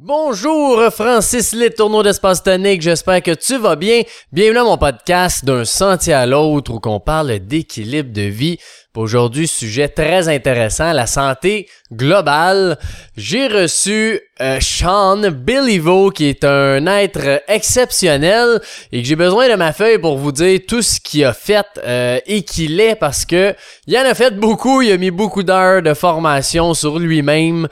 Bonjour 0.00 0.80
Francis 0.92 1.52
Letourneau 1.52 2.04
d'Espace 2.04 2.44
Tonique, 2.44 2.82
j'espère 2.82 3.20
que 3.20 3.32
tu 3.32 3.58
vas 3.58 3.74
bien. 3.74 4.02
Bienvenue 4.30 4.60
à 4.60 4.62
mon 4.62 4.78
podcast 4.78 5.44
d'un 5.44 5.64
sentier 5.64 6.12
à 6.12 6.24
l'autre 6.24 6.72
où 6.72 6.78
qu'on 6.78 7.00
parle 7.00 7.40
d'équilibre 7.40 8.12
de 8.12 8.22
vie. 8.22 8.58
Aujourd'hui, 8.98 9.46
sujet 9.46 9.88
très 9.88 10.28
intéressant, 10.28 10.92
la 10.92 11.06
santé 11.06 11.68
globale. 11.92 12.78
J'ai 13.16 13.46
reçu 13.46 14.20
euh, 14.40 14.58
Sean 14.60 15.22
qui 16.14 16.26
est 16.26 16.44
un 16.44 16.84
être 16.86 17.42
exceptionnel 17.46 18.60
et 18.90 19.02
que 19.02 19.06
j'ai 19.06 19.14
besoin 19.14 19.48
de 19.48 19.54
ma 19.54 19.72
feuille 19.72 19.98
pour 19.98 20.16
vous 20.18 20.32
dire 20.32 20.60
tout 20.66 20.82
ce 20.82 20.98
qu'il 20.98 21.24
a 21.24 21.32
fait 21.32 21.64
euh, 21.84 22.18
et 22.26 22.42
qu'il 22.42 22.80
est 22.80 22.96
parce 22.96 23.24
que 23.24 23.54
il 23.86 23.96
en 23.96 24.02
a 24.02 24.14
fait 24.14 24.36
beaucoup, 24.36 24.82
il 24.82 24.90
a 24.90 24.96
mis 24.96 25.12
beaucoup 25.12 25.44
d'heures 25.44 25.82
de 25.82 25.94
formation 25.94 26.74
sur 26.74 26.98
lui-même. 26.98 27.68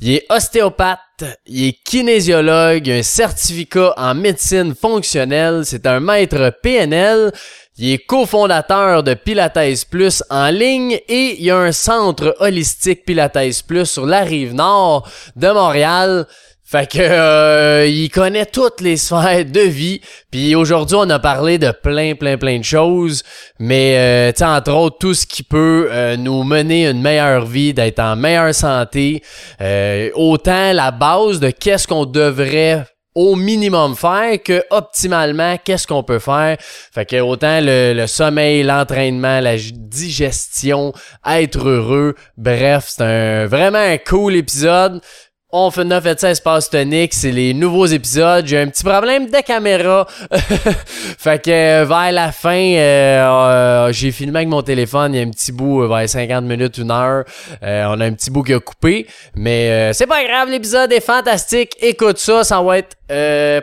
Il 0.00 0.12
est 0.12 0.26
ostéopathe, 0.30 1.00
il 1.46 1.68
est 1.68 1.72
kinésiologue, 1.84 2.86
il 2.86 2.92
a 2.92 2.96
un 2.96 3.02
certificat 3.02 3.94
en 3.96 4.14
médecine 4.14 4.74
fonctionnelle, 4.74 5.62
c'est 5.64 5.86
un 5.86 6.00
maître 6.00 6.52
PNL, 6.62 7.32
il 7.76 7.92
est 7.92 7.98
cofondateur 7.98 9.02
de 9.02 9.14
Pilates 9.14 9.86
Plus 9.88 10.22
en 10.30 10.48
ligne 10.50 10.98
et 11.08 11.36
il 11.38 11.44
y 11.44 11.50
a 11.50 11.58
un 11.58 11.72
centre 11.72 12.34
holistique 12.40 13.04
Pilates 13.04 13.62
Plus 13.66 13.86
sur 13.86 14.06
la 14.06 14.22
rive 14.22 14.54
nord 14.54 15.08
de 15.36 15.48
Montréal. 15.48 16.26
Fait 16.70 16.86
que 16.86 16.98
euh, 17.00 17.86
il 17.86 18.10
connaît 18.10 18.44
toutes 18.44 18.82
les 18.82 18.98
sphères 18.98 19.46
de 19.46 19.60
vie. 19.60 20.02
Puis 20.30 20.54
aujourd'hui, 20.54 20.98
on 21.00 21.08
a 21.08 21.18
parlé 21.18 21.56
de 21.56 21.70
plein, 21.70 22.14
plein, 22.14 22.36
plein 22.36 22.58
de 22.58 22.64
choses. 22.64 23.22
Mais 23.58 23.94
euh, 23.96 24.32
tu 24.36 24.44
entre 24.44 24.72
autres, 24.72 24.98
tout 24.98 25.14
ce 25.14 25.24
qui 25.24 25.42
peut 25.42 25.88
euh, 25.90 26.18
nous 26.18 26.44
mener 26.44 26.86
une 26.86 27.00
meilleure 27.00 27.46
vie, 27.46 27.72
d'être 27.72 28.00
en 28.00 28.16
meilleure 28.16 28.54
santé. 28.54 29.22
Euh, 29.62 30.10
autant 30.14 30.74
la 30.74 30.90
base 30.90 31.40
de 31.40 31.48
qu'est-ce 31.48 31.88
qu'on 31.88 32.04
devrait 32.04 32.84
au 33.14 33.34
minimum 33.34 33.96
faire 33.96 34.40
que 34.44 34.62
optimalement 34.70 35.56
qu'est-ce 35.64 35.86
qu'on 35.86 36.02
peut 36.02 36.18
faire. 36.18 36.56
Fait 36.60 37.06
que 37.06 37.18
autant 37.20 37.60
le, 37.60 37.94
le 37.94 38.06
sommeil, 38.06 38.62
l'entraînement, 38.62 39.40
la 39.40 39.56
digestion, 39.56 40.92
être 41.26 41.66
heureux. 41.66 42.14
Bref, 42.36 42.84
c'est 42.88 43.02
un 43.02 43.46
vraiment 43.46 43.78
un 43.78 43.96
cool 43.96 44.36
épisode. 44.36 45.00
On 45.50 45.70
fait 45.70 45.84
9 45.84 46.04
et 46.04 46.14
16 46.14 46.40
passe 46.40 46.68
tonique, 46.68 47.14
c'est 47.14 47.30
les 47.30 47.54
nouveaux 47.54 47.86
épisodes. 47.86 48.44
J'ai 48.46 48.60
un 48.60 48.68
petit 48.68 48.84
problème 48.84 49.30
de 49.30 49.40
caméra. 49.40 50.06
fait 50.30 51.42
que 51.42 51.50
euh, 51.50 51.86
vers 51.86 52.12
la 52.12 52.32
fin, 52.32 52.50
euh, 52.50 53.86
euh, 53.86 53.92
j'ai 53.92 54.12
filmé 54.12 54.40
avec 54.40 54.48
mon 54.48 54.60
téléphone. 54.60 55.14
Il 55.14 55.16
y 55.16 55.22
a 55.22 55.26
un 55.26 55.30
petit 55.30 55.50
bout 55.50 55.88
vers 55.88 56.06
50 56.06 56.44
minutes, 56.44 56.76
une 56.76 56.90
heure. 56.90 57.24
On 57.62 57.98
a 57.98 58.04
un 58.04 58.12
petit 58.12 58.30
bout 58.30 58.42
qui 58.42 58.52
a 58.52 58.60
coupé. 58.60 59.06
Mais 59.36 59.90
c'est 59.94 60.06
pas 60.06 60.22
grave, 60.22 60.50
l'épisode 60.50 60.92
est 60.92 61.00
fantastique. 61.00 61.74
Écoute 61.80 62.18
ça, 62.18 62.44
ça 62.44 62.60
va 62.60 62.76
être 62.76 62.98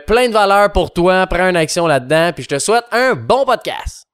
plein 0.06 0.26
de 0.26 0.32
valeur 0.32 0.72
pour 0.72 0.92
toi. 0.92 1.24
Prends 1.28 1.48
une 1.48 1.56
action 1.56 1.86
là-dedans. 1.86 2.32
Puis 2.34 2.42
je 2.42 2.48
te 2.48 2.58
souhaite 2.58 2.86
un 2.90 3.14
bon 3.14 3.44
podcast. 3.44 4.05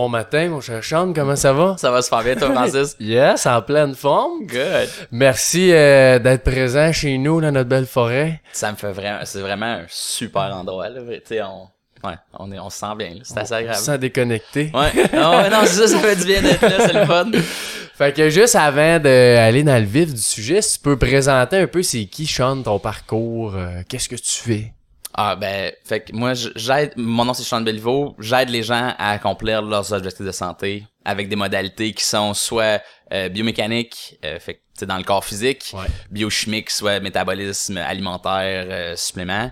Bon 0.00 0.08
matin, 0.08 0.48
mon 0.48 0.62
cher 0.62 0.82
Sean, 0.82 1.12
comment 1.12 1.36
ça 1.36 1.52
va? 1.52 1.76
Ça 1.76 1.90
va 1.90 2.00
super 2.00 2.22
bien, 2.22 2.34
toi, 2.34 2.50
Francis? 2.52 2.96
Yes, 3.00 3.44
en 3.44 3.60
pleine 3.60 3.94
forme. 3.94 4.46
Good. 4.46 4.88
Merci 5.10 5.72
euh, 5.74 6.18
d'être 6.18 6.42
présent 6.42 6.90
chez 6.90 7.18
nous 7.18 7.38
dans 7.42 7.52
notre 7.52 7.68
belle 7.68 7.84
forêt. 7.84 8.40
Ça 8.50 8.72
me 8.72 8.78
fait 8.78 8.92
vraiment, 8.92 9.18
c'est 9.24 9.42
vraiment 9.42 9.66
un 9.66 9.84
super 9.90 10.56
endroit, 10.56 10.88
là. 10.88 11.02
Tu 11.02 11.20
sais, 11.26 11.42
on, 11.42 11.68
ouais, 12.02 12.14
on 12.38 12.50
est, 12.50 12.58
on 12.58 12.70
se 12.70 12.78
sent 12.78 12.94
bien, 12.96 13.10
là. 13.10 13.20
C'est 13.24 13.40
assez 13.40 13.52
agréable. 13.52 13.78
Sans 13.78 13.98
déconnecter. 13.98 14.72
Ouais. 14.72 14.90
Ah 15.12 15.42
ouais, 15.42 15.50
non, 15.50 15.58
c'est 15.66 15.86
ça, 15.86 15.88
ça 15.88 15.98
fait 15.98 16.16
du 16.16 16.24
bien 16.24 16.40
d'être 16.40 16.62
là, 16.62 16.86
c'est 16.86 16.94
le 16.94 17.04
fun. 17.04 17.30
Fait 17.98 18.16
que 18.16 18.30
juste 18.30 18.56
avant 18.56 18.98
d'aller 18.98 19.62
dans 19.62 19.78
le 19.78 19.84
vif 19.84 20.14
du 20.14 20.22
sujet, 20.22 20.62
si 20.62 20.78
tu 20.78 20.82
peux 20.82 20.96
présenter 20.96 21.58
un 21.58 21.66
peu 21.66 21.82
c'est 21.82 22.06
qui 22.06 22.26
Sean, 22.26 22.62
ton 22.62 22.78
parcours, 22.78 23.54
euh, 23.54 23.82
qu'est-ce 23.86 24.08
que 24.08 24.16
tu 24.16 24.36
fais? 24.36 24.72
Ah, 25.14 25.34
ben, 25.36 25.72
fait 25.84 26.00
que 26.00 26.12
moi, 26.14 26.34
j'aide, 26.34 26.92
mon 26.96 27.24
nom 27.24 27.34
c'est 27.34 27.42
Sean 27.42 27.60
Belliveau, 27.62 28.14
j'aide 28.20 28.48
les 28.48 28.62
gens 28.62 28.94
à 28.96 29.10
accomplir 29.10 29.60
leurs 29.62 29.92
objectifs 29.92 30.24
de 30.24 30.30
santé 30.32 30.84
avec 31.04 31.28
des 31.28 31.36
modalités 31.36 31.92
qui 31.92 32.04
sont 32.04 32.32
soit 32.32 32.80
euh, 33.12 33.28
biomécaniques, 33.28 34.18
euh, 34.24 34.38
fait 34.38 34.54
que, 34.54 34.58
tu 34.58 34.80
sais, 34.80 34.86
dans 34.86 34.98
le 34.98 35.02
corps 35.02 35.24
physique, 35.24 35.72
Ouais. 35.74 35.86
biochimique, 36.10 36.70
soit 36.70 37.00
métabolisme 37.00 37.78
alimentaire, 37.78 38.66
euh, 38.70 38.96
supplément, 38.96 39.50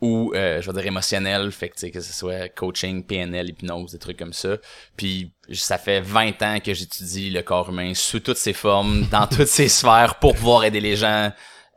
ou 0.00 0.32
euh, 0.34 0.60
je 0.62 0.70
vais 0.70 0.76
dire 0.80 0.86
émotionnel, 0.86 1.52
fait 1.52 1.68
que 1.68 1.74
tu 1.74 1.80
sais 1.80 1.90
que 1.90 2.00
ce 2.00 2.12
soit 2.12 2.48
coaching, 2.48 3.04
PNL, 3.04 3.50
hypnose, 3.50 3.92
des 3.92 3.98
trucs 3.98 4.18
comme 4.18 4.32
ça. 4.32 4.56
Puis 4.96 5.30
ça 5.52 5.76
fait 5.78 6.00
20 6.00 6.42
ans 6.42 6.58
que 6.60 6.72
j'étudie 6.72 7.30
le 7.30 7.42
corps 7.42 7.68
humain 7.68 7.92
sous 7.94 8.20
toutes 8.20 8.36
ses 8.38 8.52
formes, 8.54 9.06
dans 9.10 9.26
toutes 9.30 9.46
ses 9.48 9.68
sphères 9.68 10.18
pour 10.20 10.34
pouvoir 10.34 10.64
aider 10.64 10.80
les 10.80 10.96
gens 10.96 11.32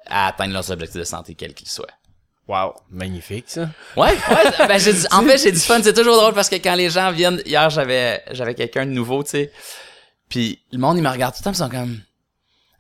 à 0.06 0.28
atteindre 0.28 0.54
leurs 0.54 0.72
objectifs 0.72 1.00
de 1.00 1.06
santé 1.06 1.36
quels 1.36 1.54
qu'ils 1.54 1.70
soient. 1.70 1.88
Wow, 2.50 2.74
magnifique 2.90 3.46
ça. 3.48 3.70
Ouais, 3.96 4.08
ouais, 4.10 4.68
ben 4.68 4.80
j'ai 4.80 4.92
en 5.12 5.22
fait 5.22 5.38
j'ai 5.38 5.52
du 5.52 5.60
fun, 5.60 5.80
c'est 5.84 5.94
toujours 5.94 6.18
drôle 6.18 6.34
parce 6.34 6.50
que 6.50 6.56
quand 6.56 6.74
les 6.74 6.90
gens 6.90 7.12
viennent 7.12 7.40
hier 7.46 7.70
j'avais 7.70 8.24
j'avais 8.32 8.56
quelqu'un 8.56 8.88
de 8.88 8.92
nouveau, 8.92 9.24
tu 9.24 9.30
sais. 9.30 9.52
Puis 10.30 10.60
le 10.72 10.80
monde 10.80 10.98
il 10.98 11.04
me 11.04 11.10
regarde 11.10 11.36
tout 11.36 11.42
le 11.42 11.44
temps, 11.44 11.52
ils 11.52 11.56
sont 11.56 11.70
comme 11.70 12.00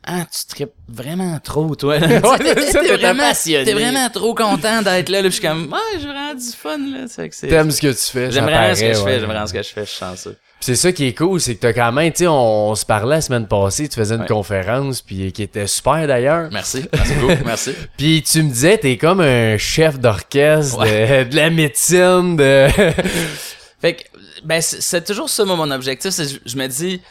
ah, 0.04 0.26
tu 0.32 0.48
tripes 0.48 0.72
vraiment 0.88 1.40
trop, 1.40 1.76
toi. 1.76 2.00
T'es- 2.00 2.96
vraiment, 2.96 3.20
passionné. 3.22 3.66
t'es 3.66 3.74
vraiment 3.74 4.10
trop 4.10 4.34
content 4.34 4.82
d'être 4.82 5.10
là, 5.10 5.22
là. 5.22 5.30
Puis 5.30 5.36
je 5.38 5.40
suis 5.40 5.42
comme, 5.48 5.72
ouais, 5.72 6.00
j'ai 6.00 6.06
vraiment 6.08 6.34
du 6.34 6.52
fun, 6.52 6.78
là. 6.78 7.08
C'est 7.08 7.30
que 7.30 7.36
c'est- 7.36 7.48
T'aimes 7.50 7.70
ce 7.70 7.82
que 7.82 7.88
tu 7.92 8.12
fais, 8.12 8.32
J'aime 8.32 8.46
vraiment 8.46 8.74
ce 8.74 8.82
que 8.82 8.94
je 8.94 9.00
ouais. 9.00 9.04
fais, 9.06 9.20
j'aime 9.20 9.30
vraiment 9.30 9.46
ce 9.46 9.54
que 9.54 9.62
je 9.62 9.68
fais, 9.70 9.82
je 9.86 9.90
suis 9.90 10.00
chanceux. 10.00 10.38
C'est 10.62 10.76
ça 10.76 10.92
qui 10.92 11.06
est 11.08 11.14
cool, 11.18 11.40
c'est 11.40 11.56
que 11.56 11.62
t'as 11.62 11.72
quand 11.74 11.92
même, 11.94 12.12
tu 12.12 12.20
sais, 12.20 12.28
on, 12.28 12.70
on 12.72 12.76
se 12.76 12.86
parlait 12.86 13.16
la 13.16 13.22
semaine 13.22 13.48
passée, 13.48 13.88
tu 13.88 13.96
faisais 13.96 14.16
une 14.16 14.22
Ouais. 14.22 14.28
conférence, 14.28 15.02
puis 15.02 15.32
qui 15.32 15.44
était 15.44 15.68
super 15.68 16.06
d'ailleurs. 16.06 16.50
Merci, 16.52 16.86
merci 16.94 17.14
beaucoup, 17.16 17.42
merci. 17.46 17.74
Puis 17.98 18.22
tu 18.24 18.44
me 18.44 18.50
disais, 18.50 18.78
t'es 18.78 18.98
comme 18.98 19.22
un 19.22 19.58
chef 19.58 19.98
d'orchestre 20.00 20.80
de, 20.84 21.24
de 21.30 21.36
la 21.36 21.50
médecine, 21.50 22.36
de... 22.36 22.68
Fait 23.82 23.94
que, 23.96 24.04
ben, 24.44 24.62
c'est 24.62 25.06
toujours 25.06 25.30
ça, 25.30 25.46
moi, 25.46 25.56
mon 25.56 25.72
objectif. 25.72 26.12
c'est 26.12 26.26
je, 26.28 26.40
je 26.46 26.58
me 26.58 26.68
dis, 26.68 27.02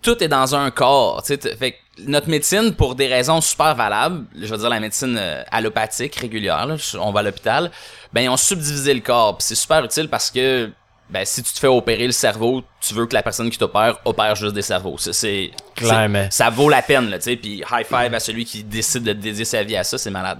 tout 0.00 0.22
est 0.22 0.28
dans 0.28 0.54
un 0.54 0.70
corps. 0.70 1.22
tu 1.24 1.34
sais, 1.34 1.56
Fait 1.56 1.72
que 1.72 1.76
notre 2.06 2.28
médecine, 2.28 2.74
pour 2.74 2.94
des 2.94 3.08
raisons 3.08 3.40
super 3.40 3.74
valables, 3.74 4.24
je 4.40 4.46
veux 4.46 4.58
dire 4.58 4.68
la 4.68 4.78
médecine 4.80 5.16
euh, 5.18 5.42
allopathique 5.50 6.14
régulière, 6.14 6.66
là, 6.66 6.76
on 7.00 7.10
va 7.10 7.20
à 7.20 7.22
l'hôpital, 7.24 7.72
ben, 8.12 8.20
ils 8.22 8.28
ont 8.28 8.36
subdivisé 8.36 8.94
le 8.94 9.00
corps. 9.00 9.36
C'est 9.40 9.56
super 9.56 9.84
utile 9.84 10.08
parce 10.08 10.30
que, 10.30 10.70
ben, 11.12 11.24
si 11.26 11.42
tu 11.42 11.52
te 11.52 11.58
fais 11.58 11.66
opérer 11.66 12.06
le 12.06 12.12
cerveau, 12.12 12.62
tu 12.80 12.94
veux 12.94 13.06
que 13.06 13.14
la 13.14 13.22
personne 13.22 13.50
qui 13.50 13.58
t'opère 13.58 13.98
opère 14.04 14.34
juste 14.34 14.54
des 14.54 14.62
cerveaux. 14.62 14.96
C'est, 14.98 15.12
c'est- 15.12 15.50
Clairement. 15.76 16.26
Ça 16.30 16.48
vaut 16.50 16.68
la 16.70 16.80
peine, 16.82 17.10
là, 17.10 17.18
tu 17.18 17.24
sais. 17.24 17.36
Puis 17.36 17.62
high 17.70 17.86
five 17.86 18.14
à 18.14 18.18
celui 18.20 18.44
qui 18.44 18.64
décide 18.64 19.02
de 19.04 19.12
dédier 19.12 19.44
sa 19.44 19.62
vie 19.62 19.76
à 19.76 19.84
ça, 19.84 19.98
c'est 19.98 20.10
malade. 20.10 20.38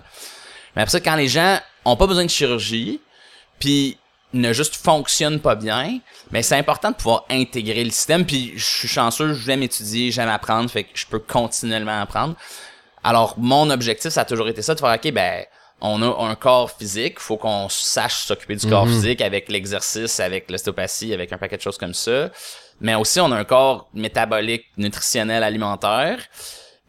Mais 0.75 0.83
après 0.83 0.91
ça, 0.93 1.01
quand 1.01 1.15
les 1.17 1.29
gens 1.29 1.59
ont 1.85 1.97
pas 1.97 2.07
besoin 2.07 2.25
de 2.25 2.31
chirurgie, 2.31 3.01
puis 3.59 3.99
ne 4.33 4.53
juste 4.55 4.77
fonctionnent 4.77 5.41
pas 5.41 5.55
bien, 5.55 5.99
mais 6.31 6.43
c'est 6.43 6.57
important 6.57 6.91
de 6.91 6.97
pouvoir 6.97 7.27
intégrer 7.29 7.85
le 7.85 7.91
système. 7.91 8.25
Puis 8.25 8.55
je 8.57 8.65
suis 8.65 8.89
chanceux, 8.89 9.35
j'aime 9.35 9.63
étudier, 9.63 10.11
j'aime 10.11 10.31
apprendre, 10.31 10.71
fait 10.71 10.85
que 10.85 10.91
je 10.95 11.05
peux 11.07 11.19
continuellement 11.19 12.01
apprendre. 12.01 12.35
Alors 13.05 13.35
mon 13.37 13.69
objectif, 13.69 14.11
ça 14.11 14.23
a 14.23 14.25
toujours 14.25 14.49
été 14.49 14.63
ça, 14.63 14.75
de 14.75 14.81
faire 14.81 14.95
ok, 14.95 15.13
ben 15.13 15.45
on 15.83 16.01
a 16.01 16.31
un 16.31 16.35
corps 16.37 16.71
physique, 16.71 17.19
faut 17.19 17.37
qu'on 17.37 17.69
sache 17.69 18.25
s'occuper 18.25 18.55
du 18.55 18.69
corps 18.69 18.87
physique 18.87 19.21
avec 19.21 19.51
l'exercice, 19.51 20.21
avec 20.21 20.51
l'ostéopathie, 20.51 21.13
avec 21.13 21.33
un 21.33 21.39
paquet 21.39 21.57
de 21.57 21.63
choses 21.63 21.77
comme 21.77 21.93
ça. 21.93 22.31
Mais 22.81 22.95
aussi 22.95 23.21
on 23.21 23.31
a 23.33 23.37
un 23.37 23.45
corps 23.45 23.89
métabolique, 23.93 24.67
nutritionnel, 24.77 25.43
alimentaire 25.43 26.21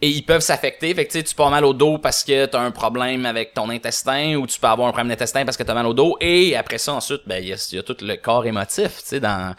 et 0.04 0.10
ils 0.10 0.22
peuvent 0.22 0.42
s'affecter. 0.42 0.94
Fait 0.94 1.06
que 1.06 1.12
tu 1.12 1.18
sais, 1.18 1.24
tu 1.24 1.34
peux 1.34 1.44
avoir 1.44 1.52
mal 1.52 1.66
au 1.66 1.74
dos 1.74 1.98
parce 1.98 2.24
que 2.24 2.46
t'as 2.46 2.60
un 2.60 2.72
problème 2.72 3.26
avec 3.26 3.54
ton 3.54 3.70
intestin 3.70 4.36
ou 4.36 4.46
tu 4.46 4.60
peux 4.60 4.68
avoir 4.68 4.88
un 4.88 4.92
problème 4.92 5.10
d'intestin 5.10 5.46
parce 5.46 5.58
que 5.58 5.64
t'as 5.64 5.74
mal 5.74 5.88
au 5.88 5.94
dos. 5.94 6.18
Et 6.20 6.56
après 6.56 6.78
ça, 6.78 6.94
ensuite, 6.94 7.22
ben, 7.26 7.42
il 7.42 7.50
y 7.50 7.54
a, 7.54 7.68
il 7.72 7.76
y 7.78 7.80
a 7.80 7.84
tout 7.84 7.98
le 8.02 8.16
corps 8.18 8.46
émotif, 8.46 8.98
tu 8.98 9.06
sais, 9.06 9.20
dans... 9.20 9.56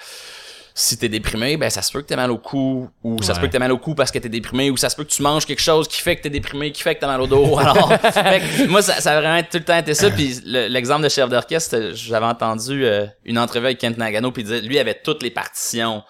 Si 0.77 0.97
t'es 0.99 1.09
déprimé, 1.09 1.57
ben 1.57 1.71
ça 1.71 1.83
se 1.83 1.93
peut 1.93 2.03
que 2.03 2.07
t'aies 2.09 2.17
mal 2.17 2.33
au 2.33 2.39
cou, 2.39 2.91
ou 3.05 3.23
ça 3.23 3.33
se 3.35 3.39
peut 3.39 3.47
que 3.47 3.53
t'aies 3.53 3.61
mal 3.61 3.71
au 3.71 3.79
cou 3.79 3.95
parce 3.95 4.11
que 4.11 4.19
t'es 4.19 4.29
déprimé, 4.29 4.71
ou 4.71 4.77
ça 4.77 4.91
se 4.91 4.97
peut 4.97 5.05
que 5.05 5.11
tu 5.11 5.23
manges 5.23 5.47
quelque 5.47 5.63
chose 5.63 5.87
qui 5.87 6.01
fait 6.01 6.17
que 6.17 6.23
t'es 6.23 6.31
déprimé, 6.31 6.73
qui 6.73 6.83
fait 6.83 6.97
que 6.97 7.01
t'as 7.01 7.07
mal 7.07 7.21
au 7.21 7.29
dos. 7.29 7.57
Alors, 7.61 7.89
fait 7.91 8.41
que 8.41 8.67
moi, 8.67 8.83
ça, 8.83 9.01
ça 9.01 9.13
a 9.17 9.21
vraiment 9.21 9.41
tout 9.43 9.59
le 9.59 9.65
temps 9.65 9.79
été 9.79 9.95
ça. 9.95 10.11
Puis 10.11 10.41
le- 10.45 10.67
l'exemple 10.67 11.05
de 11.05 11.09
chef 11.09 11.29
d'orchestre, 11.29 11.93
j'avais 11.95 12.27
entendu 12.27 12.85
euh, 12.85 13.07
une 13.25 13.39
entrevue 13.39 13.67
avec 13.67 13.79
Kent 13.79 13.99
Nagano, 13.99 14.33
puis 14.33 14.43
il 14.43 14.47
disait, 14.47 14.61
lui 14.63 14.81
avait 14.81 14.95
toutes 15.01 15.23
les 15.23 15.31
partitions 15.31 16.03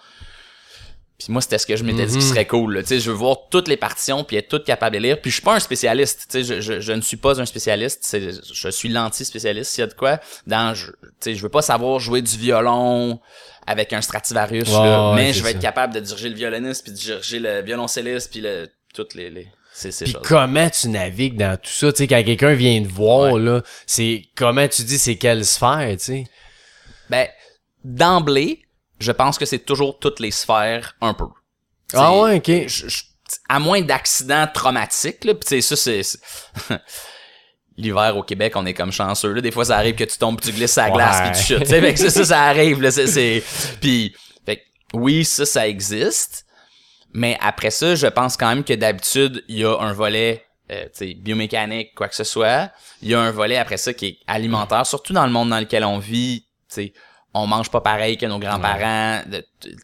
Puis 1.19 1.27
moi, 1.31 1.41
c'était 1.43 1.59
ce 1.59 1.67
que 1.67 1.75
je 1.75 1.83
m'étais 1.83 2.07
dit 2.07 2.17
qui 2.17 2.25
serait 2.25 2.45
cool. 2.47 2.73
là. 2.77 2.81
Tu 2.81 2.87
sais, 2.89 2.99
je 2.99 3.11
veux 3.11 3.15
voir 3.15 3.37
toutes 3.51 3.67
les 3.67 3.77
partitions 3.77 4.23
puis 4.23 4.35
être 4.37 4.49
toutes 4.49 4.65
capables 4.65 4.95
de 4.97 5.01
lire. 5.01 5.21
Puis 5.21 5.29
je 5.29 5.35
suis 5.35 5.43
pas 5.43 5.53
un 5.55 5.59
spécialiste. 5.59 6.25
Tu 6.29 6.43
sais, 6.43 6.43
je, 6.43 6.59
je, 6.59 6.79
je 6.81 6.91
ne 6.91 7.01
suis 7.01 7.17
pas 7.17 7.39
un 7.39 7.45
spécialiste. 7.45 8.17
Je 8.51 8.69
suis 8.69 8.89
l'anti-spécialiste. 8.89 9.71
S'il 9.71 9.81
y 9.81 9.83
a 9.83 9.87
de 9.87 9.93
quoi, 9.93 10.19
dans, 10.47 10.73
je, 10.73 10.87
tu 10.87 10.93
sais, 11.19 11.35
je 11.35 11.41
veux 11.43 11.49
pas 11.49 11.61
savoir 11.61 11.99
jouer 11.99 12.21
du 12.23 12.35
violon 12.35 13.19
avec 13.67 13.93
un 13.93 14.01
Stradivarius, 14.01 14.69
Ouais, 14.69 14.73
là, 14.85 15.13
mais 15.15 15.33
je 15.33 15.39
vais 15.43 15.51
ça. 15.51 15.55
être 15.55 15.61
capable 15.61 15.93
de 15.93 15.99
diriger 15.99 16.29
le 16.29 16.35
violoniste 16.35 16.83
puis 16.83 16.91
de 16.91 16.97
diriger 16.97 17.39
le 17.39 17.61
violoncelliste 17.61 18.31
puis 18.31 18.41
le 18.41 18.69
toutes 18.93 19.13
les, 19.15 19.29
les 19.29 19.47
ces 19.73 19.89
Puis 19.89 20.13
choses. 20.13 20.21
comment 20.23 20.69
tu 20.69 20.87
navigues 20.87 21.35
dans 21.37 21.57
tout 21.57 21.69
ça, 21.69 21.91
tu 21.91 21.97
sais, 21.97 22.07
quand 22.07 22.23
quelqu'un 22.23 22.53
vient 22.53 22.81
te 22.81 22.87
voir, 22.87 23.37
là, 23.37 23.61
c'est 23.85 24.23
comment 24.35 24.67
tu 24.69 24.83
dis 24.83 24.97
c'est 24.97 25.17
quelle 25.17 25.43
sphère, 25.43 25.89
tu 25.97 26.03
sais? 26.05 26.23
Ben, 27.09 27.27
d'emblée, 27.83 28.61
je 28.99 29.11
pense 29.11 29.37
que 29.37 29.45
c'est 29.45 29.59
toujours 29.59 29.99
toutes 29.99 30.19
les 30.21 30.31
sphères 30.31 30.95
un 31.01 31.13
peu. 31.13 31.25
Ah 31.93 32.15
ouais, 32.17 32.37
ok. 32.37 32.67
je- 32.69 32.87
je- 32.87 33.03
à 33.49 33.59
moins 33.59 33.81
d'accidents 33.81 34.47
traumatiques, 34.53 35.25
là, 35.25 35.33
pis 35.33 35.45
tu 35.47 35.61
sais, 35.61 35.75
ça, 35.75 35.75
c'est... 35.75 36.01
L'hiver 37.77 38.15
au 38.15 38.23
Québec, 38.23 38.53
on 38.55 38.65
est 38.65 38.73
comme 38.73 38.91
chanceux. 38.91 39.33
Là. 39.33 39.41
Des 39.41 39.51
fois, 39.51 39.65
ça 39.65 39.77
arrive 39.77 39.95
que 39.95 40.05
tu 40.05 40.17
tombes, 40.17 40.39
pis 40.39 40.47
tu 40.47 40.53
glisses 40.53 40.73
sur 40.73 40.81
la 40.83 40.91
glace, 40.91 41.17
Ouais. 41.19 41.31
puis 41.31 41.39
tu 41.39 41.45
chutes. 41.45 41.67
Fait 41.67 41.93
que 41.93 41.99
ça, 41.99 42.09
ça, 42.09 42.23
ça 42.25 42.41
arrive. 42.49 42.81
Là, 42.81 42.89
c'est, 42.91 43.07
c'est... 43.07 43.43
Puis, 43.81 44.15
fait 44.45 44.57
que 44.57 44.61
oui, 44.93 45.25
ça, 45.25 45.45
ça 45.45 45.67
existe. 45.67 46.45
Mais 47.13 47.37
après 47.41 47.71
ça, 47.71 47.95
je 47.95 48.07
pense 48.07 48.37
quand 48.37 48.47
même 48.49 48.63
que 48.63 48.73
d'habitude, 48.73 49.43
il 49.49 49.57
y 49.59 49.65
a 49.65 49.77
un 49.79 49.91
volet 49.93 50.45
euh, 50.71 50.85
biomécanique, 51.17 51.93
quoi 51.95 52.07
que 52.07 52.15
ce 52.15 52.23
soit. 52.23 52.71
Il 53.01 53.09
y 53.09 53.13
a 53.13 53.19
un 53.19 53.31
volet 53.31 53.57
après 53.57 53.77
ça 53.77 53.93
qui 53.93 54.05
est 54.07 54.17
alimentaire, 54.27 54.85
surtout 54.85 55.13
dans 55.13 55.25
le 55.25 55.31
monde 55.31 55.49
dans 55.49 55.59
lequel 55.59 55.83
on 55.83 55.97
vit. 55.99 56.45
Sais, 56.69 56.93
on 57.33 57.45
mange 57.47 57.69
pas 57.69 57.81
pareil 57.81 58.17
que 58.17 58.25
nos 58.25 58.39
grands-parents. 58.39 59.21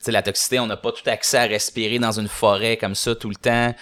Sais, 0.01 0.11
la 0.11 0.21
toxicité, 0.21 0.59
on 0.59 0.67
n'a 0.67 0.77
pas 0.77 0.91
tout 0.93 1.07
accès 1.09 1.37
à 1.37 1.43
respirer 1.43 1.99
dans 1.99 2.17
une 2.17 2.29
forêt 2.29 2.77
comme 2.77 2.95
ça 2.95 3.15
tout 3.15 3.29
le 3.29 3.35
temps. 3.35 3.75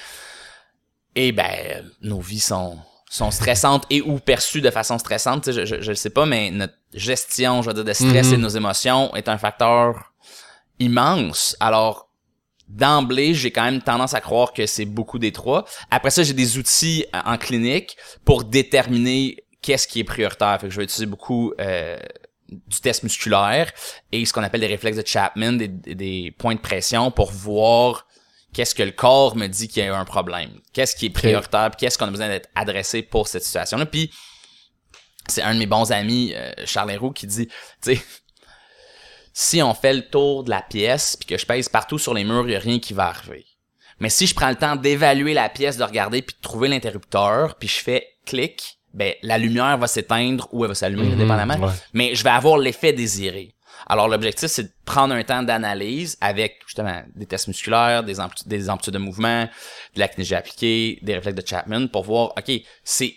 Et 1.16 1.32
ben, 1.32 1.88
nos 2.02 2.20
vies 2.20 2.40
sont 2.40 2.78
sont 3.10 3.32
stressantes 3.32 3.86
et 3.90 4.02
ou 4.02 4.20
perçues 4.20 4.62
de 4.62 4.70
façon 4.70 4.98
stressante. 5.00 5.52
Je, 5.52 5.66
je, 5.66 5.82
je 5.82 5.94
sais 5.94 6.12
pas, 6.12 6.26
mais 6.28 6.52
notre 6.52 6.76
gestion, 6.94 7.62
je 7.64 7.68
veux 7.70 7.74
dire, 7.74 7.84
de 7.84 7.94
stress 7.94 8.28
Mhm. 8.28 8.34
et 8.34 8.38
de 8.38 8.42
nos 8.42 8.50
émotions 8.50 9.16
est 9.16 9.28
un 9.28 9.38
facteur 9.38 10.14
immense. 10.80 11.56
Alors, 11.60 12.10
d'emblée, 12.68 13.34
j'ai 13.34 13.52
quand 13.52 13.64
même 13.64 13.82
tendance 13.82 14.14
à 14.14 14.22
croire 14.22 14.54
que 14.54 14.66
c'est 14.66 14.86
beaucoup 14.86 15.18
des 15.20 15.32
trois. 15.32 15.66
Après 15.90 16.12
ça, 16.12 16.24
j'ai 16.24 16.34
des 16.34 16.58
outils 16.58 17.06
euh, 17.16 17.20
en 17.26 17.38
clinique 17.38 17.98
pour 18.26 18.44
déterminer 18.44 19.38
qu'est-ce 19.62 19.88
qui 19.88 20.00
est 20.00 20.04
prioritaire. 20.04 20.58
Fait 20.62 20.68
que 20.68 20.74
je 20.74 20.78
vais 20.78 20.84
utiliser 20.84 21.08
beaucoup 21.08 21.52
euh, 21.60 21.98
du 22.48 22.80
test 22.80 23.04
musculaire 23.04 23.72
et 24.12 24.24
ce 24.26 24.34
qu'on 24.34 24.44
appelle 24.44 24.62
des 24.62 24.68
réflexes 24.68 24.98
de 24.98 25.06
Chapman, 25.06 25.54
des- 25.54 25.68
des 25.68 26.34
points 26.38 26.56
de 26.56 26.60
pression 26.60 27.12
pour 27.12 27.32
voir 27.32 28.06
qu'est-ce 28.54 28.76
que 28.76 28.84
le 28.84 28.92
corps 28.92 29.36
me 29.36 29.48
dit 29.48 29.68
qu'il 29.68 29.84
y 29.84 29.88
a 29.88 29.98
un 29.98 30.06
problème? 30.06 30.52
Qu'est-ce 30.74 30.96
qui 30.96 31.08
est 31.08 31.12
prioritaire, 31.12 31.72
qu'est-ce 31.78 31.98
qu'on 31.98 32.08
a 32.08 32.12
besoin 32.12 32.30
d'être 32.30 32.50
adressé 32.56 33.02
pour 33.02 33.28
cette 33.28 33.44
situation-là? 33.44 33.86
Puis, 33.86 34.12
c'est 35.28 35.42
un 35.42 35.54
de 35.54 35.60
mes 35.60 35.68
bons 35.68 35.92
amis, 35.92 36.34
euh, 36.36 36.52
Charles 36.66 36.92
Héroux, 36.92 37.12
qui 37.12 37.28
dit, 37.28 37.48
tu 37.48 37.96
sais, 37.96 38.02
si 39.34 39.62
on 39.62 39.74
fait 39.74 39.94
le 39.94 40.10
tour 40.10 40.44
de 40.44 40.50
la 40.50 40.62
pièce 40.62 41.16
puis 41.16 41.28
que 41.28 41.38
je 41.38 41.46
pèse 41.46 41.70
partout 41.70 41.98
sur 41.98 42.14
les 42.14 42.24
murs, 42.24 42.44
il 42.46 42.50
n'y 42.50 42.56
a 42.56 42.60
rien 42.60 42.80
qui 42.80 42.94
va 42.94 43.08
arriver. 43.08 43.46
Mais 44.00 44.10
si 44.10 44.28
je 44.28 44.34
prends 44.34 44.50
le 44.50 44.56
temps 44.56 44.76
d'évaluer 44.76 45.34
la 45.34 45.50
pièce, 45.50 45.78
de 45.78 45.84
regarder 45.84 46.22
puis 46.22 46.36
de 46.36 46.42
trouver 46.42 46.68
l'interrupteur, 46.70 47.56
puis 47.56 47.68
je 47.68 47.80
fais 47.80 48.08
clic, 48.26 48.80
ben 48.94 49.14
la 49.22 49.38
lumière 49.38 49.78
va 49.78 49.88
s'éteindre 49.88 50.48
ou 50.52 50.64
elle 50.64 50.70
va 50.70 50.76
s'allumer, 50.76 51.16
dépendamment. 51.16 51.56
ouais. 51.58 51.74
Mais 51.94 52.16
je 52.16 52.24
vais 52.24 52.30
avoir 52.30 52.58
l'effet 52.58 52.94
désiré. 52.94 53.54
Alors 53.90 54.08
l'objectif 54.08 54.50
c'est 54.50 54.64
de 54.64 54.72
prendre 54.86 55.14
un 55.16 55.24
temps 55.24 55.44
d'analyse 55.44 56.18
avec 56.22 56.60
justement 56.66 57.02
des 57.16 57.26
tests 57.26 57.48
musculaires, 57.48 58.04
des, 58.04 58.20
ampli- 58.20 58.48
des 58.48 58.70
amplitudes 58.70 58.94
de 58.94 59.00
mouvement, 59.00 59.44
de 59.96 60.00
la 60.00 60.08
kinésie 60.08 60.36
appliquée, 60.36 61.00
des 61.02 61.16
réflexes 61.16 61.42
de 61.44 61.48
Chapman 61.48 61.88
pour 61.88 62.04
voir 62.04 62.34
ok 62.38 62.52
c'est 62.84 63.14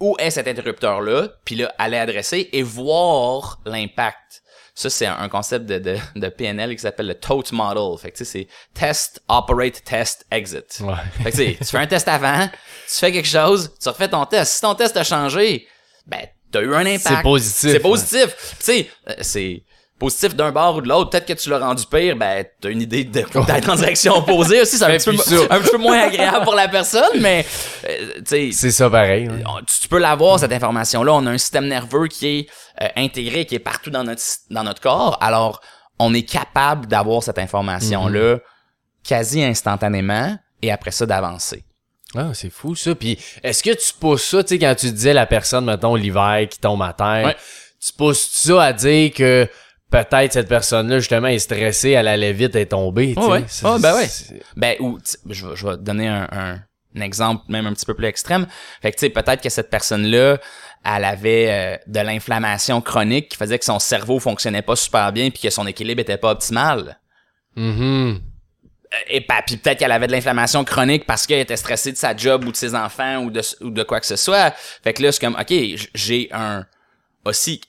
où 0.00 0.16
est 0.18 0.30
cet 0.30 0.48
interrupteur 0.48 1.00
là, 1.02 1.28
puis 1.44 1.54
là 1.54 1.72
aller 1.78 1.98
adresser 1.98 2.48
et 2.52 2.62
voir 2.62 3.60
l'impact. 3.64 4.42
Ça, 4.76 4.90
c'est 4.90 5.06
un 5.06 5.28
concept 5.28 5.66
de, 5.66 5.78
de, 5.78 5.96
de 6.16 6.28
PNL 6.28 6.74
qui 6.74 6.82
s'appelle 6.82 7.06
le 7.06 7.14
TOTE 7.14 7.52
model. 7.52 7.96
Fait 7.96 8.10
que, 8.10 8.16
tu 8.16 8.24
sais, 8.24 8.48
c'est 8.74 8.80
test, 8.80 9.22
operate, 9.28 9.84
test, 9.84 10.26
exit. 10.32 10.80
Ouais. 10.80 10.94
Fait 11.22 11.30
que, 11.30 11.36
tu 11.36 11.44
sais, 11.44 11.56
tu 11.60 11.64
fais 11.66 11.78
un 11.78 11.86
test 11.86 12.08
avant, 12.08 12.48
tu 12.48 12.98
fais 12.98 13.12
quelque 13.12 13.28
chose, 13.28 13.72
tu 13.80 13.88
refais 13.88 14.08
ton 14.08 14.26
test. 14.26 14.54
Si 14.54 14.60
ton 14.62 14.74
test 14.74 14.96
a 14.96 15.04
changé, 15.04 15.68
ben, 16.08 16.26
t'as 16.50 16.60
eu 16.60 16.74
un 16.74 16.84
impact. 16.86 17.06
C'est 17.18 17.22
positif. 17.22 17.70
C'est 17.70 17.78
positif. 17.78 18.36
Tu 18.58 18.64
sais, 18.64 18.90
euh, 19.10 19.14
c'est 19.20 19.62
positif 19.98 20.34
d'un 20.34 20.50
bord 20.52 20.76
ou 20.76 20.80
de 20.80 20.88
l'autre. 20.88 21.10
Peut-être 21.10 21.26
que 21.26 21.32
tu 21.34 21.48
l'as 21.50 21.58
rendu 21.60 21.84
pire, 21.86 22.16
ben, 22.16 22.44
t'as 22.60 22.70
une 22.70 22.82
idée 22.82 23.04
de 23.04 23.24
en 23.70 23.74
direction 23.76 24.16
opposée 24.16 24.60
aussi. 24.62 24.76
C'est 24.78 24.84
un, 24.84 24.88
Fais 24.88 24.98
petit 24.98 25.16
peu, 25.16 25.22
plus 25.22 25.36
ça. 25.36 25.46
un 25.50 25.60
petit 25.60 25.70
peu 25.70 25.78
moins 25.78 25.98
agréable 26.00 26.44
pour 26.44 26.54
la 26.54 26.68
personne, 26.68 27.20
mais, 27.20 27.46
euh, 27.88 28.12
tu 28.18 28.22
sais, 28.26 28.50
C'est 28.52 28.70
ça 28.72 28.90
pareil. 28.90 29.28
tu, 29.66 29.80
tu 29.82 29.88
peux 29.88 29.98
l'avoir 29.98 30.38
cette 30.40 30.52
information 30.52 31.02
là 31.04 31.12
on 31.14 31.24
a 31.26 31.30
un 31.30 31.38
système 31.38 31.66
nerveux 31.68 32.08
qui 32.08 32.26
est 32.26 32.46
euh, 32.82 32.88
intégré 32.96 33.44
qui 33.46 33.54
est 33.54 33.58
partout 33.60 33.90
dans 33.90 34.02
notre 34.04 34.22
dans 34.50 34.64
notre 34.64 34.80
corps 34.80 35.16
alors 35.20 35.60
on 35.98 36.12
est 36.14 36.22
capable 36.22 36.86
d'avoir 36.86 37.22
cette 37.22 37.38
information 37.38 38.08
là 38.08 38.38
quasi 39.06 39.42
instantanément 39.44 40.36
et 40.62 40.72
après 40.72 40.90
ça 40.90 41.06
d'avancer 41.06 41.64
Ah, 42.16 42.30
c'est 42.32 42.50
fou 42.50 42.74
ça. 42.74 42.94
Puis 42.94 43.18
est-ce 43.42 43.62
que 43.62 43.70
tu 43.70 43.92
pousses 44.00 44.24
ça, 44.24 44.42
tu 44.42 44.50
sais, 44.54 44.58
quand 44.58 44.74
tu 44.74 44.90
disais 44.90 45.12
la 45.12 45.26
personne, 45.26 45.66
mettons, 45.66 45.94
l'hiver 45.94 46.46
qui 46.50 46.58
tombe 46.58 46.82
à 46.82 46.92
terre, 46.92 47.26
Ouais. 47.26 47.36
tu 47.84 47.92
pousses 47.92 48.28
ça 48.32 48.62
à 48.62 48.72
dire 48.72 49.12
que 49.12 49.48
peut-être 50.02 50.32
cette 50.32 50.48
personne-là, 50.48 50.98
justement, 50.98 51.28
est 51.28 51.38
stressée, 51.38 51.90
elle 51.90 52.08
allait 52.08 52.32
vite, 52.32 52.54
elle 52.56 52.62
est 52.62 52.66
tombée, 52.66 53.14
sais. 53.14 53.20
Ouais, 53.20 53.44
Ah, 53.64 53.76
ben 53.80 53.94
ouais. 53.94 54.08
ben 54.56 54.76
ou 54.80 54.98
je, 55.30 55.46
vais- 55.46 55.56
je 55.56 55.66
vais 55.66 55.72
te 55.76 55.82
donner 55.82 56.08
un, 56.08 56.28
un, 56.32 56.54
un 56.96 57.00
exemple 57.00 57.44
même 57.48 57.66
un 57.66 57.72
petit 57.72 57.86
peu 57.86 57.94
plus 57.94 58.06
extrême 58.06 58.46
fait 58.80 58.92
que 58.92 58.96
tu 58.96 59.00
sais 59.06 59.10
peut-être 59.10 59.42
que 59.42 59.48
cette 59.48 59.68
personne 59.68 60.06
là 60.06 60.38
elle 60.84 61.04
avait 61.04 61.46
euh, 61.50 61.76
de 61.88 61.98
l'inflammation 62.00 62.80
chronique 62.80 63.30
qui 63.30 63.36
faisait 63.36 63.58
que 63.58 63.64
son 63.64 63.78
cerveau 63.80 64.20
fonctionnait 64.20 64.62
pas 64.62 64.76
super 64.76 65.12
bien 65.12 65.30
puis 65.30 65.42
que 65.42 65.50
son 65.50 65.66
équilibre 65.66 66.00
était 66.02 66.18
pas 66.18 66.30
optimal 66.30 66.98
Mhm. 67.56 68.20
et 69.08 69.20
pa- 69.22 69.42
puis 69.46 69.56
peut-être 69.56 69.78
qu'elle 69.78 69.92
avait 69.92 70.06
de 70.06 70.12
l'inflammation 70.12 70.64
chronique 70.64 71.04
parce 71.06 71.26
qu'elle 71.26 71.40
était 71.40 71.56
stressée 71.56 71.90
de 71.92 71.96
sa 71.96 72.16
job 72.16 72.44
ou 72.46 72.52
de 72.52 72.56
ses 72.56 72.74
enfants 72.74 73.18
ou 73.24 73.30
de, 73.30 73.40
ou 73.60 73.70
de 73.70 73.82
quoi 73.82 73.98
que 74.00 74.06
ce 74.06 74.16
soit. 74.16 74.52
Fait 74.82 74.92
que 74.92 75.02
là, 75.02 75.10
c'est 75.12 75.20
comme, 75.20 75.36
OK, 75.40 75.52
j'ai 75.94 76.28
un 76.32 76.64
aussi 77.24 77.60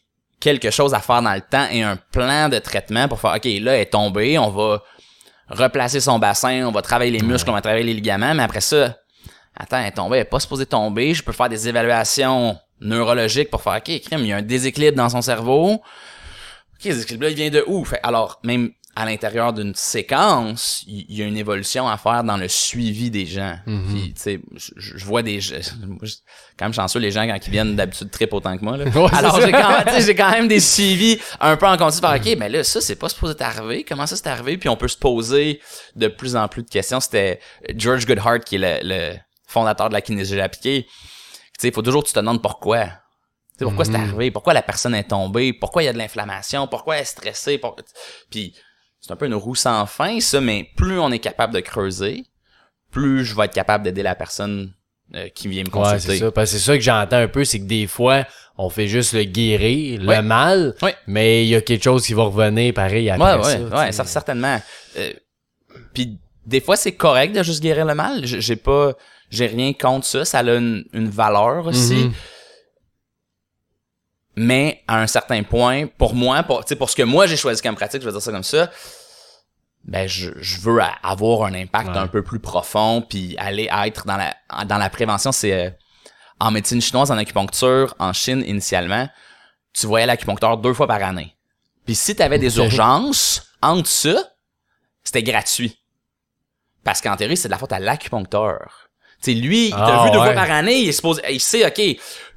quelque 0.45 0.69
chose 0.69 0.94
à 0.94 1.00
faire 1.00 1.24
dans 1.24 1.33
le 1.33 1.42
temps 1.42 1.68
et 1.71 1.81
un 1.81 1.95
plan 1.95 2.50
de 2.50 2.59
traitement 2.59 3.07
pour 3.07 3.19
faire, 3.19 3.33
OK, 3.36 3.45
là, 3.45 3.74
elle 3.74 3.81
est 3.81 3.86
tombée, 3.88 4.38
on 4.38 4.51
va 4.51 4.83
replacer 5.50 6.00
son 6.00 6.19
bassin, 6.19 6.68
on 6.68 6.71
va 6.71 6.83
travailler 6.83 7.09
les 7.09 7.25
muscles, 7.25 7.50
on 7.50 7.53
va 7.53 7.62
travailler 7.62 7.83
les 7.83 7.95
ligaments, 7.95 8.36
mais 8.36 8.44
après 8.44 8.62
ça, 8.62 8.95
attends, 9.57 9.80
elle 9.80 9.88
est 9.88 9.92
tombée, 9.92 10.18
elle 10.18 10.21
est 10.21 10.30
pas 10.30 10.39
supposée 10.39 10.68
tomber, 10.68 11.15
je 11.15 11.24
peux 11.24 11.31
faire 11.31 11.50
des 11.50 11.68
évaluations 11.68 12.59
neurologiques 12.80 13.50
pour 13.50 13.63
faire, 13.63 13.77
OK, 13.77 14.00
crime, 14.01 14.19
il 14.19 14.27
y 14.27 14.33
a 14.33 14.38
un 14.38 14.44
déséquilibre 14.44 14.95
dans 14.95 15.09
son 15.09 15.24
cerveau. 15.24 15.74
OK, 15.74 15.81
ce 16.83 16.89
déséquilibre-là, 16.89 17.30
il 17.31 17.36
vient 17.36 17.50
de 17.50 17.63
où? 17.65 17.83
Fait, 17.83 18.00
alors, 18.03 18.39
même 18.44 18.69
à 18.97 19.06
l'intérieur 19.06 19.51
d'une 19.51 19.75
séquence, 19.75 20.83
il 20.88 21.12
y, 21.13 21.21
a 21.21 21.25
une 21.25 21.36
évolution 21.36 21.88
à 21.88 21.97
faire 21.97 22.24
dans 22.24 22.38
le 22.38 22.47
suivi 22.47 23.12
des 23.12 23.25
gens. 23.25 23.57
Puis, 23.65 24.13
tu 24.13 24.21
sais, 24.21 24.39
je, 24.56 24.71
je 24.97 25.06
vois 25.06 25.21
des 25.21 25.42
je 25.42 25.56
suis 25.62 26.19
quand 26.57 26.65
même 26.65 26.74
chanceux, 26.74 27.00
les 27.00 27.12
gens, 27.12 27.27
quand 27.27 27.38
ils 27.45 27.51
viennent 27.51 27.75
d'habitude 27.75 28.09
trip 28.09 28.31
autant 28.33 28.57
que 28.57 28.63
moi, 28.63 28.77
là. 28.77 28.86
Ouais, 28.95 29.09
Alors, 29.13 29.42
j'ai 29.42 29.51
quand, 29.51 29.83
quand 30.15 30.31
même 30.31 30.47
des 30.47 30.61
suivis 30.61 31.19
un 31.42 31.57
peu 31.57 31.68
en 31.68 31.75
continu 31.75 32.02
par, 32.02 32.16
OK, 32.16 32.35
mais 32.37 32.47
là, 32.47 32.64
ça, 32.64 32.80
c'est 32.80 32.95
pas 32.95 33.09
supposé 33.09 33.35
t'arriver. 33.35 33.83
Comment 33.83 34.07
ça, 34.07 34.16
c'est 34.16 34.28
arrivé? 34.28 34.57
Puis 34.57 34.69
on 34.69 34.78
peut 34.78 34.87
se 34.87 34.97
poser 34.97 35.59
de 35.97 36.07
plus 36.07 36.37
en 36.37 36.47
plus 36.47 36.64
de 36.64 36.69
questions. 36.69 37.02
C'était 37.02 37.40
George 37.75 38.06
Goodhart, 38.06 38.40
qui 38.45 38.56
est 38.56 38.81
le, 38.81 38.87
le 39.11 39.18
fondateur 39.45 39.90
de 39.90 39.94
la 39.94 40.02
kinésie 40.02 40.40
appliquée. 40.40 40.85
Tu 40.87 40.92
sais, 41.59 41.68
il 41.68 41.73
faut 41.73 41.81
toujours 41.81 42.04
que 42.04 42.07
tu 42.07 42.14
te 42.14 42.19
demandes 42.19 42.42
pourquoi. 42.42 42.85
Tu 42.85 43.59
sais, 43.59 43.66
pourquoi 43.66 43.85
c'est 43.85 43.95
arrivé? 43.95 44.31
Pourquoi 44.31 44.54
la 44.54 44.61
personne 44.61 44.95
est 44.95 45.04
tombée? 45.09 45.54
Pourquoi 45.54 45.83
il 45.83 45.85
y 45.85 45.90
a 45.90 45.94
de 45.94 45.97
l'inflammation? 45.97 46.68
Pourquoi 46.68 46.95
elle 46.95 47.02
est 47.04 47.06
stressée? 47.06 47.57
Pour- 47.57 47.75
Puis, 48.30 48.54
c'est 49.06 49.12
un 49.14 49.16
peu 49.16 49.26
une 49.28 49.35
roue 49.35 49.56
sans 49.56 49.85
fin, 49.85 50.19
ça, 50.19 50.42
mais 50.42 50.68
plus 50.76 51.00
on 51.00 51.12
est 51.12 51.19
capable 51.19 51.54
de 51.54 51.59
creuser, 51.59 52.24
plus 52.92 53.24
je 53.24 53.35
vais 53.35 53.45
être 53.45 53.54
capable 53.54 53.83
d'aider 53.83 54.02
la 54.04 54.16
personne 54.16 54.71
euh, 55.14 55.28
qui 55.35 55.47
vient 55.47 55.62
me 55.64 55.68
Ouais, 55.68 55.71
consulter. 55.74 56.14
c'est 56.14 56.18
ça. 56.19 56.31
Parce 56.31 56.52
que 56.52 56.57
c'est 56.57 56.64
ça 56.64 56.76
que 56.76 56.83
j'entends 56.83 57.18
un 57.18 57.28
peu, 57.28 57.45
c'est 57.45 57.59
que 57.59 57.66
des 57.66 57.85
fois, 57.85 58.26
on 58.57 58.69
fait 58.69 58.88
juste 58.88 59.14
le 59.14 59.24
guérir, 59.24 60.02
Ouais. 60.02 60.16
le 60.18 60.21
mal, 60.24 60.76
Ouais. 60.81 60.95
mais 61.06 61.44
il 61.45 61.50
y 61.50 61.56
a 61.56 61.62
quelque 61.62 61.83
chose 61.83 62.06
qui 62.06 62.14
va 62.14 62.24
revenir 62.24 62.74
pareil 62.74 63.09
après 63.09 63.35
ouais, 63.38 63.44
ça. 63.44 63.59
ouais, 63.59 63.78
ouais, 63.78 63.92
certainement. 63.92 64.59
Euh, 64.97 65.14
Puis 65.94 66.18
des 66.45 66.62
fois, 66.62 66.76
c'est 66.78 66.94
correct 66.94 67.35
de 67.35 67.44
juste 67.44 67.62
guérir 67.62 67.85
le 67.85 67.94
mal. 67.95 68.21
J'ai 68.26 68.56
pas, 68.56 68.94
j'ai 69.30 69.45
rien 69.47 69.74
contre 69.74 70.06
ça. 70.07 70.26
Ça 70.26 70.40
a 70.40 70.44
une, 70.44 70.85
une 70.94 71.09
valeur 71.09 71.68
aussi. 71.68 71.94
Mhm. 71.95 72.14
Mais 74.35 74.83
à 74.87 74.99
un 75.01 75.07
certain 75.07 75.44
point, 75.44 75.87
pour 75.87 76.13
moi, 76.13 76.44
pour, 76.44 76.63
tu 76.65 76.69
sais, 76.69 76.75
pour 76.75 76.89
ce 76.89 76.95
que 76.95 77.04
moi 77.04 77.25
j'ai 77.27 77.37
choisi 77.37 77.61
comme 77.61 77.75
pratique, 77.75 78.01
je 78.01 78.06
vais 78.06 78.11
dire 78.11 78.21
ça 78.21 78.31
comme 78.31 78.44
ça, 78.44 78.69
ben 79.85 80.07
je, 80.07 80.31
je 80.37 80.59
veux 80.59 80.80
avoir 81.04 81.44
un 81.47 81.54
impact 81.54 81.89
Ouais. 81.89 81.97
un 81.97 82.07
peu 82.07 82.23
plus 82.23 82.39
profond, 82.39 83.01
puis 83.07 83.35
aller 83.37 83.69
être 83.85 84.06
dans 84.06 84.18
la 84.18 84.35
dans 84.65 84.77
la 84.77 84.89
prévention. 84.89 85.31
C'est 85.31 85.54
euh, 85.54 85.69
en 86.39 86.51
médecine 86.51 86.81
chinoise, 86.81 87.11
en 87.11 87.18
acupuncture, 87.18 87.95
en 87.99 88.11
Chine 88.11 88.44
initialement, 88.45 89.07
tu 89.73 89.87
voyais 89.87 90.06
l'acupuncteur 90.06 90.57
deux 90.57 90.73
fois 90.73 90.87
par 90.87 91.01
année. 91.04 91.35
Puis 91.85 91.95
si 91.95 92.15
tu 92.15 92.21
avais 92.21 92.39
des 92.39 92.57
urgences 92.63 93.44
entre 93.61 93.87
ça, 93.89 94.15
c'était 95.04 95.23
gratuit. 95.23 95.80
Parce 96.83 96.99
qu'en 97.01 97.15
théorie, 97.15 97.37
c'est 97.37 97.47
de 97.47 97.51
la 97.51 97.57
faute 97.57 97.71
à 97.71 97.80
l'acupuncteur. 97.80 98.84
Sais, 99.25 99.33
lui, 99.33 99.67
il 99.67 99.71
t'a 99.71 100.01
Ah, 100.01 100.05
vu 100.05 100.11
deux 100.11 100.19
ouais. 100.19 100.25
fois 100.25 100.33
par 100.33 100.51
année, 100.51 100.79
il, 100.81 100.89
est 100.89 100.91
supposé, 100.91 101.21
il 101.31 101.39
sait, 101.39 101.65
OK, 101.65 101.81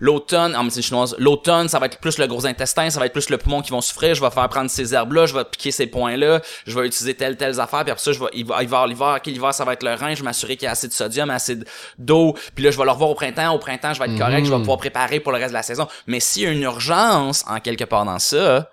l'automne, 0.01 0.57
en 0.57 0.63
médecine 0.63 0.83
chinoise, 0.83 1.15
l'automne, 1.19 1.69
ça 1.69 1.79
va 1.79 1.87
être 1.87 1.99
plus 1.99 2.17
le 2.19 2.27
gros 2.27 2.47
intestin, 2.47 2.89
ça 2.89 2.99
va 2.99 3.07
être 3.07 3.13
plus 3.13 3.29
le 3.29 3.37
poumon 3.37 3.61
qui 3.61 3.71
vont 3.73 3.81
souffrir, 3.81 4.15
je 4.15 4.23
vais 4.23 4.31
faire 4.31 4.49
prendre 4.49 4.71
ces 4.71 4.95
herbes-là, 4.95 5.27
je 5.27 5.35
vais 5.35 5.45
piquer 5.45 5.71
ces 5.71 5.87
points-là, 5.87 6.41
je 6.67 6.79
vais 6.79 6.87
utiliser 6.87 7.15
telle, 7.15 7.37
telle 7.37 7.61
affaire, 7.61 7.83
puis 7.83 7.91
après 7.91 8.03
ça, 8.03 8.13
je 8.13 8.21
vais, 8.21 8.31
il 8.33 8.47
va, 8.47 8.63
il 8.63 8.69
va 8.69 8.87
l'hiver, 8.87 9.15
OK, 9.19 9.27
l'hiver, 9.27 9.53
ça 9.53 9.65
va 9.65 9.75
être 9.75 9.83
le 9.83 9.95
rein, 9.95 10.15
je 10.15 10.21
vais 10.21 10.25
m'assurer 10.25 10.57
qu'il 10.57 10.65
y 10.65 10.69
a 10.69 10.71
assez 10.73 10.89
de 10.89 10.93
sodium, 10.93 11.29
assez 11.31 11.59
d'eau, 11.99 12.35
puis 12.55 12.65
là, 12.65 12.71
je 12.71 12.79
vais 12.79 12.85
le 12.85 12.91
revoir 12.91 13.11
au 13.11 13.15
printemps, 13.15 13.53
au 13.55 13.59
printemps, 13.59 13.93
je 13.93 13.99
vais 13.99 14.07
être 14.07 14.19
correct, 14.19 14.45
je 14.47 14.51
vais 14.51 14.59
pouvoir 14.59 14.79
préparer 14.79 15.21
pour 15.21 15.33
le 15.33 15.39
reste 15.39 15.51
de 15.51 15.55
la 15.55 15.63
saison. 15.63 15.89
Mais 16.07 16.21
s'il 16.21 16.43
y 16.45 16.47
a 16.47 16.51
une 16.51 16.63
urgence, 16.63 17.45
en 17.49 17.61
quelque 17.61 17.85
part 17.85 18.05
dans 18.05 18.19
ça, 18.19 18.71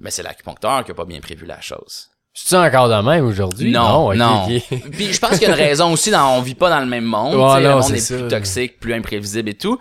ben 0.00 0.10
c'est 0.10 0.22
l'acupuncteur 0.24 0.84
qui 0.84 0.90
a 0.90 0.94
pas 0.94 1.04
bien 1.04 1.20
prévu 1.20 1.46
la 1.46 1.60
chose. 1.60 2.08
C'est 2.34 2.56
encore 2.56 2.88
de 2.88 3.08
même 3.08 3.26
aujourd'hui? 3.26 3.70
Non, 3.70 4.14
non. 4.14 4.46
Puis 4.92 5.12
je 5.12 5.18
pense 5.18 5.32
qu'il 5.32 5.42
y 5.42 5.46
a 5.46 5.48
une 5.50 5.54
raison 5.54 5.92
aussi, 5.92 6.10
dans, 6.10 6.36
on 6.36 6.40
vit 6.40 6.54
pas 6.54 6.70
dans 6.70 6.80
le 6.80 6.86
même 6.86 7.04
monde. 7.04 7.34
Ouais, 7.34 7.46
tu 7.48 7.54
sais, 7.54 7.60
le 7.60 7.68
non, 7.68 7.80
monde 7.80 7.92
est 7.92 8.16
plus 8.16 8.28
toxique, 8.28 8.80
plus 8.80 8.94
imprévisible 8.94 9.50
et 9.50 9.54
tout. 9.54 9.78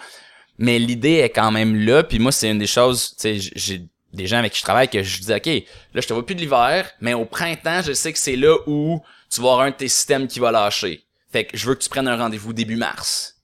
Mais 0.58 0.78
l'idée 0.78 1.16
est 1.16 1.30
quand 1.30 1.52
même 1.52 1.76
là. 1.76 2.04
Puis 2.04 2.20
moi, 2.20 2.32
c'est 2.32 2.50
une 2.50 2.60
des 2.60 2.68
choses, 2.68 3.16
tu 3.20 3.40
sais, 3.40 3.52
j'ai 3.56 3.86
des 4.14 4.28
gens 4.28 4.38
avec 4.38 4.52
qui 4.52 4.60
je 4.60 4.64
travaille 4.64 4.90
que 4.90 5.02
je 5.02 5.22
dis, 5.22 5.34
OK, 5.34 5.46
là, 5.46 6.02
je 6.02 6.08
te 6.08 6.14
vois 6.14 6.26
plus 6.26 6.36
de 6.36 6.42
l'hiver, 6.42 6.90
mais 7.00 7.14
au 7.14 7.26
printemps, 7.26 7.82
je 7.82 7.94
sais 7.94 8.12
que 8.12 8.20
c'est 8.20 8.36
là 8.36 8.58
où 8.68 9.02
tu 9.34 9.42
vas 9.42 9.52
avoir 9.52 9.66
un 9.66 9.72
de 9.72 9.76
tes 9.76 9.88
systèmes 9.88 10.28
qui 10.28 10.40
va 10.40 10.52
lâcher. 10.52 11.06
Fait 11.32 11.46
que 11.46 11.56
je 11.56 11.66
veux 11.66 11.76
que 11.76 11.84
tu 11.84 11.90
prennes 11.90 12.10
un 12.10 12.18
rendez-vous 12.18 12.52
début 12.52 12.76
mars. 12.76 13.38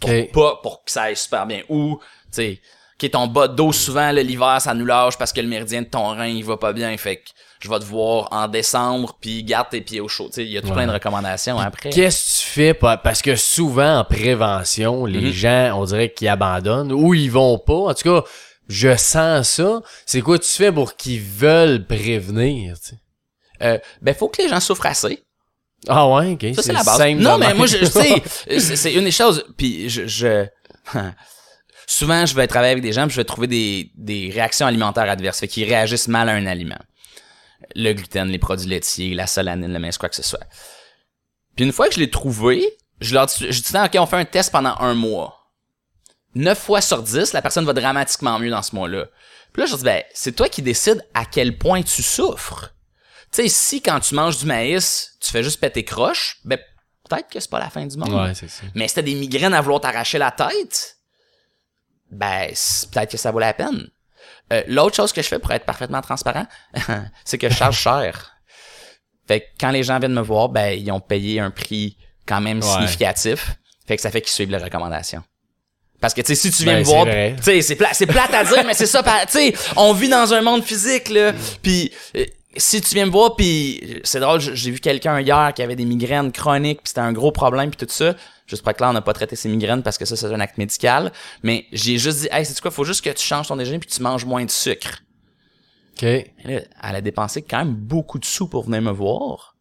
Pour 0.00 0.10
pas, 0.32 0.60
pour 0.62 0.84
que 0.84 0.90
ça 0.92 1.02
aille 1.02 1.16
super 1.16 1.46
bien. 1.46 1.62
Ou, 1.68 1.98
tu 2.00 2.28
sais, 2.30 2.60
OK, 3.02 3.10
ton 3.10 3.26
bas 3.26 3.48
d'eau, 3.48 3.72
souvent, 3.72 4.10
l'hiver, 4.12 4.60
ça 4.60 4.74
nous 4.74 4.84
lâche 4.86 5.16
parce 5.18 5.32
que 5.32 5.40
le 5.40 5.48
méridien 5.48 5.82
de 5.82 5.86
ton 5.86 6.08
rein, 6.08 6.26
il 6.26 6.44
va 6.44 6.56
pas 6.56 6.72
bien. 6.72 6.96
Fait 6.96 7.16
que 7.16 7.30
je 7.60 7.68
vais 7.68 7.78
te 7.78 7.84
voir 7.84 8.28
en 8.32 8.48
décembre, 8.48 9.16
puis 9.20 9.42
garde 9.44 9.68
tes 9.70 9.80
pieds 9.80 10.00
au 10.00 10.08
chaud. 10.08 10.28
Il 10.36 10.44
y 10.48 10.58
a 10.58 10.60
tout 10.60 10.68
Ouais. 10.68 10.74
plein 10.74 10.86
de 10.86 10.92
recommandations 10.92 11.58
après. 11.58 11.90
Qu'est-ce 11.90 12.40
que 12.40 12.44
tu 12.44 12.50
fais? 12.50 12.74
pa- 12.74 12.96
Parce 12.96 13.22
que 13.22 13.36
souvent, 13.36 13.98
en 13.98 14.04
prévention, 14.04 15.04
les 15.06 15.20
Mhm. 15.28 15.32
gens, 15.32 15.80
on 15.80 15.84
dirait 15.84 16.12
qu'ils 16.12 16.28
abandonnent 16.28 16.92
ou 16.92 17.14
ils 17.14 17.30
vont 17.30 17.58
pas. 17.58 17.74
En 17.90 17.94
tout 17.94 18.02
cas, 18.22 18.26
je 18.68 18.96
sens 18.96 19.48
ça. 19.48 19.80
C'est 20.06 20.20
quoi 20.22 20.38
tu 20.38 20.48
fais 20.48 20.72
pour 20.72 20.96
qu'ils 20.96 21.20
veulent 21.20 21.86
prévenir? 21.86 22.76
tu? 22.80 22.94
Euh, 23.62 23.78
ben, 24.00 24.14
faut 24.14 24.28
que 24.28 24.42
les 24.42 24.48
gens 24.48 24.60
souffrent 24.60 24.86
assez. 24.86 25.22
Ah 25.88 26.08
ouais, 26.08 26.32
ok. 26.32 26.54
Ça, 26.56 26.62
c'est 26.62 26.72
la 26.72 26.82
base. 26.84 27.00
Non, 27.16 27.38
mais 27.38 27.54
moi, 27.54 27.66
je, 27.66 27.84
sais, 27.84 28.22
c'est 28.58 28.76
c'est 28.76 28.92
une 28.94 29.04
des 29.04 29.10
choses. 29.12 29.44
Puis 29.56 29.88
je, 29.88 30.06
je- 30.06 30.46
souvent, 31.92 32.24
je 32.26 32.34
vais 32.34 32.46
travailler 32.46 32.72
avec 32.72 32.82
des 32.82 32.92
gens, 32.92 33.06
puis 33.06 33.12
je 33.12 33.20
vais 33.20 33.24
trouver 33.24 33.46
des, 33.46 33.90
des 33.94 34.30
réactions 34.32 34.66
alimentaires 34.66 35.08
adverses, 35.08 35.40
fait 35.40 35.48
qu'ils 35.48 35.68
réagissent 35.68 36.08
mal 36.08 36.28
à 36.28 36.32
un 36.32 36.46
aliment. 36.46 36.78
Le 37.74 37.92
gluten, 37.92 38.28
les 38.28 38.38
produits 38.38 38.68
laitiers, 38.68 39.14
la 39.14 39.26
solanine, 39.26 39.72
le 39.72 39.78
mince, 39.78 39.98
quoi 39.98 40.08
que 40.08 40.16
ce 40.16 40.22
soit. 40.22 40.44
Puis 41.54 41.64
une 41.64 41.72
fois 41.72 41.88
que 41.88 41.94
je 41.94 42.00
l'ai 42.00 42.10
trouvé, 42.10 42.64
je 43.00 43.14
leur 43.14 43.26
dis, 43.26 43.34
je 43.50 43.60
dis, 43.60 43.76
OK, 43.76 43.90
on 43.96 44.06
fait 44.06 44.16
un 44.16 44.24
test 44.24 44.50
pendant 44.50 44.74
un 44.78 44.94
mois. 44.94 45.38
9 46.34 46.58
fois 46.58 46.80
sur 46.80 47.02
10, 47.02 47.34
la 47.34 47.42
personne 47.42 47.66
va 47.66 47.74
dramatiquement 47.74 48.38
mieux 48.38 48.50
dans 48.50 48.62
ce 48.62 48.74
mois-là. 48.74 49.06
Puis 49.52 49.62
là, 49.62 49.66
je 49.66 49.76
dis, 49.76 49.84
ben, 49.84 50.02
c'est 50.14 50.32
toi 50.32 50.48
qui 50.48 50.62
décides 50.62 51.06
à 51.12 51.26
quel 51.26 51.58
point 51.58 51.82
tu 51.82 52.02
souffres. 52.02 52.70
Tu 53.32 53.42
sais, 53.42 53.48
si 53.48 53.82
quand 53.82 54.00
tu 54.00 54.14
manges 54.14 54.38
du 54.38 54.46
maïs, 54.46 55.16
tu 55.20 55.30
fais 55.30 55.42
juste 55.42 55.60
péter 55.60 55.84
croche, 55.84 56.38
ben, 56.44 56.58
peut-être 57.08 57.28
que 57.28 57.38
c'est 57.38 57.50
pas 57.50 57.58
la 57.58 57.68
fin 57.68 57.84
du 57.84 57.96
monde. 57.98 58.14
Ouais, 58.14 58.34
c'est 58.34 58.48
ça. 58.48 58.62
Mais 58.74 58.88
si 58.88 58.94
t'as 58.94 59.02
des 59.02 59.14
migraines 59.14 59.52
à 59.52 59.60
vouloir 59.60 59.82
t'arracher 59.82 60.16
la 60.16 60.30
tête, 60.30 60.96
ben, 62.12 62.48
peut-être 62.92 63.10
que 63.10 63.16
ça 63.16 63.30
vaut 63.30 63.38
la 63.40 63.52
peine. 63.54 63.88
Euh, 64.52 64.62
L'autre 64.68 64.94
chose 64.96 65.12
que 65.12 65.22
je 65.22 65.28
fais 65.28 65.38
pour 65.38 65.50
être 65.52 65.64
parfaitement 65.64 66.00
transparent, 66.02 66.46
c'est 67.24 67.38
que 67.38 67.48
je 67.48 67.54
charge 67.54 67.78
cher. 67.78 68.32
Fait 69.26 69.40
que 69.40 69.46
quand 69.60 69.70
les 69.70 69.82
gens 69.82 69.98
viennent 69.98 70.12
me 70.14 70.20
voir, 70.20 70.48
ben, 70.48 70.78
ils 70.78 70.90
ont 70.92 71.00
payé 71.00 71.40
un 71.40 71.50
prix 71.50 71.96
quand 72.26 72.40
même 72.40 72.58
Ouais. 72.62 72.68
significatif. 72.70 73.56
Fait 73.86 73.96
que 73.96 74.02
ça 74.02 74.10
fait 74.10 74.20
qu'ils 74.20 74.30
suivent 74.32 74.50
les 74.50 74.58
recommandations. 74.58 75.22
Parce 76.00 76.14
que, 76.14 76.20
tu 76.20 76.34
sais, 76.34 76.34
si 76.34 76.50
tu 76.50 76.64
viens 76.64 76.74
Ben, 76.74 76.78
me 76.80 76.84
voir, 76.84 77.04
tu 77.06 77.42
sais, 77.42 77.62
c'est 77.62 77.76
plat, 77.76 77.90
c'est 77.92 78.06
plate 78.06 78.34
à 78.34 78.44
dire, 78.44 78.64
mais 78.66 78.74
c'est 78.74 78.86
ça, 78.86 79.02
tu 79.02 79.32
sais, 79.32 79.54
on 79.76 79.92
vit 79.92 80.08
dans 80.08 80.34
un 80.34 80.42
monde 80.42 80.64
physique, 80.64 81.08
là. 81.10 81.32
Puis, 81.62 81.92
euh, 82.16 82.24
si 82.56 82.80
tu 82.80 82.94
viens 82.94 83.06
me 83.06 83.10
voir, 83.12 83.36
puis 83.36 84.00
c'est 84.02 84.18
drôle, 84.18 84.40
j'ai 84.40 84.72
vu 84.72 84.80
quelqu'un 84.80 85.20
hier 85.20 85.52
qui 85.54 85.62
avait 85.62 85.76
des 85.76 85.84
migraines 85.84 86.32
chroniques, 86.32 86.78
puis 86.82 86.88
c'était 86.88 87.00
un 87.00 87.12
gros 87.12 87.30
problème, 87.30 87.70
puis 87.70 87.86
tout 87.86 87.92
ça. 87.92 88.14
Juste 88.52 88.62
pour 88.62 88.70
être 88.70 88.76
clair, 88.76 88.90
on 88.90 88.92
n'a 88.92 89.00
pas 89.00 89.14
traité 89.14 89.34
ses 89.34 89.48
migraines 89.48 89.82
parce 89.82 89.96
que 89.98 90.04
ça, 90.04 90.14
c'est 90.14 90.26
un 90.26 90.40
acte 90.40 90.58
médical. 90.58 91.10
Mais 91.42 91.64
j'ai 91.72 91.96
juste 91.98 92.20
dit, 92.20 92.28
hey, 92.30 92.44
c'est 92.44 92.60
quoi, 92.60 92.70
faut 92.70 92.84
juste 92.84 93.02
que 93.02 93.10
tu 93.10 93.24
changes 93.26 93.48
ton 93.48 93.56
déjeuner 93.56 93.78
puis 93.78 93.88
que 93.88 93.94
tu 93.94 94.02
manges 94.02 94.24
moins 94.26 94.44
de 94.44 94.50
sucre. 94.50 94.98
Ok. 95.96 96.02
Elle 96.04 96.66
a 96.82 97.00
dépensé 97.00 97.40
quand 97.42 97.58
même 97.58 97.74
beaucoup 97.74 98.18
de 98.18 98.24
sous 98.24 98.46
pour 98.48 98.64
venir 98.64 98.82
me 98.82 98.90
voir. 98.92 99.56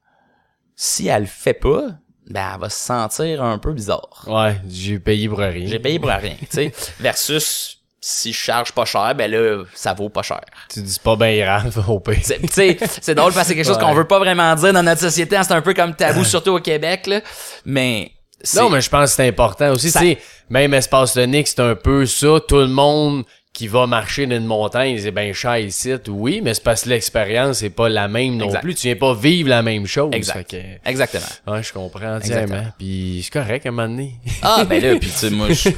Si 0.75 1.07
elle 1.07 1.21
le 1.24 1.27
fait 1.27 1.53
pas, 1.53 1.83
ben, 2.29 2.51
elle 2.55 2.60
va 2.60 2.69
se 2.69 2.79
sentir 2.79 3.43
un 3.43 3.57
peu 3.57 3.71
bizarre. 3.74 4.25
Ouais, 4.27 4.60
j'ai 4.67 5.00
payé 5.00 5.27
pour 5.29 5.39
rien. 5.39 5.65
J'ai 5.67 5.79
payé 5.79 6.00
pour 6.00 6.10
rien, 6.10 6.36
tu 6.39 6.48
sais. 6.50 6.71
Versus, 7.00 7.77
si 8.00 8.31
je 8.33 8.38
charge 8.38 8.71
pas 8.71 8.86
cher, 8.86 9.13
ben 9.15 9.29
là, 9.29 9.63
ça 9.75 9.93
vaut 9.93 10.10
pas 10.10 10.24
cher. 10.24 10.41
Tu 10.69 10.81
dis 10.81 10.98
pas 11.03 11.15
bien 11.15 11.38
grave 11.38 11.86
au. 11.89 12.01
C'est- 12.24 12.39
Tu 12.39 12.48
sais, 12.48 12.77
c'est 13.01 13.13
drôle 13.15 13.33
parce 13.33 13.48
que 13.48 13.50
c'est 13.50 13.55
quelque 13.55 13.65
chose 13.67 13.77
Ouais. 13.77 13.83
qu'on 13.83 13.93
veut 13.93 14.07
pas 14.07 14.19
vraiment 14.19 14.55
dire 14.55 14.74
dans 14.74 14.83
notre 14.83 15.01
société. 15.01 15.36
hein, 15.36 15.43
C'est 15.43 15.53
un 15.53 15.62
peu 15.62 15.74
comme 15.74 15.95
tabou, 15.95 16.24
surtout 16.24 16.51
au 16.51 16.60
Québec, 16.62 17.05
là. 17.07 17.21
Mais, 17.65 18.12
Non, 18.55 18.69
mais 18.69 18.81
je 18.81 18.89
pense 18.89 19.12
que 19.12 19.15
c'est 19.17 19.27
important 19.27 19.71
aussi. 19.71 19.91
Ça- 19.91 20.00
sais, 20.00 20.17
même 20.50 20.74
espace 20.74 21.13
tonique, 21.13 21.48
c'est 21.48 21.60
un 21.60 21.75
peu 21.75 22.05
ça. 22.05 22.39
Tout 22.48 22.57
le 22.57 22.67
monde 22.67 23.24
qui 23.53 23.67
va 23.67 23.86
marcher 23.86 24.25
dans 24.27 24.38
une 24.38 24.45
montagne, 24.45 24.98
c'est 24.98 25.12
bien 25.12 25.33
cher 25.33 25.57
ici, 25.57 25.93
oui, 26.07 26.39
mais 26.41 26.53
c'est 26.53 26.63
parce 26.63 26.83
que 26.83 26.89
l'expérience 26.89 27.57
c'est 27.57 27.69
pas 27.69 27.89
la 27.89 28.07
même 28.07 28.38
non 28.38 28.45
Exact. 28.45 28.62
plus. 28.62 28.75
Tu 28.75 28.88
viens 28.88 28.95
pas 28.95 29.13
vivre 29.13 29.50
la 29.50 29.62
même 29.62 29.86
chose. 29.86 30.10
Exact. 30.13 30.55
Exactement. 30.86 31.25
ouais, 31.48 31.62
je 31.62 31.74
comprends 31.74 32.15
entièrement. 32.15 32.43
Exactement. 32.43 32.71
Puis 32.77 33.21
c'est 33.25 33.33
correct 33.33 33.65
à 33.65 33.69
un 33.69 33.71
moment 33.74 33.89
donné. 33.89 34.15
Ah, 34.41 34.63
ben 34.63 34.81
là, 34.81 34.95
puis 35.00 35.10
tu 35.10 35.17
sais, 35.17 35.29
moi, 35.29 35.50
je, 35.50 35.69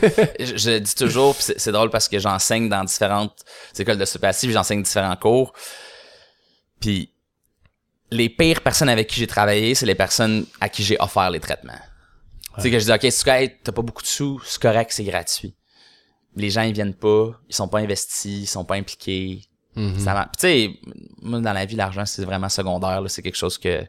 je- 0.55 0.77
dis 0.77 0.96
toujours, 0.96 1.36
c'est 1.39 1.72
drôle 1.72 1.89
parce 1.89 2.08
que 2.08 2.20
j'enseigne 2.20 2.70
dans 2.70 2.84
différentes 2.84 3.39
écoles 3.77 3.98
de 3.98 4.05
puis 4.05 4.51
j'enseigne 4.51 4.84
différents 4.84 5.15
cours. 5.15 5.51
Puis 6.79 7.10
les 8.12 8.29
pires 8.29 8.62
personnes 8.62 8.89
avec 8.89 9.08
qui 9.08 9.20
j'ai 9.20 9.27
travaillé, 9.27 9.74
c'est 9.74 9.88
les 9.88 9.96
personnes 9.96 10.46
à 10.62 10.70
qui 10.70 10.84
j'ai 10.84 10.98
offert 11.00 11.32
les 11.32 11.39
traitements. 11.39 11.74
Tu 12.55 12.62
sais, 12.62 12.72
que 12.72 12.79
je 12.79 12.86
dis, 12.86 12.91
OK, 12.91 13.12
c'est 13.12 13.24
correct, 13.24 13.60
t'as 13.63 13.72
pas 13.72 13.81
beaucoup 13.81 14.01
de 14.03 14.07
sous, 14.07 14.41
c'est 14.45 14.62
correct, 14.62 14.91
c'est 14.93 15.03
gratuit. 15.03 15.55
Les 16.36 16.50
gens, 16.50 16.62
ils 16.63 16.74
viennent 16.74 16.93
pas, 16.95 17.31
ils 17.50 17.55
sont 17.55 17.67
pas 17.67 17.79
investis, 17.79 18.43
ils 18.43 18.48
sont 18.48 18.65
pas 18.65 18.75
impliqués. 18.75 19.41
Ça 19.98 20.13
m'a- 20.13 20.25
Tu 20.25 20.39
sais, 20.41 20.69
moi, 21.22 21.39
dans 21.39 21.51
la 21.53 21.65
vie, 21.65 21.75
l'argent, 21.75 22.05
c'est 22.05 22.24
vraiment 22.25 22.50
secondaire, 22.50 23.01
là, 23.01 23.10
c'est 23.10 23.24
quelque 23.24 23.36
chose 23.38 23.57
que, 23.57 23.83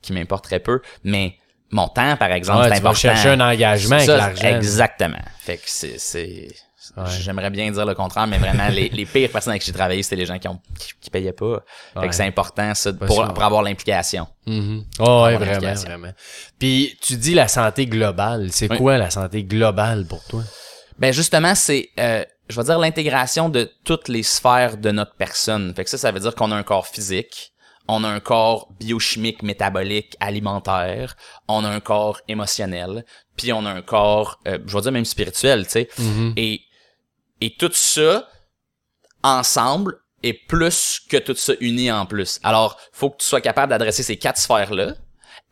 qui 0.00 0.12
m'importe 0.12 0.44
très 0.44 0.60
peu. 0.60 0.80
Mais 1.02 1.36
mon 1.70 1.88
temps, 1.88 2.16
par 2.16 2.30
exemple, 2.30 2.60
Ouais, 2.60 2.68
c'est 2.68 2.76
important. 2.76 2.94
chercher 2.94 3.28
un 3.30 3.40
engagement 3.40 3.96
avec 3.96 4.06
l'argent. 4.16 4.46
Exactement. 4.56 5.18
Fait 5.40 5.56
que 5.56 5.64
c'est, 5.66 5.98
Ouais. 6.96 7.04
j'aimerais 7.20 7.50
bien 7.50 7.70
dire 7.70 7.84
le 7.86 7.94
contraire, 7.94 8.26
mais 8.26 8.38
vraiment, 8.38 8.68
les, 8.68 8.88
les 8.88 9.06
pires 9.06 9.30
personnes 9.30 9.52
avec 9.52 9.62
qui 9.62 9.66
j'ai 9.68 9.72
travaillé, 9.72 10.02
c'était 10.02 10.16
les 10.16 10.26
gens 10.26 10.38
qui 10.38 10.48
ont, 10.48 10.60
qui, 10.78 10.92
qui 11.00 11.10
payaient 11.10 11.32
pas. 11.32 11.62
Fait 12.00 12.08
que 12.08 12.14
c'est 12.14 12.26
important, 12.26 12.74
ça, 12.74 12.92
pour, 12.92 13.10
sûr. 13.14 13.34
pour 13.34 13.42
avoir 13.44 13.62
l'implication. 13.62 14.26
Mhm. 14.46 14.84
Oh, 15.00 15.22
ouais, 15.24 15.36
vraiment, 15.36 15.74
vraiment. 15.74 16.12
Puis 16.58 16.96
tu 17.00 17.16
dis 17.16 17.34
la 17.34 17.48
santé 17.48 17.86
globale. 17.86 18.48
C'est 18.52 18.70
Oui. 18.70 18.76
quoi 18.78 18.98
la 18.98 19.10
santé 19.10 19.44
globale 19.44 20.06
pour 20.06 20.24
toi? 20.24 20.42
Ben, 20.98 21.12
justement, 21.12 21.54
c'est, 21.54 21.90
euh, 22.00 22.24
je 22.48 22.56
vais 22.56 22.64
dire 22.64 22.78
l'intégration 22.78 23.48
de 23.48 23.70
toutes 23.84 24.08
les 24.08 24.22
sphères 24.22 24.76
de 24.76 24.90
notre 24.90 25.14
personne. 25.14 25.72
Fait 25.74 25.84
que 25.84 25.90
ça, 25.90 25.98
ça 25.98 26.10
veut 26.10 26.20
dire 26.20 26.34
qu'on 26.34 26.50
a 26.50 26.56
un 26.56 26.62
corps 26.64 26.86
physique, 26.88 27.52
on 27.86 28.02
a 28.04 28.08
un 28.08 28.20
corps 28.20 28.68
biochimique, 28.80 29.42
métabolique, 29.42 30.16
alimentaire, 30.20 31.16
on 31.46 31.64
a 31.64 31.68
un 31.68 31.80
corps 31.80 32.20
émotionnel, 32.28 33.04
puis 33.36 33.52
on 33.52 33.64
a 33.64 33.70
un 33.70 33.82
corps, 33.82 34.40
euh, 34.48 34.58
je 34.66 34.74
vais 34.74 34.80
dire 34.82 34.92
même 34.92 35.04
spirituel, 35.04 35.64
tu 35.66 35.70
sais. 35.72 35.88
Mhm. 35.98 36.32
Et, 36.36 36.60
et 37.40 37.54
tout 37.58 37.70
ça, 37.72 38.28
ensemble, 39.22 39.94
est 40.22 40.32
plus 40.32 41.00
que 41.08 41.16
tout 41.16 41.34
ça 41.34 41.52
uni 41.60 41.90
en 41.92 42.06
plus. 42.06 42.40
Alors, 42.42 42.76
faut 42.92 43.10
que 43.10 43.18
tu 43.18 43.26
sois 43.26 43.40
capable 43.40 43.70
d'adresser 43.70 44.02
ces 44.02 44.16
quatre 44.16 44.38
sphères-là, 44.38 44.94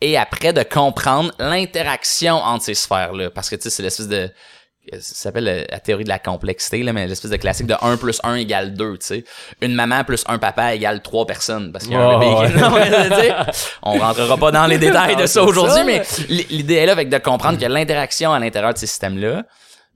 et 0.00 0.18
après 0.18 0.52
de 0.52 0.62
comprendre 0.62 1.32
l'interaction 1.38 2.34
entre 2.36 2.64
ces 2.64 2.74
sphères-là. 2.74 3.30
Parce 3.30 3.48
que, 3.48 3.56
tu 3.56 3.62
sais, 3.62 3.70
c'est 3.70 3.82
l'espèce 3.82 4.08
de... 4.08 4.30
Ça 4.92 5.14
s'appelle 5.14 5.48
euh, 5.48 5.64
la 5.68 5.80
théorie 5.80 6.04
de 6.04 6.08
la 6.08 6.20
complexité, 6.20 6.82
là, 6.84 6.92
mais 6.92 7.08
l'espèce 7.08 7.30
de 7.32 7.36
classique 7.36 7.66
de 7.66 7.74
1 7.80 7.96
plus 7.96 8.20
1 8.22 8.36
égale 8.36 8.74
2, 8.74 8.98
tu 8.98 9.06
sais. 9.06 9.24
Une 9.60 9.74
maman 9.74 10.04
plus 10.04 10.22
un 10.28 10.38
papa 10.38 10.74
égale 10.76 11.02
3 11.02 11.26
personnes, 11.26 11.72
parce 11.72 11.86
qu'il 11.86 11.94
y 11.94 11.96
a 11.96 12.00
un 12.00 12.14
Oh, 12.14 12.18
bébé. 12.20 13.10
ouais. 13.16 13.32
On 13.82 13.98
rentrera 13.98 14.36
pas 14.36 14.52
dans 14.52 14.66
les 14.66 14.78
détails 14.86 15.16
de 15.16 15.26
ça 15.26 15.42
aujourd'hui, 15.42 15.82
mais 15.84 16.02
l'idée 16.28 16.74
est 16.74 16.86
là 16.86 16.92
avec 16.92 17.08
de 17.08 17.18
comprendre 17.18 17.58
que 17.58 17.64
l'interaction 17.66 18.32
à 18.32 18.38
l'intérieur 18.38 18.74
de 18.74 18.78
ces 18.78 18.86
systèmes-là, 18.86 19.44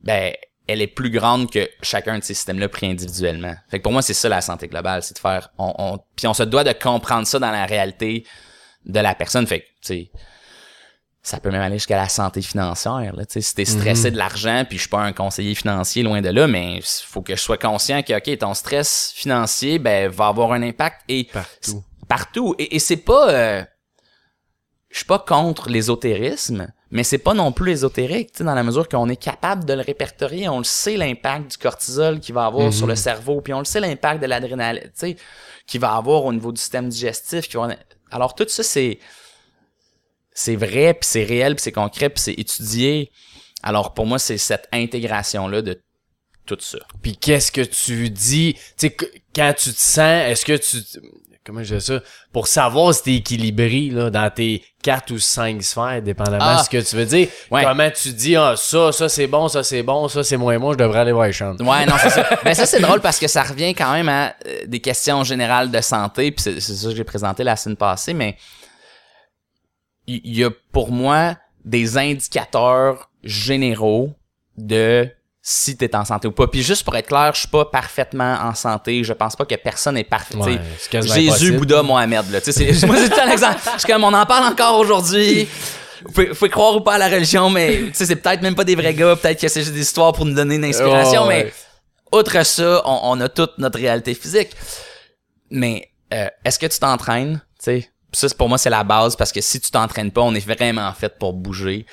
ben, 0.02 0.32
elle 0.72 0.82
est 0.82 0.86
plus 0.86 1.10
grande 1.10 1.50
que 1.50 1.68
chacun 1.82 2.18
de 2.18 2.24
ces 2.24 2.34
systèmes-là 2.34 2.68
pris 2.68 2.86
individuellement. 2.86 3.54
Fait 3.68 3.78
que 3.78 3.82
pour 3.82 3.92
moi, 3.92 4.02
c'est 4.02 4.14
ça 4.14 4.28
la 4.28 4.40
santé 4.40 4.68
globale, 4.68 5.02
c'est 5.02 5.14
de 5.14 5.18
faire, 5.18 5.50
on, 5.58 5.74
on, 5.78 5.98
puis 6.16 6.26
on 6.26 6.34
se 6.34 6.42
doit 6.42 6.64
de 6.64 6.72
comprendre 6.72 7.26
ça 7.26 7.38
dans 7.38 7.50
la 7.50 7.66
réalité 7.66 8.24
de 8.84 9.00
la 9.00 9.14
personne. 9.14 9.46
Fait 9.46 9.60
que, 9.60 9.66
tu 9.66 9.72
sais, 9.82 10.10
ça 11.22 11.38
peut 11.38 11.50
même 11.50 11.60
aller 11.60 11.76
jusqu'à 11.76 11.96
la 11.96 12.08
santé 12.08 12.40
financière. 12.40 13.14
Là, 13.14 13.24
si 13.28 13.54
t'es 13.54 13.64
stressé 13.66 14.10
de 14.10 14.16
l'argent, 14.16 14.64
puis 14.66 14.78
je 14.78 14.82
suis 14.82 14.88
pas 14.88 15.02
un 15.02 15.12
conseiller 15.12 15.54
financier 15.54 16.02
loin 16.02 16.22
de 16.22 16.30
là, 16.30 16.46
mais 16.46 16.80
faut 16.82 17.20
que 17.20 17.36
je 17.36 17.40
sois 17.40 17.58
conscient 17.58 18.02
que 18.02 18.16
ok, 18.16 18.38
ton 18.38 18.54
stress 18.54 19.12
financier 19.14 19.78
ben 19.78 20.08
va 20.08 20.28
avoir 20.28 20.52
un 20.52 20.62
impact 20.62 21.02
et 21.08 21.24
Partout. 21.24 21.84
partout. 22.08 22.54
Et, 22.58 22.76
et 22.76 22.78
c'est 22.78 22.96
pas, 22.96 23.28
euh, 23.30 23.62
je 24.88 24.96
suis 24.98 25.06
pas 25.06 25.18
contre 25.18 25.68
l'ésotérisme, 25.68 26.72
mais 26.90 27.04
c'est 27.04 27.18
pas 27.18 27.34
non 27.34 27.52
plus 27.52 27.72
ésotérique, 27.72 28.32
tu 28.32 28.38
sais, 28.38 28.44
dans 28.44 28.54
la 28.54 28.64
mesure 28.64 28.88
qu'on 28.88 29.08
est 29.08 29.16
capable 29.16 29.64
de 29.64 29.74
le 29.74 29.82
répertorier, 29.82 30.48
on 30.48 30.58
le 30.58 30.64
sait 30.64 30.96
l'impact 30.96 31.52
du 31.52 31.56
cortisol 31.56 32.18
qu'il 32.18 32.34
va 32.34 32.46
avoir 32.46 32.72
sur 32.72 32.86
le 32.86 32.96
cerveau, 32.96 33.40
puis 33.40 33.54
on 33.54 33.60
le 33.60 33.64
sait 33.64 33.80
l'impact 33.80 34.20
de 34.20 34.26
l'adrénaline, 34.26 34.82
tu 34.84 34.90
sais, 34.94 35.16
qu'il 35.66 35.80
va 35.80 35.94
avoir 35.94 36.24
au 36.24 36.32
niveau 36.32 36.50
du 36.50 36.60
système 36.60 36.88
digestif. 36.88 37.48
Qui 37.48 37.56
va... 37.56 37.68
Alors 38.10 38.34
tout 38.34 38.46
ça, 38.48 38.62
c'est 38.62 38.98
c'est 40.32 40.56
vrai, 40.56 40.94
puis 40.94 41.08
c'est 41.08 41.24
réel, 41.24 41.54
puis 41.54 41.62
c'est 41.62 41.72
concret, 41.72 42.08
puis 42.08 42.22
c'est 42.22 42.34
étudié. 42.34 43.10
Alors 43.62 43.94
pour 43.94 44.06
moi, 44.06 44.18
c'est 44.18 44.38
cette 44.38 44.68
intégration-là 44.72 45.62
de 45.62 45.80
tout 46.46 46.58
ça. 46.60 46.78
Puis 47.02 47.16
qu'est-ce 47.16 47.52
que 47.52 47.60
tu 47.60 48.10
dis, 48.10 48.54
tu 48.76 48.88
sais, 48.88 48.96
quand 49.34 49.54
tu 49.56 49.72
te 49.72 49.80
sens, 49.80 50.28
est-ce 50.28 50.44
que 50.44 50.56
tu, 50.56 50.78
comment 51.44 51.62
je 51.62 51.74
dis 51.76 51.80
ça, 51.84 52.00
pour 52.32 52.46
savoir 52.46 52.94
si 52.94 53.02
t'es 53.02 53.14
équilibré, 53.14 53.88
là, 53.90 54.10
dans 54.10 54.30
tes 54.30 54.62
quatre 54.82 55.12
ou 55.12 55.18
cinq 55.18 55.62
sphères, 55.62 56.00
dépendamment 56.02 56.38
Ah. 56.44 56.58
de 56.58 56.64
ce 56.64 56.70
que 56.70 56.78
tu 56.88 56.96
veux 56.96 57.04
dire, 57.06 57.28
Ouais. 57.50 57.64
comment 57.64 57.90
tu 57.90 58.12
dis, 58.12 58.36
ah, 58.36 58.54
ça, 58.56 58.92
ça 58.92 59.08
c'est 59.08 59.26
bon, 59.26 59.48
ça 59.48 59.62
c'est 59.62 59.82
bon, 59.82 60.08
ça 60.08 60.22
c'est 60.22 60.36
moins 60.36 60.58
bon, 60.58 60.72
je 60.72 60.78
devrais 60.78 61.00
aller 61.00 61.12
voir 61.12 61.26
les 61.26 61.32
chants. 61.32 61.56
Ouais, 61.58 61.86
non, 61.86 61.94
c'est 62.00 62.10
ça. 62.10 62.28
Mais 62.44 62.54
ça, 62.54 62.66
c'est 62.66 62.80
drôle 62.80 63.00
parce 63.00 63.18
que 63.18 63.26
ça 63.28 63.42
revient 63.42 63.74
quand 63.74 63.92
même 63.92 64.08
à 64.08 64.34
euh, 64.46 64.66
des 64.66 64.80
questions 64.80 65.24
générales 65.24 65.70
de 65.70 65.80
santé, 65.80 66.30
puis 66.32 66.42
c'est 66.42 66.60
ça 66.60 66.88
que 66.88 66.94
j'ai 66.96 67.04
présenté 67.04 67.42
la 67.44 67.56
semaine 67.56 67.76
passée, 67.76 68.14
mais 68.14 68.36
il 70.06 70.20
il 70.24 70.38
y, 70.38 70.44
a 70.44 70.50
pour 70.72 70.90
moi 70.90 71.36
des 71.64 71.96
indicateurs 71.98 73.10
généraux 73.22 74.12
de 74.56 75.08
si 75.42 75.76
t'es 75.76 75.94
en 75.96 76.04
santé 76.04 76.28
ou 76.28 76.32
pas. 76.32 76.46
Puis 76.46 76.62
juste 76.62 76.84
pour 76.84 76.94
être 76.96 77.06
clair, 77.08 77.30
je 77.34 77.40
suis 77.40 77.48
pas 77.48 77.64
parfaitement 77.64 78.38
en 78.42 78.54
santé. 78.54 79.02
Je 79.04 79.12
pense 79.14 79.36
pas 79.36 79.44
que 79.46 79.54
personne 79.54 79.96
est 79.96 80.04
parfait. 80.04 80.36
Ouais, 80.36 80.60
Tu 80.84 80.90
Jésus. 81.38 81.52
Bouddha, 81.58 81.82
Mohamed. 81.82 82.30
Là. 82.30 82.40
Tu 82.40 82.52
c'est- 82.52 82.86
Moi, 82.86 82.96
c'est 82.96 83.08
tout 83.08 83.20
un 83.20 83.30
exemple. 83.30 83.58
Je 83.78 83.86
comme, 83.86 84.04
on 84.04 84.12
en 84.12 84.26
parle 84.26 84.52
encore 84.52 84.78
aujourd'hui. 84.78 85.48
Vous 86.04 86.12
pouvez, 86.12 86.26
vous 86.28 86.34
pouvez 86.34 86.50
croire 86.50 86.76
ou 86.76 86.80
pas 86.80 86.94
à 86.94 86.98
la 86.98 87.08
religion, 87.08 87.48
mais 87.50 87.76
tu 87.88 87.90
sais, 87.94 88.06
c'est 88.06 88.16
peut-être 88.16 88.42
même 88.42 88.54
pas 88.54 88.64
des 88.64 88.74
vrais 88.74 88.94
gars. 88.94 89.16
Peut-être 89.16 89.40
que 89.40 89.48
c'est 89.48 89.60
juste 89.62 89.72
des 89.74 89.80
histoires 89.82 90.12
pour 90.12 90.24
nous 90.26 90.34
donner 90.34 90.56
une 90.56 90.64
inspiration. 90.64 91.26
Ouais. 91.26 91.44
Mais 92.12 92.18
outre 92.18 92.42
ça, 92.44 92.82
on, 92.84 93.00
on 93.04 93.20
a 93.20 93.28
toute 93.28 93.56
notre 93.58 93.78
réalité 93.78 94.14
physique. 94.14 94.50
Mais 95.50 95.90
euh, 96.12 96.28
est-ce 96.44 96.58
que 96.58 96.66
tu 96.66 96.78
t'entraînes? 96.78 97.40
Tu 97.58 97.64
sais, 97.64 97.90
ça, 98.12 98.28
c'est- 98.28 98.36
pour 98.36 98.48
moi, 98.48 98.58
c'est 98.58 98.70
la 98.70 98.84
base 98.84 99.16
parce 99.16 99.32
que 99.32 99.40
si 99.40 99.60
tu 99.60 99.70
t'entraînes 99.70 100.10
pas, 100.10 100.20
on 100.22 100.34
est 100.34 100.46
vraiment 100.46 100.92
fait 100.92 101.18
pour 101.18 101.32
bouger. 101.32 101.86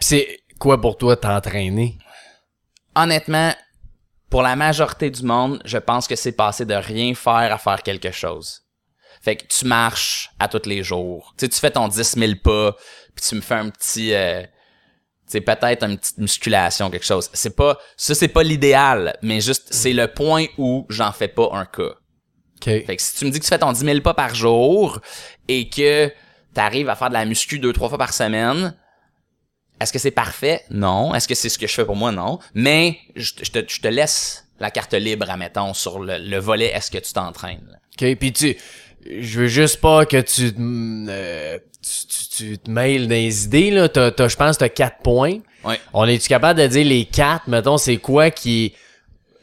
C'est 0.00 0.40
quoi 0.58 0.80
pour 0.80 0.96
toi 0.96 1.16
t'entraîner? 1.16 1.98
Honnêtement, 2.96 3.52
pour 4.30 4.42
la 4.42 4.56
majorité 4.56 5.10
du 5.10 5.22
monde, 5.22 5.60
je 5.64 5.78
pense 5.78 6.08
que 6.08 6.16
c'est 6.16 6.32
passé 6.32 6.64
de 6.64 6.74
rien 6.74 7.14
faire 7.14 7.52
à 7.52 7.58
faire 7.58 7.82
quelque 7.82 8.10
chose. 8.10 8.62
Fait 9.22 9.36
que 9.36 9.46
tu 9.46 9.64
marches 9.64 10.30
à 10.38 10.48
tous 10.48 10.68
les 10.68 10.82
jours. 10.82 11.34
Tu 11.38 11.46
sais, 11.46 11.48
tu 11.48 11.58
fais 11.58 11.70
ton 11.70 11.88
10 11.88 12.18
000 12.18 12.32
pas, 12.42 12.76
puis 13.14 13.24
tu 13.26 13.34
me 13.36 13.40
fais 13.40 13.54
un 13.54 13.70
petit... 13.70 14.12
euh, 14.12 14.42
tu 14.42 14.48
sais, 15.28 15.40
peut-être 15.40 15.84
une 15.84 15.96
petite 15.96 16.18
musculation, 16.18 16.90
quelque 16.90 17.06
chose. 17.06 17.30
C'est 17.32 17.56
pas... 17.56 17.78
Ça, 17.96 18.14
c'est 18.14 18.28
pas 18.28 18.42
l'idéal, 18.42 19.16
mais 19.22 19.40
juste, 19.40 19.68
c'est 19.72 19.92
le 19.92 20.08
point 20.08 20.46
où 20.58 20.84
j'en 20.90 21.12
fais 21.12 21.28
pas 21.28 21.48
un 21.52 21.64
cas. 21.64 21.94
OK. 22.56 22.64
Fait 22.64 22.96
que 22.96 23.02
si 23.02 23.16
tu 23.16 23.24
me 23.24 23.30
dis 23.30 23.38
que 23.38 23.44
tu 23.44 23.48
fais 23.48 23.58
ton 23.58 23.72
10 23.72 23.80
000 23.80 24.00
pas 24.00 24.14
par 24.14 24.34
jour 24.34 25.00
et 25.48 25.68
que 25.68 26.08
tu 26.08 26.60
arrives 26.60 26.88
à 26.88 26.96
faire 26.96 27.08
de 27.08 27.14
la 27.14 27.24
muscu 27.24 27.58
deux, 27.58 27.72
trois 27.72 27.88
fois 27.88 27.98
par 27.98 28.12
semaine, 28.12 28.76
est-ce 29.84 29.92
que 29.92 29.98
c'est 30.00 30.10
parfait? 30.10 30.62
Non. 30.70 31.14
Est-ce 31.14 31.28
que 31.28 31.34
c'est 31.36 31.48
ce 31.48 31.58
que 31.58 31.66
je 31.68 31.72
fais 31.74 31.84
pour 31.84 31.96
moi? 31.96 32.10
Non. 32.10 32.40
Mais 32.54 32.98
je, 33.14 33.32
je 33.42 33.50
te, 33.50 33.58
je 33.66 33.80
te 33.80 33.88
laisse 33.88 34.46
la 34.60 34.70
carte 34.70 34.94
libre, 34.94 35.30
admettons, 35.30 35.72
sur 35.74 36.00
le, 36.00 36.18
le 36.18 36.38
volet 36.38 36.66
est-ce 36.74 36.90
que 36.90 36.98
tu 36.98 37.12
t'entraînes. 37.12 37.78
OK, 38.00 38.16
puis 38.16 38.32
tu 38.32 38.56
je 39.06 39.40
veux 39.40 39.46
juste 39.48 39.80
pas 39.80 40.06
que 40.06 40.20
tu 40.20 40.54
euh, 40.58 41.58
tu, 41.82 42.06
tu, 42.06 42.28
tu 42.36 42.58
te 42.58 42.70
mêles 42.70 43.06
les 43.06 43.44
idées 43.44 43.70
là, 43.70 43.88
t'as, 43.88 44.10
t'as- 44.10 44.28
je 44.28 44.36
pense 44.36 44.56
que 44.56 44.60
t'as 44.60 44.68
quatre 44.70 45.02
points. 45.02 45.38
Ouais. 45.62 45.78
On 45.92 46.06
est-tu 46.06 46.28
capable 46.28 46.58
de 46.60 46.66
dire 46.66 46.86
les 46.86 47.04
quatre, 47.04 47.46
mettons, 47.48 47.76
c'est 47.76 47.98
quoi 47.98 48.30
qui 48.30 48.74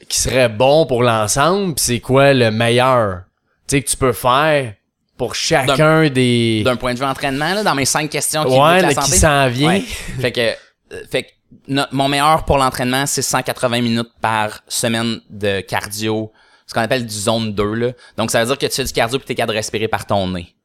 qui 0.10 0.18
serait 0.20 0.50
bon 0.50 0.86
pour 0.86 1.04
l'ensemble, 1.04 1.76
puis 1.76 1.84
c'est 1.86 2.00
quoi 2.00 2.34
le 2.34 2.52
meilleur, 2.52 3.22
tu 3.68 3.76
sais 3.78 3.82
que 3.84 3.90
tu 3.90 3.96
peux 3.98 4.14
faire 4.14 4.74
pour 5.18 5.36
chacun 5.36 6.10
des 6.10 6.64
D'un 6.64 6.76
point 6.76 6.94
de 6.94 7.00
vue 7.00 7.06
entraînement, 7.06 7.54
là, 7.54 7.64
dans 7.64 7.76
mes 7.76 7.86
cinq 7.86 8.10
questions 8.10 8.44
qui 8.44 8.52
ouais, 8.52 8.82
la 8.82 8.90
là, 8.90 8.94
santé. 8.94 9.12
qui 9.12 9.18
s'en 9.20 9.48
vient. 9.50 9.70
Ouais. 9.70 9.82
fait 9.82 10.32
que, 10.32 10.40
euh, 10.42 11.04
fait 11.10 11.24
que 11.24 11.30
no- 11.68 11.86
mon 11.92 12.08
meilleur 12.08 12.46
pour 12.46 12.58
l'entraînement, 12.58 13.06
c'est 13.06 13.22
180 13.22 13.82
minutes 13.82 14.12
par 14.20 14.62
semaine 14.68 15.22
de 15.30 15.62
cardio, 15.62 16.32
ce 16.66 16.74
qu'on 16.74 16.82
appelle 16.82 17.06
du 17.06 17.14
zone 17.14 17.54
2. 17.54 17.74
Là. 17.74 17.92
Donc, 18.18 18.32
ça 18.32 18.40
veut 18.42 18.48
dire 18.48 18.58
que 18.58 18.66
tu 18.66 18.74
fais 18.76 18.84
du 18.84 18.94
cardio 18.94 19.20
puis 19.20 19.28
t'es 19.28 19.36
capable 19.36 19.54
de 19.54 19.58
respirer 19.58 19.88
par 19.88 20.06
ton 20.06 20.28
nez. 20.28 20.56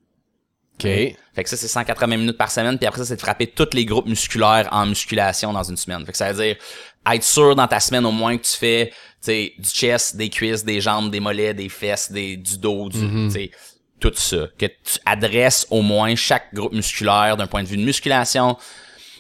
OK. 0.79 0.83
Fait 0.87 1.17
que 1.43 1.49
ça, 1.49 1.57
c'est 1.57 1.69
180 1.69 2.17
minutes 2.19 2.37
par 2.39 2.51
semaine. 2.51 2.77
Puis 2.79 2.87
après 2.87 3.01
ça, 3.01 3.07
c'est 3.07 3.17
de 3.17 3.21
frapper 3.21 3.47
tous 3.47 3.69
les 3.73 3.85
groupes 3.87 4.07
musculaires 4.07 4.69
en 4.73 4.87
musculation 4.87 5.53
dans 5.53 5.63
une 5.63 5.77
semaine. 5.77 6.05
Fait 6.05 6.13
que 6.13 6.19
ça 6.19 6.33
veut 6.33 6.43
dire 6.45 6.57
être 7.11 7.25
sûr 7.25 7.55
dans 7.57 7.67
ta 7.67 7.81
semaine 7.81 8.05
au 8.05 8.11
moins 8.13 8.37
que 8.37 8.43
tu 8.45 8.57
fais 8.57 8.89
tu 8.91 8.95
sais, 9.33 9.53
du 9.59 9.69
chest, 9.69 10.17
des 10.17 10.29
cuisses, 10.29 10.65
des 10.65 10.81
jambes, 10.81 11.11
des 11.11 11.21
mollets, 11.21 11.55
des 11.55 11.69
fesses, 11.69 12.13
des, 12.13 12.37
du 12.37 12.59
dos, 12.59 12.89
du, 12.91 13.31
sais, 13.31 13.51
tout 14.01 14.13
ça. 14.15 14.47
Que 14.59 14.67
tu 14.67 14.99
adresses 15.05 15.67
au 15.71 15.83
moins 15.83 16.15
chaque 16.17 16.53
groupe 16.55 16.73
musculaire 16.73 17.37
d'un 17.37 17.47
point 17.47 17.63
de 17.63 17.69
vue 17.69 17.77
de 17.77 17.85
musculation, 17.85 18.57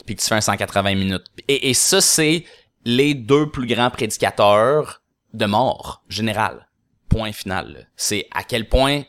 puis 0.05 0.15
que 0.17 0.21
tu 0.23 0.27
fais 0.29 0.35
un 0.35 0.41
180 0.41 0.95
minutes. 0.95 1.25
Et, 1.49 1.71
et 1.71 1.75
ça, 1.75 2.01
c'est 2.01 2.45
les 2.85 3.15
deux 3.15 3.51
plus 3.51 3.67
grands 3.67 3.91
prédicateurs 3.91 5.03
de 5.35 5.47
mort 5.47 6.03
générale. 6.09 6.69
Point 7.09 7.33
final. 7.33 7.89
C'est 7.97 8.29
à 8.35 8.43
quel 8.45 8.69
point 8.69 9.03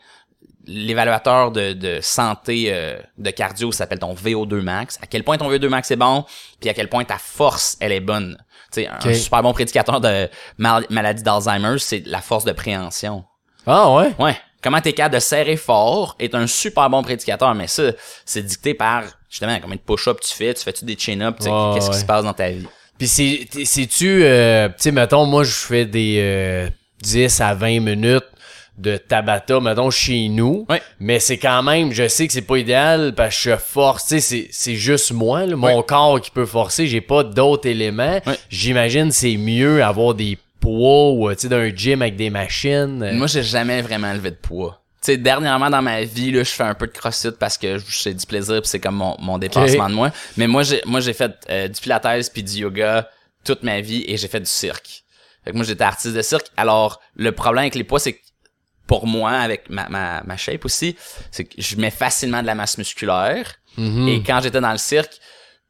l'évaluateur 0.66 1.50
de, 1.50 1.72
de 1.72 1.98
santé 2.02 2.66
euh, 2.68 2.98
de 3.16 3.30
cardio 3.30 3.72
s'appelle 3.72 3.98
ton 3.98 4.14
VO2 4.14 4.60
max. 4.60 4.98
À 5.02 5.06
quel 5.06 5.24
point 5.24 5.38
ton 5.38 5.50
VO2 5.50 5.68
max 5.68 5.90
est 5.90 5.96
bon, 5.96 6.24
puis 6.60 6.68
à 6.68 6.74
quel 6.74 6.88
point 6.88 7.04
ta 7.04 7.18
force 7.18 7.76
elle 7.80 7.92
est 7.92 8.00
bonne. 8.00 8.36
Tu 8.72 8.82
sais, 8.82 8.88
un, 8.88 9.14
super 9.14 9.42
bon 9.42 9.52
prédicateur 9.52 10.00
de 10.00 10.28
mal- 10.58 10.86
maladie 10.90 11.22
d'Alzheimer, 11.22 11.78
c'est 11.78 12.02
la 12.06 12.20
force 12.20 12.44
de 12.44 12.52
préhension. 12.52 13.24
Ah 13.66 13.94
ouais? 13.94 14.14
Ouais. 14.18 14.36
Comment 14.68 14.82
t'es 14.82 14.92
capable 14.92 15.14
de 15.14 15.20
serrer 15.20 15.56
fort 15.56 16.14
est 16.18 16.34
un 16.34 16.46
super 16.46 16.90
bon 16.90 17.02
prédicateur, 17.02 17.54
mais 17.54 17.68
ça, 17.68 17.84
c'est 18.26 18.42
dicté 18.42 18.74
par, 18.74 19.04
justement, 19.30 19.58
combien 19.62 19.76
de 19.76 19.80
push-ups 19.80 20.28
tu 20.28 20.36
fais, 20.36 20.52
tu 20.52 20.62
fais-tu 20.62 20.84
des 20.84 20.94
chin-ups, 20.94 21.46
Ouais, 21.46 21.74
qu'est-ce 21.74 21.90
qui 21.90 21.96
se 21.96 22.04
passe 22.04 22.22
dans 22.22 22.34
ta 22.34 22.50
vie? 22.50 22.66
Puis 22.98 23.08
c'est-tu 23.08 24.24
euh, 24.24 24.68
tu 24.68 24.74
sais 24.76 24.92
mettons 24.92 25.24
moi 25.24 25.42
je 25.42 25.54
fais 25.54 25.86
des 25.86 26.18
euh, 26.20 26.68
10 27.00 27.40
à 27.40 27.54
20 27.54 27.80
minutes 27.80 28.26
de 28.76 28.98
Tabata 28.98 29.58
mettons 29.58 29.88
chez 29.88 30.28
nous. 30.28 30.66
Mais 31.00 31.18
c'est 31.18 31.38
quand 31.38 31.62
même 31.62 31.90
je 31.92 32.06
sais 32.06 32.26
que 32.26 32.34
c'est 32.34 32.42
pas 32.42 32.58
idéal 32.58 33.14
parce 33.16 33.42
que 33.42 33.52
je 33.52 33.56
force, 33.56 34.08
tu 34.08 34.20
sais 34.20 34.48
c'est 34.50 34.74
juste 34.74 35.12
moi 35.12 35.46
là, 35.46 35.56
mon 35.56 35.82
corps 35.82 36.20
qui 36.20 36.30
peut 36.30 36.44
forcer, 36.44 36.86
j'ai 36.88 37.00
pas 37.00 37.24
d'autres 37.24 37.66
éléments. 37.66 38.20
Ouais. 38.26 38.38
J'imagine 38.50 39.12
c'est 39.12 39.38
mieux 39.38 39.82
avoir 39.82 40.12
des 40.12 40.36
poids 40.60 41.12
ou 41.12 41.30
sais 41.30 41.48
d'un 41.48 41.68
gym 41.74 42.02
avec 42.02 42.16
des 42.16 42.30
machines. 42.30 43.02
euh, 43.02 43.12
Moi, 43.14 43.26
j'ai 43.26 43.42
jamais 43.42 43.82
vraiment 43.82 44.12
levé 44.12 44.30
de 44.30 44.36
poids. 44.36 44.82
Tu 45.00 45.12
sais, 45.12 45.16
dernièrement 45.16 45.70
dans 45.70 45.82
ma 45.82 46.02
vie, 46.02 46.32
là, 46.32 46.42
je 46.42 46.50
fais 46.50 46.64
un 46.64 46.74
peu 46.74 46.86
de 46.86 46.92
crossfit 46.92 47.28
parce 47.38 47.56
que 47.56 47.78
c'est 47.78 48.14
du 48.14 48.26
plaisir 48.26 48.60
puis 48.60 48.68
c'est 48.68 48.80
comme 48.80 48.96
mon, 48.96 49.16
mon 49.20 49.38
dépassement 49.38 49.88
de 49.88 49.94
moi. 49.94 50.10
Mais 50.36 50.46
moi, 50.48 50.62
j'ai, 50.64 50.82
moi, 50.86 51.00
j'ai 51.00 51.12
fait 51.12 51.32
euh, 51.50 51.68
du 51.68 51.80
pilates 51.80 52.30
puis 52.32 52.42
du 52.42 52.52
yoga 52.58 53.08
toute 53.44 53.62
ma 53.62 53.80
vie 53.80 54.04
et 54.08 54.16
j'ai 54.16 54.26
fait 54.28 54.40
du 54.40 54.46
cirque. 54.50 55.04
Fait 55.44 55.52
que 55.52 55.56
moi, 55.56 55.64
j'étais 55.64 55.84
artiste 55.84 56.14
de 56.16 56.22
cirque. 56.22 56.48
Alors, 56.56 57.00
le 57.14 57.30
problème 57.32 57.62
avec 57.62 57.76
les 57.76 57.84
poids, 57.84 58.00
c'est 58.00 58.14
que 58.14 58.20
pour 58.88 59.06
moi, 59.06 59.30
avec 59.32 59.70
ma, 59.70 59.88
ma, 59.88 60.22
ma 60.24 60.36
shape 60.36 60.64
aussi, 60.64 60.96
c'est 61.30 61.44
que 61.44 61.54
je 61.62 61.76
mets 61.76 61.90
facilement 61.90 62.40
de 62.42 62.46
la 62.46 62.54
masse 62.56 62.76
musculaire. 62.78 63.54
Mhm. 63.76 64.08
Et 64.08 64.22
quand 64.24 64.40
j'étais 64.42 64.60
dans 64.60 64.72
le 64.72 64.78
cirque, 64.78 65.12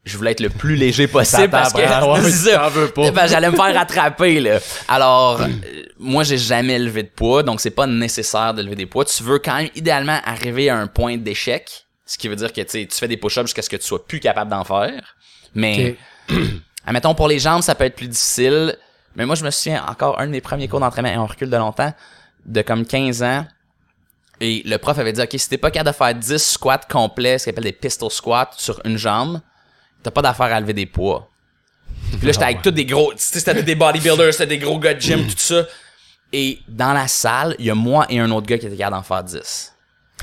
je 0.08 0.16
voulais 0.16 0.32
être 0.32 0.40
le 0.40 0.50
plus 0.50 0.76
léger 0.76 1.06
possible 1.06 1.48
parce 1.50 1.72
que 1.72 1.80
veux 2.70 2.88
pas. 2.88 3.10
Ben, 3.10 3.26
j'allais 3.26 3.50
me 3.50 3.56
faire 3.56 3.74
rattraper 3.74 4.40
là. 4.40 4.58
Alors 4.88 5.42
euh, 5.42 5.48
moi 5.98 6.24
j'ai 6.24 6.38
jamais 6.38 6.78
levé 6.78 7.02
de 7.02 7.08
poids 7.08 7.42
donc 7.42 7.60
c'est 7.60 7.70
pas 7.70 7.86
nécessaire 7.86 8.54
de 8.54 8.62
lever 8.62 8.76
des 8.76 8.86
poids. 8.86 9.04
Tu 9.04 9.22
veux 9.22 9.38
quand 9.38 9.56
même 9.56 9.70
idéalement 9.74 10.18
arriver 10.24 10.70
à 10.70 10.76
un 10.76 10.86
point 10.86 11.16
d'échec, 11.16 11.86
ce 12.06 12.18
qui 12.18 12.28
veut 12.28 12.36
dire 12.36 12.52
que 12.52 12.60
tu 12.60 12.70
sais, 12.70 12.86
tu 12.86 12.96
fais 12.96 13.08
des 13.08 13.16
push-ups 13.16 13.46
jusqu'à 13.46 13.62
ce 13.62 13.70
que 13.70 13.76
tu 13.76 13.86
sois 13.86 14.04
plus 14.04 14.20
capable 14.20 14.50
d'en 14.50 14.64
faire. 14.64 15.16
Mais 15.54 15.96
admettons 16.86 17.14
pour 17.14 17.28
les 17.28 17.38
jambes 17.38 17.62
ça 17.62 17.74
peut 17.74 17.84
être 17.84 17.96
plus 17.96 18.08
difficile. 18.08 18.76
Mais 19.16 19.26
moi 19.26 19.34
je 19.34 19.44
me 19.44 19.50
souviens 19.50 19.84
encore 19.88 20.20
un 20.20 20.26
de 20.26 20.32
mes 20.32 20.40
premiers 20.40 20.68
cours 20.68 20.80
d'entraînement 20.80 21.12
et 21.12 21.18
on 21.18 21.26
recule 21.26 21.50
de 21.50 21.56
longtemps 21.56 21.92
de 22.46 22.62
comme 22.62 22.84
15 22.86 23.22
ans. 23.22 23.46
Et 24.40 24.62
le 24.64 24.76
prof 24.78 24.98
avait 24.98 25.12
dit, 25.12 25.20
OK, 25.20 25.34
si 25.34 25.48
t'es 25.48 25.58
pas 25.58 25.70
capable 25.70 25.90
de 25.90 25.96
faire 25.96 26.14
10 26.14 26.38
squats 26.38 26.80
complets, 26.88 27.38
ce 27.38 27.44
qu'on 27.46 27.50
appelle 27.50 27.64
des 27.64 27.72
pistol 27.72 28.10
squats 28.10 28.50
sur 28.56 28.80
une 28.84 28.96
jambe, 28.96 29.40
t'as 30.02 30.10
pas 30.10 30.22
d'affaire 30.22 30.46
à 30.46 30.60
lever 30.60 30.72
des 30.74 30.86
poids. 30.86 31.28
Puis 32.18 32.26
là, 32.26 32.32
j'étais 32.32 32.44
avec 32.44 32.62
tous 32.62 32.70
des 32.70 32.84
gros, 32.86 33.12
tu 33.12 33.18
sais, 33.18 33.38
c'était 33.40 33.62
des 33.62 33.74
bodybuilders, 33.74 34.32
c'était 34.32 34.46
des 34.46 34.58
gros 34.58 34.78
gars 34.78 34.94
de 34.94 35.00
gym, 35.00 35.26
tout 35.26 35.34
ça. 35.36 35.64
Et 36.32 36.58
dans 36.68 36.92
la 36.92 37.08
salle, 37.08 37.54
il 37.58 37.66
y 37.66 37.70
a 37.70 37.74
moi 37.74 38.06
et 38.10 38.18
un 38.18 38.30
autre 38.30 38.46
gars 38.46 38.58
qui 38.58 38.66
était 38.66 38.76
capable 38.76 38.96
d'en 38.96 39.02
faire 39.02 39.24
10. 39.24 39.72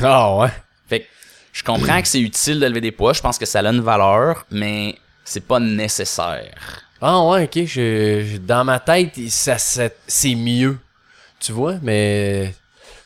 Ah 0.01 0.35
ouais. 0.35 0.49
Fait 0.87 0.99
que 1.01 1.05
je 1.53 1.63
comprends 1.63 2.01
que 2.01 2.07
c'est 2.07 2.19
utile 2.19 2.59
de 2.59 2.65
lever 2.67 2.81
des 2.81 2.91
poids, 2.91 3.13
je 3.13 3.21
pense 3.21 3.37
que 3.37 3.45
ça 3.45 3.59
a 3.59 3.63
une 3.63 3.81
valeur, 3.81 4.45
mais 4.51 4.95
c'est 5.23 5.45
pas 5.45 5.59
nécessaire. 5.59 6.53
Ah 7.01 7.21
ouais, 7.23 7.43
ok. 7.45 7.65
Je, 7.65 8.23
je- 8.25 8.37
dans 8.37 8.63
ma 8.63 8.79
tête, 8.79 9.13
ça, 9.29 9.57
ça- 9.57 9.89
c'est 10.07 10.35
mieux. 10.35 10.77
Tu 11.39 11.51
vois, 11.51 11.75
mais. 11.81 12.53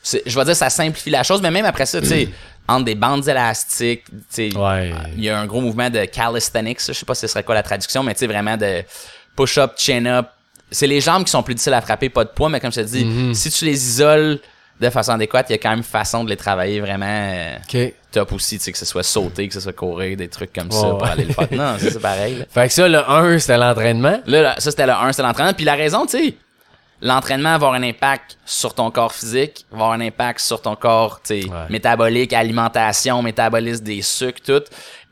C'est- 0.02 0.22
je 0.24 0.38
vais 0.38 0.44
dire 0.46 0.56
ça 0.56 0.70
simplifie 0.70 1.10
la 1.10 1.22
chose 1.22 1.42
mais 1.42 1.50
même 1.50 1.66
après 1.66 1.84
ça 1.84 2.00
tu 2.00 2.06
sais 2.06 2.28
entre 2.70 2.84
des 2.84 2.94
bandes 2.94 3.26
élastiques, 3.28 4.04
tu 4.06 4.50
sais, 4.50 4.56
Ouais. 4.56 4.92
il 5.16 5.24
y 5.24 5.28
a 5.30 5.38
un 5.38 5.46
gros 5.46 5.60
mouvement 5.60 5.90
de 5.90 6.04
calisthenics, 6.04 6.80
je 6.86 6.92
sais 6.92 7.04
pas 7.04 7.14
si 7.14 7.22
ce 7.22 7.26
serait 7.28 7.42
quoi 7.44 7.54
la 7.54 7.62
traduction, 7.62 8.02
mais 8.02 8.14
tu 8.14 8.20
sais, 8.20 8.26
vraiment 8.26 8.56
de 8.56 8.82
push-up, 9.36 9.72
chin-up. 9.76 10.26
C'est 10.70 10.86
les 10.86 11.00
jambes 11.00 11.24
qui 11.24 11.30
sont 11.32 11.42
plus 11.42 11.54
difficiles 11.54 11.74
à 11.74 11.80
frapper, 11.80 12.08
pas 12.08 12.24
de 12.24 12.30
poids, 12.30 12.48
mais 12.48 12.60
comme 12.60 12.72
je 12.72 12.80
te 12.80 12.86
dis, 12.86 13.04
Mhm. 13.04 13.34
si 13.34 13.50
tu 13.50 13.64
les 13.64 13.72
isoles 13.88 14.38
de 14.80 14.88
façon 14.88 15.12
adéquate, 15.12 15.46
il 15.50 15.52
y 15.52 15.54
a 15.56 15.58
quand 15.58 15.70
même 15.70 15.82
façon 15.82 16.24
de 16.24 16.30
les 16.30 16.36
travailler 16.36 16.80
vraiment 16.80 17.04
euh, 17.06 17.88
top 18.12 18.32
aussi, 18.32 18.56
tu 18.58 18.64
sais, 18.64 18.72
que 18.72 18.78
ce 18.78 18.86
soit 18.86 19.02
sauter, 19.02 19.46
que 19.48 19.54
ce 19.54 19.60
soit 19.60 19.72
courir, 19.74 20.16
des 20.16 20.28
trucs 20.28 20.52
comme 20.52 20.70
ça 20.70 20.80
pour 20.88 21.02
ouais. 21.02 21.10
aller 21.10 21.24
le 21.24 21.32
faire. 21.34 21.48
Non, 21.52 21.76
c'est 21.78 22.00
pareil. 22.00 22.36
là. 22.38 22.44
Fait 22.50 22.68
que 22.68 22.72
ça, 22.72 22.88
le 22.88 22.98
1, 22.98 23.38
c'était 23.40 23.58
l'entraînement. 23.58 24.20
Là, 24.26 24.42
là, 24.42 24.54
ça, 24.58 24.70
c'était 24.70 24.86
le 24.86 24.92
1, 24.92 25.12
c'était 25.12 25.22
l'entraînement. 25.26 25.52
Puis 25.54 25.64
la 25.66 25.74
raison, 25.74 26.06
tu 26.06 26.18
sais, 26.18 26.34
l'entraînement 27.02 27.50
va 27.50 27.54
avoir 27.54 27.72
un 27.74 27.82
impact 27.82 28.38
sur 28.44 28.74
ton 28.74 28.90
corps 28.90 29.12
physique, 29.12 29.66
va 29.70 29.76
avoir 29.76 29.92
un 29.92 30.00
impact 30.00 30.40
sur 30.40 30.60
ton 30.62 30.76
corps, 30.76 31.20
Ouais. 31.30 31.42
métabolique, 31.70 32.32
alimentation, 32.32 33.22
métabolisme 33.22 33.84
des 33.84 34.02
sucres, 34.02 34.40
tout. 34.44 34.62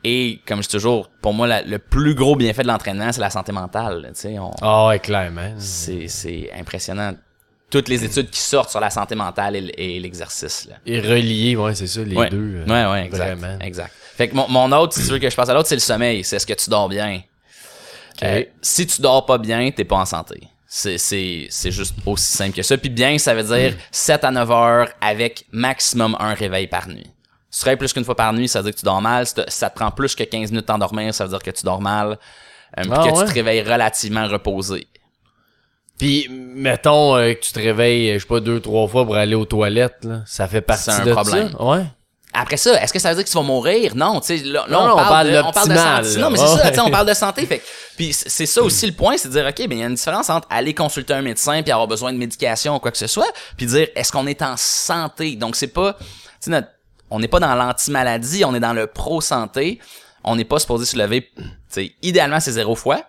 Et, 0.03 0.39
comme 0.47 0.63
je 0.63 0.67
dis 0.67 0.73
toujours, 0.75 1.09
pour 1.21 1.33
moi, 1.33 1.45
la- 1.47 1.61
le 1.61 1.77
plus 1.79 2.15
gros 2.15 2.35
bienfait 2.35 2.63
de 2.63 2.67
l'entraînement, 2.67 3.11
c'est 3.11 3.19
la 3.21 3.29
santé 3.29 3.51
mentale, 3.51 4.11
tu 4.15 4.21
sais. 4.21 4.39
on- 4.39 4.51
Ah 4.61 4.87
ouais, 4.87 4.99
clairement. 4.99 5.53
C'est, 5.57 6.07
c'est 6.07 6.49
impressionnant. 6.57 7.13
Toutes 7.69 7.87
les 7.89 8.03
études 8.03 8.29
qui 8.29 8.39
sortent 8.39 8.69
sur 8.71 8.79
la 8.79 8.89
santé 8.89 9.13
mentale 9.15 9.55
et, 9.77 9.99
l'exercice, 9.99 10.67
là. 10.69 10.77
Et 10.85 10.99
relié, 11.01 11.55
ouais, 11.55 11.75
c'est 11.75 11.85
ça, 11.87 12.01
les 12.01 12.15
ouais. 12.15 12.29
deux. 12.29 12.63
euh, 12.65 12.65
ouais, 12.65 12.91
ouais, 12.91 13.05
exact. 13.05 13.35
Vraiment. 13.37 13.59
Exact. 13.59 13.91
Fait 14.15 14.27
que 14.29 14.35
mon, 14.35 14.47
mon 14.47 14.71
autre, 14.71 14.93
si 14.95 15.03
tu 15.05 15.11
veux 15.11 15.19
que 15.19 15.29
je 15.29 15.35
passe 15.35 15.49
à 15.49 15.53
l'autre, 15.53 15.67
c'est 15.69 15.75
le 15.75 15.81
sommeil. 15.81 16.23
C'est 16.23 16.37
est-ce 16.37 16.47
que 16.47 16.53
tu 16.53 16.69
dors 16.69 16.89
bien? 16.89 17.21
Euh, 18.23 18.43
si 18.61 18.87
tu 18.87 19.01
dors 19.01 19.25
pas 19.25 19.37
bien, 19.37 19.69
t'es 19.71 19.85
pas 19.85 19.97
en 19.97 20.05
santé. 20.05 20.41
C'est, 20.71 20.99
c'est, 20.99 21.47
c'est 21.49 21.71
juste 21.71 21.95
aussi 22.05 22.31
simple 22.31 22.55
que 22.55 22.61
ça. 22.61 22.77
Puis 22.77 22.89
bien, 22.91 23.17
ça 23.17 23.33
veut 23.33 23.41
dire 23.43 23.75
7 23.89 24.23
à 24.23 24.29
9 24.29 24.51
heures 24.51 24.87
avec 25.01 25.45
maximum 25.51 26.15
un 26.19 26.35
réveil 26.35 26.67
par 26.67 26.87
nuit. 26.87 27.07
Si 27.49 27.57
tu 27.57 27.61
travailles 27.61 27.77
plus 27.77 27.91
qu'une 27.91 28.05
fois 28.05 28.15
par 28.15 28.31
nuit, 28.33 28.47
ça 28.47 28.59
veut 28.59 28.65
dire 28.65 28.73
que 28.75 28.79
tu 28.79 28.85
dors 28.85 29.01
mal. 29.01 29.25
Si, 29.25 29.33
ça 29.47 29.71
te 29.71 29.75
prend 29.75 29.89
plus 29.89 30.13
que 30.15 30.23
15 30.23 30.51
minutes 30.51 30.67
d'endormir, 30.67 31.11
ça 31.15 31.23
veut 31.23 31.31
dire 31.31 31.41
que 31.41 31.49
tu 31.49 31.65
dors 31.65 31.81
mal. 31.81 32.19
Euh, 32.77 32.83
Ah 32.91 33.03
que 33.03 33.11
ouais? 33.17 33.23
tu 33.25 33.29
te 33.29 33.33
réveilles 33.33 33.63
relativement 33.63 34.27
reposé. 34.27 34.85
Puis, 35.97 36.27
mettons 36.29 37.15
euh, 37.17 37.33
que 37.33 37.39
tu 37.39 37.51
te 37.51 37.59
réveilles, 37.59 38.13
je 38.13 38.19
sais 38.19 38.27
pas, 38.27 38.39
deux, 38.39 38.59
trois 38.59 38.87
fois 38.87 39.05
pour 39.05 39.15
aller 39.15 39.33
aux 39.35 39.45
toilettes, 39.45 40.03
là. 40.05 40.21
Ça 40.27 40.47
fait 40.47 40.61
partie 40.61 40.91
un 40.91 41.03
de 41.03 41.11
problème. 41.13 41.49
ça. 41.51 41.63
Ouais? 41.63 41.83
Après 42.33 42.57
ça, 42.57 42.81
est-ce 42.81 42.93
que 42.93 42.99
ça 42.99 43.09
veut 43.09 43.15
dire 43.15 43.25
que 43.25 43.29
tu 43.29 43.35
vas 43.37 43.43
mourir? 43.43 43.95
Non, 43.95 44.19
tu 44.21 44.37
sais, 44.37 44.43
là, 44.43 44.65
là, 44.67 44.77
Non, 44.77 44.87
non, 44.87 44.93
on, 44.93 44.97
parle 44.97 45.31
de, 45.31 45.37
on 45.39 45.51
parle 45.51 45.67
de 45.69 45.73
l'optimal, 45.73 46.05
santé. 46.05 46.15
là. 46.15 46.21
Non, 46.21 46.29
mais 46.29 46.37
c'est 46.37 46.43
Ouais. 46.43 46.57
ça, 46.61 46.69
tu 46.69 46.75
sais, 46.75 46.81
on 46.81 46.91
parle 46.91 47.07
de 47.07 47.13
santé. 47.15 47.45
Fait 47.47 47.61
puis 47.97 48.13
c'est 48.13 48.29
c'est 48.29 48.45
ça 48.45 48.61
aussi 48.61 48.85
le 48.85 48.93
point, 48.93 49.17
c'est 49.17 49.27
de 49.29 49.33
dire, 49.33 49.45
OK, 49.47 49.57
ben, 49.67 49.71
il 49.71 49.79
y 49.79 49.83
a 49.83 49.87
une 49.87 49.95
différence 49.95 50.29
entre 50.29 50.47
aller 50.51 50.73
consulter 50.75 51.13
un 51.13 51.21
médecin 51.23 51.61
puis 51.63 51.71
avoir 51.71 51.87
besoin 51.87 52.13
de 52.13 52.17
médication 52.17 52.75
ou 52.75 52.79
quoi 52.79 52.91
que 52.91 52.97
ce 52.99 53.07
soit, 53.07 53.27
puis 53.57 53.65
dire, 53.65 53.87
est-ce 53.95 54.11
qu'on 54.11 54.27
est 54.27 54.41
en 54.43 54.55
santé? 54.57 55.35
Donc, 55.35 55.55
c'est 55.55 55.67
pas, 55.67 55.93
tu 55.93 56.05
sais, 56.39 56.51
notre- 56.51 56.69
on 57.09 57.19
n'est 57.19 57.27
pas 57.27 57.39
dans 57.39 57.55
l'anti-maladie, 57.55 58.45
on 58.45 58.53
est 58.53 58.59
dans 58.59 58.73
le 58.73 58.85
pro-santé. 58.87 59.79
On 60.23 60.35
n'est 60.35 60.45
pas 60.45 60.59
supposé 60.59 60.85
se 60.85 60.97
lever, 60.97 61.31
tu 61.35 61.43
sais, 61.69 61.93
idéalement, 62.03 62.39
c'est 62.39 62.51
zéro 62.51 62.75
fois. 62.75 63.01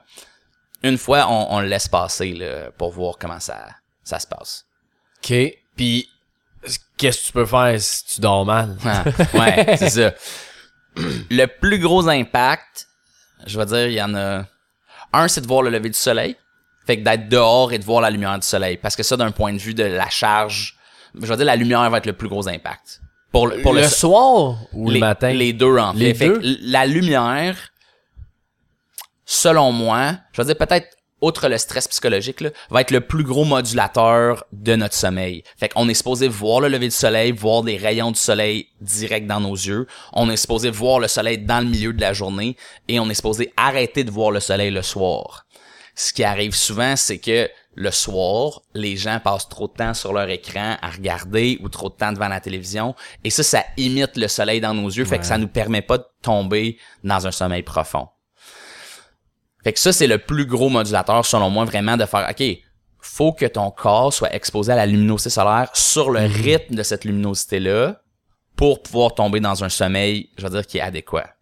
Une 0.83 0.97
fois, 0.97 1.27
on, 1.29 1.49
on 1.57 1.61
le 1.61 1.67
laisse 1.67 1.89
passer, 1.89 2.33
là, 2.33 2.71
pour 2.79 2.91
voir 2.93 3.17
comment 3.21 3.41
ça, 3.41 3.67
ça 4.03 4.19
se 4.19 4.27
passe. 4.27 4.65
OK. 5.23 5.35
Puis, 5.77 6.09
qu'est-ce 7.01 7.23
que 7.23 7.27
tu 7.29 7.33
peux 7.33 7.47
faire 7.47 7.81
si 7.81 8.05
tu 8.15 8.21
dors 8.21 8.45
mal? 8.45 8.77
Ah, 8.85 9.05
ouais, 9.35 9.77
c'est 9.79 9.91
ça. 9.91 10.13
Le 10.97 11.47
plus 11.47 11.79
gros 11.79 12.07
impact, 12.09 12.87
je 13.47 13.59
vais 13.59 13.67
dire, 13.67 13.87
il 13.87 13.95
y 13.95 14.03
en 14.03 14.15
a. 14.15 14.45
Un, 15.13 15.27
c'est 15.27 15.41
de 15.41 15.47
voir 15.47 15.63
le 15.63 15.71
lever 15.71 15.89
du 15.89 15.99
soleil. 15.99 16.37
Fait 16.87 16.99
que 16.99 17.03
d'être 17.05 17.29
dehors 17.29 17.73
et 17.73 17.79
de 17.79 17.85
voir 17.85 18.01
la 18.01 18.11
lumière 18.11 18.39
du 18.39 18.47
soleil. 18.47 18.77
Parce 18.77 18.97
que 18.97 19.03
ça, 19.03 19.17
d'un 19.17 19.31
point 19.31 19.53
de 19.53 19.59
vue 19.59 19.75
de 19.75 19.85
la 19.85 20.09
charge, 20.09 20.77
je 21.21 21.27
vais 21.27 21.37
dire, 21.37 21.47
la 21.47 21.57
lumière 21.57 21.89
va 21.91 21.99
être 21.99 22.07
le 22.07 22.13
plus 22.13 22.29
gros 22.29 22.49
impact. 22.49 23.01
Pour 23.33 23.47
le, 23.47 23.61
pour 23.63 23.73
le, 23.75 23.83
le, 23.83 23.89
soir 23.89 24.57
ou 24.73 24.89
les, 24.89 24.95
le 24.95 25.01
matin? 25.01 25.31
Les 25.31 25.53
deux, 25.53 25.79
en 25.79 25.93
fait. 25.93 25.99
Les 25.99 26.15
Fait 26.15 26.29
que 26.29 26.39
deux? 26.39 26.59
la 26.63 26.85
lumière, 26.87 27.57
selon 29.25 29.73
moi, 29.73 30.15
je 30.33 30.43
vais 30.43 30.47
dire 30.47 30.59
peut-être 30.59 30.97
outre 31.21 31.49
le 31.49 31.59
stress 31.59 31.89
psychologique, 31.89 32.41
là, 32.41 32.51
va 32.71 32.81
être 32.81 32.91
le 32.91 33.01
plus 33.01 33.25
gros 33.25 33.45
modulateur 33.45 34.45
de 34.53 34.77
notre 34.77 34.95
sommeil. 34.95 35.43
Fait 35.57 35.69
qu'on 35.69 35.89
est 35.89 35.95
supposé 35.95 36.29
voir 36.29 36.61
le 36.61 36.69
lever 36.69 36.89
du 36.89 36.95
soleil, 36.95 37.33
voir 37.33 37.63
des 37.63 37.77
rayons 37.77 38.11
du 38.11 38.19
soleil 38.19 38.69
direct 38.81 39.27
dans 39.27 39.41
nos 39.41 39.55
yeux. 39.55 39.87
On 40.13 40.31
est 40.31 40.37
supposé 40.37 40.71
voir 40.71 41.01
le 41.01 41.09
soleil 41.09 41.39
dans 41.39 41.61
le 41.65 41.71
milieu 41.71 41.93
de 41.93 42.01
la 42.01 42.13
journée 42.13 42.57
et 42.89 43.01
on 43.01 43.09
est 43.11 43.15
supposé 43.15 43.53
arrêter 43.57 44.05
de 44.05 44.11
voir 44.11 44.31
le 44.31 44.41
soleil 44.41 44.71
le 44.71 44.83
soir. 44.83 45.47
Ce 45.95 46.13
qui 46.13 46.25
arrive 46.25 46.55
souvent, 46.55 46.97
c'est 46.97 47.19
que 47.19 47.51
le 47.75 47.91
soir, 47.91 48.63
les 48.75 48.97
gens 48.97 49.21
passent 49.23 49.49
trop 49.49 49.69
de 49.69 49.73
temps 49.73 49.95
sur 49.95 50.13
leur 50.13 50.29
écran 50.29 50.77
à 50.81 50.91
regarder 50.91 51.59
ou 51.63 51.69
trop 51.69 51.89
de 51.89 51.95
temps 51.95 52.13
devant 52.13 52.29
la 52.29 52.41
télévision. 52.41 52.95
Et 53.23 53.31
ça, 53.31 53.43
ça 53.43 53.65
imite 53.77 54.17
le 54.17 54.29
soleil 54.29 54.61
dans 54.61 54.75
nos 54.75 54.89
yeux, 54.89 55.05
fait 55.05 55.19
que 55.19 55.27
ça 55.27 55.39
nous 55.39 55.49
permet 55.49 55.83
pas 55.83 55.99
de 55.99 56.07
tomber 56.23 56.79
dans 57.05 57.27
un 57.27 57.31
sommeil 57.31 57.63
profond. 57.63 58.09
Fait 59.65 59.73
que 59.73 59.79
ça, 59.79 59.93
c'est 59.93 60.07
le 60.07 60.19
plus 60.19 60.47
gros 60.47 60.69
modulateur, 60.69 61.25
selon 61.25 61.51
moi, 61.51 61.65
vraiment 61.65 61.97
de 61.97 62.07
faire, 62.07 62.29
OK, 62.31 62.43
faut 63.01 63.33
que 63.33 63.47
ton 63.47 63.71
corps 63.71 64.13
soit 64.13 64.35
exposé 64.35 64.73
à 64.73 64.77
la 64.77 64.87
luminosité 64.87 65.31
solaire 65.31 65.71
sur 65.75 66.11
le 66.11 66.21
rythme 66.21 66.75
de 66.75 66.83
cette 66.83 67.05
luminosité-là 67.05 68.03
pour 68.57 68.83
pouvoir 68.83 69.15
tomber 69.15 69.41
dans 69.41 69.65
un 69.65 69.69
sommeil, 69.69 70.31
je 70.37 70.45
veux 70.45 70.51
dire, 70.51 70.67
qui 70.67 70.79
est 70.79 70.83
adéquat. 70.83 71.35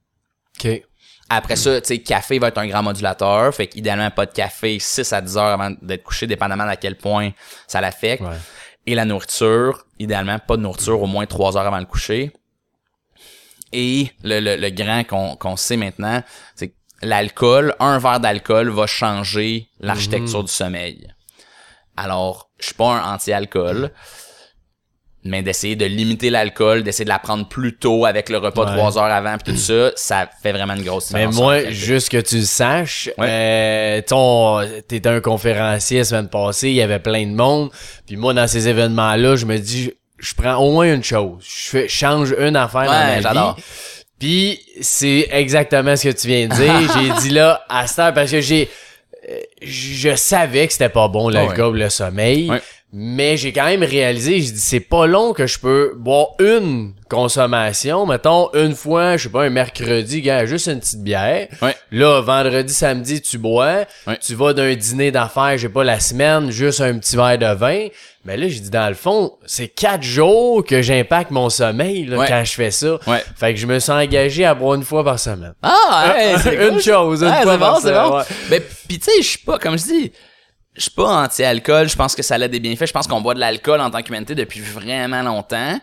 OK. 0.59 0.83
Après 1.31 1.57
ça, 1.57 1.81
tu 1.81 1.88
sais, 1.88 1.98
café 1.98 2.38
va 2.38 2.48
être 2.48 2.59
un 2.59 2.66
grand 2.66 2.83
modulateur. 2.83 3.54
Fait 3.54 3.66
qu'idéalement, 3.66 4.11
pas 4.11 4.24
de 4.24 4.33
café 4.33 4.78
6 4.78 5.12
à 5.12 5.20
10 5.20 5.37
heures 5.37 5.61
avant 5.61 5.74
d'être 5.83 6.02
couché, 6.02 6.26
dépendamment 6.26 6.64
à 6.64 6.76
quel 6.76 6.96
point 6.96 7.33
ça 7.66 7.81
l'affecte. 7.81 8.22
Ouais. 8.22 8.37
Et 8.87 8.94
la 8.94 9.04
nourriture, 9.04 9.85
idéalement, 9.98 10.38
pas 10.38 10.57
de 10.57 10.62
nourriture 10.62 11.02
au 11.02 11.07
moins 11.07 11.26
3 11.26 11.59
heures 11.59 11.66
avant 11.66 11.78
le 11.78 11.85
coucher. 11.85 12.33
Et 13.72 14.11
le, 14.22 14.40
le, 14.40 14.57
le 14.57 14.70
grand 14.70 15.04
qu'on 15.04 15.37
qu'on 15.37 15.57
sait 15.57 15.76
maintenant, 15.76 16.22
c'est 16.54 16.68
que 16.68 16.74
l'alcool, 17.02 17.74
un 17.80 17.98
verre 17.98 18.20
d'alcool 18.20 18.68
va 18.70 18.87
changer 18.87 19.68
l'architecture 19.80 20.42
du 20.44 20.52
sommeil. 20.52 21.08
Alors, 21.96 22.50
je 22.61 22.66
suis 22.66 22.74
pas 22.74 22.92
un 22.92 23.14
anti-alcool, 23.14 23.90
mais 25.24 25.42
d'essayer 25.42 25.74
de 25.76 25.84
limiter 25.84 26.30
l'alcool, 26.30 26.84
d'essayer 26.84 27.04
de 27.04 27.11
la 27.11 27.18
prendre 27.18 27.48
plus 27.48 27.76
tôt 27.76 28.06
avec 28.06 28.28
le 28.28 28.38
repas 28.38 28.66
Ouais. 28.66 28.76
trois 28.76 28.96
heures 28.98 29.04
avant, 29.12 29.37
puis 29.37 29.52
tout 29.52 29.58
ça, 29.58 29.90
ça 29.96 30.28
fait 30.42 30.52
vraiment 30.52 30.74
une 30.74 30.84
grosse 30.84 31.11
Mais 31.11 31.26
différence. 31.26 31.37
la 31.37 31.42
moi, 31.62 31.70
juste 31.70 32.08
que 32.08 32.18
tu 32.20 32.37
le 32.37 32.44
saches, 32.44 33.11
Ouais. 33.18 33.26
euh, 33.28 34.02
ton, 34.02 34.61
t'étais 34.87 35.08
un 35.08 35.20
conférencier 35.20 35.98
la 35.98 36.04
semaine 36.04 36.28
passée, 36.28 36.68
il 36.68 36.76
y 36.76 36.82
avait 36.82 37.00
plein 37.00 37.26
de 37.26 37.32
monde. 37.34 37.70
Puis 38.06 38.16
moi, 38.16 38.32
dans 38.32 38.46
ces 38.46 38.68
événements-là, 38.68 39.34
je 39.37 39.44
me 39.44 39.58
dis, 39.58 39.92
je, 40.18 40.34
prends 40.34 40.56
au 40.56 40.70
moins 40.72 40.94
une 40.94 41.04
chose. 41.04 41.42
Je 41.44 41.68
fais, 41.70 41.88
change 41.88 42.34
une 42.38 42.56
affaire 42.56 42.84
dans 42.84 43.32
ma 43.32 43.52
vie. 43.54 43.62
Puis 44.18 44.61
c'est 44.81 45.28
exactement 45.31 45.96
ce 45.96 46.09
que 46.09 46.14
tu 46.14 46.28
viens 46.28 46.48
de 46.48 46.54
dire. 46.54 46.92
j'ai 47.22 47.22
dit 47.28 47.31
là, 47.35 47.64
à 47.68 47.87
cette 47.87 47.98
heure, 48.00 48.14
parce 48.14 48.31
que 48.31 48.40
j'ai... 48.40 48.68
euh, 49.31 49.38
Je 49.62 50.16
savais 50.16 50.66
que 50.66 50.72
c'était 50.72 50.88
pas 50.88 51.09
bon 51.09 51.28
l'alcool, 51.28 51.78
le 51.78 51.88
sommeil. 51.88 52.50
Ouais. 52.50 52.61
Mais 52.92 53.37
j'ai 53.37 53.52
quand 53.52 53.66
même 53.66 53.83
réalisé, 53.83 54.40
j'ai 54.40 54.52
dit, 54.52 54.61
c'est 54.61 54.81
pas 54.81 55.07
long 55.07 55.35
que 55.35 55.46
je 55.46 55.59
peux 55.59 55.92
boire 55.96 56.28
une 56.40 56.94
consommation, 57.09 58.07
mettons, 58.07 58.51
une 58.55 58.75
fois, 58.75 59.16
je 59.16 59.25
sais 59.25 59.29
pas, 59.29 59.44
un 59.44 59.51
mercredi, 59.51 60.23
gars, 60.23 60.47
juste 60.47 60.66
une 60.68 60.81
petite 60.81 61.03
bière. 61.03 61.49
Ouais. 61.62 61.75
Là, 61.90 62.21
vendredi, 62.21 62.73
samedi, 62.73 63.21
tu 63.21 63.38
bois. 63.38 63.85
Ouais. 64.07 64.18
Tu 64.18 64.35
vas 64.35 64.53
d'un 64.53 64.75
dîner 64.75 65.11
d'affaires, 65.11 65.57
j'ai 65.59 65.68
pas 65.68 65.85
la 65.85 66.01
semaine, 66.01 66.51
juste 66.51 66.81
un 66.81 66.99
petit 66.99 67.16
verre 67.16 67.38
de 67.38 67.55
vin. 67.55 67.88
Mais 68.25 68.37
là, 68.37 68.49
j'ai 68.49 68.61
dit, 68.61 68.71
dans 68.71 68.88
le 68.88 68.94
fond, 68.94 69.33
c'est 69.47 69.68
quatre 69.68 70.03
jours 70.03 70.64
que 70.64 70.83
j'impacte 70.83 71.31
mon 71.31 71.49
sommeil, 71.51 72.05
là, 72.07 72.18
Ouais. 72.18 72.27
quand 72.29 72.42
je 72.44 72.53
fais 72.53 72.71
ça. 72.71 72.99
Ouais. 73.07 73.25
Fait 73.37 73.55
que 73.55 73.61
je 73.61 73.66
me 73.66 73.79
suis 73.79 73.92
engagé 73.92 74.44
à 74.44 74.55
boire 74.55 74.75
une 74.75 74.85
fois 74.85 75.03
par 75.05 75.18
semaine. 75.18 75.55
Ah, 75.62 76.14
hey, 76.16 76.37
c'est 76.38 76.55
une 76.66 76.75
cool. 76.75 76.83
chose, 76.83 77.23
une 77.23 77.29
Ouais, 77.31 77.42
fois 77.42 77.59
par 77.59 77.75
bon, 77.75 77.81
c'est 77.81 77.88
semaine, 77.88 78.09
bon. 78.09 78.16
ouais. 78.18 78.25
Mais 78.51 78.61
pis 78.61 78.99
tu 78.99 79.05
sais, 79.11 79.23
je 79.23 79.27
suis 79.27 79.38
pas, 79.38 79.59
comme 79.59 79.79
je 79.79 79.85
dis, 79.85 80.12
je 80.77 80.83
suis 80.83 80.90
pas 80.90 81.23
anti-alcool. 81.25 81.88
Je 81.88 81.97
pense 81.97 82.14
que 82.14 82.23
ça 82.23 82.35
a 82.37 82.47
des 82.49 82.61
bienfaits. 82.61 82.87
Je 82.87 82.92
pense 82.92 83.07
qu'on 83.09 83.21
boit 83.21 83.35
de 83.35 83.40
l'alcool 83.40 83.81
en 83.81 83.90
tant 83.90 84.01
qu'humanité 84.03 84.35
depuis 84.35 84.61
vraiment 84.61 85.23
longtemps. 85.23 85.81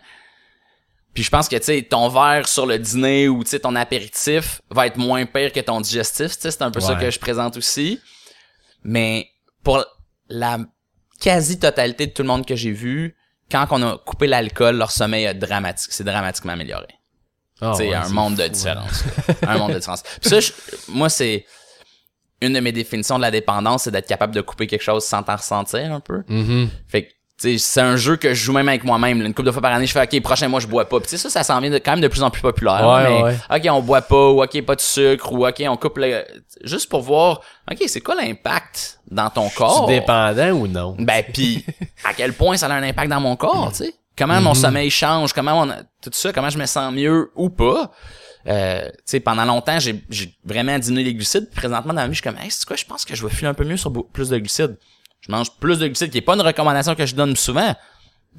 Puis 1.16 1.24
je 1.24 1.30
pense 1.32 1.48
que, 1.50 1.56
tu 1.56 1.64
sais, 1.64 1.82
ton 1.82 2.08
verre 2.10 2.48
sur 2.48 2.66
le 2.68 2.78
dîner 2.78 3.28
ou, 3.30 3.44
tu 3.44 3.50
sais, 3.52 3.60
ton 3.60 3.76
apéritif 3.76 4.62
va 4.70 4.86
être 4.86 4.98
moins 4.98 5.26
pire 5.26 5.52
que 5.52 5.62
ton 5.62 5.82
digestif. 5.82 6.34
Tu 6.36 6.42
sais, 6.42 6.52
c'est 6.52 6.62
un 6.62 6.70
peu 6.72 6.80
ça 6.82 6.94
que 7.00 7.10
je 7.10 7.18
présente 7.20 7.58
aussi. 7.58 8.00
Mais 8.84 9.28
pour 9.64 9.84
la 10.30 10.60
quasi-totalité 11.22 12.08
de 12.08 12.12
tout 12.12 12.22
le 12.22 12.28
monde 12.28 12.46
que 12.46 12.56
j'ai 12.56 12.72
vu, 12.72 13.16
quand 13.52 13.66
on 13.72 13.82
a 13.84 13.98
coupé 13.98 14.28
l'alcool, 14.28 14.76
leur 14.78 14.92
sommeil 14.92 15.26
a 15.28 15.34
dramatique, 15.34 15.92
c'est 15.92 16.04
dramatiquement 16.04 16.54
amélioré. 16.54 16.88
Ouais, 17.62 17.76
un 17.94 18.10
monde 18.10 18.36
de 18.36 18.48
différence. 18.48 19.04
un 19.48 19.58
monde 19.58 19.72
de 19.74 19.78
différence. 19.80 20.04
Puis 20.20 20.30
ça, 20.30 20.40
je- 20.42 20.52
moi, 20.90 21.10
c'est 21.10 21.46
une 22.42 22.54
de 22.54 22.60
mes 22.60 22.74
définitions 22.74 23.16
de 23.18 23.22
la 23.22 23.32
dépendance, 23.32 23.84
c'est 23.84 23.92
d'être 23.92 24.08
capable 24.08 24.36
de 24.36 24.42
couper 24.42 24.68
quelque 24.68 24.84
chose 24.84 25.06
sans 25.06 25.24
t'en 25.24 25.38
ressentir 25.38 25.94
un 25.94 26.02
peu. 26.02 26.24
Mhm. 26.28 26.70
Fait 26.88 27.06
que, 27.08 27.14
c'est 27.38 27.82
un 27.82 27.98
jeu 27.98 28.16
que 28.16 28.34
je 28.34 28.44
joue 28.44 28.54
même 28.54 28.70
avec 28.70 28.84
moi-même. 28.84 29.22
Une 29.22 29.34
couple 29.34 29.48
de 29.48 29.52
fois 29.52 29.62
par 29.62 29.74
année, 29.74 29.86
je 29.86 29.92
fais, 29.92 30.04
OK, 30.04 30.22
prochain 30.22 30.48
mois, 30.48 30.60
je 30.60 30.68
bois 30.68 30.88
pas. 30.88 31.00
Puis 31.00 31.18
ça, 31.18 31.30
ça 31.30 31.44
s'en 31.44 31.60
vient 31.60 31.70
de, 31.70 31.78
quand 31.78 31.92
même 31.92 32.02
de 32.02 32.08
plus 32.08 32.24
en 32.24 32.30
plus 32.30 32.42
populaire. 32.42 32.88
Ouais, 32.88 33.04
mais, 33.04 33.24
ouais. 33.24 33.36
OK, 33.54 33.76
on 33.78 33.82
boit 33.82 34.02
pas, 34.02 34.30
ou 34.30 34.42
OK, 34.44 34.62
pas 34.62 34.76
de 34.76 34.82
sucre, 34.82 35.32
ou 35.34 35.46
OK, 35.46 35.64
on 35.68 35.78
coupe 35.78 35.98
le... 35.98 36.24
Juste 36.64 36.90
pour 36.90 37.02
voir, 37.02 37.42
OK, 37.70 37.84
c'est 37.88 38.02
quoi 38.02 38.16
l'impact 38.16 39.00
dans 39.12 39.30
ton 39.30 39.50
corps? 39.50 39.88
Tu 39.88 39.94
dépendant 39.94 40.52
ou 40.52 40.68
non? 40.68 40.96
Ben, 40.98 41.24
puis 41.34 41.66
à 42.04 42.14
quel 42.14 42.34
point 42.34 42.58
ça 42.58 42.68
a 42.68 42.74
un 42.74 42.84
impact 42.84 43.10
dans 43.10 43.22
mon 43.22 43.36
corps, 43.36 43.72
tu 43.72 43.86
sais? 43.86 43.96
comment 44.18 44.42
mon 44.42 44.54
sommeil 44.54 44.90
change, 44.90 45.34
comment 45.34 45.64
on, 45.64 45.68
tout 46.02 46.12
ça, 46.14 46.32
comment 46.32 46.50
je 46.50 46.58
me 46.58 46.66
sens 46.66 46.94
mieux 46.94 47.32
ou 47.36 47.50
pas? 47.50 47.92
Euh, 48.48 48.90
pendant 49.24 49.46
longtemps, 49.46 49.80
j'ai, 49.80 50.04
vraiment 50.44 50.78
diminué 50.78 51.04
les 51.04 51.14
glucides. 51.14 51.50
Présentement, 51.52 51.94
dans 51.94 52.02
la 52.02 52.08
vie, 52.08 52.14
je 52.14 52.22
suis 52.22 52.30
comme, 52.30 52.40
hey, 52.40 52.52
c'est 52.52 52.66
quoi, 52.66 52.76
je 52.76 52.86
pense 52.86 53.06
que 53.06 53.16
je 53.16 53.26
vais 53.26 53.34
filer 53.34 53.48
un 53.48 53.54
peu 53.54 53.66
mieux 53.66 53.78
sur 53.78 53.92
plus 54.08 54.30
de 54.30 54.38
glucides. 54.38 54.78
Je 55.28 55.32
mange 55.32 55.52
plus 55.60 55.80
de 55.80 55.88
glucides, 55.88 56.12
qui 56.12 56.20
est 56.20 56.22
pas 56.22 56.36
une 56.36 56.42
recommandation 56.42 56.94
que 56.96 57.06
je 57.06 57.16
donne 57.16 57.36
souvent. 57.36 57.74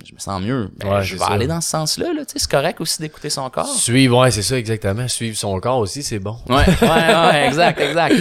Je 0.07 0.13
me 0.13 0.19
sens 0.19 0.43
mieux. 0.43 0.71
Ben, 0.77 0.89
Ouais, 0.97 1.03
je 1.03 1.15
vais 1.15 1.21
ça. 1.21 1.29
aller 1.29 1.47
dans 1.47 1.61
ce 1.61 1.71
sens-là, 1.71 2.13
là. 2.13 2.23
C'est 2.27 2.47
correct 2.51 2.81
aussi 2.81 3.01
d'écouter 3.01 3.31
son 3.31 3.49
corps. 3.49 3.67
Suivre, 3.67 4.19
ouais, 4.21 4.31
c'est 4.31 4.43
ça, 4.43 4.59
exactement. 4.59 5.09
Suivre 5.09 5.37
son 5.37 5.59
corps 5.59 5.79
aussi, 5.79 6.03
c'est 6.03 6.19
bon. 6.19 6.37
Ouais, 6.49 6.57
ouais, 6.83 6.89
ouais, 7.31 7.47
exact, 7.47 7.81
exact. 7.81 8.15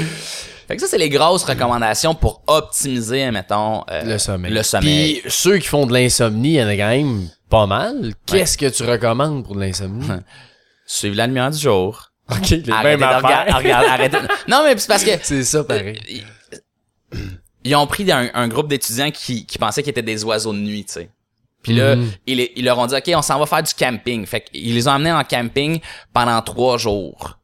Fait 0.67 0.75
que 0.77 0.81
ça, 0.81 0.87
c'est 0.87 0.97
les 0.97 1.09
grosses 1.09 1.43
recommandations 1.43 2.15
pour 2.15 2.41
optimiser, 2.47 3.29
mettons, 3.29 3.83
euh, 3.91 4.03
Le 4.03 4.17
sommeil. 4.17 4.51
Le 4.53 4.63
sommeil. 4.63 5.19
Puis 5.21 5.31
ceux 5.31 5.57
qui 5.59 5.67
font 5.67 5.85
de 5.85 5.93
l'insomnie, 5.93 6.53
il 6.53 6.59
y 6.61 6.63
en 6.63 6.67
a 6.67 6.75
quand 6.75 6.87
même 6.89 7.29
pas 7.49 7.67
mal. 7.67 8.13
Qu'est-ce 8.25 8.57
que 8.57 8.65
tu 8.67 8.81
recommandes 8.83 9.43
pour 9.45 9.55
de 9.55 9.59
l'insomnie? 9.59 10.07
Suivre 10.87 11.17
la 11.17 11.27
lumière 11.27 11.51
du 11.51 11.59
jour. 11.59 12.09
ok, 12.31 12.49
les 12.49 12.71
Arrêtez 12.71 12.97
mêmes 12.97 12.99
de 12.99 13.25
regarder, 13.25 13.69
arrêtez. 13.71 14.17
Non, 14.47 14.61
mais 14.63 14.75
c'est 14.77 14.87
parce 14.87 15.03
que 15.03 15.11
C'est 15.21 15.43
ça, 15.43 15.63
pareil. 15.63 15.99
ils, 16.09 16.23
ils 17.65 17.75
ont 17.75 17.87
pris 17.87 18.09
un, 18.11 18.29
un 18.33 18.47
groupe 18.47 18.67
d'étudiants 18.69 19.11
qui, 19.11 19.45
qui 19.45 19.57
pensaient 19.57 19.81
qu'ils 19.83 19.89
étaient 19.91 20.01
des 20.01 20.23
oiseaux 20.23 20.53
de 20.53 20.59
nuit, 20.59 20.85
tu 20.85 20.93
sais. 20.93 21.09
Puis 21.63 21.73
là, 21.73 21.95
Mhm. 21.95 22.11
ils, 22.27 22.63
leur 22.63 22.77
ont 22.77 22.85
dit, 22.85 22.95
OK, 22.95 23.11
on 23.15 23.23
s'en 23.23 23.39
va 23.39 23.47
faire 23.47 23.63
du 23.63 23.73
camping. 23.73 24.23
Fait 24.27 24.41
qu'ils 24.41 24.75
les 24.75 24.87
ont 24.87 24.91
amenés 24.91 25.11
en 25.11 25.23
camping 25.23 25.79
pendant 26.13 26.39
trois 26.43 26.77
jours. 26.77 27.39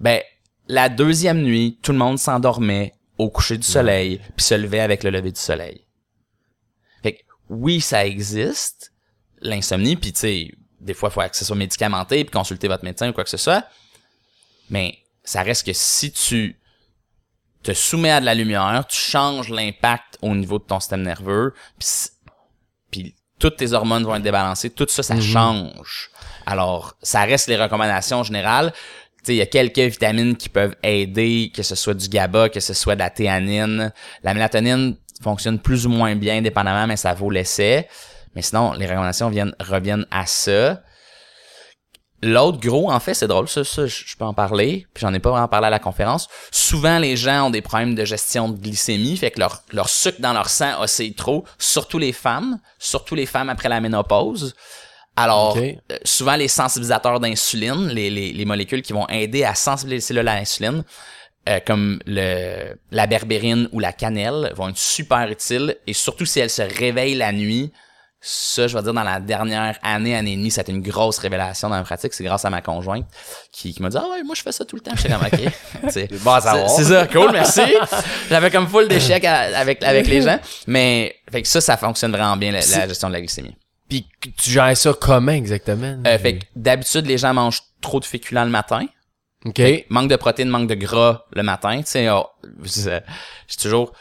Ben, 0.00 0.20
la 0.66 0.88
deuxième 0.88 1.42
nuit, 1.42 1.78
tout 1.82 1.92
le 1.92 1.98
monde 1.98 2.18
s'endormait 2.18 2.94
au 3.18 3.28
coucher 3.28 3.58
du 3.58 3.66
soleil, 3.66 4.20
puis 4.34 4.44
se 4.44 4.54
levait 4.54 4.80
avec 4.80 5.02
le 5.04 5.10
lever 5.10 5.30
du 5.30 5.40
soleil. 5.40 5.86
Fait 7.02 7.12
que, 7.12 7.22
oui, 7.50 7.82
ça 7.82 8.06
existe, 8.06 8.92
l'insomnie, 9.40 9.96
puis 9.96 10.12
tu 10.12 10.20
sais, 10.20 10.50
des 10.80 10.94
fois, 10.94 11.10
il 11.10 11.12
faut 11.12 11.20
que 11.28 11.36
ce 11.36 11.44
soit 11.44 11.56
médicamenté, 11.56 12.24
puis 12.24 12.30
consulter 12.32 12.68
votre 12.68 12.84
médecin 12.84 13.10
ou 13.10 13.12
quoi 13.12 13.24
que 13.24 13.30
ce 13.30 13.36
soit. 13.36 13.64
Mais 14.70 14.98
ça 15.22 15.42
reste 15.42 15.66
que 15.66 15.72
si 15.74 16.12
tu 16.12 16.58
te 17.66 17.74
soumets 17.74 18.10
à 18.10 18.20
de 18.20 18.26
la 18.26 18.34
lumière, 18.34 18.84
tu 18.88 18.96
changes 18.96 19.50
l'impact 19.50 20.18
au 20.22 20.34
niveau 20.34 20.58
de 20.58 20.64
ton 20.64 20.80
système 20.80 21.02
nerveux, 21.02 21.52
puis 22.90 23.14
toutes 23.38 23.56
tes 23.56 23.72
hormones 23.72 24.04
vont 24.04 24.14
être 24.14 24.22
débalancées, 24.22 24.70
tout 24.70 24.86
ça, 24.88 25.02
ça 25.02 25.20
change. 25.20 26.10
Alors, 26.46 26.96
ça 27.02 27.22
reste 27.22 27.48
les 27.48 27.56
recommandations 27.56 28.22
générales. 28.22 28.72
Tu 29.18 29.24
sais, 29.24 29.34
il 29.34 29.38
y 29.38 29.42
a 29.42 29.46
quelques 29.46 29.78
vitamines 29.78 30.36
qui 30.36 30.48
peuvent 30.48 30.76
aider, 30.82 31.52
que 31.54 31.62
ce 31.62 31.74
soit 31.74 31.94
du 31.94 32.08
GABA, 32.08 32.48
que 32.48 32.60
ce 32.60 32.72
soit 32.72 32.94
de 32.94 33.00
la 33.00 33.10
théanine. 33.10 33.92
La 34.22 34.32
mélatonine 34.32 34.96
fonctionne 35.20 35.58
plus 35.58 35.86
ou 35.86 35.90
moins 35.90 36.14
bien, 36.14 36.40
dépendamment, 36.40 36.86
mais 36.86 36.96
ça 36.96 37.12
vaut 37.14 37.30
l'essai. 37.30 37.88
Mais 38.34 38.42
sinon, 38.42 38.72
les 38.72 38.86
recommandations 38.86 39.28
viennent, 39.28 39.54
reviennent 39.60 40.06
à 40.10 40.24
ça. 40.26 40.82
L'autre 42.22 42.58
gros, 42.58 42.90
en 42.90 42.98
fait, 42.98 43.12
c'est 43.12 43.28
drôle, 43.28 43.46
ça, 43.46 43.62
ça, 43.62 43.86
je 43.86 44.16
peux 44.16 44.24
en 44.24 44.32
parler, 44.32 44.86
puis 44.94 45.02
j'en 45.02 45.12
ai 45.12 45.18
pas 45.18 45.30
vraiment 45.30 45.48
parlé 45.48 45.66
à 45.66 45.70
la 45.70 45.78
conférence. 45.78 46.28
Souvent, 46.50 46.98
les 46.98 47.14
gens 47.14 47.48
ont 47.48 47.50
des 47.50 47.60
problèmes 47.60 47.94
de 47.94 48.06
gestion 48.06 48.48
de 48.48 48.58
glycémie, 48.58 49.18
fait 49.18 49.30
que 49.30 49.38
leur, 49.38 49.62
leur 49.72 49.90
sucre 49.90 50.20
dans 50.20 50.32
leur 50.32 50.48
sang 50.48 50.80
oscille 50.80 51.14
trop, 51.14 51.44
surtout 51.58 51.98
les 51.98 52.14
femmes, 52.14 52.58
surtout 52.78 53.14
les 53.14 53.26
femmes 53.26 53.50
après 53.50 53.68
la 53.68 53.80
ménopause. 53.80 54.54
Alors, 55.14 55.58
euh, 55.58 55.72
souvent, 56.04 56.36
les 56.36 56.48
sensibilisateurs 56.48 57.20
d'insuline, 57.20 57.88
les, 57.88 58.08
les, 58.08 58.32
les 58.32 58.44
molécules 58.44 58.82
qui 58.82 58.94
vont 58.94 59.08
aider 59.08 59.44
à 59.44 59.54
sensibiliser 59.54 59.96
les 59.96 60.00
cellules 60.00 60.28
à 60.28 60.36
l'insuline, 60.36 60.84
euh, 61.48 61.60
comme 61.66 62.00
le, 62.06 62.74
la 62.90 63.06
berbérine 63.06 63.68
ou 63.72 63.78
la 63.78 63.92
cannelle, 63.92 64.52
vont 64.56 64.70
être 64.70 64.78
super 64.78 65.30
utiles, 65.30 65.76
et 65.86 65.92
surtout 65.92 66.24
si 66.24 66.40
elles 66.40 66.50
se 66.50 66.62
réveillent 66.62 67.14
la 67.14 67.32
nuit, 67.32 67.72
ça, 68.20 68.66
je 68.66 68.76
vais 68.76 68.82
dire, 68.82 68.94
dans 68.94 69.04
la 69.04 69.20
dernière 69.20 69.78
année, 69.82 70.16
année 70.16 70.32
et 70.32 70.36
demie, 70.36 70.50
ça 70.50 70.60
a 70.60 70.62
été 70.62 70.72
une 70.72 70.82
grosse 70.82 71.18
révélation 71.18 71.68
dans 71.68 71.76
ma 71.76 71.82
pratique. 71.82 72.12
C'est 72.12 72.24
grâce 72.24 72.44
à 72.44 72.50
ma 72.50 72.62
conjointe 72.62 73.06
qui, 73.52 73.72
qui 73.72 73.82
m'a 73.82 73.88
dit, 73.88 73.96
ah 74.00 74.06
ouais, 74.10 74.22
moi, 74.24 74.34
je 74.34 74.42
fais 74.42 74.52
ça 74.52 74.64
tout 74.64 74.76
le 74.76 74.82
temps. 74.82 74.92
J'étais 74.96 75.10
comme, 75.10 75.26
OK. 75.26 75.52
C'est 75.90 76.12
bon 76.22 76.38
c'est 76.40 76.84
ça, 76.84 77.06
cool, 77.06 77.30
merci. 77.32 77.60
J'avais 78.28 78.50
comme 78.50 78.66
full 78.66 78.88
d'échecs 78.88 79.24
avec, 79.24 79.82
avec 79.82 80.06
les 80.08 80.22
gens. 80.22 80.38
Mais, 80.66 81.14
fait 81.30 81.42
que 81.42 81.48
ça, 81.48 81.60
ça 81.60 81.76
fonctionne 81.76 82.10
vraiment 82.10 82.36
bien, 82.36 82.52
la, 82.52 82.60
gestion 82.60 83.08
de 83.08 83.12
la 83.12 83.20
glycémie. 83.20 83.56
Puis 83.88 84.06
tu 84.36 84.50
gères 84.50 84.76
ça 84.76 84.92
comment 85.00 85.32
exactement? 85.32 85.98
Euh, 86.06 86.18
fait 86.18 86.38
que 86.38 86.46
d'habitude, 86.56 87.06
les 87.06 87.18
gens 87.18 87.32
mangent 87.32 87.62
trop 87.80 88.00
de 88.00 88.04
féculents 88.04 88.44
le 88.44 88.50
matin. 88.50 88.86
OK. 89.44 89.62
Manque 89.90 90.10
de 90.10 90.16
protéines, 90.16 90.48
manque 90.48 90.68
de 90.68 90.74
gras 90.74 91.24
le 91.32 91.44
matin. 91.44 91.78
Tu 91.78 91.84
sais, 91.86 92.10
oh, 92.10 92.26
je- 92.64 93.00
j'ai 93.46 93.56
toujours 93.62 93.92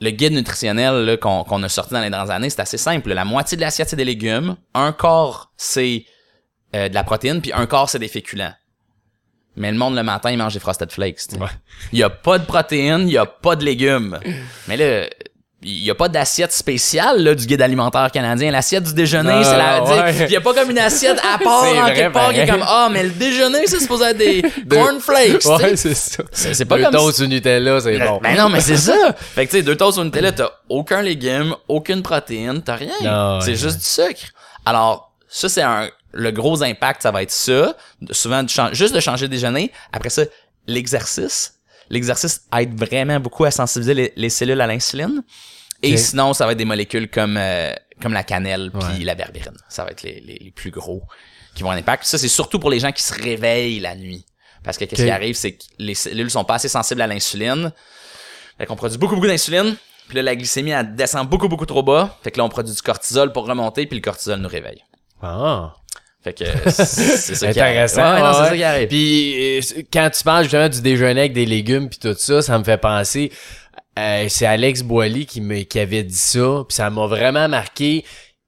le 0.00 0.10
guide 0.10 0.32
nutritionnel 0.32 1.18
qu'on 1.20 1.62
a 1.62 1.68
sorti 1.68 1.94
dans 1.94 2.00
les 2.00 2.10
dernières 2.10 2.30
années, 2.30 2.50
c'est 2.50 2.60
assez 2.60 2.78
simple. 2.78 3.12
La 3.12 3.24
moitié 3.24 3.56
de 3.56 3.62
l'assiette, 3.62 3.88
c'est 3.88 3.96
des 3.96 4.04
légumes. 4.04 4.56
Un 4.74 4.92
quart, 4.92 5.52
c'est 5.56 6.04
euh, 6.74 6.88
de 6.88 6.94
la 6.94 7.04
protéine, 7.04 7.40
puis 7.40 7.52
un 7.52 7.66
quart, 7.66 7.88
c'est 7.88 7.98
des 7.98 8.08
féculents. 8.08 8.52
Mais 9.56 9.72
le 9.72 9.78
monde, 9.78 9.96
le 9.96 10.02
matin, 10.02 10.30
il 10.30 10.36
mange 10.36 10.52
des 10.52 10.60
Frosted 10.60 10.92
Flakes. 10.92 11.28
tu 11.28 11.36
sais. 11.36 11.40
Ouais. 11.40 11.48
Il 11.92 11.98
y 11.98 12.02
a 12.02 12.10
pas 12.10 12.38
de 12.38 12.44
protéines, 12.44 13.08
il 13.08 13.12
y 13.12 13.18
a 13.18 13.24
pas 13.24 13.56
de 13.56 13.64
légumes. 13.64 14.20
Mais 14.68 14.76
là, 14.76 15.08
il 15.68 15.84
y 15.84 15.90
a 15.90 15.94
pas 15.96 16.08
d'assiette 16.08 16.52
spéciale 16.52 17.22
là, 17.22 17.34
du 17.34 17.44
guide 17.44 17.60
alimentaire 17.60 18.10
canadien. 18.12 18.50
L'assiette 18.52 18.84
du 18.84 18.94
déjeuner, 18.94 19.42
c'est 19.42 19.56
la... 19.56 19.82
ouais. 19.82 20.14
Il 20.26 20.30
y 20.30 20.36
a 20.36 20.40
pas 20.40 20.54
comme 20.54 20.70
une 20.70 20.78
assiette 20.78 21.18
à 21.18 21.38
part, 21.42 21.64
en 21.64 21.72
vrai, 21.82 21.94
quelque 21.94 22.12
part, 22.12 22.32
qui 22.32 22.38
est 22.38 22.46
pareil. 22.46 22.60
comme 22.60 22.64
«Ah, 22.68 22.88
mais 22.90 23.02
le 23.02 23.10
déjeuner, 23.10 23.66
c'est 23.66 23.80
supposé 23.80 24.04
être 24.04 24.16
des 24.18 24.42
cornflakes. 24.70 25.40
tu 25.40 25.48
sais. 25.48 25.54
Ouais, 25.56 25.76
c'est 25.76 25.94
ça. 25.94 26.22
C'est 26.30 26.64
pas 26.66 26.76
Deux 26.76 26.84
comme 26.84 26.92
toasts 26.92 27.20
au 27.20 27.26
Nutella, 27.26 27.80
c'est 27.80 27.98
bon. 27.98 28.20
ben 28.22 28.36
non, 28.36 28.48
mais 28.48 28.60
c'est 28.60 28.76
ça. 28.78 29.12
Fait 29.18 29.44
que 29.46 29.50
tu 29.50 29.56
sais, 29.56 29.62
deux 29.64 29.76
toasts 29.76 29.98
au 29.98 30.04
Nutella, 30.04 30.30
t'as 30.32 30.50
aucun 30.68 31.02
légume, 31.02 31.56
aucune 31.66 32.02
protéine, 32.02 32.62
t'as 32.62 32.76
rien. 32.76 33.40
C'est 33.40 33.50
ouais, 33.50 33.56
juste 33.56 33.78
du 33.78 33.84
sucre. 33.84 34.32
Alors, 34.64 35.12
ça, 35.28 35.48
c'est 35.48 35.62
un, 35.62 35.88
le 36.12 36.30
gros 36.30 36.62
impact, 36.62 37.02
ça 37.02 37.10
va 37.10 37.22
être 37.22 37.32
ça. 37.32 37.74
Souvent, 38.12 38.44
juste 38.72 38.94
de 38.94 39.00
changer 39.00 39.26
de 39.26 39.32
déjeuner. 39.32 39.72
Après 39.92 40.10
ça, 40.10 40.22
l'exercice. 40.66 41.54
L'exercice 41.90 42.42
aide 42.56 42.76
vraiment 42.78 43.20
beaucoup 43.20 43.44
à 43.44 43.50
sensibiliser 43.50 43.94
les, 43.94 44.12
les 44.16 44.30
cellules 44.30 44.60
à 44.60 44.66
l'insuline. 44.66 45.22
Et 45.82 45.96
sinon, 45.96 46.32
ça 46.34 46.46
va 46.46 46.52
être 46.52 46.58
des 46.58 46.64
molécules 46.64 47.08
comme, 47.10 47.36
euh, 47.36 47.72
comme 48.02 48.12
la 48.12 48.24
cannelle 48.24 48.70
puis 48.72 48.98
Ouais. 48.98 49.04
la 49.04 49.14
berbérine. 49.14 49.56
Ça 49.68 49.84
va 49.84 49.90
être 49.90 50.02
les, 50.02 50.20
les, 50.20 50.38
les 50.40 50.50
plus 50.50 50.70
gros 50.70 51.02
qui 51.54 51.62
vont 51.62 51.68
avoir 51.70 51.76
un 51.76 51.80
impact. 51.80 52.04
Ça, 52.04 52.18
c'est 52.18 52.28
surtout 52.28 52.58
pour 52.58 52.70
les 52.70 52.80
gens 52.80 52.92
qui 52.92 53.02
se 53.02 53.14
réveillent 53.14 53.80
la 53.80 53.94
nuit. 53.94 54.24
Parce 54.64 54.78
que 54.78 54.84
qu'est-ce 54.84 55.04
qui 55.04 55.10
arrive, 55.10 55.34
c'est 55.36 55.52
que 55.52 55.62
les 55.78 55.94
cellules 55.94 56.30
sont 56.30 56.44
pas 56.44 56.54
assez 56.54 56.68
sensibles 56.68 57.00
à 57.00 57.06
l'insuline. 57.06 57.72
Fait 58.58 58.66
qu'on 58.66 58.74
produit 58.76 58.98
beaucoup, 58.98 59.14
beaucoup 59.14 59.28
d'insuline. 59.28 59.76
Puis 60.08 60.16
là, 60.16 60.22
la 60.22 60.34
glycémie, 60.36 60.70
elle 60.70 60.94
descend 60.94 61.28
beaucoup, 61.28 61.48
beaucoup 61.48 61.66
trop 61.66 61.82
bas. 61.82 62.16
Fait 62.22 62.30
que 62.30 62.38
là, 62.38 62.44
on 62.44 62.48
produit 62.48 62.74
du 62.74 62.82
cortisol 62.82 63.32
pour 63.32 63.46
remonter, 63.46 63.86
puis 63.86 63.96
le 63.98 64.02
cortisol 64.02 64.38
nous 64.40 64.48
réveille. 64.48 64.82
Ah. 65.22 65.74
Fait 66.24 66.32
que 66.32 66.44
c'est 66.70 66.84
c'est 66.84 67.34
ça 67.36 67.52
qui. 67.52 67.60
Intéressant. 67.60 68.14
Ouais, 68.14 68.20
non, 68.20 68.32
c'est 68.32 68.40
ouais. 68.40 68.48
ça 68.48 68.56
qui 68.56 68.62
arrive. 68.64 68.88
Puis 68.88 69.58
euh, 69.58 69.82
quand 69.92 70.10
tu 70.10 70.22
parles 70.24 70.42
justement 70.44 70.68
du 70.68 70.80
déjeuner 70.80 71.20
avec 71.20 71.32
des 71.32 71.46
légumes 71.46 71.88
puis 71.88 71.98
tout 72.00 72.14
ça, 72.18 72.42
ça 72.42 72.58
me 72.58 72.64
fait 72.64 72.78
penser. 72.78 73.30
Euh, 73.98 74.26
c'est 74.28 74.46
Alex 74.46 74.82
Boily 74.82 75.26
qui, 75.26 75.40
me, 75.40 75.62
qui 75.62 75.78
avait 75.78 76.02
dit 76.04 76.14
ça, 76.14 76.64
puis 76.68 76.74
ça 76.74 76.90
m'a 76.90 77.06
vraiment 77.06 77.48
marqué. 77.48 78.04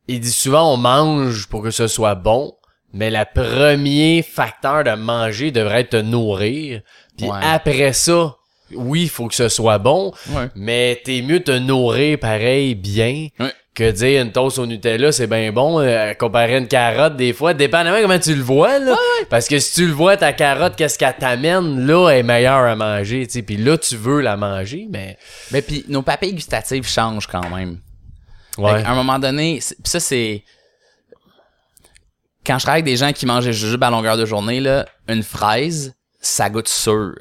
Il 0.06 0.20
dit 0.20 0.30
souvent 0.32 0.72
on 0.72 0.76
mange 0.76 1.46
pour 1.48 1.62
que 1.62 1.70
ce 1.70 1.86
soit 1.86 2.14
bon, 2.14 2.54
mais 2.92 3.10
le 3.10 3.24
premier 3.34 4.22
facteur 4.22 4.84
de 4.84 4.90
manger 4.94 5.50
devrait 5.50 5.80
être 5.82 5.90
te 5.90 5.96
nourrir. 5.96 6.80
Puis 7.16 7.26
Ouais. 7.28 7.38
après 7.42 7.92
ça, 7.92 8.36
oui, 8.74 9.02
il 9.02 9.08
faut 9.08 9.28
que 9.28 9.34
ce 9.34 9.48
soit 9.48 9.78
bon, 9.78 10.12
Ouais. 10.30 10.48
mais 10.54 11.00
t'es 11.04 11.22
mieux 11.22 11.40
te 11.40 11.50
nourrir 11.58 12.18
pareil 12.18 12.74
bien 12.74 13.28
Ouais. 13.40 13.52
Que 13.78 13.92
dire 13.92 14.22
une 14.22 14.32
toast 14.32 14.58
au 14.58 14.66
Nutella, 14.66 15.12
c'est 15.12 15.28
bien 15.28 15.52
bon, 15.52 15.78
euh, 15.78 16.12
comparé 16.14 16.56
à 16.56 16.58
une 16.58 16.66
carotte 16.66 17.16
des 17.16 17.32
fois, 17.32 17.54
dépendamment 17.54 17.98
comment 18.02 18.18
tu 18.18 18.34
le 18.34 18.42
vois, 18.42 18.80
là. 18.80 18.96
Parce 19.30 19.46
que 19.46 19.60
si 19.60 19.74
tu 19.74 19.86
le 19.86 19.92
vois, 19.92 20.16
ta 20.16 20.32
carotte, 20.32 20.74
qu'est-ce 20.74 20.98
qu'elle 20.98 21.14
t'amène, 21.16 21.86
là, 21.86 22.08
elle 22.10 22.18
est 22.18 22.22
meilleure 22.24 22.64
à 22.64 22.74
manger, 22.74 23.24
tu 23.28 23.34
sais. 23.34 23.42
Puis 23.42 23.56
là, 23.56 23.78
tu 23.78 23.96
veux 23.96 24.20
la 24.20 24.36
manger, 24.36 24.88
mais... 24.90 25.16
Mais 25.52 25.62
puis 25.62 25.84
nos 25.88 26.02
papilles 26.02 26.34
gustatives 26.34 26.88
changent 26.88 27.28
quand 27.28 27.48
même. 27.50 27.78
Ouais. 28.58 28.82
qu'à 28.82 28.90
un 28.90 28.94
moment 28.96 29.20
donné, 29.20 29.60
ça 29.84 30.00
c'est 30.00 30.42
quand 32.44 32.58
je 32.58 32.64
travaille 32.64 32.82
avec 32.82 32.92
des 32.92 32.96
gens 32.96 33.12
qui 33.12 33.24
mangent 33.24 33.44
des 33.44 33.52
jujubes 33.52 33.84
à 33.84 33.90
longueur 33.90 34.16
de 34.16 34.26
journée 34.26 34.58
là, 34.58 34.86
une 35.06 35.22
fraise, 35.22 35.94
ça 36.20 36.50
goûte 36.50 36.66
sûr. 36.66 37.14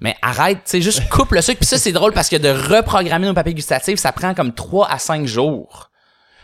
Mais 0.00 0.14
arrête, 0.22 0.58
tu 0.58 0.62
sais, 0.72 0.80
juste 0.82 1.08
coupe 1.10 1.32
le 1.32 1.40
sucre. 1.42 1.58
Puis 1.58 1.66
ça, 1.66 1.78
c'est 1.78 1.92
drôle 1.92 2.12
parce 2.12 2.28
que 2.28 2.36
de 2.36 2.48
reprogrammer 2.48 3.26
nos 3.26 3.34
papilles 3.34 3.54
gustatives, 3.54 3.96
ça 3.96 4.12
prend 4.12 4.34
comme 4.34 4.52
3 4.52 4.88
à 4.90 4.98
5 4.98 5.26
jours. 5.26 5.90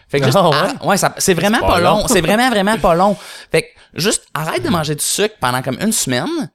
Fait 0.08 0.18
que 0.20 0.26
juste, 0.26 0.36
Ah 0.38 0.48
ouais? 0.48 0.56
arr- 0.56 0.86
ouais, 0.86 0.96
ça- 0.96 1.14
c'est 1.18 1.34
vraiment 1.34 1.58
C'est 1.60 1.66
pas, 1.66 1.72
pas 1.74 1.80
long. 1.80 1.98
long. 2.00 2.08
c'est 2.08 2.20
vraiment, 2.20 2.50
vraiment 2.50 2.76
pas 2.78 2.94
long. 2.94 3.16
Fait 3.50 3.62
que 3.62 3.68
juste 3.94 4.26
arrête 4.34 4.62
de 4.62 4.68
manger 4.68 4.94
du 4.94 5.04
sucre 5.04 5.34
pendant 5.40 5.62
comme 5.62 5.78
une 5.80 5.92
semaine. 5.92 6.50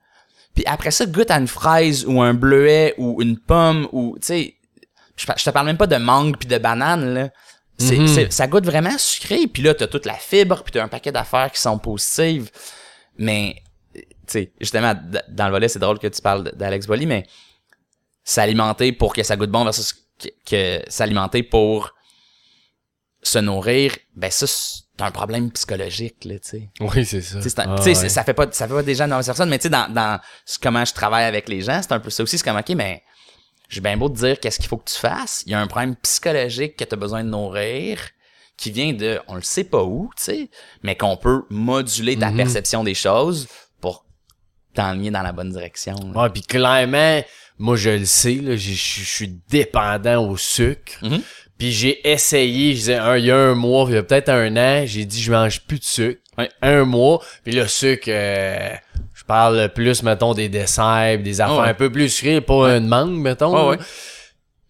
Puis 0.56 0.64
après 0.68 0.92
ça, 0.92 1.06
goûte 1.06 1.30
à 1.32 1.38
une 1.38 1.48
fraise 1.48 2.06
ou 2.08 2.22
un 2.22 2.34
bleuet 2.34 2.94
ou 2.98 3.22
une 3.22 3.38
pomme 3.40 3.88
ou, 3.92 4.16
tu 4.22 4.28
sais, 4.28 4.54
je, 5.16 5.26
te 5.26 5.50
parle 5.50 5.66
même 5.68 5.78
pas 5.78 5.88
de 5.88 5.96
mangue 5.98 6.38
puis 6.38 6.48
de 6.48 6.58
banane, 6.60 7.14
là. 7.14 7.30
C'est, 7.80 7.98
Mhm. 7.98 8.08
c'est- 8.08 8.32
ça 8.34 8.48
goûte 8.48 8.66
vraiment 8.66 8.96
sucré. 8.98 9.46
Puis 9.48 9.62
là, 9.64 9.74
t'as 9.76 9.86
toute 9.88 10.06
la 10.08 10.16
fibre, 10.16 10.64
puis 10.64 10.72
t'as 10.72 10.84
un 10.84 10.88
paquet 10.88 11.12
d'affaires 11.12 11.52
qui 11.52 11.62
sont 11.62 11.78
positives. 11.78 12.50
Mais, 13.20 13.56
sais, 14.34 14.52
justement, 14.60 14.94
dans 15.30 15.46
le 15.46 15.52
volet, 15.52 15.68
c'est 15.68 15.80
drôle 15.80 16.00
que 16.00 16.08
tu 16.08 16.22
parles 16.22 16.52
d'Alex 16.56 16.88
Bolly, 16.88 17.06
mais 17.06 17.26
s'alimenter 18.24 18.92
pour 18.92 19.14
que 19.14 19.24
ça 19.24 19.36
goûte 19.36 19.52
bon 19.52 19.64
versus 19.64 19.94
que, 20.20 20.28
que 20.46 20.84
s'alimenter 20.90 21.44
pour 21.44 21.94
se 23.24 23.40
nourrir, 23.40 23.96
ben 24.16 24.32
ça, 24.32 24.48
c'est 24.48 24.84
un 25.00 25.12
problème 25.12 25.52
psychologique, 25.52 26.24
là, 26.26 26.40
tu 26.40 26.50
sais. 26.50 26.70
Oui, 26.80 27.06
c'est 27.06 27.22
ça. 27.22 27.40
Tu 27.42 27.50
sais, 27.50 27.56
Ah, 27.60 27.76
tu 27.78 27.84
sais, 27.84 28.02
ouais. 28.02 28.10
ça 28.10 28.24
fait 28.24 28.34
pas, 28.34 28.48
ça 28.52 28.68
fait 28.68 28.74
pas 28.74 28.84
déjà 28.84 29.04
une 29.06 29.10
mauvaise 29.12 29.26
personne, 29.26 29.50
mais 29.50 29.58
tu 29.60 29.64
sais, 29.64 29.70
dans, 29.70 29.92
dans 29.92 30.20
comment 30.62 30.86
je 30.86 30.94
travaille 30.94 31.26
avec 31.26 31.50
les 31.50 31.62
gens, 31.62 31.82
c'est 31.82 31.92
un 31.92 32.00
peu 32.00 32.10
ça 32.10 32.24
aussi. 32.24 32.38
C'est 32.38 32.44
comme, 32.46 32.58
OK, 32.58 32.70
mais 32.70 33.04
j'ai 33.70 33.82
bien 33.82 33.98
beau 33.98 34.08
te 34.10 34.16
dire 34.18 34.40
qu'est-ce 34.40 34.60
qu'il 34.60 34.68
faut 34.70 34.78
que 34.78 34.90
tu 34.90 34.98
fasses. 34.98 35.44
Il 35.46 35.52
y 35.52 35.56
a 35.56 35.60
un 35.60 35.68
problème 35.68 35.96
psychologique 35.98 36.78
que 36.78 36.84
tu 36.86 36.94
as 36.94 36.98
besoin 36.98 37.24
de 37.24 37.30
nourrir 37.30 38.00
qui 38.56 38.72
vient 38.72 38.94
de, 38.94 39.20
on 39.28 39.36
le 39.36 39.42
sait 39.42 39.66
pas 39.66 39.84
où, 39.84 40.10
tu 40.18 40.24
sais, 40.24 40.50
mais 40.84 40.96
qu'on 40.96 41.18
peut 41.18 41.44
moduler 41.50 42.18
ta 42.18 42.30
Mhm. 42.32 42.38
perception 42.38 42.84
des 42.84 42.96
choses 42.96 43.48
t'enligner 44.78 45.12
dans 45.12 45.22
la 45.22 45.32
bonne 45.34 45.52
direction. 45.52 45.96
là. 46.14 46.24
Ouais, 46.24 46.30
puis 46.30 46.42
clairement, 46.42 47.22
moi 47.60 47.76
je 47.76 47.90
le 47.92 48.06
sais, 48.06 48.40
je 48.58 48.74
suis 48.74 49.40
dépendant 49.50 50.28
au 50.30 50.38
sucre. 50.38 50.94
Mhm. 51.02 51.22
Puis 51.58 51.72
j'ai 51.72 52.08
essayé, 52.08 52.72
je 52.74 52.78
disais, 52.78 52.96
un, 52.98 53.18
il 53.18 53.26
y 53.26 53.32
a 53.32 53.36
un 53.38 53.56
mois, 53.56 53.86
il 53.90 53.96
y 53.96 53.98
a 53.98 54.04
peut-être 54.04 54.30
un 54.30 54.56
an, 54.58 54.84
j'ai 54.86 55.06
dit 55.06 55.22
je 55.22 55.32
mange 55.32 55.62
plus 55.62 55.80
de 55.80 55.84
sucre. 55.84 56.22
Ouais. 56.38 56.50
Un 56.62 56.84
mois, 56.86 57.20
puis 57.44 57.52
le 57.54 57.68
sucre, 57.68 58.10
euh, 58.10 58.70
je 59.16 59.24
parle 59.24 59.70
plus, 59.74 60.04
mettons, 60.04 60.36
des 60.36 60.50
desserts, 60.50 61.18
des 61.18 61.42
affaires 61.42 61.58
Ouais. 61.58 61.70
un 61.70 61.74
peu 61.74 61.92
plus 61.92 62.10
sucrées, 62.10 62.42
pas 62.42 62.78
une 62.78 62.88
mangue, 62.88 63.18
mettons. 63.18 63.76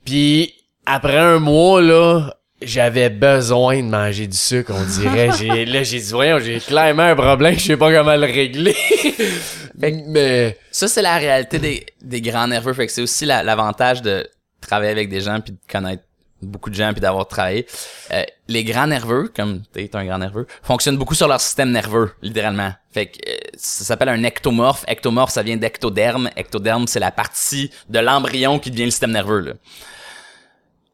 Puis 0.06 0.54
après 0.86 1.18
un 1.18 1.40
mois, 1.40 1.82
là, 1.82 2.34
j'avais 2.62 3.10
besoin 3.10 3.78
de 3.84 3.88
manger 3.88 4.28
du 4.28 4.38
sucre, 4.38 4.74
on 4.76 4.84
dirait. 4.84 5.30
j'ai, 5.38 5.66
là, 5.66 5.84
j'ai 5.84 6.00
dit, 6.00 6.12
voyons, 6.12 6.40
j'ai 6.40 6.60
clairement 6.60 7.04
un 7.04 7.16
problème, 7.16 7.56
je 7.56 7.60
sais 7.66 7.78
pas 7.78 7.92
comment 7.92 8.16
le 8.16 8.26
régler. 8.26 8.76
Mais... 9.78 10.58
Ça, 10.72 10.88
c'est 10.88 11.02
la 11.02 11.18
réalité 11.18 11.60
des, 11.60 11.86
des 12.02 12.22
grands 12.22 12.48
nerveux. 12.48 12.74
Fait 12.74 12.88
que 12.88 12.92
c'est 12.92 13.02
aussi 13.02 13.26
la- 13.26 13.44
l'avantage 13.44 14.02
de 14.02 14.28
travailler 14.62 14.92
avec 14.92 15.10
des 15.10 15.22
gens 15.22 15.40
puis 15.40 15.54
de 15.54 15.58
connaître 15.72 16.04
beaucoup 16.42 16.70
de 16.70 16.76
gens 16.76 16.92
puis 16.94 17.02
d'avoir 17.02 17.28
travaillé. 17.28 17.66
Euh, 18.12 18.24
les 18.48 18.64
grands 18.64 18.88
nerveux, 18.88 19.32
comme 19.36 19.62
t'es 19.74 19.90
un 19.96 20.06
grand 20.06 20.18
nerveux, 20.18 20.48
fonctionnent 20.64 20.98
beaucoup 20.98 21.16
sur 21.16 21.28
leur 21.28 21.42
système 21.42 21.72
nerveux, 21.72 22.12
littéralement. 22.22 22.72
Fait 22.92 23.08
que 23.08 23.18
euh, 23.30 23.36
ça 23.56 23.86
s'appelle 23.86 24.10
un 24.10 24.24
ectomorphe. 24.24 24.84
Ectomorphe, 24.88 25.32
ça 25.32 25.44
vient 25.44 25.58
d'ectoderme. 25.58 26.30
Ectoderme, 26.36 26.88
c'est 26.88 27.00
la 27.00 27.12
partie 27.12 27.70
de 27.90 28.00
l'embryon 28.00 28.60
qui 28.60 28.72
devient 28.72 28.86
le 28.86 28.92
système 28.92 29.12
nerveux. 29.12 29.40
Là. 29.40 29.54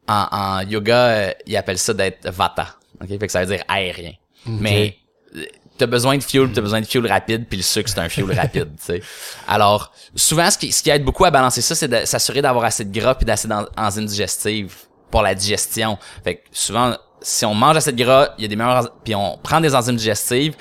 En, 0.08 0.26
en 0.30 0.60
yoga, 0.62 0.96
euh, 0.96 1.30
ils 1.46 1.56
appellent 1.56 1.78
ça 1.78 1.94
d'être 1.94 2.28
vata. 2.30 2.76
ok? 3.00 3.08
Fait 3.08 3.18
que 3.18 3.32
ça 3.32 3.40
veut 3.44 3.46
dire 3.54 3.64
aérien. 3.68 4.12
Mais 4.46 4.98
euh, 5.34 5.44
t'as 5.78 5.86
besoin 5.86 6.18
de 6.18 6.22
fuel, 6.22 6.52
t'as 6.52 6.60
besoin 6.60 6.80
de 6.82 6.86
fuel 6.86 7.06
rapide, 7.06 7.46
puis 7.48 7.56
le 7.56 7.62
sucre 7.62 7.88
c'est 7.88 7.98
un 8.00 8.08
fuel 8.08 8.30
rapide, 8.38 8.70
tu 8.78 8.84
sais. 8.84 9.02
Alors 9.48 9.92
souvent 10.14 10.50
ce 10.50 10.58
qui, 10.58 10.70
ce 10.72 10.82
qui 10.82 10.90
aide 10.90 11.04
beaucoup 11.04 11.24
à 11.24 11.30
balancer 11.30 11.62
ça, 11.62 11.74
c'est 11.74 11.88
de 11.88 12.04
s'assurer 12.04 12.42
d'avoir 12.42 12.64
assez 12.66 12.84
de 12.84 12.98
gras 12.98 13.14
puis 13.14 13.24
d'assez 13.24 13.48
d'enzymes 13.48 14.06
digestives 14.06 14.74
pour 15.10 15.22
la 15.22 15.34
digestion. 15.34 15.96
Fait 16.22 16.36
que 16.36 16.40
souvent 16.52 16.96
si 17.22 17.46
on 17.46 17.54
mange 17.54 17.78
assez 17.78 17.92
de 17.92 18.04
gras, 18.04 18.34
il 18.36 18.42
y 18.42 18.44
a 18.44 18.48
des 18.48 18.56
meilleures 18.56 18.90
puis 19.02 19.14
on 19.14 19.38
prend 19.38 19.60
des 19.62 19.74
enzymes 19.74 19.96
digestives, 19.96 20.54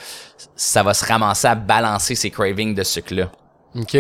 ça 0.56 0.82
va 0.84 0.94
se 0.94 1.04
ramasser 1.06 1.48
à 1.48 1.56
balancer 1.56 2.16
ces 2.16 2.32
cravings 2.32 2.74
de 2.74 2.84
sucre 2.84 3.14
là. 3.14 3.30
OK. 3.76 3.98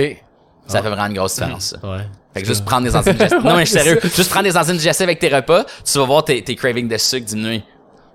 Ça 0.67 0.81
fait 0.81 0.87
vraiment 0.87 1.07
une 1.07 1.13
grosse 1.13 1.33
différence. 1.35 1.75
Ça. 1.81 1.87
Ouais. 1.87 2.07
Fait 2.33 2.41
que 2.41 2.47
juste 2.47 2.65
prendre 2.65 2.83
des 2.83 2.95
enzymes 2.95 3.13
digestives. 3.13 3.43
Non 3.45 3.55
mais 3.55 3.65
je 3.65 3.71
suis 3.71 3.79
sérieux, 3.79 3.99
juste 4.03 4.29
prendre 4.29 4.45
des 4.45 4.57
enzymes 4.57 4.77
digestives 4.77 5.03
avec 5.07 5.19
tes 5.19 5.29
repas, 5.33 5.65
tu 5.85 5.97
vas 5.99 6.05
voir 6.05 6.23
tes, 6.25 6.41
tes 6.43 6.55
cravings 6.55 6.87
de 6.87 6.97
sucre 6.97 7.25
diminuer 7.25 7.61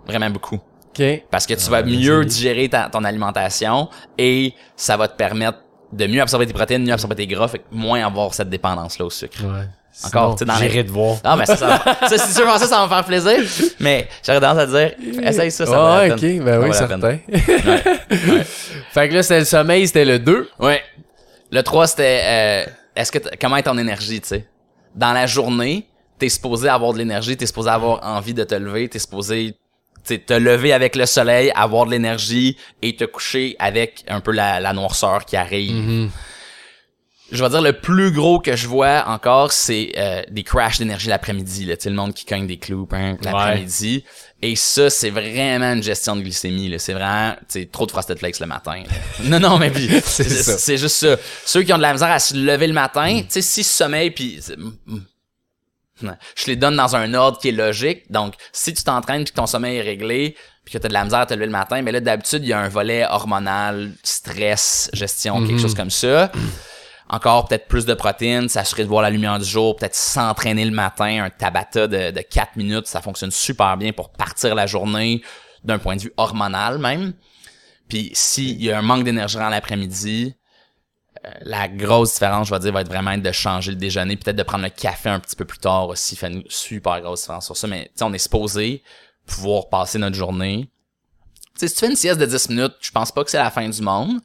vraiment 0.07 0.31
beaucoup. 0.31 0.57
OK. 0.57 1.03
Parce 1.31 1.47
que 1.47 1.55
tu 1.55 1.71
vas 1.71 1.83
mieux 1.83 2.25
digérer 2.25 2.69
ta- 2.69 2.89
ton 2.91 3.05
alimentation 3.05 3.89
et 4.17 4.53
ça 4.77 4.97
va 4.97 5.07
te 5.07 5.17
permettre 5.17 5.59
de 5.93 6.07
mieux 6.07 6.21
absorber 6.21 6.47
tes 6.47 6.53
protéines, 6.53 6.85
mieux 6.85 6.93
absorber 6.93 7.15
tes 7.15 7.27
gras, 7.27 7.49
fait 7.49 7.59
que 7.59 7.65
moins 7.71 8.05
avoir 8.05 8.35
cette 8.35 8.51
dépendance-là 8.51 9.05
au 9.07 9.11
sucre. 9.11 9.39
Ouais. 9.43 9.67
Encore, 10.05 10.35
tu 10.35 10.41
sais, 10.41 10.45
dans 10.45 10.57
les- 10.59 10.69
j'irai 10.71 10.85
te 10.85 10.91
voir. 10.91 11.17
Ah, 11.25 11.35
mais 11.37 11.47
ça, 11.47 11.57
ça, 11.57 11.67
va- 11.85 12.09
ça 12.09 12.19
c'est 12.19 12.33
sûr, 12.35 12.47
ça, 12.59 12.67
ça 12.67 12.77
va 12.79 12.85
me 12.85 12.89
faire 12.89 13.05
plaisir. 13.05 13.73
Mais 13.81 14.07
j'aurais 14.25 14.41
tendance 14.41 14.59
à 14.59 14.67
dire, 14.67 14.93
essaye 15.23 15.51
ça, 15.51 15.65
ça 15.67 15.73
va 15.73 16.01
Ah, 16.03 16.07
ok, 16.15 16.21
ben 16.21 16.45
Ça 16.47 16.61
oui, 16.61 16.71
vaut 16.71 16.73
la 16.73 16.89
peine. 16.89 17.01
certain. 17.01 17.19
Fait 18.93 19.09
que 19.09 19.15
là, 19.15 19.23
c'était 19.23 19.39
le 19.41 19.45
sommeil, 19.45 19.87
c'était 19.87 20.05
le 20.05 20.19
2. 20.19 20.49
Ouais. 20.61 20.83
Le 21.51 21.63
3, 21.63 21.87
c'était, 21.87 22.21
euh, 22.25 22.65
est-ce 22.99 23.13
que, 23.13 23.19
comment 23.41 23.57
est 23.57 23.63
ton 23.63 23.79
énergie, 23.79 24.21
tu 24.21 24.29
sais? 24.29 24.49
Dans 24.95 25.13
la 25.13 25.27
journée, 25.27 25.87
t'es 26.19 26.29
supposé 26.29 26.69
avoir 26.69 26.93
de 26.93 26.99
l'énergie, 26.99 27.37
t'es 27.37 27.47
supposé 27.47 27.71
avoir 27.71 28.05
envie 28.05 28.35
de 28.35 28.43
te 28.43 28.57
lever, 28.57 28.89
t'es 28.89 28.99
supposé, 28.99 29.55
te 30.05 30.33
lever 30.33 30.73
avec 30.73 30.97
le 30.97 31.07
soleil, 31.07 31.53
avoir 31.55 31.87
de 31.87 31.93
l'énergie 31.93 32.57
et 32.83 32.97
te 32.97 33.05
coucher 33.05 33.55
avec 33.61 34.05
un 34.09 34.21
peu 34.21 34.33
la, 34.33 34.59
la 34.59 34.73
noirceur 34.73 35.25
qui 35.25 35.37
arrive. 35.37 36.11
Je 37.31 37.45
vais 37.45 37.51
dire, 37.51 37.61
le 37.61 37.75
plus 37.75 38.11
gros 38.11 38.39
que 38.39 38.57
je 38.57 38.67
vois 38.67 39.05
encore, 39.07 39.53
c'est 39.53 39.93
euh, 39.99 40.23
des 40.31 40.43
crashs 40.43 40.79
d'énergie 40.79 41.09
l'après-midi, 41.09 41.67
là, 41.67 41.77
tu 41.77 41.85
sais, 41.85 41.91
le 41.91 41.97
monde 41.97 42.15
qui 42.15 42.25
cogne 42.25 42.47
des 42.47 42.57
clous 42.57 42.89
hein, 42.93 43.17
l'après-midi. 43.21 44.05
Et 44.41 44.57
ça, 44.57 44.89
c'est 44.89 45.11
vraiment 45.11 45.75
une 45.75 45.83
gestion 45.83 46.17
de 46.17 46.23
glycémie. 46.23 46.69
là. 46.71 46.79
C'est 46.79 46.95
vraiment, 46.95 47.35
trop 47.71 47.85
de 47.85 47.91
Frosted 47.91 48.19
Flakes 48.19 48.41
le 48.41 48.47
matin. 48.47 48.83
non, 49.25 49.41
non, 49.41 49.59
mais 49.59 49.71
puis, 49.71 49.91
c'est 50.05 50.79
juste 50.79 50.97
ça. 50.97 51.17
Ceux 51.45 51.63
qui 51.63 51.73
ont 51.73 51.77
de 51.77 51.83
la 51.83 51.93
misère 51.93 52.11
à 52.11 52.19
se 52.19 52.35
lever 52.35 52.67
le 52.67 52.73
matin, 52.73 53.21
tu 53.21 53.27
sais, 53.29 53.43
si 53.43 53.63
sommeil, 53.63 54.11
puis 54.11 54.41
mm, 54.57 54.95
mm. 54.95 55.03
Je 56.37 56.47
les 56.47 56.57
donne 56.57 56.77
dans 56.77 56.97
un 56.97 57.13
ordre 57.15 57.39
qui 57.39 57.49
est 57.49 57.53
logique. 57.53 58.11
Donc, 58.11 58.35
si 58.53 58.73
tu 58.73 58.83
t'entraînes 58.85 59.25
puis 59.25 59.33
que 59.33 59.37
ton 59.37 59.47
sommeil 59.47 59.79
est 59.79 59.83
réglé, 59.83 60.37
puis 60.65 60.75
que 60.75 60.79
tu 60.79 60.87
as 60.87 60.89
de 60.89 60.95
la 60.95 61.05
misère 61.05 61.21
à 61.21 61.27
te 61.27 61.35
lever 61.35 61.47
le 61.47 61.53
matin, 61.53 61.83
mais 61.83 61.93
là, 61.93 62.01
d'habitude, 62.01 62.45
il 62.45 62.49
y 62.49 62.53
a 62.53 62.61
un 62.61 62.69
volet 62.69 63.05
hormonal, 63.09 63.93
stress, 64.03 64.91
gestion, 64.93 65.47
quelque 65.47 65.61
chose 65.61 65.75
comme 65.75 65.91
ça. 65.91 66.31
Encore 67.11 67.49
peut-être 67.49 67.69
plus 67.69 67.87
de 67.87 67.95
protéines, 67.95 68.49
s'assurer 68.49 68.85
de 68.85 68.89
voir 68.89 69.03
la 69.03 69.11
lumière 69.11 69.39
du 69.39 69.45
jour, 69.45 69.77
peut-être 69.77 69.95
s'entraîner 69.95 70.65
le 70.65 70.71
matin, 70.71 71.25
un 71.25 71.31
tabata 71.31 71.87
de, 71.87 72.11
de 72.11 72.21
4 72.21 72.57
minutes, 72.57 72.87
ça 72.87 73.01
fonctionne 73.01 73.31
super 73.31 73.77
bien 73.79 73.93
pour 73.93 74.11
partir 74.11 74.55
la 74.55 74.67
journée 74.67 75.23
d'un 75.65 75.79
point 75.79 75.97
de 75.97 76.03
vue 76.03 76.13
hormonal 76.17 76.79
même. 76.79 77.15
Puis 77.89 78.11
s'il 78.13 78.63
y 78.63 78.71
a 78.71 78.79
un 78.79 78.83
manque 78.83 79.05
d'énergie 79.05 79.37
dans 79.37 79.49
l'après-midi, 79.49 80.35
euh, 81.25 81.31
la 81.43 81.69
grosse 81.69 82.15
différence, 82.15 82.49
je 82.49 82.55
vais 82.55 82.61
dire, 82.61 82.73
va 82.73 82.83
être 82.83 82.89
vraiment 82.89 83.17
de 83.17 83.33
changer 83.33 83.73
le 83.73 83.79
déjeuner, 83.79 84.17
peut-être 84.17 84.37
de 84.37 84.43
prendre 84.43 84.65
le 84.65 84.71
café 84.71 85.09
un 85.09 85.21
petit 85.21 85.37
peu 85.37 85.45
plus 85.45 85.59
tard 85.59 85.89
aussi, 85.89 86.17
fait 86.17 86.29
une 86.29 86.45
super 86.49 87.01
grosse 87.01 87.23
différence 87.23 87.47
sur 87.47 87.57
ça. 87.57 87.67
Mais 87.67 87.91
on 88.01 88.13
est 88.13 88.19
supposé 88.19 88.83
pouvoir 89.27 89.69
passer 89.69 89.99
notre 89.99 90.17
journée. 90.17 90.71
Si 91.55 91.69
tu 91.69 91.75
fais 91.75 91.89
une 91.89 91.97
sieste 91.97 92.21
de 92.21 92.27
10 92.27 92.51
minutes, 92.51 92.75
je 92.81 92.91
pense 92.91 93.11
pas 93.11 93.25
que 93.25 93.31
c'est 93.31 93.39
la 93.39 93.51
fin 93.51 93.69
du 93.69 93.83
monde, 93.83 94.21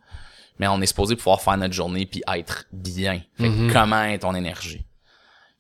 mais 0.64 0.70
on 0.70 0.80
est 0.82 0.86
supposé 0.86 1.18
pouvoir 1.18 1.42
faire 1.42 1.58
notre 1.58 1.74
journée 1.74 2.06
puis 2.06 2.24
être 2.34 2.64
bien. 2.72 3.20
Fait 3.38 3.50
que 3.50 3.74
comment 3.74 4.02
est 4.06 4.20
ton 4.20 4.34
énergie? 4.34 4.86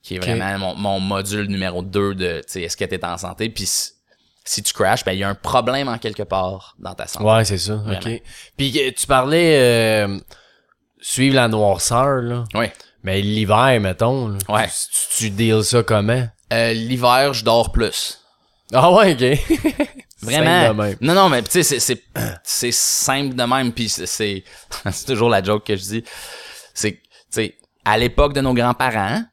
Qui 0.01 0.15
est 0.15 0.19
vraiment 0.19 0.57
mon, 0.57 0.75
mon 0.75 0.99
module 1.01 1.47
numéro 1.47 1.81
2 1.81 2.15
de, 2.15 2.37
tu 2.37 2.43
sais, 2.47 2.61
est-ce 2.61 2.77
que 2.77 2.85
t'es 2.85 3.03
en 3.03 3.17
santé? 3.17 3.49
Puis 3.49 3.65
si, 4.45 4.63
tu 4.63 4.71
crashes, 4.71 5.03
ben 5.03 5.11
il 5.11 5.19
y 5.19 5.23
a 5.25 5.27
un 5.27 5.35
problème 5.35 5.89
en 5.89 5.97
quelque 5.97 6.23
part 6.23 6.75
dans 6.79 6.93
ta 6.93 7.05
santé. 7.07 7.25
Ouais, 7.25 7.43
c'est 7.43 7.57
ça. 7.57 7.75
Vraiment. 7.75 7.99
OK. 8.15 8.21
Puis 8.55 8.79
euh, 8.79 8.91
tu 8.95 9.05
parlais 9.05 9.57
euh, 10.05 10.17
suivre 11.01 11.35
la 11.35 11.49
noirceur, 11.49 12.21
là. 12.21 12.45
Oui. 12.53 12.67
Mais 13.03 13.19
l'hiver, 13.21 13.77
mettons. 13.81 14.29
là, 14.29 14.37
Ouais. 14.47 14.67
Tu, 14.67 15.17
tu 15.17 15.29
deals 15.31 15.65
ça 15.65 15.83
comment? 15.83 16.25
Euh, 16.53 16.71
L'hiver, 16.71 17.33
je 17.33 17.43
dors 17.43 17.73
plus. 17.73 18.21
Ah 18.71 18.89
ouais, 18.93 19.13
OK. 19.13 19.85
Vraiment. 20.23 20.95
Non, 21.01 21.13
non, 21.13 21.29
mais 21.29 21.41
tu 21.43 21.63
sais, 21.63 21.79
c'est, 21.79 22.03
c'est, 22.43 22.71
simple 22.71 23.35
de 23.35 23.43
même, 23.43 23.71
puis 23.71 23.89
c'est, 23.89 24.05
c'est, 24.07 24.43
toujours 25.05 25.29
la 25.29 25.43
joke 25.43 25.65
que 25.65 25.75
je 25.75 25.81
dis. 25.81 26.03
C'est, 26.73 26.93
tu 26.93 26.99
sais, 27.29 27.55
à 27.85 27.97
l'époque 27.97 28.33
de 28.33 28.41
nos 28.41 28.53
grands-parents, 28.53 29.23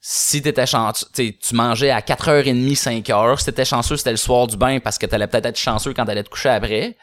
si 0.00 0.42
t'étais 0.42 0.66
chanceux, 0.66 1.06
tu 1.14 1.54
mangeais 1.54 1.90
à 1.90 2.00
4h30, 2.00 2.76
5h, 2.76 3.38
si 3.38 3.44
t'étais 3.46 3.64
chanceux, 3.64 3.96
c'était 3.96 4.10
le 4.10 4.18
soir 4.18 4.46
du 4.46 4.56
bain 4.56 4.78
parce 4.78 4.98
que 4.98 5.06
t'allais 5.06 5.26
peut-être 5.26 5.46
être 5.46 5.58
chanceux 5.58 5.94
quand 5.94 6.04
t'allais 6.04 6.22
te 6.22 6.28
coucher 6.28 6.50
après. 6.50 6.96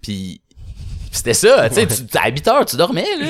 Puis 0.00 0.40
c'était 1.12 1.34
ça, 1.34 1.68
tu 1.68 1.74
sais, 1.74 1.86
à 2.18 2.30
8h, 2.30 2.64
tu 2.64 2.76
dormais, 2.76 3.16
là. 3.20 3.26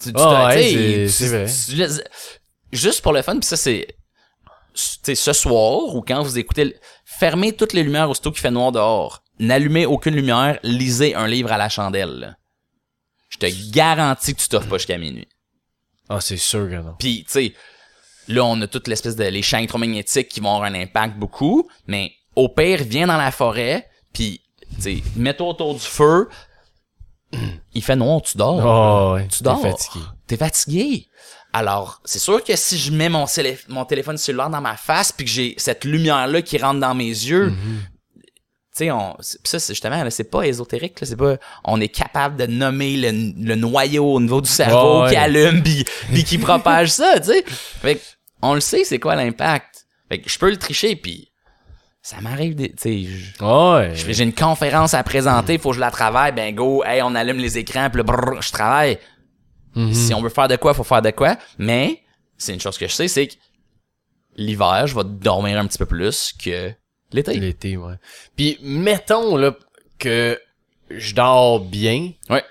Tu, 0.00 0.08
tu 0.08 0.12
te- 0.12 0.18
ouais, 0.18 1.06
tu 1.06 1.26
vrai. 1.26 1.46
tu 1.46 2.76
juste 2.76 3.02
pour 3.02 3.12
le 3.12 3.22
fun, 3.22 3.38
puis 3.38 3.46
ça, 3.46 3.56
c'est 3.56 3.86
ce 4.74 5.32
soir 5.32 5.94
ou 5.94 6.02
quand 6.02 6.22
vous 6.22 6.38
écoutez, 6.38 6.76
fermez 7.04 7.52
toutes 7.52 7.72
les 7.72 7.82
lumières 7.82 8.10
aussitôt 8.10 8.30
qu'il 8.30 8.40
fait 8.40 8.50
noir 8.50 8.72
dehors. 8.72 9.22
N'allumez 9.38 9.86
aucune 9.86 10.14
lumière, 10.14 10.58
lisez 10.62 11.14
un 11.14 11.26
livre 11.26 11.52
à 11.52 11.58
la 11.58 11.68
chandelle. 11.68 12.18
là. 12.20 12.36
Je 13.28 13.38
te 13.38 13.70
garantis 13.72 14.34
que 14.34 14.40
tu 14.40 14.48
t'offres 14.48 14.68
pas 14.68 14.76
jusqu'à 14.78 14.98
minuit. 14.98 15.28
Ah, 16.08 16.20
c'est 16.20 16.36
sûr 16.36 16.68
que 16.68 16.74
non. 16.76 16.94
Puis, 16.98 17.24
tu 17.24 17.32
sais, 17.32 17.54
là, 18.28 18.44
on 18.44 18.60
a 18.60 18.66
toute 18.66 18.88
l'espèce 18.88 19.16
de 19.16 19.24
les 19.24 19.42
champs 19.42 19.58
électromagnétiques 19.58 20.28
qui 20.28 20.40
vont 20.40 20.54
avoir 20.54 20.70
un 20.70 20.74
impact 20.74 21.16
beaucoup, 21.16 21.68
mais 21.86 22.12
au 22.36 22.48
pire, 22.48 22.82
viens 22.84 23.06
dans 23.06 23.16
la 23.16 23.30
forêt, 23.30 23.88
puis, 24.12 24.42
tu 24.76 24.82
sais, 24.82 25.02
mets-toi 25.16 25.48
autour 25.48 25.74
du 25.74 25.80
feu. 25.80 26.28
Il 27.74 27.82
fait 27.82 27.96
noir, 27.96 28.20
tu 28.20 28.36
dors. 28.36 28.60
Ah 28.60 29.12
ouais. 29.14 29.28
Tu 29.28 29.38
t'es 29.38 29.44
dors. 29.44 29.62
fatigué. 29.62 30.04
T'es 30.26 30.36
fatigué. 30.36 31.08
Alors, 31.52 32.00
c'est 32.04 32.18
sûr 32.18 32.42
que 32.42 32.56
si 32.56 32.78
je 32.78 32.90
mets 32.92 33.08
mon, 33.10 33.26
mon 33.68 33.84
téléphone 33.84 34.16
cellulaire 34.16 34.48
dans 34.50 34.60
ma 34.60 34.76
face 34.76 35.12
puis 35.12 35.26
que 35.26 35.30
j'ai 35.30 35.54
cette 35.58 35.84
lumière-là 35.84 36.40
qui 36.42 36.56
rentre 36.58 36.80
dans 36.80 36.94
mes 36.94 37.04
yeux, 37.08 37.50
Mm-hmm. 37.50 37.78
tu 38.16 38.22
sais, 38.72 38.90
on, 38.90 39.14
ça, 39.20 39.58
c'est 39.60 39.74
justement, 39.74 40.02
c'est 40.08 40.30
pas 40.30 40.44
ésotérique, 40.46 40.98
c'est 41.02 41.14
pas, 41.16 41.36
on 41.64 41.78
est 41.80 41.88
capable 41.88 42.36
de 42.36 42.46
nommer 42.46 42.96
le, 42.96 43.10
le 43.44 43.54
noyau 43.54 44.14
au 44.14 44.20
niveau 44.20 44.40
du 44.40 44.48
cerveau 44.48 45.04
qui 45.08 45.10
ouais. 45.10 45.16
allume 45.16 45.62
puis 45.62 46.24
qui 46.24 46.38
propage 46.48 46.88
ça, 46.90 47.20
tu 47.20 47.26
sais. 47.26 47.44
Fait 47.46 47.96
que, 47.96 48.00
on 48.40 48.54
le 48.54 48.60
sait, 48.60 48.84
c'est 48.84 48.98
quoi 48.98 49.14
l'impact. 49.14 49.84
Fait 50.08 50.20
que 50.20 50.30
je 50.30 50.38
peux 50.38 50.48
le 50.50 50.56
tricher 50.56 50.96
puis 50.96 51.28
ça 52.00 52.20
m'arrive, 52.22 52.54
des- 52.56 52.70
tu 52.72 52.76
sais, 52.78 53.04
je- 53.04 53.44
Ouais. 53.44 53.92
j'ai 53.94 54.24
une 54.24 54.32
conférence 54.34 54.94
à 54.94 55.02
présenter, 55.04 55.58
faut 55.58 55.68
que 55.70 55.76
je 55.76 55.80
la 55.80 55.90
travaille, 55.90 56.32
ben 56.32 56.52
go, 56.54 56.82
hey, 56.82 57.02
on 57.02 57.14
allume 57.14 57.36
les 57.38 57.58
écrans, 57.58 57.90
puis 57.90 58.02
je 58.40 58.50
travaille. 58.52 58.98
Mhm. 59.74 59.94
Si 59.94 60.14
on 60.14 60.20
veut 60.22 60.28
faire 60.28 60.48
de 60.48 60.56
quoi, 60.56 60.74
faut 60.74 60.84
faire 60.84 61.02
de 61.02 61.10
quoi. 61.10 61.36
Mais, 61.58 62.02
c'est 62.36 62.52
une 62.54 62.60
chose 62.60 62.76
que 62.78 62.86
je 62.86 62.92
sais, 62.92 63.08
c'est 63.08 63.26
que 63.28 63.34
l'hiver, 64.36 64.86
je 64.86 64.94
vais 64.94 65.04
dormir 65.04 65.58
un 65.58 65.66
petit 65.66 65.78
peu 65.78 65.86
plus 65.86 66.32
que 66.42 66.72
l'été. 67.12 67.34
L'été, 67.38 67.76
ouais. 67.76 67.94
Puis, 68.36 68.58
mettons, 68.62 69.36
là, 69.36 69.54
que 69.98 70.38
je 70.90 71.14
dors 71.14 71.60
bien, 71.60 72.12
Ouais, 72.28 72.44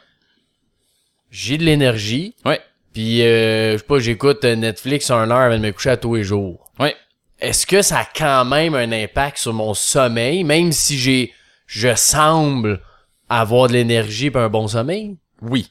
j'ai 1.29 1.57
de 1.57 1.63
l'énergie, 1.63 2.35
ouais, 2.45 2.59
puis, 2.93 3.21
euh, 3.23 3.73
je 3.73 3.77
sais 3.77 3.83
pas, 3.85 3.99
j'écoute 3.99 4.43
Netflix 4.43 5.09
une 5.11 5.31
heure 5.31 5.37
avant 5.39 5.57
de 5.57 5.61
me 5.63 5.71
coucher 5.71 5.91
à 5.91 5.97
tous 5.97 6.15
les 6.15 6.23
jours. 6.23 6.71
ouais. 6.79 6.95
Est-ce 7.39 7.65
que 7.65 7.81
ça 7.81 8.01
a 8.01 8.05
quand 8.05 8.45
même 8.45 8.75
un 8.75 8.91
impact 8.91 9.39
sur 9.39 9.51
mon 9.53 9.73
sommeil, 9.73 10.43
même 10.43 10.71
si 10.71 10.99
j'ai, 10.99 11.33
je 11.65 11.95
semble 11.95 12.81
avoir 13.29 13.67
de 13.67 13.73
l'énergie 13.73 14.27
et 14.27 14.37
un 14.37 14.47
bon 14.47 14.67
sommeil? 14.67 15.17
Oui. 15.41 15.67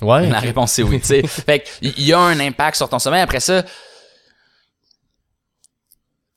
Ouais. 0.00 0.28
La 0.28 0.38
réponse 0.40 0.72
c'est 0.72 0.82
oui. 0.82 1.00
tu 1.00 1.06
sais. 1.06 1.22
fait 1.26 1.60
qu'il 1.80 2.00
y 2.06 2.12
a 2.12 2.18
un 2.20 2.38
impact 2.40 2.76
sur 2.76 2.88
ton 2.88 2.98
sommeil. 2.98 3.20
Après 3.20 3.40
ça, 3.40 3.62
tu 3.62 3.68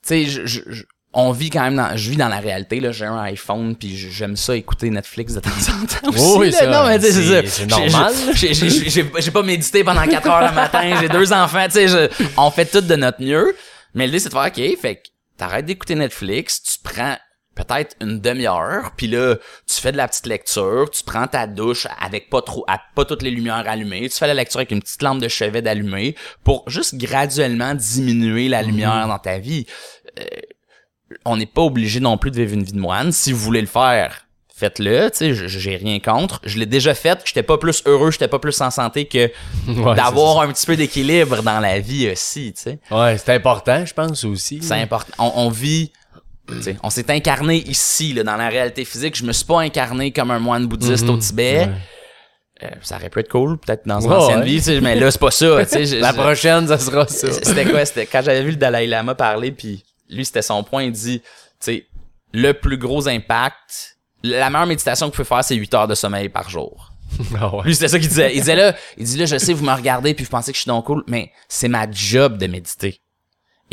sais, 0.04 0.26
je, 0.26 0.46
je- 0.46 0.62
je- 0.68 0.84
on 1.14 1.32
vit 1.34 1.50
quand 1.50 1.62
même 1.62 1.76
dans, 1.76 1.96
je 1.98 2.10
vis 2.10 2.16
dans 2.16 2.30
la 2.30 2.40
réalité 2.40 2.80
là. 2.80 2.92
J'ai 2.92 3.06
un 3.06 3.20
iPhone 3.20 3.76
puis 3.76 3.96
j'aime 3.98 4.36
ça 4.38 4.56
écouter 4.56 4.90
Netflix 4.90 5.34
de 5.34 5.42
temps 5.42 5.50
en 5.50 5.86
temps. 5.86 6.10
Aussi, 6.10 6.38
Oui, 6.40 6.50
là. 6.52 6.58
ça, 6.58 6.68
non 6.68 6.88
mais 6.88 7.00
c'est 7.00 7.12
ça. 7.12 7.42
c'est 7.46 7.66
normal. 7.68 8.14
j'ai- 8.34 9.32
pas 9.32 9.44
médité 9.44 9.84
pendant 9.84 10.08
4 10.08 10.28
heures 10.30 10.50
le 10.50 10.56
matin. 10.56 10.98
J'ai 11.02 11.10
deux 11.10 11.32
enfants. 11.34 11.66
Tu 11.66 11.88
sais, 11.88 12.10
on 12.38 12.50
fait 12.50 12.66
tout 12.66 12.82
de 12.82 12.96
notre 12.96 13.22
mieux. 13.22 13.56
Mais 13.94 14.06
l'idée 14.06 14.20
c'est 14.20 14.30
de 14.30 14.34
faire 14.34 14.48
ok. 14.48 14.80
Fait 14.82 14.96
que 14.96 15.02
t'arrêtes 15.38 15.66
d'écouter 15.66 15.96
Netflix, 15.96 16.64
tu 16.64 16.78
prends 16.82 17.18
peut-être 17.56 17.96
une 18.02 18.20
demi-heure, 18.22 18.92
puis 18.96 19.08
là, 19.08 19.36
tu 19.68 19.82
fais 19.82 19.92
de 19.92 19.98
la 19.98 20.08
petite 20.08 20.26
lecture, 20.26 20.90
tu 20.92 21.04
prends 21.04 21.28
ta 21.28 21.48
douche 21.48 21.86
avec 22.00 22.30
pas 22.30 22.42
trop, 22.42 22.64
à- 22.68 22.80
pas 22.96 23.06
toutes 23.06 23.22
les 23.24 23.32
lumières 23.32 23.64
allumées, 23.68 24.10
tu 24.10 24.18
fais 24.18 24.28
la 24.28 24.34
lecture 24.34 24.60
avec 24.60 24.72
une 24.72 24.82
petite 24.82 25.02
lampe 25.02 25.20
de 25.22 25.28
chevet 25.28 25.62
d'allumée 25.62 26.16
pour 26.44 26.64
juste 26.70 26.96
graduellement 26.96 27.74
diminuer 27.76 28.48
la 28.48 28.62
lumière 28.64 29.08
dans 29.08 29.20
ta 29.20 29.38
vie. 29.40 29.66
Euh, 30.20 30.24
on 31.26 31.36
n'est 31.38 31.46
pas 31.46 31.62
obligé 31.62 32.00
non 32.00 32.18
plus 32.18 32.32
de 32.32 32.38
vivre 32.38 32.54
une 32.54 32.64
vie 32.64 32.72
de 32.74 32.80
moine. 32.80 33.12
Si 33.12 33.34
vous 33.34 33.40
voulez 33.40 33.60
le 33.62 33.68
faire, 33.68 34.26
faites-le, 34.56 35.10
tu 35.12 35.18
sais, 35.18 35.34
j'ai 35.50 35.76
rien 35.76 36.00
contre. 36.00 36.40
Je 36.46 36.58
l'ai 36.58 36.66
déjà 36.66 36.94
fait, 36.94 37.20
j'étais 37.26 37.44
pas 37.44 37.58
plus 37.58 37.82
heureux, 37.86 38.12
j'étais 38.12 38.30
pas 38.30 38.40
plus 38.40 38.60
en 38.62 38.72
santé 38.72 39.06
que 39.06 39.30
Ouais, 39.68 39.96
d'avoir 39.96 40.40
un 40.42 40.52
petit 40.54 40.66
peu 40.66 40.78
d'équilibre 40.78 41.44
dans 41.44 41.60
la 41.60 41.80
vie 41.80 42.10
aussi, 42.10 42.54
tu 42.54 42.62
sais. 42.62 42.80
Ouais, 42.92 43.18
c'est 43.18 43.34
important, 43.34 43.86
je 43.86 43.94
pense 43.94 44.24
aussi. 44.24 44.62
C'est 44.64 44.76
important. 44.76 45.12
On, 45.20 45.48
on 45.48 45.50
vit. 45.50 45.92
On 46.84 46.90
s'est 46.90 47.10
incarné 47.12 47.58
ici, 47.68 48.14
là, 48.14 48.24
dans 48.24 48.36
la 48.36 48.50
réalité 48.50 48.84
physique. 48.86 49.16
Je 49.16 49.24
me 49.24 49.32
suis 49.32 49.46
pas 49.46 49.62
incarné 49.62 50.12
comme 50.12 50.32
un 50.32 50.40
moine 50.40 50.66
bouddhiste 50.68 51.08
au 51.08 51.18
Tibet. 51.18 51.60
Ouais. 51.68 51.72
Euh, 52.64 52.70
ça 52.82 52.98
aurait 52.98 53.10
pu 53.10 53.20
être 53.20 53.30
cool, 53.30 53.58
peut-être 53.58 53.88
dans 53.88 54.02
une 54.02 54.12
ancienne 54.14 54.40
ouais. 54.42 54.46
vie, 54.46 54.82
mais 54.82 54.96
là, 54.96 55.10
c'est 55.10 55.20
pas 55.20 55.32
ça. 55.32 55.64
je- 55.64 55.96
La 56.00 56.14
prochaine, 56.14 56.68
ça 56.68 56.78
sera 56.78 57.08
ça. 57.08 57.32
C'était 57.32 57.66
quoi? 57.66 57.84
C'était 57.86 58.06
quand 58.06 58.22
j'avais 58.22 58.44
vu 58.44 58.52
le 58.52 58.58
Dalai 58.58 58.86
Lama 58.86 59.16
parler, 59.16 59.52
puis 59.52 59.84
lui, 60.10 60.26
c'était 60.26 60.44
son 60.44 60.64
point. 60.64 60.84
Il 60.84 60.92
dit, 60.92 61.22
tu 61.64 61.84
le 62.34 62.52
plus 62.54 62.78
gros 62.78 63.08
impact, 63.08 63.98
la 64.24 64.50
meilleure 64.52 64.68
méditation 64.68 65.08
que 65.10 65.16
vous 65.16 65.24
pouvez 65.24 65.36
faire, 65.36 65.44
c'est 65.44 65.56
8 65.56 65.74
heures 65.74 65.88
de 65.88 65.96
sommeil 65.96 66.30
par 66.30 66.50
jour. 66.50 66.92
Ouais. 67.32 67.64
Lui, 67.66 67.74
c'était 67.76 67.88
ça 67.90 68.00
qu'il 68.00 68.08
disait. 68.08 68.32
Il 68.36 68.40
disait 68.40 68.56
là, 68.56 68.76
il 68.98 69.06
dit 69.06 69.18
là, 69.18 69.26
je 69.26 69.38
sais, 69.38 69.54
vous 69.54 69.66
me 69.66 69.74
regardez 69.74 70.14
puis 70.14 70.24
vous 70.24 70.30
pensez 70.32 70.52
que 70.52 70.56
je 70.58 70.62
suis 70.62 70.70
donc 70.70 70.86
cool, 70.86 71.04
mais 71.08 71.32
c'est 71.50 71.68
ma 71.68 71.90
job 71.92 72.38
de 72.38 72.48
méditer. 72.48 73.02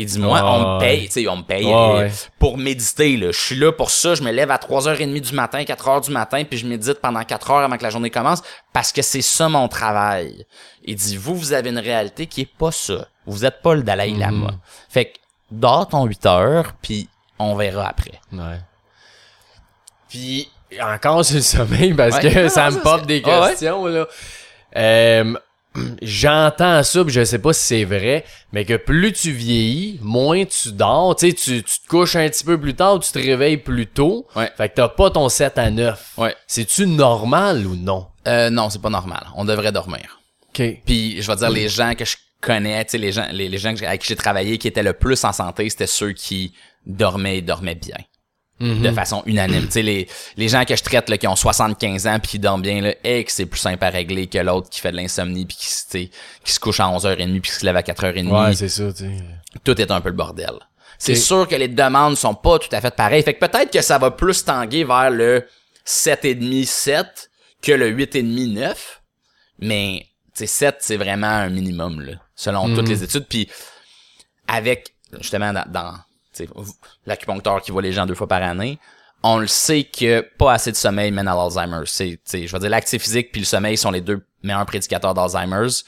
Il 0.01 0.05
dit, 0.05 0.17
moi, 0.17 0.41
on 0.45 0.75
me 0.75 0.79
paye, 0.79 1.07
tu 1.07 1.11
sais, 1.23 1.27
on 1.27 1.35
me 1.37 1.43
paye 1.43 1.65
euh, 1.71 1.97
ouais. 1.99 2.11
pour 2.39 2.57
méditer, 2.57 3.17
là. 3.17 3.31
Je 3.33 3.37
suis 3.37 3.55
là 3.57 3.73
pour 3.73 3.91
ça, 3.91 4.15
je 4.15 4.23
me 4.23 4.31
lève 4.31 4.49
à 4.49 4.55
3h30 4.55 5.19
du 5.19 5.33
matin, 5.33 5.61
4h 5.61 6.05
du 6.05 6.11
matin, 6.11 6.41
puis 6.45 6.57
je 6.57 6.65
médite 6.65 7.01
pendant 7.01 7.21
4 7.21 7.51
heures 7.51 7.57
avant 7.59 7.75
que 7.77 7.83
la 7.83 7.89
journée 7.89 8.09
commence, 8.09 8.41
parce 8.71 8.93
que 8.93 9.01
c'est 9.01 9.21
ça 9.21 9.49
mon 9.49 9.67
travail. 9.67 10.45
Il 10.85 10.95
dit, 10.95 11.17
vous, 11.17 11.35
vous 11.35 11.51
avez 11.51 11.69
une 11.69 11.79
réalité 11.79 12.27
qui 12.27 12.41
est 12.41 12.49
pas 12.57 12.71
ça. 12.71 13.07
Vous 13.25 13.43
êtes 13.43 13.61
pas 13.61 13.75
le 13.75 13.83
Dalai. 13.83 14.11
Lama. 14.11 14.51
Fait 14.87 15.05
que, 15.05 15.17
dors 15.51 15.87
ton 15.89 16.05
8 16.05 16.25
heures, 16.27 16.71
puis 16.81 17.09
on 17.37 17.55
verra 17.55 17.89
après. 17.89 18.21
Ouais. 18.31 18.59
Puis, 20.07 20.49
encore 20.81 21.25
sur 21.25 21.35
le 21.35 21.41
sommeil, 21.41 21.93
parce 21.93 22.15
Ouais. 22.15 22.31
que 22.31 22.39
Non, 22.43 22.49
ça 22.49 22.71
me 22.71 22.79
pop 22.81 23.01
c'est- 23.01 23.05
des 23.05 23.21
ouais? 23.21 23.49
questions, 23.49 23.85
là. 23.85 24.07
Euh, 24.77 25.33
J'entends 26.01 26.83
ça, 26.83 27.03
puis 27.03 27.13
je 27.13 27.23
sais 27.23 27.39
pas 27.39 27.53
si 27.53 27.63
c'est 27.63 27.83
vrai, 27.83 28.25
mais 28.51 28.65
que 28.65 28.75
plus 28.75 29.13
tu 29.13 29.31
vieillis, 29.31 29.99
moins 30.01 30.43
tu 30.45 30.71
dors. 30.71 31.15
Tu 31.15 31.29
sais, 31.29 31.33
tu 31.33 31.63
tu 31.63 31.79
te 31.79 31.87
couches 31.87 32.15
un 32.15 32.27
petit 32.27 32.43
peu 32.43 32.59
plus 32.59 32.73
tard, 32.73 32.99
tu 32.99 33.11
te 33.11 33.19
réveilles 33.19 33.57
plus 33.57 33.85
tôt. 33.87 34.27
Ouais. 34.35 34.51
Fait 34.57 34.69
que 34.69 34.75
t'as 34.75 34.89
pas 34.89 35.11
ton 35.11 35.29
7 35.29 35.57
à 35.57 35.69
9. 35.69 36.13
Ouais. 36.17 36.35
C'est-tu 36.47 36.87
normal 36.87 37.67
ou 37.67 37.75
non? 37.75 38.07
Euh, 38.27 38.49
non, 38.49 38.69
c'est 38.69 38.81
pas 38.81 38.89
normal. 38.89 39.27
On 39.35 39.45
devrait 39.45 39.71
dormir. 39.71 40.19
OK. 40.49 40.81
Puis 40.85 41.21
je 41.21 41.31
vais 41.31 41.37
dire 41.37 41.49
les 41.49 41.69
gens 41.69 41.93
que 41.93 42.05
je 42.05 42.17
connais, 42.41 42.83
tu 42.85 42.91
sais 42.91 42.97
les 42.97 43.11
gens 43.11 43.27
les, 43.31 43.47
les 43.47 43.57
gens 43.57 43.69
avec 43.69 44.01
qui 44.01 44.07
j'ai 44.07 44.15
travaillé 44.15 44.57
qui 44.57 44.67
étaient 44.67 44.83
le 44.83 44.93
plus 44.93 45.23
en 45.23 45.33
santé, 45.33 45.69
c'était 45.69 45.87
ceux 45.87 46.13
qui 46.13 46.53
dormaient 46.85 47.37
et 47.37 47.41
dormaient 47.41 47.75
bien. 47.75 47.97
De 48.59 48.91
façon 48.91 49.23
unanime. 49.25 49.67
tu 49.67 49.71
sais 49.71 49.81
les, 49.81 50.07
les 50.35 50.49
gens 50.49 50.65
que 50.65 50.75
je 50.75 50.83
traite 50.83 51.07
là, 51.09 51.17
qui 51.17 51.27
ont 51.27 51.35
75 51.35 52.07
ans 52.07 52.19
puis 52.19 52.31
qui 52.31 52.39
dorment 52.39 52.61
bien 52.61 52.81
là, 52.81 52.93
et 53.05 53.23
que 53.23 53.31
c'est 53.31 53.45
plus 53.45 53.59
simple 53.59 53.83
à 53.85 53.89
régler 53.89 54.27
que 54.27 54.37
l'autre 54.37 54.69
qui 54.69 54.81
fait 54.81 54.91
de 54.91 54.97
l'insomnie 54.97 55.45
puis 55.45 55.55
qui, 55.55 56.11
qui 56.43 56.51
se 56.51 56.59
couche 56.59 56.81
à 56.81 56.85
11h30 56.85 57.39
puis 57.39 57.51
qui 57.51 57.57
se 57.57 57.65
lève 57.65 57.77
à 57.77 57.81
4h30. 57.81 58.27
Ouais, 58.27 58.55
c'est 58.55 58.67
ça. 58.67 58.83
Tout 59.63 59.79
est 59.79 59.91
un 59.91 60.01
peu 60.01 60.09
le 60.09 60.15
bordel. 60.15 60.51
C'est 60.97 61.15
sûr 61.15 61.47
que 61.47 61.55
les 61.55 61.69
demandes 61.69 62.17
sont 62.17 62.35
pas 62.35 62.59
tout 62.59 62.67
à 62.73 62.81
fait 62.81 62.93
pareilles. 62.93 63.23
Fait 63.23 63.33
que 63.33 63.45
peut-être 63.45 63.71
que 63.71 63.81
ça 63.81 63.97
va 63.97 64.11
plus 64.11 64.43
tanguer 64.43 64.83
vers 64.83 65.09
le 65.09 65.47
7,5 65.87 66.65
7 66.65 67.31
que 67.61 67.71
le 67.71 67.89
8,5 67.91 68.53
9. 68.53 69.01
Mais 69.59 70.05
tu 70.35 70.39
sais 70.39 70.47
7 70.47 70.75
c'est 70.79 70.97
vraiment 70.97 71.27
un 71.27 71.49
minimum 71.49 72.01
là, 72.01 72.13
selon 72.35 72.73
toutes 72.75 72.89
les 72.89 73.03
études 73.03 73.25
puis 73.27 73.49
avec 74.47 74.93
justement 75.19 75.53
dans, 75.53 75.65
dans 75.69 75.93
l'acupuncteur 77.05 77.61
qui 77.61 77.71
voit 77.71 77.81
les 77.81 77.91
gens 77.91 78.05
deux 78.05 78.15
fois 78.15 78.27
par 78.27 78.41
année, 78.41 78.79
on 79.23 79.37
le 79.37 79.47
sait 79.47 79.83
que 79.83 80.21
pas 80.37 80.53
assez 80.53 80.71
de 80.71 80.77
sommeil 80.77 81.11
mène 81.11 81.27
à 81.27 81.35
l'Alzheimer. 81.35 81.83
C'est 81.85 82.19
je 82.33 82.51
veux 82.51 82.59
dire 82.59 82.69
l'activité 82.69 83.03
physique 83.03 83.31
puis 83.31 83.41
le 83.41 83.45
sommeil 83.45 83.77
sont 83.77 83.91
les 83.91 84.01
deux 84.01 84.25
meilleurs 84.43 84.65
prédicateurs 84.65 85.13
d'Alzheimer's. 85.13 85.83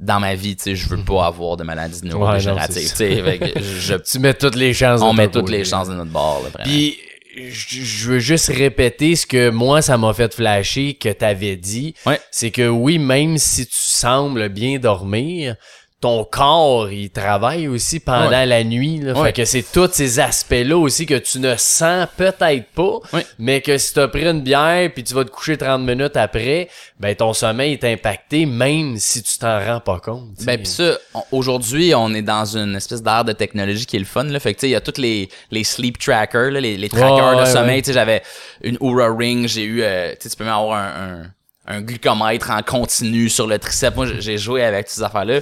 Dans 0.00 0.18
ma 0.18 0.34
vie, 0.34 0.56
tu 0.56 0.62
sais, 0.64 0.76
je 0.76 0.88
veux 0.88 1.02
pas 1.04 1.26
avoir 1.26 1.56
de 1.56 1.62
maladies 1.62 2.04
neurodégénératives. 2.04 2.92
c'est 2.94 3.10
tu 3.54 3.62
je, 3.62 4.18
mets 4.18 4.34
toutes 4.34 4.56
les 4.56 4.74
chances 4.74 5.00
on 5.02 5.12
met 5.12 5.28
toutes 5.28 5.50
les 5.50 5.64
chances 5.64 5.88
de 5.88 5.94
notre 5.94 6.10
bord, 6.10 6.42
là, 6.42 6.48
vraiment. 6.48 6.68
Puis, 6.68 6.98
je 7.36 7.80
je 7.80 8.10
veux 8.10 8.18
juste 8.18 8.48
répéter 8.48 9.14
ce 9.14 9.24
que 9.24 9.50
moi, 9.50 9.82
ça 9.82 9.96
m'a 9.96 10.12
fait 10.12 10.34
flasher 10.34 10.94
que 10.94 11.10
t'avais 11.10 11.56
dit. 11.56 11.94
Ouais. 12.06 12.20
C'est 12.32 12.50
que 12.50 12.68
oui, 12.68 12.98
même 12.98 13.38
si 13.38 13.66
tu 13.66 13.76
sembles 13.76 14.48
bien 14.48 14.80
dormir, 14.80 15.56
ton 16.04 16.22
corps, 16.24 16.90
il 16.92 17.08
travaille 17.08 17.66
aussi 17.66 17.98
pendant 17.98 18.28
Ouais. 18.28 18.44
la 18.44 18.62
nuit. 18.62 19.00
Là. 19.00 19.14
Ouais. 19.14 19.28
Fait 19.28 19.32
que 19.32 19.44
c'est 19.46 19.64
tous 19.72 19.88
ces 19.92 20.20
aspects-là 20.20 20.76
aussi 20.76 21.06
que 21.06 21.14
tu 21.14 21.38
ne 21.38 21.54
sens 21.56 22.06
peut-être 22.16 22.66
pas, 22.74 22.98
Ouais. 23.14 23.26
mais 23.38 23.62
que 23.62 23.78
si 23.78 23.94
t'as 23.94 24.08
pris 24.08 24.26
une 24.28 24.42
bière 24.42 24.90
puis 24.92 25.02
tu 25.02 25.14
vas 25.14 25.24
te 25.24 25.30
coucher 25.30 25.56
30 25.56 25.80
minutes 25.82 26.16
après, 26.18 26.68
ben 27.00 27.14
ton 27.16 27.32
sommeil 27.32 27.72
est 27.72 27.84
impacté 27.84 28.44
même 28.44 28.98
si 28.98 29.22
tu 29.22 29.38
t'en 29.38 29.58
rends 29.64 29.80
pas 29.80 29.98
compte. 29.98 30.34
tu 30.36 30.40
sais. 30.40 30.46
Ben 30.46 30.60
pis 30.60 30.66
ça, 30.68 30.98
aujourd'hui, 31.32 31.94
on 31.94 32.12
est 32.12 32.22
dans 32.22 32.44
une 32.56 32.76
espèce 32.76 33.02
d'art 33.02 33.24
de 33.24 33.32
technologie 33.32 33.86
qui 33.86 33.96
est 33.96 34.00
le 34.00 34.04
fun 34.04 34.24
là. 34.24 34.38
Fait 34.40 34.52
que 34.52 34.58
tu 34.58 34.66
sais, 34.66 34.68
il 34.68 34.72
y 34.72 34.76
a 34.76 34.80
tous 34.82 35.00
les 35.00 35.28
les 35.50 35.64
sleep 35.64 35.98
trackers, 35.98 36.50
là, 36.50 36.60
les, 36.60 36.76
les 36.76 36.88
trackers 36.90 37.40
de 37.40 37.46
sommeil. 37.46 37.80
Tu 37.80 37.86
sais, 37.88 37.92
j'avais 37.94 38.22
une 38.62 38.76
Oura 38.80 39.08
Ring, 39.10 39.48
j'ai 39.48 39.64
eu, 39.64 39.82
euh, 39.82 40.12
tu 40.20 40.28
peux 40.36 40.44
même 40.44 40.52
avoir 40.52 40.78
un, 40.78 41.22
un 41.22 41.22
un 41.66 41.80
glucomètre 41.80 42.50
en 42.50 42.60
continu 42.62 43.30
sur 43.30 43.46
le 43.46 43.58
triceps. 43.58 43.96
Moi, 43.96 44.04
j'ai- 44.18 44.36
joué 44.36 44.62
avec 44.62 44.86
ces 44.86 45.02
affaires 45.02 45.24
là. 45.24 45.40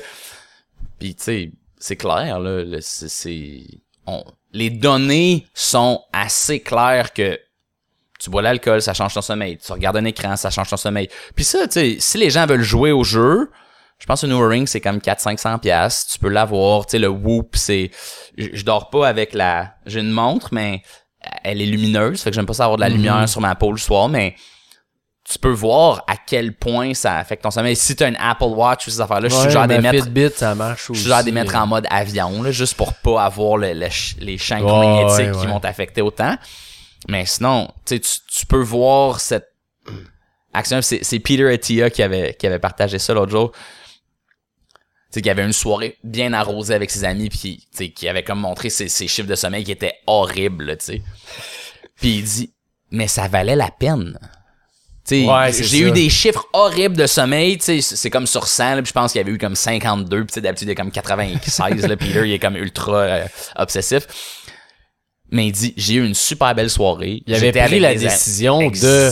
Puis 1.02 1.16
tu 1.16 1.22
sais, 1.24 1.52
c'est 1.78 1.96
clair 1.96 2.38
là, 2.38 2.62
le- 2.62 2.78
c'est 2.80 3.64
on- 4.06 4.24
les 4.52 4.70
données 4.70 5.46
sont 5.52 6.00
assez 6.12 6.60
claires 6.60 7.12
que 7.12 7.40
tu 8.20 8.30
bois 8.30 8.40
l'alcool, 8.42 8.80
ça 8.80 8.94
change 8.94 9.14
ton 9.14 9.20
sommeil. 9.22 9.58
Tu 9.58 9.72
regardes 9.72 9.96
un 9.96 10.04
écran, 10.04 10.36
ça 10.36 10.48
change 10.50 10.70
ton 10.70 10.76
sommeil. 10.76 11.08
Puis 11.34 11.44
ça, 11.44 11.66
tu 11.66 11.72
sais, 11.72 11.96
si 11.98 12.18
les 12.18 12.30
gens 12.30 12.46
veulent 12.46 12.62
jouer 12.62 12.92
au 12.92 13.02
jeu, 13.02 13.50
je 13.98 14.06
pense 14.06 14.20
que 14.20 14.26
Oura 14.28 14.46
Ring, 14.48 14.68
c'est 14.68 14.80
comme 14.80 14.98
400-500 14.98 15.58
pièces. 15.58 16.06
Tu 16.12 16.20
peux 16.20 16.28
l'avoir. 16.28 16.86
Tu 16.86 16.92
sais, 16.92 16.98
le 17.00 17.08
Whoop, 17.08 17.56
c'est... 17.56 17.90
Je, 18.38 18.48
je 18.52 18.64
dors 18.64 18.90
pas 18.90 19.08
avec 19.08 19.32
la... 19.34 19.74
J'ai 19.86 19.98
une 20.00 20.10
montre, 20.12 20.50
mais 20.52 20.82
elle 21.42 21.60
est 21.60 21.66
lumineuse. 21.66 22.22
Fait 22.22 22.30
que 22.30 22.36
j'aime 22.36 22.46
pas 22.46 22.54
ça 22.54 22.64
avoir 22.64 22.76
de 22.76 22.82
la 22.82 22.88
lumière 22.90 23.28
sur 23.28 23.40
ma 23.40 23.56
peau 23.56 23.72
le 23.72 23.78
soir, 23.78 24.08
mais 24.08 24.36
tu 25.32 25.38
peux 25.38 25.50
voir 25.52 26.04
à 26.06 26.16
quel 26.16 26.54
point 26.54 26.94
ça 26.94 27.16
affecte 27.18 27.42
ton 27.42 27.50
sommeil. 27.50 27.76
Si 27.76 27.94
tu 27.96 28.04
as 28.04 28.08
une 28.08 28.16
Apple 28.16 28.44
Watch 28.44 28.86
ou 28.86 28.90
ces 28.90 29.00
affaires-là, 29.00 29.28
je 29.28 29.34
Ouais, 29.34 29.40
suis 29.42 29.50
genre 29.50 29.66
des 29.66 29.78
mettre... 29.78 30.04
Fitbit, 30.04 30.30
ça 30.34 30.54
marche 30.54 30.86
Je 30.86 30.92
aussi. 30.92 31.00
suis 31.02 31.10
genre 31.10 31.24
des 31.24 31.32
mettre 31.32 31.54
en 31.56 31.66
mode 31.66 31.86
avion, 31.90 32.42
là, 32.42 32.50
juste 32.50 32.74
pour 32.74 32.94
pas 32.94 33.24
avoir 33.24 33.56
le- 33.56 33.72
le 33.72 33.80
ch- 33.90 34.16
les 34.18 34.38
champs 34.38 34.60
magnétiques 34.60 35.34
ouais, 35.34 35.40
qui 35.40 35.46
vont 35.46 35.60
t'affecter 35.60 36.02
autant. 36.02 36.36
Mais 37.08 37.26
sinon, 37.26 37.68
tu 37.84 38.00
tu 38.00 38.10
tu 38.28 38.46
peux 38.46 38.62
voir 38.62 39.20
cette 39.20 39.48
action. 40.52 40.80
C'est 40.82 41.02
c'est 41.02 41.18
Peter 41.18 41.52
Attia 41.52 41.90
qui 41.90 42.02
avait, 42.02 42.34
qui 42.38 42.46
avait 42.46 42.58
partagé 42.60 42.98
ça 42.98 43.12
l'autre 43.14 43.32
jour. 43.32 43.52
sais, 45.10 45.20
qui 45.20 45.28
avait 45.30 45.44
une 45.44 45.52
soirée 45.52 45.98
bien 46.04 46.32
arrosée 46.32 46.74
avec 46.74 46.90
ses 46.90 47.04
amis, 47.04 47.28
puis 47.28 47.66
tu 47.72 47.76
sais, 47.76 47.88
qui 47.90 48.08
avait 48.08 48.22
comme 48.22 48.40
montré 48.40 48.70
ses, 48.70 48.88
ses 48.88 49.08
chiffres 49.08 49.28
de 49.28 49.34
sommeil 49.34 49.64
qui 49.64 49.72
étaient 49.72 49.94
horribles, 50.06 50.76
tu 50.78 50.84
sais. 50.86 51.02
Puis 51.96 52.18
il 52.18 52.24
dit, 52.24 52.52
mais 52.90 53.08
ça 53.08 53.28
valait 53.28 53.56
la 53.56 53.70
peine. 53.70 54.18
Ouais, 55.26 55.52
j'ai 55.52 55.78
eu 55.80 55.90
des 55.90 56.08
chiffres 56.08 56.46
horribles 56.52 56.96
de 56.96 57.06
sommeil, 57.06 57.58
c'est 57.60 58.10
comme 58.10 58.26
sur 58.26 58.46
100, 58.46 58.76
là, 58.76 58.82
puis 58.82 58.88
je 58.88 58.92
pense 58.92 59.12
qu'il 59.12 59.20
y 59.20 59.24
avait 59.24 59.32
eu 59.32 59.38
comme 59.38 59.56
52, 59.56 60.24
puis 60.24 60.40
d'habitude, 60.40 60.68
il 60.68 60.70
y 60.70 60.72
a 60.72 60.76
comme 60.76 60.90
96, 60.92 61.86
là, 61.86 61.96
Peter, 61.98 62.22
il 62.24 62.32
est 62.32 62.38
comme 62.38 62.56
ultra 62.56 62.96
euh, 62.98 63.24
obsessif. 63.56 64.06
Mais 65.30 65.46
il 65.46 65.52
dit, 65.52 65.74
j'ai 65.76 65.94
eu 65.94 66.06
une 66.06 66.14
super 66.14 66.54
belle 66.54 66.70
soirée. 66.70 67.22
Il 67.26 67.34
avait 67.34 67.46
J'étais 67.46 67.64
pris 67.64 67.80
la 67.80 67.94
décision 67.94 68.60
Ex- 68.60 68.80
de- 68.80 69.10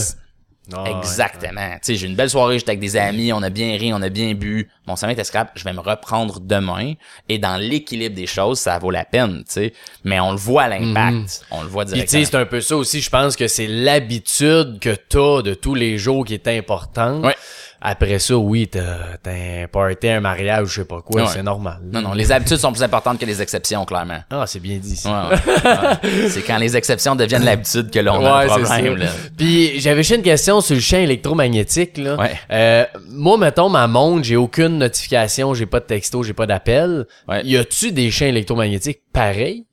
Ah, 0.75 0.83
ouais. 0.83 0.97
Exactement. 0.97 1.71
Tu 1.73 1.79
sais, 1.81 1.95
j'ai 1.95 2.07
une 2.07 2.15
belle 2.15 2.29
soirée, 2.29 2.59
j'étais 2.59 2.71
avec 2.71 2.79
des 2.79 2.97
amis, 2.97 3.31
on 3.33 3.41
a 3.41 3.49
bien 3.49 3.77
ri, 3.77 3.93
on 3.93 4.01
a 4.01 4.09
bien 4.09 4.33
bu. 4.33 4.69
Mon 4.87 4.95
sommeil 4.95 5.13
était 5.13 5.23
scrap, 5.23 5.51
je 5.55 5.63
vais 5.63 5.73
me 5.73 5.79
reprendre 5.79 6.39
demain. 6.39 6.93
Et 7.29 7.37
dans 7.37 7.57
l'équilibre 7.57 8.15
des 8.15 8.27
choses, 8.27 8.59
ça 8.59 8.77
vaut 8.79 8.91
la 8.91 9.05
peine, 9.05 9.39
tu 9.39 9.43
sais. 9.53 9.73
Mais 10.03 10.19
on 10.19 10.31
le 10.31 10.37
voit 10.37 10.67
l'impact. 10.67 11.45
On 11.51 11.61
le 11.63 11.67
voit 11.67 11.85
Puis 11.85 11.93
tu 11.93 11.99
sais, 11.99 12.05
directement. 12.05 12.31
c'est 12.31 12.37
un 12.37 12.45
peu 12.45 12.61
ça 12.61 12.75
aussi. 12.77 13.01
Je 13.01 13.09
pense 13.09 13.35
que 13.35 13.47
c'est 13.47 13.67
l'habitude 13.67 14.79
que 14.79 14.95
t'as 14.95 15.41
de 15.41 15.53
tous 15.53 15.75
les 15.75 15.97
jours 15.97 16.25
qui 16.25 16.33
est 16.33 16.47
importante. 16.47 17.23
Ouais. 17.25 17.35
Après 17.83 18.19
ça, 18.19 18.35
oui, 18.37 18.67
t'as 18.67 19.17
t'as 19.23 19.31
un 19.63 19.67
party, 19.67 20.07
un 20.09 20.19
mariage, 20.19 20.67
je 20.67 20.73
sais 20.81 20.85
pas 20.85 21.01
quoi, 21.01 21.23
Ouais. 21.23 21.27
c'est 21.27 21.41
normal. 21.41 21.79
Non, 21.91 22.01
non, 22.03 22.13
les 22.13 22.31
habitudes 22.31 22.57
sont 22.57 22.71
plus 22.71 22.83
importantes 22.83 23.17
que 23.17 23.25
les 23.25 23.41
exceptions, 23.41 23.83
clairement. 23.85 24.19
Ah, 24.29 24.43
c'est 24.45 24.59
bien 24.59 24.77
dit. 24.77 25.01
Ouais, 25.03 25.11
ouais, 25.11 26.29
c'est 26.29 26.43
quand 26.43 26.57
les 26.59 26.77
exceptions 26.77 27.15
deviennent 27.15 27.43
l'habitude 27.43 27.89
que 27.89 27.97
là, 27.97 28.13
on 28.13 28.23
a 28.23 28.43
un 28.43 28.47
problème, 28.47 28.97
là. 28.97 29.07
Puis 29.35 29.79
j'avais 29.79 30.03
juste 30.03 30.15
une 30.17 30.21
question 30.21 30.61
sur 30.61 30.75
le 30.75 30.81
champ 30.81 30.97
électromagnétique. 30.97 31.97
Là. 31.97 32.17
Ouais. 32.17 32.31
Euh, 32.51 32.85
moi, 33.09 33.37
mettons, 33.39 33.67
ma 33.69 33.87
montre, 33.87 34.25
j'ai 34.25 34.35
aucune 34.35 34.77
notification, 34.77 35.55
j'ai 35.55 35.65
pas 35.65 35.79
de 35.79 35.85
texto, 35.85 36.21
j'ai 36.21 36.33
pas 36.33 36.45
d'appel. 36.45 37.07
Ouais. 37.27 37.41
Y 37.45 37.57
a-tu 37.57 37.91
des 37.91 38.11
champs 38.11 38.25
électromagnétiques 38.25 39.01
pareils? 39.11 39.65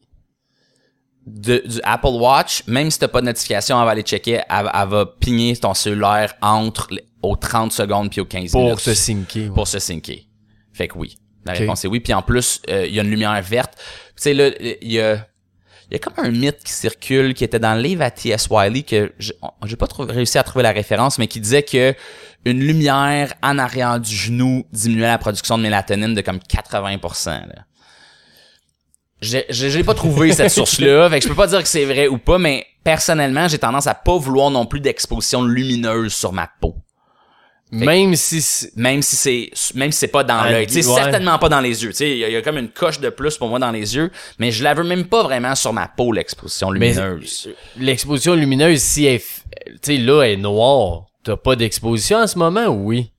de- 1.27 1.63
du 1.67 1.79
Apple 1.85 2.07
Watch, 2.19 2.63
même 2.67 2.91
si 2.91 2.99
t'as 2.99 3.09
pas 3.09 3.21
de 3.21 3.27
notification, 3.27 3.79
elle 3.79 3.85
va 3.85 3.91
aller 3.91 4.01
checker, 4.03 4.41
elle, 4.49 4.71
elle 4.73 4.89
va 4.89 5.05
pigner 5.05 5.55
ton 5.59 5.75
cellulaire 5.75 6.33
entre 6.41 6.89
aux 7.23 7.37
30 7.37 7.73
secondes 7.73 8.11
puis 8.11 8.21
aux 8.21 8.25
15 8.25 8.53
Pour 8.53 8.63
minutes. 8.65 8.81
se 8.81 8.95
syncer. 8.95 9.41
ouais. 9.49 9.55
Pour 9.55 9.67
se 9.69 9.79
syncer. 9.79 10.27
Fait 10.73 10.89
que 10.89 10.99
oui. 10.99 11.17
La 11.45 11.53
réponse 11.55 11.85
est 11.85 11.89
oui. 11.89 12.01
Puis 12.01 12.13
en 12.13 12.23
plus, 12.23 12.61
euh, 12.69 12.87
il 12.87 12.95
y 12.95 13.01
a 13.01 13.03
une 13.03 13.11
lumière 13.11 13.41
verte. 13.43 13.73
Tu 13.77 14.13
sais, 14.17 14.35
là, 14.35 14.51
il 14.61 14.93
y 14.93 15.01
a, 15.01 15.15
il 15.91 15.95
y 15.95 15.97
a 15.97 15.99
comme 15.99 16.13
un 16.19 16.31
mythe 16.31 16.63
qui 16.63 16.73
circule, 16.73 17.33
qui 17.35 17.43
était 17.45 17.59
dans 17.59 17.75
le 17.75 17.81
livre 17.81 18.03
à 18.03 18.11
T.S. 18.11 18.49
Wiley, 18.51 18.83
que 18.83 19.13
j'ai 19.19 19.77
pas 19.77 19.87
trouvé- 19.87 20.13
réussi 20.13 20.37
à 20.37 20.43
trouver 20.43 20.63
la 20.63 20.73
référence, 20.73 21.19
mais 21.19 21.27
qui 21.27 21.41
disait 21.41 21.63
que 21.63 21.95
une 22.45 22.61
lumière 22.61 23.33
en 23.43 23.59
arrière 23.59 23.99
du 23.99 24.15
genou 24.15 24.65
diminuait 24.73 25.07
la 25.07 25.19
production 25.19 25.57
de 25.59 25.63
mélatonine 25.63 26.15
de 26.15 26.21
comme 26.21 26.39
80%. 26.39 27.31
Là. 27.31 27.65
J'ai 29.21 29.83
pas 29.85 29.95
trouvé 29.95 30.33
cette 30.35 30.51
source-là, 30.53 31.11
fait 31.11 31.19
que 31.19 31.25
je 31.25 31.29
peux 31.29 31.35
pas 31.35 31.47
dire 31.49 31.63
que 31.63 31.69
c'est 31.69 31.85
vrai 31.85 32.07
ou 32.09 32.19
pas, 32.19 32.39
mais 32.39 32.67
personnellement, 32.85 33.49
j'ai 33.49 33.59
tendance 33.59 33.87
à 33.87 33.95
pas 33.95 34.17
vouloir 34.17 34.51
non 34.51 34.67
plus 34.67 34.81
d'exposition 34.81 35.43
lumineuse 35.43 36.13
sur 36.13 36.33
ma 36.33 36.49
peau 36.61 36.77
Même 37.71 38.15
si... 38.17 38.41
c'est- 38.41 38.77
même 38.77 39.03
si 39.03 39.17
c'est 39.17 39.51
même 39.75 39.93
si 39.93 39.99
c'est 39.99 40.09
pas 40.09 40.25
dans 40.25 40.39
Ah, 40.39 40.51
l'œil, 40.51 40.67
tu 40.67 40.83
sais 40.83 40.89
ouais. 40.89 40.95
certainement 40.95 41.39
pas 41.39 41.49
dans 41.51 41.61
les 41.61 41.83
yeux, 41.85 41.91
tu 41.91 41.97
sais 41.97 42.11
il 42.11 42.17
y, 42.17 42.21
y 42.33 42.37
a 42.37 42.41
comme 42.43 42.57
une 42.59 42.71
coche 42.71 42.99
de 43.01 43.11
plus 43.11 43.37
pour 43.37 43.49
moi 43.49 43.59
dans 43.59 43.71
les 43.71 43.95
yeux, 43.97 44.11
mais 44.39 44.51
je 44.51 44.65
la 44.65 44.73
veux 44.75 44.85
même 44.85 45.05
pas 45.07 45.23
vraiment 45.23 45.55
sur 45.55 45.73
ma 45.73 45.87
peau 45.89 46.13
l'exposition 46.13 46.71
lumineuse. 46.71 47.51
l'exposition 47.77 48.35
lumineuse, 48.35 48.81
si 48.81 49.05
elle... 49.05 49.21
Tu 49.21 49.79
sais, 49.83 49.97
là, 49.99 50.23
elle 50.23 50.33
est 50.33 50.37
noire. 50.37 51.07
T'as 51.25 51.37
pas 51.37 51.57
d'exposition 51.57 52.19
en 52.19 52.27
ce 52.27 52.39
moment, 52.39 52.67
ou 52.69 52.87
oui? 52.89 53.13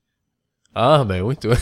Ah, 0.73 1.03
ben 1.05 1.21
oui, 1.21 1.35
toi. 1.37 1.55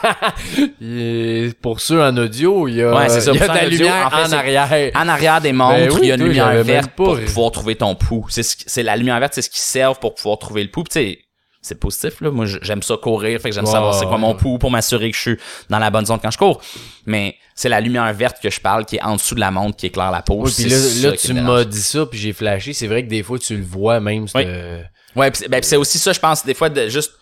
Pour 1.62 1.80
ceux 1.80 2.00
en 2.02 2.16
audio, 2.16 2.68
il 2.68 2.76
y 2.76 2.82
a, 2.82 2.94
Ouais, 2.94 3.08
c'est 3.08 3.20
ça, 3.20 3.32
il 3.32 3.38
y 3.38 3.42
a 3.42 3.48
de 3.48 3.54
la 3.54 3.66
audio, 3.66 3.78
lumière 3.78 4.06
en 4.06 4.10
fait, 4.10 4.22
en, 4.22 4.26
c'est- 4.28 4.34
arrière. 4.34 4.90
En 4.94 5.08
arrière 5.08 5.40
des 5.40 5.52
montres, 5.52 5.76
Ben 5.76 5.90
oui, 5.92 5.98
il 6.02 6.08
y 6.08 6.12
a 6.12 6.14
une 6.14 6.20
toi, 6.20 6.28
lumière 6.28 6.64
verte 6.64 6.90
pour 6.96 7.18
pouvoir 7.20 7.50
trouver 7.50 7.74
ton 7.76 7.94
pouls. 7.94 8.26
C'est 8.30 8.42
c'est 8.44 8.82
la 8.82 8.96
lumière 8.96 9.18
verte, 9.20 9.34
c'est 9.34 9.42
ce 9.42 9.50
qui 9.50 9.60
sert 9.60 9.98
pour 9.98 10.14
pouvoir 10.14 10.38
trouver 10.38 10.62
le 10.62 10.70
pouls. 10.70 10.84
Tu 10.84 10.92
sais, 10.92 11.18
c'est 11.62 11.78
positif 11.78 12.20
là. 12.20 12.30
Moi, 12.30 12.46
j'aime 12.62 12.82
ça 12.82 12.96
courir, 12.96 13.40
fait 13.40 13.50
que 13.50 13.54
j'aime 13.54 13.66
savoir 13.66 13.94
c'est 13.94 14.06
quoi 14.06 14.18
mon 14.18 14.34
pouls 14.34 14.58
pour 14.58 14.70
m'assurer 14.70 15.10
que 15.10 15.16
je 15.16 15.20
suis 15.22 15.36
dans 15.68 15.78
la 15.78 15.90
bonne 15.90 16.06
zone 16.06 16.18
quand 16.22 16.30
je 16.30 16.38
cours. 16.38 16.60
Mais 17.06 17.36
c'est 17.54 17.68
la 17.68 17.80
lumière 17.80 18.12
verte 18.14 18.38
que 18.42 18.48
je 18.50 18.60
parle 18.60 18.86
qui 18.86 18.96
est 18.96 19.02
en 19.02 19.16
dessous 19.16 19.34
de 19.34 19.40
la 19.40 19.50
montre 19.50 19.76
qui 19.76 19.86
éclaire 19.86 20.10
la 20.10 20.22
peau. 20.22 20.42
Oui, 20.44 20.52
puis 20.54 20.64
là, 20.64 20.76
là 21.10 21.16
tu 21.16 21.34
m'as 21.34 21.64
dit 21.64 21.82
ça, 21.82 22.06
puis 22.06 22.18
j'ai 22.18 22.32
flashé. 22.32 22.72
C'est 22.72 22.86
vrai 22.86 23.04
que 23.04 23.08
des 23.10 23.22
fois, 23.22 23.38
tu 23.38 23.56
le 23.56 23.64
vois 23.64 24.00
même. 24.00 24.22
Oui. 24.34 24.44
ce- 24.44 24.82
Ouais, 25.16 25.30
pis 25.30 25.38
c'est- 25.40 25.48
ben, 25.48 25.62
c'est 25.62 25.76
aussi 25.76 25.98
ça, 25.98 26.12
je 26.12 26.20
pense, 26.20 26.46
des 26.46 26.54
fois, 26.54 26.68
de 26.70 26.88
juste, 26.88 27.12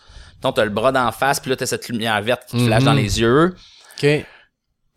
t'as 0.41 0.63
le 0.63 0.69
bras 0.69 0.91
d'en 0.91 1.11
face, 1.11 1.39
puis 1.39 1.49
là, 1.49 1.55
t'as 1.57 1.65
cette 1.65 1.89
lumière 1.89 2.21
verte 2.21 2.43
qui 2.47 2.57
te 2.57 2.65
flash 2.65 2.79
Mhm. 2.81 2.85
dans 2.85 2.93
les 2.93 3.19
yeux. 3.19 3.55
OK. 4.01 4.25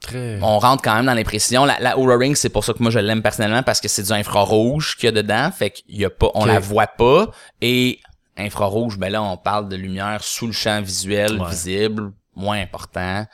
Très... 0.03 0.39
On 0.43 0.59
rentre 0.59 0.83
quand 0.83 0.95
même 0.97 1.07
dans 1.07 1.15
l'impression. 1.15 1.65
La, 1.65 1.79
la 1.81 1.97
Oura 1.97 2.17
Ring, 2.17 2.35
c'est 2.37 2.49
pour 2.49 2.65
ça 2.65 2.73
que 2.73 2.83
moi, 2.83 2.91
je 2.91 2.99
l'aime 2.99 3.23
personnellement, 3.23 3.63
parce 3.63 3.81
que 3.81 3.87
c'est 3.89 4.03
du 4.03 4.13
infrarouge 4.13 4.97
qu'il 4.97 5.07
y 5.07 5.09
a 5.09 5.13
dedans, 5.13 5.51
fait 5.57 5.71
qu'il 5.71 5.97
y 5.97 6.05
a 6.05 6.11
pas, 6.11 6.29
on 6.35 6.45
la 6.45 6.59
voit 6.59 6.89
pas. 6.89 7.31
Et 7.61 8.01
infrarouge, 8.37 8.99
ben 8.99 9.11
là, 9.11 9.23
on 9.23 9.37
parle 9.37 9.69
de 9.69 9.77
lumière 9.77 10.23
sous 10.25 10.47
le 10.47 10.53
champ 10.53 10.81
visuel, 10.81 11.41
Ouais. 11.41 11.49
visible, 11.51 12.13
moins 12.35 12.61
important. 12.61 13.27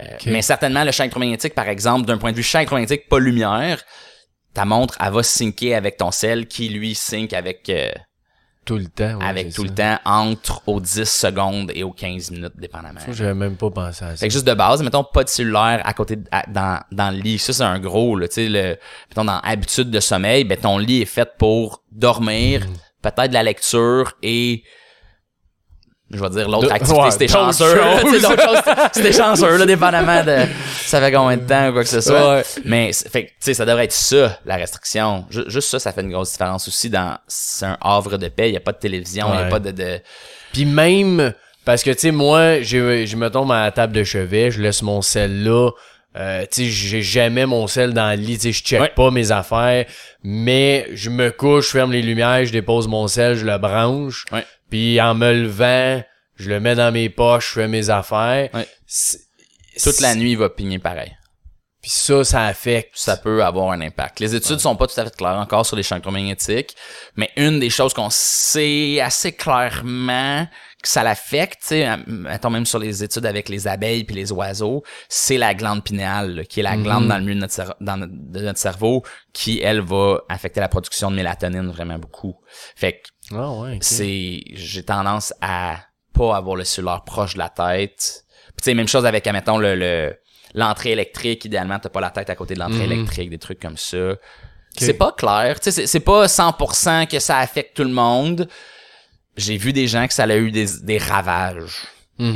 Euh. 0.00 0.04
Mais 0.26 0.42
certainement, 0.42 0.84
le 0.84 0.90
champ 0.90 1.04
électromagnétique, 1.04 1.54
par 1.54 1.68
exemple, 1.68 2.06
d'un 2.06 2.18
point 2.18 2.32
de 2.32 2.36
vue 2.36 2.42
champ 2.42 2.58
électromagnétique, 2.58 3.08
pas 3.08 3.18
lumière, 3.18 3.82
ta 4.54 4.64
montre, 4.64 4.96
elle 5.00 5.12
va 5.12 5.22
syncer 5.22 5.74
avec 5.74 5.96
ton 5.98 6.10
sel, 6.10 6.46
qui 6.46 6.68
lui 6.68 6.94
sync 6.94 7.32
avec... 7.34 7.68
euh, 7.68 7.90
Tout 8.64 8.76
le 8.78 8.86
temps. 8.86 9.16
ouais, 9.18 9.24
avec 9.24 9.52
tout 9.52 9.62
ça. 9.62 9.68
le 9.68 9.74
temps 9.74 9.98
entre 10.04 10.62
aux 10.66 10.80
10 10.80 11.04
secondes 11.04 11.70
et 11.74 11.82
aux 11.84 11.92
15 11.92 12.30
minutes, 12.32 12.52
dépendamment. 12.56 13.00
Ça, 13.00 13.12
j'avais 13.12 13.34
même 13.34 13.56
pas 13.56 13.70
pensé 13.70 14.04
à 14.04 14.10
ça. 14.10 14.16
Fait 14.16 14.28
que 14.28 14.32
juste 14.32 14.46
de 14.46 14.54
base, 14.54 14.82
mettons 14.82 15.04
pas 15.04 15.24
de 15.24 15.28
cellulaire 15.28 15.82
à 15.84 15.92
côté 15.94 16.16
de- 16.16 16.28
à- 16.30 16.44
dans, 16.48 16.80
dans 16.90 17.10
le 17.10 17.18
lit. 17.20 17.38
Ça, 17.38 17.52
c'est 17.52 17.62
un 17.64 17.78
gros, 17.80 18.16
là. 18.16 18.28
Tu 18.28 18.34
sais, 18.34 18.48
le, 18.48 18.78
mettons, 19.10 19.24
dans 19.24 19.38
habitude 19.40 19.90
de 19.90 20.00
sommeil, 20.00 20.44
ben, 20.44 20.56
ton 20.58 20.78
lit 20.78 21.02
est 21.02 21.06
fait 21.06 21.28
pour 21.38 21.82
dormir, 21.90 22.66
Mm. 22.66 22.72
Peut-être 23.02 23.28
de 23.28 23.34
la 23.34 23.42
lecture 23.42 24.12
et, 24.22 24.62
je 26.10 26.20
vais 26.20 26.30
dire 26.30 26.48
l'autre 26.48 26.70
activité, 26.72 27.10
c'était 27.10 27.28
chanceux. 27.28 27.80
c'était 28.92 29.12
chanceux, 29.12 29.56
là, 29.56 29.64
dépendamment 29.64 30.22
de, 30.22 30.46
ça 30.84 31.00
fait 31.00 31.10
combien 31.12 31.38
de 31.38 31.46
temps 31.46 31.70
ou 31.70 31.72
quoi 31.72 31.82
que 31.82 31.88
ce 31.88 32.00
soit. 32.00 32.36
Ouais. 32.36 32.42
Mais, 32.64 32.92
fait 32.92 33.24
tu 33.24 33.32
sais, 33.40 33.54
ça 33.54 33.64
devrait 33.64 33.84
être 33.84 33.92
ça, 33.92 34.38
la 34.44 34.56
restriction. 34.56 35.24
Ju- 35.30 35.44
juste 35.48 35.70
ça, 35.70 35.78
ça 35.78 35.92
fait 35.92 36.02
une 36.02 36.12
grosse 36.12 36.32
différence 36.32 36.68
aussi 36.68 36.90
dans, 36.90 37.16
c'est 37.26 37.66
un 37.66 37.78
havre 37.80 38.18
de 38.18 38.28
paix, 38.28 38.50
il 38.50 38.54
y 38.54 38.58
a 38.58 38.60
pas 38.60 38.72
de 38.72 38.78
télévision, 38.78 39.28
il 39.32 39.40
y 39.40 39.42
a 39.42 39.46
pas 39.46 39.58
de, 39.58 39.70
de, 39.70 40.00
Puis 40.52 40.66
même, 40.66 41.32
parce 41.64 41.82
que, 41.82 41.90
tu 41.90 42.00
sais, 42.00 42.10
moi, 42.10 42.60
je 42.62 43.16
me 43.16 43.30
tombe 43.30 43.50
à 43.50 43.62
la 43.62 43.70
table 43.72 43.94
de 43.94 44.04
chevet, 44.04 44.50
je 44.50 44.60
laisse 44.60 44.82
mon 44.82 45.00
sel 45.00 45.44
là. 45.44 45.70
Euh, 46.16 46.44
j'ai 46.52 47.00
jamais 47.02 47.46
mon 47.46 47.66
sel 47.66 47.94
dans 47.94 48.10
le 48.10 48.16
lit, 48.22 48.38
je 48.42 48.50
check 48.50 48.80
Ouais. 48.80 48.92
pas 48.94 49.10
mes 49.10 49.30
affaires, 49.32 49.86
mais 50.22 50.86
je 50.92 51.08
me 51.08 51.30
couche, 51.30 51.66
je 51.66 51.70
ferme 51.70 51.90
les 51.92 52.02
lumières, 52.02 52.44
je 52.44 52.52
dépose 52.52 52.86
mon 52.86 53.08
sel, 53.08 53.34
je 53.36 53.46
le 53.46 53.56
branche, 53.58 54.26
Ouais. 54.30 54.44
puis 54.70 55.00
en 55.00 55.14
me 55.14 55.32
levant, 55.32 56.02
je 56.36 56.50
le 56.50 56.60
mets 56.60 56.74
dans 56.74 56.92
mes 56.92 57.08
poches, 57.08 57.48
je 57.48 57.52
fais 57.54 57.68
mes 57.68 57.88
affaires. 57.88 58.50
Ouais. 58.52 58.66
Toute 59.82 60.00
la 60.00 60.14
nuit, 60.14 60.32
il 60.32 60.38
va 60.38 60.50
pigner 60.50 60.78
pareil. 60.78 61.16
Puis 61.80 61.90
ça, 61.90 62.22
ça 62.22 62.44
affecte. 62.46 62.90
ça 62.94 63.16
peut 63.16 63.42
avoir 63.42 63.72
un 63.72 63.80
impact. 63.80 64.20
Les 64.20 64.34
études 64.36 64.60
sont 64.60 64.76
pas 64.76 64.86
tout 64.86 65.00
à 65.00 65.04
fait 65.04 65.16
claires 65.16 65.36
encore 65.38 65.66
sur 65.66 65.74
les 65.76 65.82
champs 65.82 65.96
électromagnétiques, 65.96 66.76
mais 67.16 67.30
une 67.36 67.58
des 67.58 67.70
choses 67.70 67.92
qu'on 67.92 68.08
sait 68.10 69.00
assez 69.00 69.32
clairement 69.32 70.46
que 70.82 70.88
ça 70.88 71.02
l'affecte, 71.02 71.60
tu 71.62 71.68
sais, 71.68 71.88
mettons 72.06 72.50
même 72.50 72.66
sur 72.66 72.78
les 72.80 73.04
études 73.04 73.24
avec 73.24 73.48
les 73.48 73.68
abeilles 73.68 74.04
puis 74.04 74.16
les 74.16 74.32
oiseaux, 74.32 74.82
c'est 75.08 75.38
la 75.38 75.54
glande 75.54 75.84
pinéale, 75.84 76.34
là, 76.34 76.44
qui 76.44 76.60
est 76.60 76.62
la 76.64 76.76
glande 76.76 77.06
dans 77.08 77.16
le 77.16 77.22
milieu 77.22 77.34
de 77.36 77.40
notre, 77.40 77.54
cer- 77.54 77.74
dans 77.80 77.96
notre- 77.96 78.12
de 78.14 78.40
notre 78.40 78.58
cerveau, 78.58 79.02
qui, 79.32 79.60
elle, 79.60 79.80
va 79.80 80.18
affecter 80.28 80.60
la 80.60 80.68
production 80.68 81.10
de 81.10 81.16
mélatonine 81.16 81.70
vraiment 81.70 81.98
beaucoup. 81.98 82.34
Fait 82.76 82.94
que 83.00 83.34
Ah 83.34 83.50
ouais, 83.52 83.78
c'est 83.80 84.40
j'ai 84.52 84.82
tendance 84.84 85.32
à 85.40 85.76
pas 86.12 86.36
avoir 86.36 86.56
le 86.56 86.64
cellulaire 86.64 87.04
proche 87.04 87.34
de 87.34 87.38
la 87.38 87.48
tête. 87.48 88.24
Puis 88.48 88.56
tu 88.58 88.64
sais 88.64 88.74
même 88.74 88.88
chose 88.88 89.06
avec 89.06 89.26
admettons 89.26 89.58
le 89.58 89.74
le- 89.76 90.14
l'entrée 90.54 90.90
électrique, 90.92 91.44
idéalement 91.46 91.78
t'as 91.78 91.88
pas 91.88 92.00
la 92.00 92.10
tête 92.10 92.28
à 92.28 92.34
côté 92.34 92.54
de 92.54 92.58
l'entrée 92.58 92.84
Mhm. 92.86 92.92
électrique, 92.92 93.30
des 93.30 93.38
trucs 93.38 93.60
comme 93.60 93.76
ça. 93.78 94.16
C'est 94.76 94.94
pas 94.94 95.12
clair, 95.12 95.60
tu 95.60 95.64
sais 95.64 95.70
c'est- 95.70 95.86
c'est 95.86 96.00
pas 96.00 96.26
100% 96.28 97.06
que 97.06 97.18
ça 97.20 97.38
affecte 97.38 97.76
tout 97.76 97.84
le 97.84 97.90
monde. 97.90 98.48
J'ai 99.36 99.56
vu 99.56 99.72
des 99.72 99.86
gens 99.86 100.06
que 100.06 100.14
ça 100.14 100.24
a 100.24 100.36
eu 100.36 100.50
des, 100.50 100.66
des 100.82 100.98
ravages. 100.98 101.82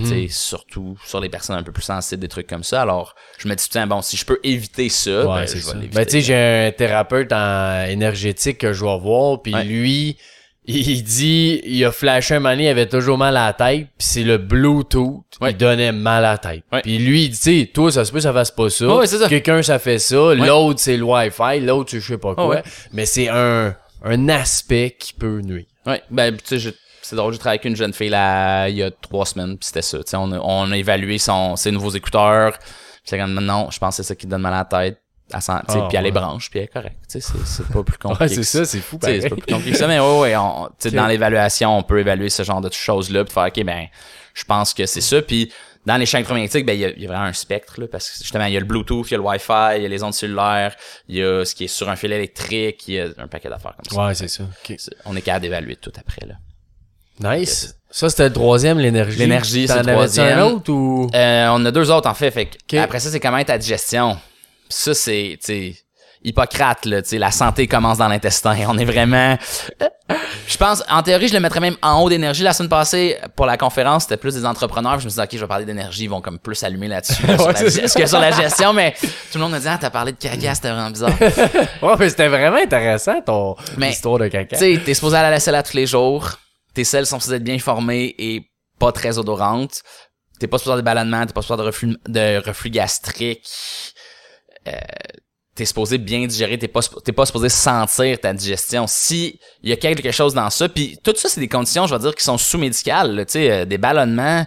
Sais, 0.05 0.27
surtout 0.31 0.99
sur 1.07 1.21
les 1.21 1.29
personnes 1.29 1.55
un 1.57 1.63
peu 1.63 1.71
plus 1.71 1.85
sensibles, 1.85 2.21
des 2.21 2.27
trucs 2.27 2.49
comme 2.49 2.65
ça. 2.65 2.83
Alors, 2.83 3.15
je 3.39 3.47
me 3.47 3.55
dis, 3.55 3.69
tiens, 3.71 3.87
bon, 3.87 4.03
si 4.03 4.17
je 4.17 4.25
peux 4.25 4.41
éviter 4.43 4.89
ça, 4.89 5.25
Ouais, 5.25 5.43
ben, 5.43 5.47
je 5.47 5.59
ça. 5.61 5.75
Ben, 5.75 6.05
tu 6.05 6.11
sais, 6.11 6.21
j'ai 6.23 6.35
un 6.35 6.73
thérapeute 6.73 7.33
en 7.33 7.85
énergétique 7.87 8.59
que 8.59 8.73
je 8.73 8.85
vais 8.85 8.99
voir, 8.99 9.43
puis 9.43 9.55
Ouais. 9.55 9.63
lui, 9.63 10.17
il 10.65 11.05
dit, 11.05 11.61
il 11.65 11.85
a 11.85 11.93
flashé 11.93 12.35
un 12.35 12.41
moment 12.41 12.57
il 12.59 12.67
avait 12.67 12.89
toujours 12.89 13.17
mal 13.17 13.37
à 13.37 13.47
la 13.47 13.53
tête, 13.53 13.87
puis 13.97 14.07
c'est 14.09 14.25
le 14.25 14.39
Bluetooth 14.39 15.23
Ouais. 15.41 15.51
qui 15.53 15.59
donnait 15.59 15.93
mal 15.93 16.25
à 16.25 16.33
la 16.33 16.39
tête. 16.39 16.65
Puis 16.83 16.99
lui, 16.99 17.27
il 17.27 17.29
dit, 17.31 17.37
tu 17.39 17.61
sais, 17.61 17.71
toi, 17.73 17.93
ça 17.93 18.05
se 18.05 18.11
peut, 18.11 18.19
ça 18.19 18.33
fasse 18.33 18.51
pas 18.51 18.69
ça. 18.71 19.07
Ça. 19.07 19.29
Quelqu'un, 19.29 19.63
ça 19.63 19.79
fait 19.79 20.01
ça. 20.01 20.35
L'autre, 20.35 20.81
c'est 20.81 20.97
le 20.97 21.05
Wi-Fi. 21.05 21.61
L'autre, 21.61 21.91
je 21.93 22.01
sais 22.01 22.19
pas 22.19 22.35
quoi. 22.35 22.63
Mais 22.93 23.07
c'est 23.07 23.29
un, 23.29 23.73
un 24.03 24.29
aspect 24.31 24.97
qui 24.99 25.13
peut 25.13 25.41
nuire. 25.43 25.67
Ouais, 25.87 26.03
ben, 26.11 26.37
tu 26.37 26.59
sais, 26.59 26.75
C'est 27.09 27.15
drôle, 27.15 27.33
j'ai 27.33 27.39
travaillé 27.39 27.61
avec 27.61 27.67
une 27.67 27.77
jeune 27.77 27.93
fille 27.93 28.09
là, 28.09 28.69
il 28.69 28.75
y 28.77 28.83
a 28.83 28.91
trois 28.91 29.25
semaines, 29.27 29.57
puis 29.57 29.67
c'était 29.67 29.81
ça. 29.83 29.99
Tu 29.99 30.05
sais, 30.07 30.17
on, 30.17 30.33
a, 30.33 30.39
on 30.41 30.73
a 30.73 30.77
évalué 30.77 31.19
son, 31.19 31.55
ses 31.55 31.71
nouveaux 31.71 31.91
écouteurs. 31.91 32.59
Puis 32.59 33.03
c'est 33.05 33.17
comme, 33.19 33.33
non, 33.39 33.71
je 33.71 33.79
pense 33.79 33.97
que 33.97 34.03
c'est 34.03 34.09
ça 34.09 34.17
qui 34.17 34.27
donne 34.27 34.43
mal 34.43 34.55
à 34.55 34.59
la 34.59 34.65
tête. 34.65 35.01
Sais, 35.31 35.53
Ah, 35.53 35.63
puis 35.67 35.97
elle 35.97 36.03
les 36.03 36.07
ouais. 36.07 36.11
branche, 36.11 36.51
puis 36.51 36.59
elle 36.59 36.65
est 36.65 36.69
correcte. 36.69 36.97
C'est, 37.07 37.21
pas 37.69 37.85
plus 37.85 37.97
compliqué. 38.01 38.23
Ouais, 38.25 38.29
c'est 38.29 38.43
ça, 38.43 38.65
c'est 38.65 38.81
fou. 38.81 38.99
C'est 39.01 39.21
pas 39.29 39.37
plus 39.37 39.53
compliqué 39.53 39.71
que 39.71 39.77
ça, 39.77 39.87
mais 39.87 40.01
ouais, 40.01 40.19
ouais, 40.21 40.37
on, 40.37 40.67
tu 40.67 40.73
sais, 40.79 40.89
Ok. 40.89 40.95
dans 40.97 41.07
l'évaluation, 41.07 41.79
on 41.79 41.85
peut 41.85 42.01
évaluer 42.01 42.29
ce 42.29 42.43
genre 42.43 42.61
de 42.61 42.73
choses-là, 42.73 43.25
puis 43.25 43.33
faire, 43.33 43.47
OK, 43.47 43.65
ben, 43.65 43.87
je 44.35 44.43
pense 44.45 44.75
que 44.75 44.85
c'est 44.87 45.01
ça. 45.01 45.23
Puis 45.23 45.53
dans 45.85 45.97
les 45.99 46.07
champs 46.07 46.19
électromagnétiques, 46.19 46.67
ben, 46.67 46.73
il 46.73 46.81
y 46.81 46.85
a, 46.87 46.89
il 46.91 47.03
y 47.03 47.05
a 47.05 47.09
vraiment 47.09 47.27
un 47.27 47.33
spectre, 47.33 47.81
là, 47.81 47.87
parce 47.87 48.11
que 48.11 48.19
justement, 48.19 48.47
il 48.47 48.53
y 48.55 48.57
a 48.57 48.61
le 48.61 48.67
Bluetooth, 48.67 49.07
il 49.09 49.13
y 49.13 49.15
a 49.15 49.19
le 49.19 49.25
Wi-Fi, 49.25 49.77
il 49.77 49.83
y 49.83 49.87
a 49.87 49.89
les 49.89 50.03
ondes 50.03 50.15
cellulaires, 50.15 50.75
il 51.09 51.17
y 51.17 51.23
a 51.23 51.45
ce 51.45 51.55
qui 51.55 51.65
est 51.65 51.69
sur 51.69 51.89
un 51.89 51.95
fil 51.95 52.13
électrique, 52.13 52.89
il 52.89 52.95
y 52.95 53.01
a 53.01 53.07
un 53.19 53.29
paquet 53.29 53.49
d'affaires 53.49 53.75
comme 53.77 53.85
ça. 53.97 54.07
Ouais, 54.07 54.15
c'est 54.15 54.27
ça. 54.29 54.43
On 55.05 55.15
est 55.17 55.23
capable 55.23 55.43
d'évaluer 55.43 55.77
tout 55.77 55.93
après, 55.97 56.27
là. 56.27 56.35
Nice. 57.21 57.75
Ça, 57.91 58.11
c'était 58.11 58.25
le 58.25 58.33
troisième, 58.33 58.79
l'énergie. 58.79 59.19
L'énergie, 59.19 59.67
c'est 59.67 59.83
le 59.83 59.93
troisième. 59.93 60.39
un 60.39 60.43
autre 60.43 60.71
ou? 60.71 61.09
Euh, 61.15 61.49
on 61.51 61.65
a 61.65 61.71
deux 61.71 61.91
autres, 61.91 62.09
en 62.09 62.15
fait. 62.15 62.31
fait 62.31 62.47
que 62.47 62.57
Ok. 62.77 62.79
Après 62.79 63.01
ça, 63.01 63.11
c'est 63.11 63.21
comment 63.21 63.43
ta 63.43 63.57
digestion? 63.57 64.19
Ça, 64.69 64.93
c'est, 64.93 65.39
Hippocrate, 66.23 66.87
là, 66.87 67.01
la 67.13 67.31
santé 67.31 67.67
commence 67.69 67.99
dans 67.99 68.09
l'intestin. 68.09 68.57
On 68.69 68.77
est 68.77 68.85
vraiment... 68.85 69.39
Je 70.49 70.57
pense, 70.57 70.83
en 70.89 71.03
théorie, 71.03 71.27
je 71.27 71.35
le 71.35 71.41
mettrais 71.41 71.59
même 71.59 71.77
en 71.83 72.01
haut 72.01 72.09
d'énergie. 72.09 72.45
La 72.45 72.53
semaine 72.53 72.69
passée, 72.69 73.19
pour 73.35 73.47
la 73.47 73.57
conférence, 73.57 74.05
c'était 74.05 74.17
plus 74.17 74.35
des 74.35 74.47
entrepreneurs. 74.47 75.01
Je 75.01 75.07
me 75.07 75.11
suis 75.11 75.21
dit, 75.21 75.25
OK, 75.25 75.31
je 75.33 75.39
vais 75.39 75.47
parler 75.49 75.65
d'énergie. 75.65 76.05
Ils 76.05 76.11
vont 76.11 76.21
comme 76.21 76.39
plus 76.39 76.63
allumer 76.63 76.87
là-dessus. 76.87 77.27
là, 77.27 77.35
Ouais, 77.43 77.53
la 77.53 77.89
que 77.89 78.07
sur 78.07 78.21
la 78.21 78.31
gestion, 78.31 78.73
mais 78.73 78.95
tout 79.01 79.39
le 79.39 79.41
monde 79.41 79.53
me 79.53 79.59
dit, 79.59 79.67
ah, 79.69 79.79
t'as 79.81 79.91
parlé 79.91 80.13
de 80.13 80.17
caca, 80.19 80.55
c'était 80.55 80.71
vraiment 80.71 80.91
bizarre. 80.91 81.11
Ouais, 81.83 81.95
mais 81.99 82.09
c'était 82.09 82.29
vraiment 82.29 82.59
intéressant, 82.59 83.21
ton 83.23 83.57
Mais, 83.77 83.91
histoire 83.91 84.19
de 84.19 84.29
caca. 84.29 84.57
Tu 84.57 84.77
sais, 84.77 84.81
t'es 84.85 84.95
supposé 84.95 85.17
aller 85.17 85.27
à 85.27 85.31
la 85.33 85.41
selle 85.41 85.57
à 85.57 85.65
tous 85.65 85.75
les 85.77 85.87
jours. 85.87 86.39
Tes 86.77 86.85
selles 86.85 87.07
sont 87.07 87.19
supposées 87.19 87.37
être 87.37 87.43
bien 87.43 87.59
formées 87.59 88.15
et 88.19 88.51
pas 88.79 88.93
très 88.93 89.17
odorantes. 89.17 89.83
T'es 90.39 90.47
pas 90.47 90.59
supposé 90.59 90.73
avoir 90.73 90.77
des 90.77 90.85
ballonnements, 90.85 91.25
t'es 91.25 91.33
pas 91.33 91.41
supposé 91.41 91.55
avoir 91.55 91.65
de 91.65 91.71
reflux, 91.71 91.97
de 92.07 92.47
reflux 92.47 92.69
gastrique. 92.69 93.49
Euh, 94.69 94.73
t'es 95.55 95.65
supposé 95.65 95.97
bien 95.97 96.27
digérer, 96.27 96.59
t'es 96.59 96.69
pas, 96.69 96.83
t'es 97.03 97.13
pas 97.13 97.25
supposé 97.25 97.49
sentir 97.49 98.21
ta 98.21 98.35
digestion. 98.35 98.85
Si 98.87 99.41
il 99.63 99.71
y 99.71 99.73
a 99.73 99.77
quelque 99.77 100.11
chose 100.11 100.35
dans 100.35 100.51
ça, 100.51 100.69
puis 100.69 100.99
tout 101.03 101.15
ça, 101.17 101.31
c'est 101.31 101.41
des 101.41 101.49
conditions, 101.49 101.87
je 101.87 101.95
vais 101.95 102.01
dire, 102.01 102.15
qui 102.15 102.23
sont 102.23 102.37
sous-médicales. 102.37 103.25
Tu 103.25 103.33
sais, 103.33 103.51
euh, 103.51 103.65
des 103.65 103.79
ballonnements, 103.79 104.45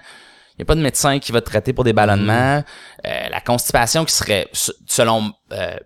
il 0.54 0.60
y 0.60 0.62
a 0.62 0.66
pas 0.66 0.76
de 0.76 0.82
médecin 0.82 1.18
qui 1.18 1.32
va 1.32 1.42
te 1.42 1.48
traiter 1.48 1.74
pour 1.74 1.84
des 1.84 1.94
ballonnements. 1.94 2.64
Euh, 3.08 3.30
la 3.30 3.42
constipation 3.42 4.06
qui 4.06 4.14
serait, 4.14 4.48
selon 4.54 5.34
euh, 5.52 5.78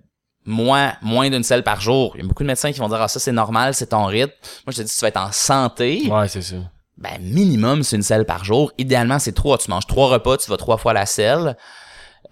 moi, 0.46 0.94
moins 1.02 1.30
d'une 1.30 1.44
selle 1.44 1.64
par 1.64 1.80
jour. 1.82 2.12
Il 2.16 2.22
y 2.22 2.26
a 2.26 2.28
beaucoup 2.28 2.44
de 2.44 2.48
médecins 2.48 2.72
qui 2.72 2.80
vont 2.80 2.90
dire 2.90 3.02
ah 3.02 3.08
ça 3.08 3.20
c'est 3.20 3.32
normal, 3.32 3.74
c'est 3.74 3.88
ton 3.88 4.06
rythme. 4.06 4.34
Moi 4.66 4.72
je 4.74 4.78
te 4.78 4.82
dis 4.84 4.90
si 4.90 4.98
tu 4.98 5.02
vas 5.02 5.08
être 5.10 5.18
en 5.18 5.32
santé, 5.32 6.08
Ouais, 6.10 6.28
c'est 6.28 6.42
ça. 6.42 6.56
ben 6.98 7.18
minimum 7.22 7.84
c'est 7.84 7.96
une 7.96 8.04
selle 8.04 8.26
par 8.26 8.44
jour. 8.44 8.72
Idéalement 8.78 9.20
c'est 9.20 9.32
trois. 9.34 9.58
Tu 9.58 9.70
manges 9.70 9.88
trois 9.88 10.08
repas, 10.10 10.38
tu 10.38 10.50
vas 10.50 10.58
trois 10.58 10.78
fois 10.78 10.94
la 10.94 11.06
selle. 11.06 11.56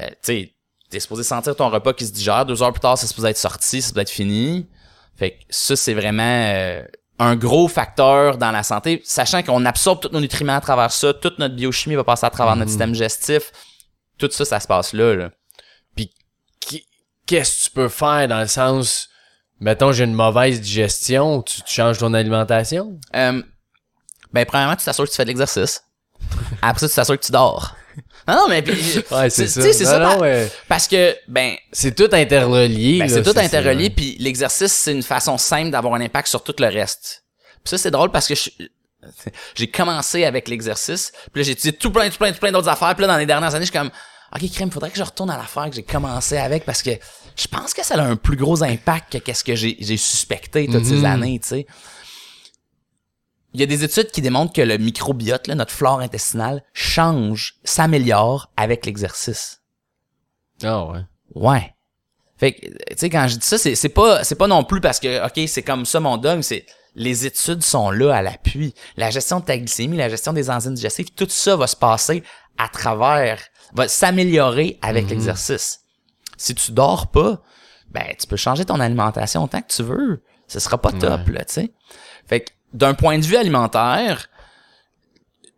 Euh, 0.02 0.08
tu 0.10 0.16
sais, 0.22 0.54
t'es 0.90 1.00
supposé 1.00 1.24
sentir 1.24 1.56
ton 1.56 1.70
repas 1.70 1.94
qui 1.94 2.06
se 2.06 2.12
digère. 2.12 2.46
Deux 2.46 2.62
heures 2.62 2.74
plus 2.74 2.80
tard 2.82 2.98
c'est 2.98 3.08
supposé 3.08 3.30
être 3.30 3.38
sorti, 3.38 3.82
c'est 3.82 3.88
supposé 3.90 4.02
être 4.02 4.10
fini. 4.10 4.68
Fait 5.16 5.32
que 5.32 5.38
ça 5.50 5.76
c'est 5.76 5.94
vraiment 5.94 6.24
euh, 6.24 6.84
un 7.20 7.36
gros 7.36 7.68
facteur 7.68 8.38
dans 8.38 8.52
la 8.52 8.64
santé, 8.64 9.00
sachant 9.06 9.44
qu'on 9.44 9.64
absorbe 9.66 10.00
tous 10.02 10.10
nos 10.12 10.20
nutriments 10.20 10.56
à 10.56 10.62
travers 10.62 10.92
ça, 10.92 11.14
toute 11.14 11.38
notre 11.38 11.56
biochimie 11.56 11.96
va 11.96 12.04
passer 12.04 12.26
à 12.26 12.30
travers 12.32 12.56
notre 12.56 12.70
système 12.72 12.92
digestif. 12.94 13.52
Tout 14.18 14.30
ça, 14.32 14.44
ça 14.44 14.60
se 14.60 14.68
passe 14.68 14.94
là. 14.94 15.16
là. 15.16 15.30
Qu'est-ce 17.32 17.60
que 17.60 17.64
tu 17.64 17.72
peux 17.72 17.88
faire 17.88 18.28
dans 18.28 18.42
le 18.42 18.48
sens. 18.48 19.08
Mettons, 19.62 19.94
j'ai 19.94 20.04
une 20.04 20.14
mauvaise 20.14 20.60
digestion, 20.60 21.42
tu, 21.42 21.62
tu 21.62 21.74
changes 21.74 21.98
ton 21.98 22.14
alimentation? 22.14 23.00
Euh, 23.16 23.42
ben, 24.34 24.46
premièrement, 24.46 24.76
tu 24.76 24.84
t'assures 24.84 25.06
que 25.06 25.10
tu 25.12 25.16
fais 25.16 25.24
de 25.24 25.30
l'exercice. 25.30 25.82
Après 26.62 26.82
ça, 26.82 26.90
tu 26.90 26.96
t'assures 26.96 27.18
que 27.18 27.26
tu 27.26 27.32
dors. 27.32 27.74
Non, 28.28 28.36
non, 28.36 28.48
mais 28.50 28.62
puis, 28.62 28.74
Ouais, 29.12 29.30
c'est 29.30 29.48
ça. 29.48 29.62
c'est 29.62 29.86
ça. 29.86 30.00
non, 30.00 30.20
ouais. 30.20 30.52
Parce 30.68 30.90
que, 30.90 31.16
ben, 31.30 31.56
C'est 31.72 31.96
tout 31.96 32.10
interrelié. 32.12 33.00
ben, 33.00 33.08
c'est 33.08 33.24
tout 33.24 33.40
interrelié, 33.40 33.90
puis 33.90 34.18
l'exercice, 34.20 34.74
c'est 34.74 34.92
une 34.92 35.02
façon 35.02 35.38
simple 35.38 35.70
d'avoir 35.72 35.94
un 35.94 36.02
impact 36.02 36.28
sur 36.28 36.44
tout 36.44 36.56
le 36.60 36.68
reste. 36.68 37.24
Puis 37.64 37.70
ça, 37.70 37.78
c'est 37.78 37.92
drôle 37.92 38.12
parce 38.12 38.28
que 38.28 38.34
j'ai 39.56 39.68
commencé 39.68 40.26
avec 40.26 40.50
l'exercice, 40.50 41.14
puis 41.32 41.44
là, 41.44 41.46
j'ai 41.46 41.52
étudié 41.54 41.72
tout 41.72 41.92
plein, 41.92 42.10
tout 42.10 42.18
plein, 42.18 42.34
tout 42.34 42.40
plein 42.40 42.52
d'autres 42.52 42.68
affaires, 42.68 42.94
puis 42.94 43.06
là, 43.06 43.14
dans 43.14 43.18
les 43.18 43.26
dernières 43.26 43.56
années, 43.56 43.66
je 43.66 43.72
suis 43.72 43.80
comme, 43.80 43.92
OK, 44.34 44.50
crème, 44.52 44.72
faudrait 44.72 44.90
que 44.92 44.98
je 44.98 45.04
retourne 45.04 45.30
à 45.30 45.38
l'affaire 45.38 45.70
que 45.70 45.76
j'ai 45.76 45.84
commencé 45.84 46.38
avec 46.38 46.66
parce 46.66 46.82
que 46.82 46.92
je 47.36 47.48
pense 47.48 47.74
que 47.74 47.86
ça 47.86 47.96
a 47.96 48.04
un 48.04 48.16
plus 48.16 48.36
gros 48.38 48.64
impact 48.64 49.14
que 49.14 49.18
qu'est-ce 49.20 49.44
que 49.44 49.56
j'ai 49.56 49.78
j'ai 49.80 49.98
suspecté 49.98 50.68
toutes 50.68 50.86
ces 50.86 50.98
Mhm. 51.00 51.06
années, 51.06 51.40
tu 51.40 51.48
sais. 51.50 51.66
Il 53.54 53.60
y 53.60 53.64
a 53.64 53.66
des 53.66 53.84
études 53.84 54.12
qui 54.12 54.22
démontrent 54.22 54.54
que 54.54 54.62
le 54.62 54.78
microbiote, 54.78 55.48
là, 55.48 55.56
notre 55.56 55.74
flore 55.74 56.00
intestinale, 56.00 56.64
change, 56.74 57.56
s'améliore 57.66 58.50
avec 58.56 58.86
l'exercice. 58.86 59.62
Ah 60.64 60.86
ouais. 60.86 61.00
Ouais. 61.36 61.74
Fait 62.38 62.54
que, 62.54 62.66
tu 62.68 62.74
sais, 62.96 63.10
quand 63.10 63.28
je 63.28 63.36
dis 63.36 63.46
ça, 63.46 63.58
c'est, 63.58 63.76
c'est 63.76 63.90
pas, 63.90 64.24
c'est 64.24 64.36
pas 64.36 64.48
non 64.48 64.64
plus 64.64 64.80
parce 64.80 65.00
que, 65.00 65.26
OK, 65.26 65.48
c'est 65.48 65.64
comme 65.64 65.86
ça 65.86 66.00
mon 66.00 66.16
dogme, 66.18 66.42
c'est, 66.42 66.66
les 66.96 67.26
études 67.26 67.62
sont 67.62 67.92
là 67.92 68.16
à 68.16 68.22
l'appui. 68.22 68.74
La 68.96 69.10
gestion 69.12 69.42
de 69.42 69.46
ta 69.46 69.58
glycémie, 69.58 69.98
la 69.98 70.10
gestion 70.10 70.32
des 70.34 70.50
enzymes 70.50 70.74
digestives, 70.76 71.12
tout 71.16 71.28
ça 71.30 71.56
va 71.58 71.68
se 71.68 71.76
passer 71.76 72.24
à 72.58 72.70
travers, 72.70 73.42
va 73.74 73.88
s'améliorer 73.90 74.80
avec 74.82 75.10
l'exercice. 75.10 75.81
Si 76.42 76.56
tu 76.56 76.72
dors 76.72 77.08
pas, 77.12 77.40
ben, 77.92 78.06
tu 78.20 78.26
peux 78.28 78.36
changer 78.38 78.66
ton 78.66 78.80
alimentation 78.80 79.44
autant 79.44 79.62
que 79.62 79.68
tu 79.72 79.84
veux. 79.84 80.24
Ce 80.48 80.60
sera 80.60 80.78
pas 80.80 80.92
top, 80.92 81.28
là, 81.30 81.46
tu 81.46 81.54
sais. 81.54 81.72
Fait 82.28 82.42
que, 82.42 82.52
d'un 82.74 82.94
point 82.94 83.20
de 83.20 83.24
vue 83.24 83.36
alimentaire, 83.38 84.28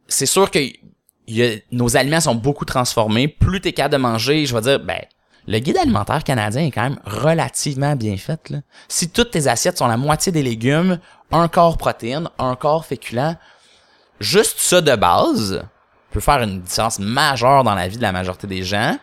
c'est 0.08 0.26
sûr 0.26 0.52
que 0.52 0.60
il 0.60 1.36
y 1.38 1.44
a- 1.44 1.56
nos 1.72 1.96
aliments 1.96 2.20
sont 2.20 2.36
beaucoup 2.36 2.66
transformés. 2.66 3.28
Plus 3.30 3.62
t'es 3.62 3.72
capable 3.72 3.94
de 3.94 3.98
manger, 4.00 4.46
je 4.46 4.54
vais 4.54 4.62
dire, 4.62 4.80
ben, 4.80 5.00
le 5.48 5.60
guide 5.60 5.78
alimentaire 5.78 6.24
canadien 6.24 6.64
est 6.64 6.72
quand 6.72 6.84
même 6.84 7.00
relativement 7.06 7.96
bien 7.96 8.18
fait. 8.18 8.50
Là. 8.50 8.60
Si 8.90 9.10
toutes 9.10 9.32
tes 9.32 9.48
assiettes 9.48 9.78
sont 9.78 9.88
la 9.88 9.98
moitié 9.98 10.32
des 10.32 10.44
légumes, 10.44 11.00
un 11.32 11.48
quart 11.48 11.78
protéines, 11.78 12.30
un 12.40 12.56
quart 12.56 12.86
féculent, 12.86 13.38
juste 14.20 14.60
ça 14.60 14.82
de 14.82 14.96
base 14.96 15.64
peut 16.12 16.20
faire 16.20 16.42
une 16.44 16.62
différence 16.62 17.00
majeure 17.00 17.64
dans 17.64 17.74
la 17.76 17.88
vie 17.88 17.98
de 17.98 18.02
la 18.02 18.12
majorité 18.12 18.46
des 18.48 18.64
gens. 18.64 18.98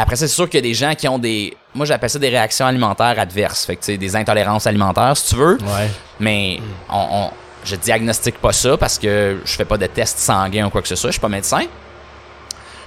Après 0.00 0.16
ça, 0.16 0.26
c'est 0.28 0.34
sûr 0.34 0.48
qu'il 0.48 0.58
y 0.58 0.62
a 0.62 0.68
des 0.68 0.74
gens 0.74 0.94
qui 0.94 1.06
ont 1.08 1.18
des... 1.18 1.56
Moi, 1.74 1.86
j'appelle 1.86 2.10
ça 2.10 2.18
des 2.18 2.28
réactions 2.28 2.66
alimentaires 2.66 3.18
adverses. 3.18 3.64
Fait 3.66 3.76
que, 3.76 3.80
tu 3.80 3.86
sais, 3.92 3.96
des 3.96 4.16
intolérances 4.16 4.66
alimentaires, 4.66 5.16
si 5.16 5.30
tu 5.30 5.36
veux. 5.36 5.58
Ouais. 5.62 5.88
Mais 6.18 6.60
on, 6.88 7.06
on- 7.10 7.30
je 7.64 7.76
diagnostique 7.76 8.38
pas 8.38 8.52
ça 8.52 8.76
parce 8.78 8.98
que 8.98 9.38
je 9.44 9.52
fais 9.52 9.66
pas 9.66 9.76
de 9.76 9.86
tests 9.86 10.18
sanguins 10.18 10.66
ou 10.66 10.70
quoi 10.70 10.80
que 10.82 10.88
ce 10.88 10.96
soit. 10.96 11.10
Je 11.10 11.14
suis 11.14 11.20
pas 11.20 11.28
médecin. 11.28 11.62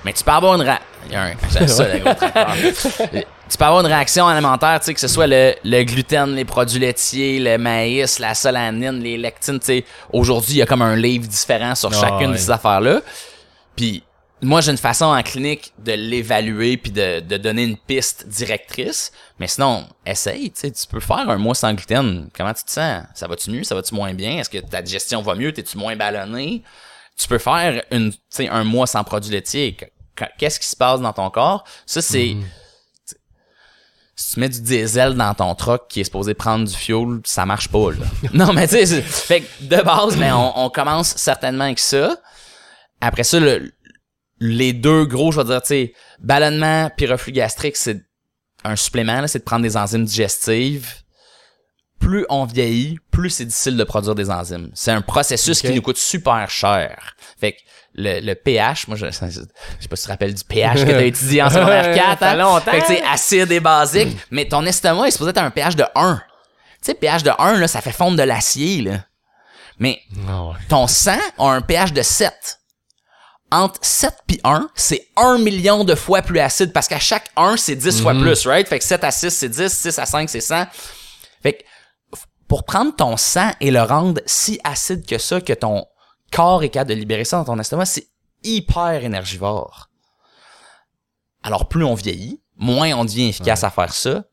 Mais 0.03 0.11
tu 0.13 0.23
peux 0.23 0.31
avoir 0.31 0.55
une 0.55 0.61
ça, 1.67 1.87
le 1.93 1.99
gros 1.99 2.13
tracteur. 2.13 2.53
tu 3.49 3.57
peux 3.57 3.65
avoir 3.65 3.81
une 3.81 3.87
réaction 3.87 4.27
alimentaire, 4.27 4.79
tu 4.79 4.87
sais, 4.87 4.93
que 4.93 4.99
ce 4.99 5.07
soit 5.07 5.27
le, 5.27 5.53
le 5.63 5.83
gluten, 5.83 6.33
les 6.35 6.43
produits 6.45 6.79
laitiers, 6.79 7.39
le 7.39 7.57
maïs, 7.57 8.19
la 8.19 8.33
solanine, 8.33 8.99
les 9.01 9.17
lectines, 9.17 9.59
tu 9.59 9.65
sais. 9.67 9.85
Aujourd'hui, 10.11 10.55
il 10.55 10.57
y 10.57 10.61
a 10.61 10.65
comme 10.65 10.81
un 10.81 10.95
livre 10.95 11.27
différent 11.27 11.75
sur 11.75 11.89
Ah, 11.93 11.99
chacune 12.01 12.27
ouais. 12.31 12.33
de 12.33 12.37
ces 12.37 12.49
affaires-là. 12.51 13.01
Puis 13.75 14.03
moi, 14.43 14.61
j'ai 14.61 14.71
une 14.71 14.77
façon 14.77 15.05
en 15.05 15.21
clinique 15.23 15.73
de 15.79 15.93
l'évaluer 15.93 16.77
puis 16.77 16.91
de, 16.91 17.19
de 17.21 17.37
donner 17.37 17.63
une 17.63 17.77
piste 17.77 18.27
directrice. 18.27 19.11
Mais 19.39 19.47
sinon, 19.47 19.87
essaye, 20.05 20.51
tu 20.51 20.59
sais, 20.61 20.71
tu 20.71 20.85
peux 20.87 20.99
faire 20.99 21.29
un 21.29 21.37
mois 21.37 21.55
sans 21.55 21.73
gluten. 21.73 22.29
Comment 22.35 22.53
tu 22.53 22.63
te 22.63 22.71
sens? 22.71 23.03
Ça 23.15 23.27
va-tu 23.27 23.51
mieux? 23.51 23.63
Ça 23.63 23.75
va-tu 23.75 23.93
moins 23.95 24.13
bien? 24.13 24.37
Est-ce 24.39 24.49
que 24.49 24.57
ta 24.59 24.81
digestion 24.81 25.21
va 25.21 25.35
mieux? 25.35 25.51
T'es-tu 25.53 25.77
moins 25.77 25.95
ballonné? 25.95 26.63
Tu 27.17 27.27
peux 27.27 27.37
faire 27.37 27.83
une, 27.91 28.11
tu 28.11 28.17
sais, 28.29 28.49
un 28.49 28.63
mois 28.63 28.87
sans 28.87 29.03
produits 29.03 29.31
laitiers. 29.31 29.75
Qu- 29.75 29.85
qu- 30.15 30.31
Qu'est-ce 30.37 30.59
qui 30.59 30.67
se 30.67 30.75
passe 30.75 30.99
dans 31.01 31.13
ton 31.13 31.29
corps? 31.29 31.63
Ça, 31.85 32.01
c'est... 32.01 32.35
tu- 33.07 33.15
Si 34.15 34.33
tu 34.33 34.39
mets 34.39 34.49
du 34.49 34.61
diesel 34.61 35.15
dans 35.15 35.33
ton 35.33 35.53
truck 35.55 35.87
qui 35.89 36.01
est 36.01 36.03
supposé 36.03 36.33
prendre 36.33 36.67
du 36.67 36.73
fuel, 36.75 37.19
ça 37.23 37.45
marche 37.45 37.67
pas, 37.69 37.91
là. 37.91 38.05
non, 38.33 38.53
mais 38.53 38.67
tu 38.67 38.75
sais, 38.75 38.85
c'est- 38.85 39.01
fait 39.01 39.41
que 39.41 39.63
de 39.63 39.81
base, 39.81 40.17
ben, 40.17 40.33
on, 40.35 40.53
on 40.65 40.69
commence 40.69 41.15
certainement 41.17 41.65
avec 41.65 41.79
ça. 41.79 42.15
Après 43.01 43.23
ça, 43.23 43.39
le, 43.39 43.71
les 44.45 44.73
deux 44.73 45.05
gros, 45.05 45.31
je 45.31 45.39
vais 45.41 45.45
dire, 45.47 45.61
tu 45.61 45.67
sais, 45.69 45.93
ballonnement 46.19 46.89
puis 46.95 47.05
reflux 47.07 47.31
gastrique, 47.31 47.75
c'est 47.77 48.01
un 48.63 48.75
supplément, 48.75 49.21
là, 49.21 49.27
c'est 49.27 49.39
de 49.39 49.43
prendre 49.43 49.63
des 49.63 49.77
enzymes 49.77 50.05
digestives. 50.05 50.87
Plus 51.99 52.25
on 52.29 52.43
vieillit, 52.45 52.99
plus 53.11 53.29
c'est 53.29 53.45
difficile 53.45 53.77
de 53.77 53.83
produire 53.85 54.13
des 54.15 54.29
enzymes. 54.29 54.69
C'est 54.73 54.91
un 54.91 55.01
processus 55.01 55.61
qui 55.61 55.69
nous 55.73 55.81
coûte 55.81 55.97
super 55.97 56.49
cher. 56.49 57.15
Fait 57.39 57.53
que 57.53 57.57
le, 57.95 58.19
le 58.19 58.35
pH, 58.35 58.87
moi, 58.89 58.97
je, 58.97 59.05
je 59.11 59.11
sais 59.11 59.19
pas 59.21 59.95
si 59.95 60.01
tu 60.01 60.03
te 60.03 60.07
rappelles 60.09 60.33
du 60.33 60.43
pH 60.43 60.83
que 60.83 60.89
t'as 60.91 61.01
étudié 61.03 61.41
en 61.43 61.49
secondaire 61.49 61.87
Ouais, 61.87 61.95
4. 61.95 62.09
ça 62.09 62.17
fait 62.17 62.25
hein? 62.25 62.35
longtemps. 62.35 62.71
Fait 62.71 62.81
que 62.81 62.87
c'est 62.87 63.03
acide 63.03 63.51
et 63.53 63.59
basique, 63.61 64.17
mais 64.31 64.45
ton 64.47 64.65
estomac 64.65 65.07
est 65.07 65.11
supposé 65.11 65.29
être 65.29 65.37
un 65.37 65.51
pH 65.51 65.77
de 65.77 65.85
1. 65.95 66.15
Tu 66.15 66.21
sais, 66.81 66.93
pH 66.95 67.23
de 67.23 67.31
1, 67.39 67.59
là, 67.59 67.67
ça 67.69 67.79
fait 67.79 67.93
fondre 67.93 68.17
de 68.17 68.23
l'acier, 68.23 68.81
là. 68.81 69.05
Mais 69.79 70.01
Ah 70.27 70.43
ouais. 70.43 70.55
ton 70.67 70.87
sang 70.87 71.17
a 71.37 71.45
un 71.51 71.61
pH 71.61 71.93
de 71.93 72.01
7. 72.01 72.33
Entre 73.53 73.79
7 73.83 74.15
puis 74.25 74.39
1, 74.43 74.67
c'est 74.73 75.09
1 75.15 75.37
million 75.37 75.83
de 75.83 75.93
fois 75.93 76.23
plus 76.23 76.39
acide 76.39 76.73
parce 76.73 76.87
qu'à 76.87 76.97
chaque 76.97 77.29
1, 77.35 77.55
c'est 77.57 77.75
10 77.75 78.01
fois 78.01 78.13
plus, 78.13 78.47
right? 78.47 78.67
Fait 78.67 78.79
que 78.79 78.83
7 78.83 79.03
à 79.03 79.11
6, 79.11 79.29
c'est 79.29 79.47
10, 79.47 79.71
6 79.71 79.99
à 79.99 80.07
5, 80.07 80.27
c'est 80.27 80.41
100. 80.41 80.65
Fait 81.43 81.53
que 81.53 81.63
pour 82.47 82.63
prendre 82.63 82.95
ton 82.95 83.15
sang 83.15 83.51
et 83.59 83.69
le 83.69 83.83
rendre 83.83 84.21
si 84.25 84.59
acide 84.63 85.05
que 85.05 85.19
ça, 85.19 85.39
que 85.39 85.53
ton 85.53 85.85
corps 86.31 86.63
est 86.63 86.69
capable 86.69 86.89
de 86.89 86.95
libérer 86.95 87.25
ça 87.25 87.37
dans 87.37 87.45
ton 87.45 87.59
estomac, 87.59 87.85
c'est 87.85 88.07
hyper 88.43 89.03
énergivore. 89.03 89.91
Alors, 91.43 91.67
plus 91.67 91.83
on 91.83 91.93
vieillit, 91.93 92.41
moins 92.57 92.93
on 92.93 93.05
devient 93.05 93.29
efficace 93.29 93.63
à 93.63 93.69
faire 93.69 93.93
ça. 93.93 94.23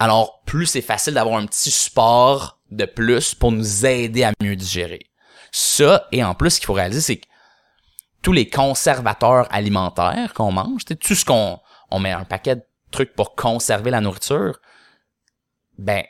Alors, 0.00 0.42
plus 0.46 0.66
c'est 0.66 0.82
facile 0.82 1.14
d'avoir 1.14 1.36
un 1.36 1.46
petit 1.46 1.70
support 1.70 2.58
de 2.72 2.86
plus 2.86 3.36
pour 3.36 3.52
nous 3.52 3.86
aider 3.86 4.24
à 4.24 4.32
mieux 4.42 4.56
digérer. 4.56 5.06
Ça, 5.52 6.08
et 6.10 6.24
en 6.24 6.34
plus, 6.34 6.50
ce 6.50 6.58
qu'il 6.58 6.66
faut 6.66 6.72
réaliser, 6.72 7.00
c'est 7.00 7.16
que 7.18 7.26
tous 8.24 8.32
les 8.32 8.48
conservateurs 8.48 9.46
alimentaires 9.50 10.32
qu'on 10.34 10.50
mange, 10.50 10.86
tu 10.86 10.94
sais, 10.94 10.96
tout 10.96 11.14
ce 11.14 11.24
qu'on 11.24 11.60
on 11.90 12.00
met 12.00 12.10
un 12.10 12.24
paquet 12.24 12.56
de 12.56 12.62
trucs 12.90 13.14
pour 13.14 13.34
conserver 13.36 13.90
la 13.90 14.00
nourriture, 14.00 14.58
ben, 15.78 16.02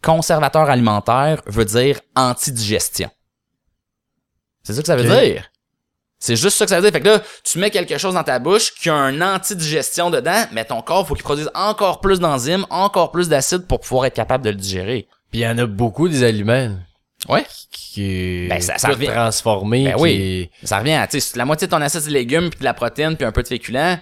conservateur 0.00 0.70
alimentaire 0.70 1.42
veut 1.46 1.64
dire 1.64 2.00
antidigestion. 2.14 3.10
C'est 4.62 4.74
ça 4.74 4.80
que 4.80 4.86
ça 4.86 4.96
veut 4.96 5.02
dire. 5.02 5.50
C'est 6.20 6.36
juste 6.36 6.56
ça 6.56 6.66
que 6.66 6.70
ça 6.70 6.76
veut 6.76 6.82
dire. 6.82 6.92
Fait 6.92 7.00
que 7.00 7.08
là, 7.08 7.22
tu 7.42 7.58
mets 7.58 7.70
quelque 7.70 7.98
chose 7.98 8.14
dans 8.14 8.22
ta 8.22 8.38
bouche 8.38 8.72
qui 8.74 8.88
a 8.88 8.94
un 8.94 9.20
antidigestion 9.20 10.10
dedans, 10.10 10.44
mais 10.52 10.64
ton 10.64 10.82
corps, 10.82 11.06
faut 11.08 11.14
qu'il 11.14 11.24
produise 11.24 11.50
encore 11.54 12.00
plus 12.00 12.20
d'enzymes, 12.20 12.64
encore 12.70 13.10
plus 13.10 13.28
d'acide 13.28 13.66
pour 13.66 13.80
pouvoir 13.80 14.04
être 14.06 14.14
capable 14.14 14.44
de 14.44 14.50
le 14.50 14.56
digérer. 14.56 15.08
Puis 15.30 15.40
il 15.40 15.42
y 15.42 15.48
en 15.48 15.58
a 15.58 15.66
beaucoup 15.66 16.08
des 16.08 16.22
aliments 16.22 16.76
Ouais. 17.28 17.44
Qui 17.92 18.46
Ben, 18.48 18.60
ça- 18.60 18.78
ça 18.78 18.88
tout 18.88 18.94
revient- 18.94 19.06
transformés. 19.08 19.84
Ben 19.84 19.94
qui- 19.96 20.00
oui. 20.02 20.50
Ça 20.64 20.78
revient 20.78 20.92
à, 20.94 21.06
tu 21.06 21.20
sais, 21.20 21.36
la 21.38 21.44
moitié 21.44 21.66
de 21.66 21.70
ton 21.72 21.80
assiette 21.80 22.04
de 22.06 22.10
légumes 22.10 22.50
puis 22.50 22.58
de 22.60 22.64
la 22.64 22.74
protéine 22.74 23.16
puis 23.16 23.24
un 23.26 23.32
peu 23.32 23.42
de 23.42 23.48
féculents. 23.48 23.98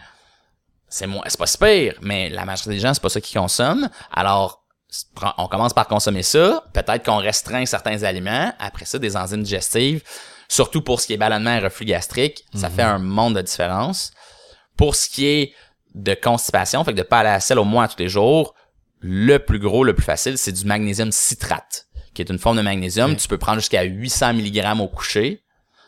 C'est 0.89 1.07
moins, 1.07 1.23
c'est 1.27 1.39
pas 1.39 1.47
si 1.47 1.59
pire, 1.59 1.95
mais 2.01 2.31
la 2.31 2.45
majorité 2.45 2.71
des 2.71 2.79
gens, 2.81 2.95
c'est 2.95 3.03
pas 3.03 3.09
ça 3.11 3.21
qu'ils 3.21 3.39
consomment. 3.39 3.91
Alors, 4.13 4.63
on 5.37 5.47
commence 5.49 5.75
par 5.75 5.87
consommer 5.87 6.23
ça. 6.23 6.65
Peut-être 6.73 7.05
qu'on 7.05 7.19
restreint 7.19 7.67
certains 7.67 8.03
aliments. 8.05 8.53
Après 8.59 8.87
ça, 8.87 8.99
des 8.99 9.17
enzymes 9.17 9.43
digestives. 9.43 10.03
Surtout 10.49 10.81
pour 10.81 11.01
ce 11.03 11.07
qui 11.07 11.13
est 11.13 11.19
ballonnement 11.19 11.53
et 11.55 11.59
reflux 11.59 11.85
gastrique. 11.85 12.45
Ça 12.55 12.71
fait 12.71 12.83
un 12.83 12.99
monde 12.99 13.37
de 13.37 13.43
différence. 13.43 14.13
Pour 14.79 14.95
ce 14.97 15.11
qui 15.11 15.27
est 15.27 15.53
de 15.95 16.15
constipation, 16.15 16.83
fait 16.85 16.93
que 16.93 16.97
de 16.99 17.03
pas 17.03 17.19
aller 17.19 17.29
à 17.29 17.33
la 17.35 17.41
selle 17.41 17.59
au 17.59 17.65
moins 17.65 17.87
tous 17.87 17.99
les 17.99 18.09
jours, 18.09 18.55
le 19.01 19.39
plus 19.39 19.59
gros, 19.59 19.85
le 19.85 19.95
plus 19.95 20.05
facile, 20.05 20.39
c'est 20.39 20.53
du 20.53 20.65
magnésium 20.65 21.13
citrate, 21.13 21.87
qui 22.19 22.23
est 22.23 22.31
une 22.33 22.41
forme 22.41 22.57
de 22.57 22.63
magnésium. 22.63 23.15
Tu 23.15 23.29
peux 23.29 23.39
prendre 23.39 23.61
jusqu'à 23.61 23.85
800 23.85 24.33
mg 24.35 24.81
au 24.81 24.89
coucher. 24.89 25.41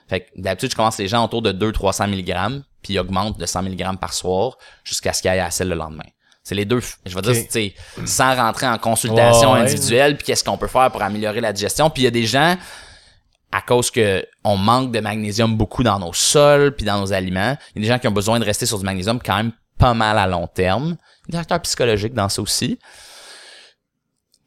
Fait 0.09 0.21
que 0.21 0.27
d'habitude, 0.37 0.71
je 0.71 0.77
commence 0.77 0.97
les 0.99 1.09
gens 1.09 1.25
autour 1.25 1.43
de 1.43 1.53
200-300 1.53 2.09
mg, 2.09 2.63
puis 2.83 2.95
ils 2.95 2.99
augmentent 3.01 3.37
de 3.37 3.47
100 3.47 3.65
mg 3.65 3.99
par 3.99 4.13
soir 4.13 4.57
jusqu'à 4.85 5.13
ce 5.13 5.27
aillent 5.27 5.41
à 5.41 5.45
la 5.45 5.51
selle 5.51 5.71
le 5.71 5.75
lendemain. 5.75 6.05
C'est 6.45 6.55
les 6.55 6.65
deux, 6.65 6.79
je 7.05 7.19
Ok. 7.19 7.25
dire, 7.25 7.73
sans 8.05 8.37
rentrer 8.37 8.69
en 8.69 8.79
consultation 8.79 9.55
ouais. 9.55 9.61
individuelle, 9.61 10.17
puis 10.17 10.25
qu'est-ce 10.27 10.45
qu'on 10.45 10.57
peut 10.57 10.69
faire 10.69 10.89
pour 10.93 11.03
améliorer 11.03 11.41
la 11.41 11.53
digestion. 11.53 11.91
Puis 11.91 12.03
il 12.03 12.05
y 12.05 12.09
a 12.09 12.13
des 12.13 12.27
gens, 12.27 12.57
à 13.51 13.61
cause 13.61 13.91
que 13.91 14.25
on 14.45 14.57
manque 14.57 14.93
de 14.93 15.01
magnésium 15.01 15.57
beaucoup 15.57 15.83
dans 15.83 15.99
nos 15.99 16.13
sols, 16.13 16.77
puis 16.77 16.85
dans 16.87 17.01
nos 17.01 17.13
aliments, 17.13 17.57
il 17.75 17.83
y 17.83 17.85
a 17.85 17.89
des 17.89 17.93
gens 17.95 17.99
qui 17.99 18.07
ont 18.07 18.13
besoin 18.13 18.39
de 18.39 18.45
rester 18.45 18.67
sur 18.67 18.79
du 18.79 18.85
magnésium 18.85 19.19
quand 19.21 19.37
même 19.37 19.53
pas 19.79 19.95
mal 19.95 20.17
à 20.17 20.29
long 20.29 20.47
terme. 20.47 20.97
Il 21.27 21.35
y 21.35 21.37
a 21.37 21.39
des 21.39 21.39
facteurs 21.39 21.63
psychologiques 21.63 22.15
dans 22.15 22.29
ça 22.29 22.41
aussi 22.41 22.79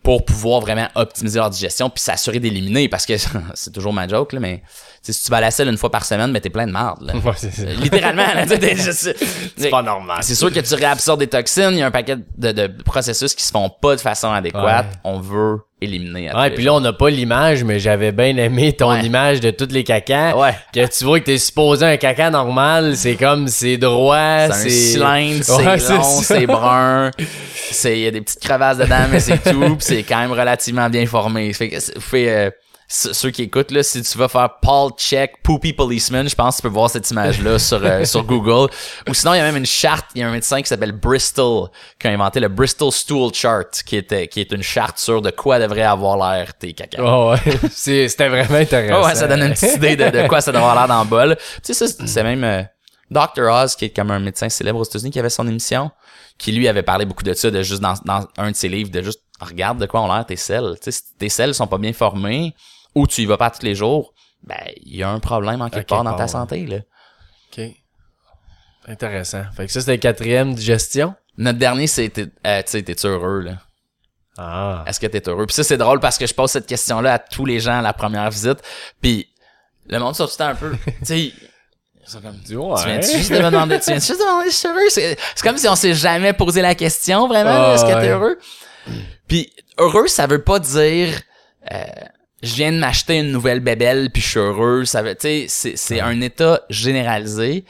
pour 0.03 0.25
pouvoir 0.25 0.61
vraiment 0.61 0.87
optimiser 0.95 1.39
leur 1.39 1.49
digestion 1.49 1.89
puis 1.89 2.01
s'assurer 2.01 2.39
d'éliminer 2.39 2.89
parce 2.89 3.05
que 3.05 3.13
c'est 3.53 3.71
toujours 3.71 3.93
ma 3.93 4.07
joke 4.07 4.33
là 4.33 4.39
mais 4.39 4.61
si 5.11 5.23
tu 5.25 5.29
vas 5.31 5.37
à 5.37 5.41
la 5.41 5.51
selle 5.51 5.67
une 5.67 5.77
fois 5.77 5.91
par 5.91 6.05
semaine 6.05 6.31
mais 6.31 6.39
t'es 6.39 6.49
plein 6.49 6.65
de 6.67 6.71
marde 6.71 7.01
là. 7.01 7.13
Ouais, 7.15 7.31
c'est 7.35 7.51
ça. 7.53 7.63
littéralement 7.65 8.23
C'est 9.57 9.69
pas 9.69 9.81
normal. 9.81 10.17
c'est 10.21 10.35
sûr 10.35 10.51
que 10.51 10.59
tu 10.59 10.73
réabsorbes 10.75 11.19
des 11.19 11.27
toxines 11.27 11.71
il 11.71 11.77
y 11.79 11.81
a 11.81 11.87
un 11.87 11.91
paquet 11.91 12.15
de, 12.37 12.51
de 12.51 12.67
processus 12.83 13.33
qui 13.35 13.43
se 13.43 13.51
font 13.51 13.69
pas 13.69 13.95
de 13.95 14.01
façon 14.01 14.31
adéquate 14.31 14.63
Ouais. 14.63 14.91
on 15.03 15.19
veut 15.19 15.57
éliminer 15.81 16.31
Ouais, 16.33 16.49
puis 16.51 16.63
là, 16.63 16.73
on 16.73 16.79
n'a 16.79 16.93
pas 16.93 17.09
l'image, 17.09 17.65
mais 17.65 17.77
j'avais 17.77 18.13
bien 18.13 18.37
aimé 18.37 18.71
ton 18.71 18.91
Ouais. 18.91 19.03
image 19.03 19.41
de 19.41 19.51
tous 19.51 19.67
les 19.71 19.83
cacas. 19.83 20.33
Ouais. 20.37 20.55
Que 20.73 20.87
tu 20.87 21.03
vois 21.03 21.19
que 21.19 21.25
t'es 21.25 21.37
supposé 21.37 21.85
un 21.85 21.97
caca 21.97 22.29
normal, 22.29 22.95
c'est 22.95 23.15
comme, 23.15 23.49
c'est 23.49 23.75
droit, 23.75 24.49
C'est 24.51 24.69
cylindre, 24.69 25.43
c'est 25.43 25.89
long, 25.89 26.03
c'est 26.21 26.45
brun, 26.45 27.11
c'est 27.71 27.97
il 27.99 28.03
y 28.03 28.07
a 28.07 28.11
des 28.11 28.21
petites 28.21 28.39
crevasses 28.39 28.77
dedans, 28.77 29.07
mais 29.11 29.19
c'est 29.19 29.39
tout, 29.43 29.75
pis 29.75 29.83
c'est 29.83 30.03
quand 30.03 30.19
même 30.19 30.31
relativement 30.31 30.89
bien 30.89 31.05
formé. 31.05 31.51
Fait 31.51 31.67
que 31.67 31.77
fait, 31.99 32.29
euh, 32.29 32.49
ceux 32.95 33.31
qui 33.31 33.41
écoutent 33.43 33.71
là, 33.71 33.81
si 33.81 34.01
tu 34.03 34.17
vas 34.17 34.27
faire 34.27 34.49
Paul 34.61 34.91
check 34.97 35.41
poopy 35.41 35.73
policeman, 35.73 36.27
je 36.29 36.35
pense 36.35 36.57
que 36.57 36.61
tu 36.61 36.67
peux 36.67 36.73
voir 36.73 36.89
cette 36.89 37.09
image 37.09 37.41
là 37.41 37.57
sur 37.59 37.79
euh, 37.83 38.05
sur 38.05 38.23
Google. 38.23 38.69
Ou 39.09 39.13
sinon 39.13 39.33
il 39.33 39.37
y 39.37 39.39
a 39.39 39.43
même 39.43 39.57
une 39.57 39.65
charte, 39.65 40.05
il 40.13 40.21
y 40.21 40.23
a 40.23 40.27
un 40.27 40.31
médecin 40.31 40.61
qui 40.61 40.67
s'appelle 40.67 40.91
Bristol 40.91 41.69
qui 41.99 42.07
a 42.07 42.11
inventé 42.11 42.39
le 42.39 42.49
Bristol 42.49 42.91
Stool 42.91 43.33
Chart, 43.33 43.65
qui 43.85 43.95
était 43.95 44.27
qui 44.27 44.41
est 44.41 44.51
une 44.51 44.61
charte 44.63 44.99
sur 44.99 45.21
de 45.21 45.31
quoi 45.31 45.59
devrait 45.59 45.81
avoir 45.81 46.17
l'air 46.17 46.53
tes 46.53 46.73
caca. 46.73 47.01
Ouais, 47.03 47.31
ouais. 47.45 47.59
C'est- 47.71 48.07
C'était 48.09 48.29
vraiment 48.29 48.59
intéressant. 48.59 49.01
Oh 49.01 49.05
ouais, 49.05 49.15
ça 49.15 49.27
donne 49.27 49.41
une 49.41 49.53
petite 49.53 49.75
idée 49.77 49.95
de, 49.95 50.09
de 50.09 50.27
quoi 50.27 50.41
ça 50.41 50.51
doit 50.51 50.61
avoir 50.61 50.75
l'air 50.75 50.87
dans 50.87 51.03
le 51.03 51.09
bol. 51.09 51.35
Tu 51.65 51.73
sais, 51.73 51.87
ça, 51.87 52.05
c'est- 52.05 52.23
même 52.23 52.43
euh, 52.43 52.61
Dr. 53.09 53.43
Oz, 53.51 53.75
qui 53.75 53.85
est 53.85 53.89
comme 53.89 54.11
un 54.11 54.19
médecin 54.19 54.49
célèbre 54.49 54.79
aux 54.79 54.83
États-Unis, 54.83 55.11
qui 55.11 55.19
avait 55.19 55.29
son 55.29 55.47
émission, 55.47 55.91
qui 56.37 56.51
lui 56.51 56.67
avait 56.67 56.83
parlé 56.83 57.05
beaucoup 57.05 57.23
de 57.23 57.33
ça, 57.33 57.49
de 57.51 57.61
juste 57.63 57.81
dans, 57.81 57.93
dans 58.05 58.27
un 58.37 58.51
de 58.51 58.55
ses 58.55 58.69
livres, 58.69 58.89
de 58.91 59.01
juste 59.01 59.21
regarde 59.39 59.77
de 59.77 59.85
quoi 59.85 60.01
ont 60.01 60.13
l'air 60.13 60.25
tes 60.25 60.35
selles. 60.35 60.75
Tu 60.81 60.91
sais, 60.91 60.91
si 60.91 61.01
tes 61.19 61.29
selles 61.29 61.53
sont 61.53 61.67
pas 61.67 61.77
bien 61.77 61.93
formées, 61.93 62.53
ou 62.95 63.07
tu 63.07 63.21
y 63.21 63.25
vas 63.25 63.37
pas 63.37 63.49
tous 63.49 63.63
les 63.63 63.75
jours, 63.75 64.13
ben, 64.43 64.57
il 64.83 64.95
y 64.95 65.03
a 65.03 65.09
un 65.09 65.19
problème 65.19 65.61
en 65.61 65.69
quelque 65.69 65.87
part 65.89 66.03
dans 66.03 66.15
ta 66.15 66.23
ouais. 66.23 66.27
santé, 66.29 66.65
là. 66.65 66.77
OK. 67.51 67.63
Intéressant. 68.87 69.43
Fait 69.55 69.65
que 69.65 69.71
ça, 69.71 69.79
c'était 69.79 69.93
le 69.93 69.97
quatrième 69.99 70.53
digestion. 70.53 71.15
Notre 71.37 71.59
dernier, 71.59 71.87
c'est, 71.87 72.17
euh, 72.17 72.61
tu 72.63 72.71
sais, 72.71 72.83
t'es 72.83 72.95
heureux, 73.05 73.41
là? 73.41 73.53
Ah. 74.37 74.83
Est-ce 74.87 74.99
que 74.99 75.07
t'es 75.07 75.27
heureux? 75.29 75.45
Puis 75.45 75.55
ça, 75.55 75.63
c'est 75.63 75.77
drôle 75.77 75.99
parce 75.99 76.17
que 76.17 76.27
je 76.27 76.33
pose 76.33 76.51
cette 76.51 76.67
question-là 76.67 77.13
à 77.13 77.19
tous 77.19 77.45
les 77.45 77.59
gens 77.59 77.79
à 77.79 77.81
la 77.81 77.93
première 77.93 78.29
visite. 78.29 78.59
Puis 79.01 79.29
le 79.87 79.99
monde 79.99 80.15
sort 80.15 80.27
tout 80.27 80.35
le 80.39 80.45
temps 80.45 80.49
un 80.51 80.55
peu. 80.55 80.75
tu 80.85 81.05
sais, 81.05 81.19
ils 81.19 81.33
sont 82.05 82.19
comme. 82.21 82.39
Tu 82.45 82.55
viens 82.55 83.01
juste 83.01 83.31
de 83.31 83.37
me 83.37 83.49
demander, 83.49 83.79
tu 83.79 83.85
viens 83.85 83.95
juste 83.95 84.11
de 84.11 84.15
me 84.15 84.29
demander 84.29 84.49
si 84.49 84.55
je 84.55 84.59
suis 84.59 84.67
heureux? 84.67 84.89
C'est, 84.89 85.17
c'est 85.35 85.43
comme 85.47 85.57
si 85.57 85.67
on 85.67 85.75
s'est 85.75 85.93
jamais 85.93 86.33
posé 86.33 86.61
la 86.61 86.75
question, 86.75 87.27
vraiment, 87.27 87.69
Ah, 87.69 87.73
est-ce 87.75 87.83
que 87.83 87.93
ouais. 87.93 88.01
t'es 88.01 88.09
heureux? 88.09 88.37
Puis 89.27 89.53
heureux, 89.77 90.07
ça 90.07 90.27
veut 90.27 90.43
pas 90.43 90.59
dire, 90.59 91.21
euh, 91.71 91.83
je 92.43 92.55
viens 92.55 92.73
de 92.73 92.77
m'acheter 92.77 93.19
une 93.19 93.31
nouvelle 93.31 93.61
bébelle 93.61 94.11
puis 94.11 94.21
je 94.21 94.27
suis 94.27 94.39
heureux. 94.39 94.83
Ça 94.83 95.01
veut, 95.01 95.15
tu 95.15 95.21
sais, 95.21 95.45
c'est, 95.47 95.77
c'est 95.77 96.01
un 96.01 96.19
état 96.19 96.61
généralisé. 96.69 97.63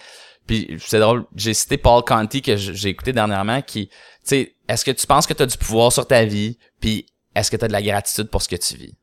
Puis 0.48 0.78
c'est 0.80 1.00
drôle, 1.00 1.26
j'ai 1.36 1.54
cité 1.54 1.78
Paul 1.78 2.04
Conti 2.04 2.42
que 2.42 2.58
j'ai 2.58 2.90
écouté 2.90 3.14
dernièrement 3.14 3.62
qui, 3.62 3.88
tu 3.88 3.94
sais, 4.24 4.56
est-ce 4.68 4.84
que 4.84 4.92
tu 4.92 5.06
penses 5.06 5.28
que 5.28 5.34
tu 5.34 5.44
as 5.44 5.46
du 5.46 5.58
pouvoir 5.58 5.94
sur 5.94 6.08
ta 6.08 6.26
vie 6.26 6.58
puis 6.82 7.06
est-ce 7.36 7.52
que 7.52 7.56
tu 7.56 7.64
as 7.64 7.68
de 7.68 7.74
la 7.74 7.84
gratitude 7.84 8.30
pour 8.30 8.42
ce 8.42 8.50
que 8.50 8.56
tu 8.56 8.76
vis? 8.76 8.96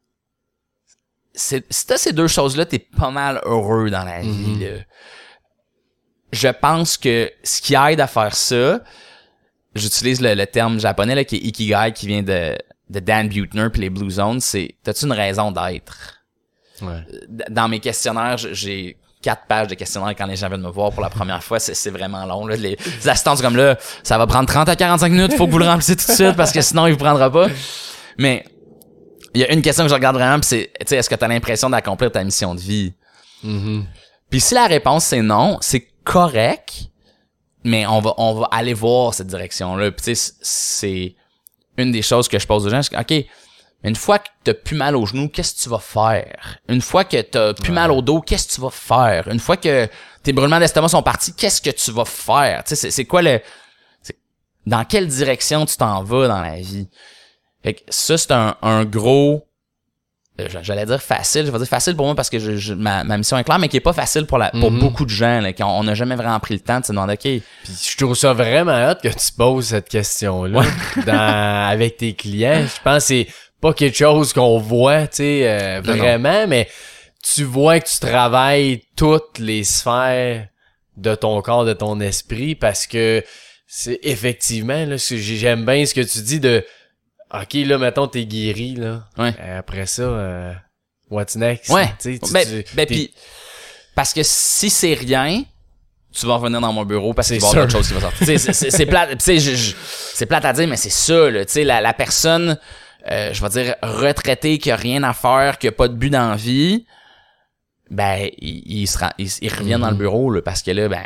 Si 1.35 1.63
t'as 1.87 1.97
ces 1.97 2.13
deux 2.13 2.27
choses-là, 2.27 2.67
t'es 2.67 2.81
pas 2.81 3.11
mal 3.11 3.41
heureux 3.45 3.89
dans 3.89 4.05
la 4.05 4.21
vie, 4.21 4.59
là. 4.59 4.83
Je 6.33 6.49
pense 6.49 6.97
que 6.97 7.33
ce 7.43 7.63
qui 7.63 7.75
aide 7.75 8.01
à 8.01 8.07
faire 8.07 8.35
ça, 8.35 8.83
j'utilise 9.75 10.21
le, 10.21 10.35
le 10.35 10.47
terme 10.47 10.79
japonais 10.79 11.15
là, 11.15 11.25
qui 11.25 11.37
est 11.37 11.41
Ikigai, 11.41 11.93
qui 11.95 12.07
vient 12.09 12.23
de, 12.23 12.57
de 12.91 13.01
Dan 13.01 13.29
Buettner 13.29 13.69
puis 13.71 13.81
les 13.83 13.91
Blue 13.91 14.11
Zones, 14.11 14.41
c'est 14.41 14.77
t'as-tu 14.83 15.07
une 15.07 15.13
raison 15.13 15.53
d'être? 15.53 16.21
Ouais. 16.83 17.07
Dans 17.49 17.69
mes 17.69 17.79
questionnaires, 17.79 18.37
j'ai 18.37 18.99
quatre 19.23 19.47
pages 19.47 19.69
de 19.69 19.75
questionnaires 19.75 20.15
quand 20.17 20.27
les 20.27 20.37
gens 20.37 20.49
viennent 20.49 20.63
me 20.63 20.71
voir 20.71 20.91
pour 20.93 21.03
la 21.03 21.11
première 21.11 21.45
fois, 21.45 21.61
c'est, 21.61 21.91
vraiment 21.91 22.25
long. 22.27 22.47
Là. 22.47 22.57
Les, 22.57 22.77
les 22.77 23.09
assistants 23.09 23.37
sont 23.37 23.43
comme 23.43 23.57
là, 23.57 23.79
ça 24.03 24.19
va 24.19 24.27
prendre 24.27 24.49
30 24.49 24.69
à 24.69 24.77
45 24.77 25.13
minutes, 25.13 25.35
faut 25.37 25.47
que 25.47 25.53
vous 25.53 25.59
le 25.59 25.67
remplissiez 25.67 25.97
tout 25.97 26.07
de 26.07 26.13
suite 26.13 26.37
parce 26.37 26.53
que 26.53 26.61
sinon 26.63 26.87
il 26.87 26.93
vous 26.93 26.99
prendra 26.99 27.31
pas. 27.31 27.49
Mais 28.19 28.45
il 29.35 29.41
y 29.41 29.45
a 29.45 29.53
une 29.53 29.63
question 29.63 29.85
que 29.85 29.91
je 29.91 29.95
regarde 29.95 30.17
vraiment, 30.17 30.43
c'est, 30.43 30.73
tu 30.81 30.87
sais, 30.87 30.97
est-ce 30.97 31.09
que 31.09 31.15
tu 31.15 31.25
as 31.25 31.29
l'impression 31.29 31.71
d'accomplir 31.71 32.11
ta 32.11 32.25
mission 32.25 32.55
de 32.55 32.61
vie? 32.61 32.95
Mhm. 33.45 33.87
Puis 34.31 34.41
si 34.41 34.55
la 34.55 34.67
réponse 34.67 35.05
c'est 35.05 35.23
non, 35.23 35.59
c'est 35.61 35.87
correct, 36.03 36.87
mais 37.63 37.87
on 37.87 38.01
va 38.01 38.15
on 38.17 38.35
va 38.35 38.49
aller 38.51 38.75
voir 38.75 39.15
cette 39.15 39.29
direction-là. 39.29 39.91
Puis 39.93 40.05
tu 40.07 40.15
sais, 40.15 40.33
c'est 40.41 41.15
une 41.81 41.93
des 41.93 42.03
choses 42.03 42.29
que 42.29 42.39
je 42.39 42.47
pose 42.47 42.67
aux 42.67 42.71
gens. 42.71 42.83
c'est 42.83 42.95
que, 42.95 43.01
OK, 43.21 43.27
une 43.83 43.97
fois 43.97 44.19
que 44.19 44.29
t'as 44.45 44.55
plus 44.55 44.77
mal 44.77 44.95
aux 44.95 45.07
genoux, 45.07 45.29
qu'est-ce 45.29 45.55
que 45.55 45.63
tu 45.63 45.69
vas 45.71 45.79
faire? 45.79 46.59
Une 46.69 46.83
fois 46.83 47.05
que 47.05 47.21
t'as 47.23 47.55
plus 47.55 47.73
mal 47.73 47.91
au 47.91 48.03
dos, 48.03 48.21
qu'est-ce 48.21 48.49
que 48.49 48.55
tu 48.55 48.61
vas 48.61 48.71
faire? 48.71 49.29
Une 49.29 49.41
fois 49.41 49.57
que 49.57 49.89
tes 50.23 50.33
brûlements 50.33 50.59
d'estomac 50.59 50.89
sont 50.89 51.03
partis, 51.03 51.33
qu'est-ce 51.35 51.63
que 51.63 51.71
tu 51.71 51.91
vas 51.91 52.05
faire? 52.05 52.63
Tu 52.65 52.77
sais, 52.77 52.91
c'est- 52.91 53.05
quoi 53.07 53.23
le... 53.23 53.41
Dans 54.67 54.85
quelle 54.85 55.07
direction 55.07 55.65
tu 55.65 55.77
t'en 55.79 56.03
vas 56.03 56.29
dans 56.29 56.43
la 56.43 56.57
vie? 56.57 56.89
Fait 57.63 57.75
que 57.75 57.81
ça, 57.89 58.19
c'est 58.19 58.33
un, 58.33 58.57
un 58.63 58.85
gros... 58.85 59.47
euh, 60.47 60.61
J'allais 60.63 60.87
dire 60.87 61.01
facile, 61.03 61.47
je 61.47 61.51
vais 61.51 61.59
dire 61.59 61.67
facile 61.69 61.95
pour 61.97 62.07
moi 62.07 62.15
parce 62.15 62.31
que 62.31 62.39
je, 62.39 62.57
je- 62.57 62.75
ma, 62.75 63.05
ma 63.05 63.17
mission 63.19 63.37
est 63.39 63.45
claire, 63.45 63.59
mais 63.59 63.69
qui 63.69 63.77
est 63.77 63.81
pas 63.81 63.93
facile 63.93 64.27
pour, 64.27 64.39
la, 64.39 64.51
pour 64.51 64.71
Mhm. 64.71 64.79
beaucoup 64.81 65.05
de 65.05 65.11
gens. 65.11 65.41
Là, 65.41 65.53
qui 65.53 65.63
ont- 65.63 65.79
on 65.79 65.85
n'a 65.85 65.95
jamais 65.95 66.17
vraiment 66.17 66.39
pris 66.41 66.55
le 66.55 66.61
temps 66.61 66.81
de 66.81 66.85
se 66.85 66.93
demander, 66.93 67.15
OK, 67.15 67.21
Puis 67.21 67.43
je 67.65 67.97
trouve 67.97 68.15
ça 68.17 68.33
vraiment 68.33 68.91
hot 68.91 68.97
que 69.03 69.09
tu 69.09 69.33
poses 69.37 69.67
cette 69.67 69.89
question-là 69.89 70.63
avec 71.71 71.97
tes 71.97 72.15
clients. 72.15 72.63
Je 72.67 72.83
pense 72.83 72.99
que 72.99 73.01
c'est 73.09 73.27
pas 73.61 73.73
quelque 73.75 73.97
chose 73.97 74.33
qu'on 74.33 74.59
voit, 74.59 75.03
tu 75.07 75.17
sais, 75.17 75.41
euh, 75.45 75.83
non. 75.83 75.97
vraiment, 75.97 76.47
mais 76.47 76.69
tu 77.23 77.45
vois 77.45 77.79
que 77.81 77.89
tu 77.89 77.99
travailles 77.99 78.83
toutes 78.97 79.39
les 79.39 79.65
sphères 79.65 80.47
de 80.97 81.15
ton 81.15 81.41
corps, 81.43 81.65
de 81.65 81.73
ton 81.75 82.01
esprit, 82.01 82.55
parce 82.55 82.87
que 82.87 83.23
c'est 83.67 84.01
effectivement, 84.03 84.85
là, 84.87 84.97
j'aime 84.99 85.65
bien 85.65 85.85
ce 85.87 85.95
que 85.95 86.01
tu 86.01 86.21
dis 86.23 86.41
de 86.41 86.65
OK, 87.33 87.55
là, 87.55 87.79
mettons, 87.79 88.07
t'es 88.09 88.25
guéri, 88.27 88.75
là. 88.75 89.05
Ouais. 89.19 89.35
Euh, 89.41 89.59
Après 89.61 89.87
ça, 89.87 90.03
euh, 90.03 90.53
what's 91.11 91.37
next? 91.37 91.71
Ouais. 91.71 91.87
Tu 92.01 92.15
sais, 92.15 92.19
tu- 92.19 92.33
ben, 92.33 92.47
tu- 92.65 92.75
ben, 92.75 92.87
puis 92.87 93.13
Parce 93.95 94.13
que 94.13 94.23
si 94.23 94.71
c'est 94.71 94.95
rien, 94.95 95.43
tu 96.13 96.27
vas 96.27 96.37
revenir 96.37 96.61
dans 96.61 96.73
mon 96.73 96.85
bureau 96.85 97.13
parce 97.15 97.29
qu'il 97.29 97.41
va 97.41 97.47
y 97.47 97.51
C'est 97.51 97.57
avoir 97.59 97.67
d'autres 97.69 97.85
sûr. 97.85 97.95
choses 97.95 98.01
qui 98.01 98.27
vont 98.27 98.37
sortir. 98.41 98.55
C'est- 98.71 98.87
plate, 98.87 99.21
c'est 99.21 100.27
plate 100.27 100.45
à 100.45 100.53
dire, 100.53 100.67
mais 100.69 100.77
c'est 100.77 100.91
ça, 100.91 101.31
là. 101.31 101.45
Tu 101.45 101.53
sais, 101.53 101.65
la, 101.65 101.81
la 101.81 101.93
personne, 101.93 102.59
euh, 103.11 103.33
je 103.33 103.43
vais 103.43 103.49
dire, 103.49 103.75
retraitée, 103.83 104.59
qui 104.59 104.71
a 104.71 104.77
rien 104.77 105.03
à 105.03 105.13
faire, 105.13 105.59
qui 105.59 105.69
a 105.69 105.73
pas 105.73 105.87
de 105.89 105.95
but 105.95 106.11
dans 106.11 106.31
la 106.31 106.37
vie, 106.37 106.85
ben, 107.91 108.29
il, 108.39 108.63
il, 108.83 108.87
se 108.89 108.99
rend- 108.99 109.13
il, 109.19 109.29
il 109.43 109.53
revient 109.55 109.79
dans 109.81 109.91
le 109.91 109.97
bureau, 109.97 110.31
là, 110.31 110.41
parce 110.43 110.63
que 110.63 110.71
là, 110.71 110.89
ben, 110.89 111.03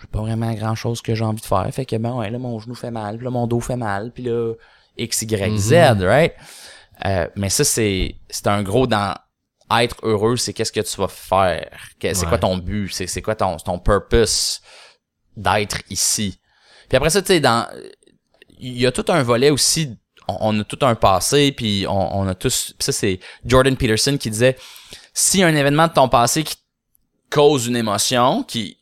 j'ai 0.00 0.06
pas 0.10 0.20
vraiment 0.20 0.52
grand 0.54 0.74
chose 0.74 1.02
que 1.02 1.14
j'ai 1.14 1.24
envie 1.24 1.40
de 1.40 1.46
faire. 1.46 1.68
Fait 1.72 1.84
que, 1.84 1.96
ben, 1.96 2.12
ouais, 2.14 2.30
là, 2.30 2.38
mon 2.38 2.58
genou 2.58 2.74
fait 2.74 2.90
mal, 2.90 3.16
puis 3.16 3.24
là, 3.24 3.30
mon 3.30 3.46
dos 3.46 3.60
fait 3.60 3.76
mal, 3.76 4.10
puis 4.14 4.24
là, 4.24 4.52
X, 4.96 5.22
Y, 5.22 5.56
Z, 5.58 5.72
right? 6.02 6.34
Euh, 7.04 7.26
mais 7.36 7.50
ça, 7.50 7.64
c'est, 7.64 8.16
c'est 8.30 8.46
un 8.46 8.62
gros 8.62 8.86
dans 8.86 9.14
être 9.80 9.96
heureux, 10.04 10.36
c'est 10.36 10.52
qu'est-ce 10.52 10.70
que 10.72 10.80
tu 10.80 10.96
vas 10.96 11.08
faire? 11.08 11.70
C'est 12.00 12.16
Ouais. 12.20 12.26
quoi 12.28 12.38
ton 12.38 12.56
but? 12.56 12.88
C'est, 12.92 13.20
quoi 13.22 13.34
ton, 13.34 13.56
ton 13.56 13.78
purpose 13.78 14.60
d'être 15.36 15.78
ici? 15.90 16.38
Puis 16.88 16.96
après 16.96 17.10
ça, 17.10 17.20
tu 17.20 17.28
sais, 17.28 17.40
dans, 17.40 17.66
il 18.58 18.78
y 18.78 18.86
a 18.86 18.92
tout 18.92 19.04
un 19.08 19.22
volet 19.24 19.50
aussi, 19.50 19.98
on, 20.28 20.36
on 20.56 20.60
a 20.60 20.64
tout 20.64 20.78
un 20.82 20.94
passé, 20.94 21.50
puis 21.52 21.84
on, 21.88 22.18
on 22.20 22.28
a 22.28 22.34
tous, 22.34 22.74
ça 22.78 22.92
c'est 22.92 23.18
Jordan 23.44 23.76
Peterson 23.76 24.16
qui 24.18 24.30
disait, 24.30 24.56
si 25.12 25.42
un 25.42 25.54
événement 25.54 25.88
de 25.88 25.92
ton 25.94 26.08
passé 26.08 26.44
qui 26.44 26.56
cause 27.28 27.66
une 27.66 27.76
émotion, 27.76 28.44
qui 28.44 28.75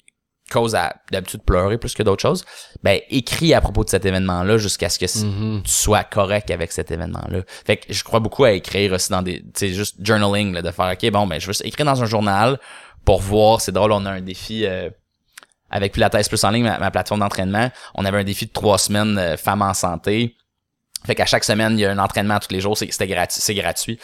cause 0.54 0.74
à 0.74 0.94
d'habitude 1.12 1.42
pleurer 1.42 1.76
plus 1.78 1.94
que 1.94 2.02
d'autres 2.02 2.22
choses, 2.22 2.44
ben 2.82 3.00
écris 3.10 3.52
à 3.54 3.60
propos 3.60 3.84
de 3.84 3.90
cet 3.90 4.04
événement-là 4.06 4.56
jusqu'à 4.58 4.88
ce 4.88 4.98
que 4.98 5.04
Mhm. 5.24 5.62
tu 5.64 5.70
sois 5.72 6.04
correct 6.04 6.50
avec 6.50 6.72
cet 6.72 6.90
événement-là. 6.90 7.40
Fait 7.66 7.76
que 7.78 7.92
je 7.92 8.02
crois 8.04 8.20
beaucoup 8.20 8.44
à 8.44 8.52
écrire 8.52 8.92
aussi 8.92 9.10
dans 9.10 9.22
des, 9.22 9.44
tu 9.54 9.74
juste 9.74 9.96
journaling, 10.00 10.54
là, 10.54 10.62
de 10.62 10.70
faire, 10.70 10.92
ok, 10.92 11.10
bon, 11.10 11.26
ben 11.26 11.40
je 11.40 11.46
veux 11.46 11.52
juste 11.52 11.64
écrire 11.64 11.86
dans 11.86 12.02
un 12.02 12.06
journal 12.06 12.58
pour 13.04 13.20
voir, 13.20 13.60
c'est 13.60 13.72
drôle, 13.72 13.92
on 13.92 14.06
a 14.06 14.10
un 14.12 14.20
défi 14.22 14.64
euh, 14.64 14.88
avec 15.70 15.92
Pilates 15.92 16.28
Plus 16.28 16.44
en 16.44 16.50
ligne, 16.50 16.64
ma, 16.64 16.78
ma 16.78 16.90
plateforme 16.90 17.20
d'entraînement, 17.20 17.70
on 17.94 18.04
avait 18.04 18.18
un 18.18 18.24
défi 18.24 18.46
de 18.46 18.52
trois 18.52 18.78
semaines 18.78 19.18
euh, 19.18 19.36
femmes 19.36 19.62
en 19.62 19.74
santé. 19.74 20.36
Fait 21.04 21.14
qu'à 21.14 21.26
chaque 21.26 21.44
semaine, 21.44 21.72
il 21.78 21.80
y 21.82 21.84
a 21.84 21.90
un 21.90 21.98
entraînement 21.98 22.38
tous 22.38 22.52
les 22.52 22.60
jours, 22.60 22.78
c'est 22.78 22.90
c'était 22.90 23.06
gratuit, 23.08 23.40
c'est 23.40 23.54
gratuit. 23.54 23.98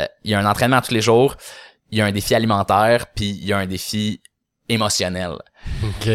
Euh, 0.00 0.06
il 0.22 0.30
y 0.30 0.34
a 0.34 0.38
un 0.38 0.46
entraînement 0.46 0.80
tous 0.80 0.94
les 0.94 1.00
jours, 1.00 1.34
il 1.90 1.98
y 1.98 2.00
a 2.00 2.04
un 2.06 2.12
défi 2.12 2.34
alimentaire, 2.34 3.06
puis 3.14 3.30
il 3.30 3.44
y 3.46 3.52
a 3.52 3.58
un 3.58 3.66
défi 3.66 4.20
émotionnel. 4.68 5.32
OK. 5.82 6.08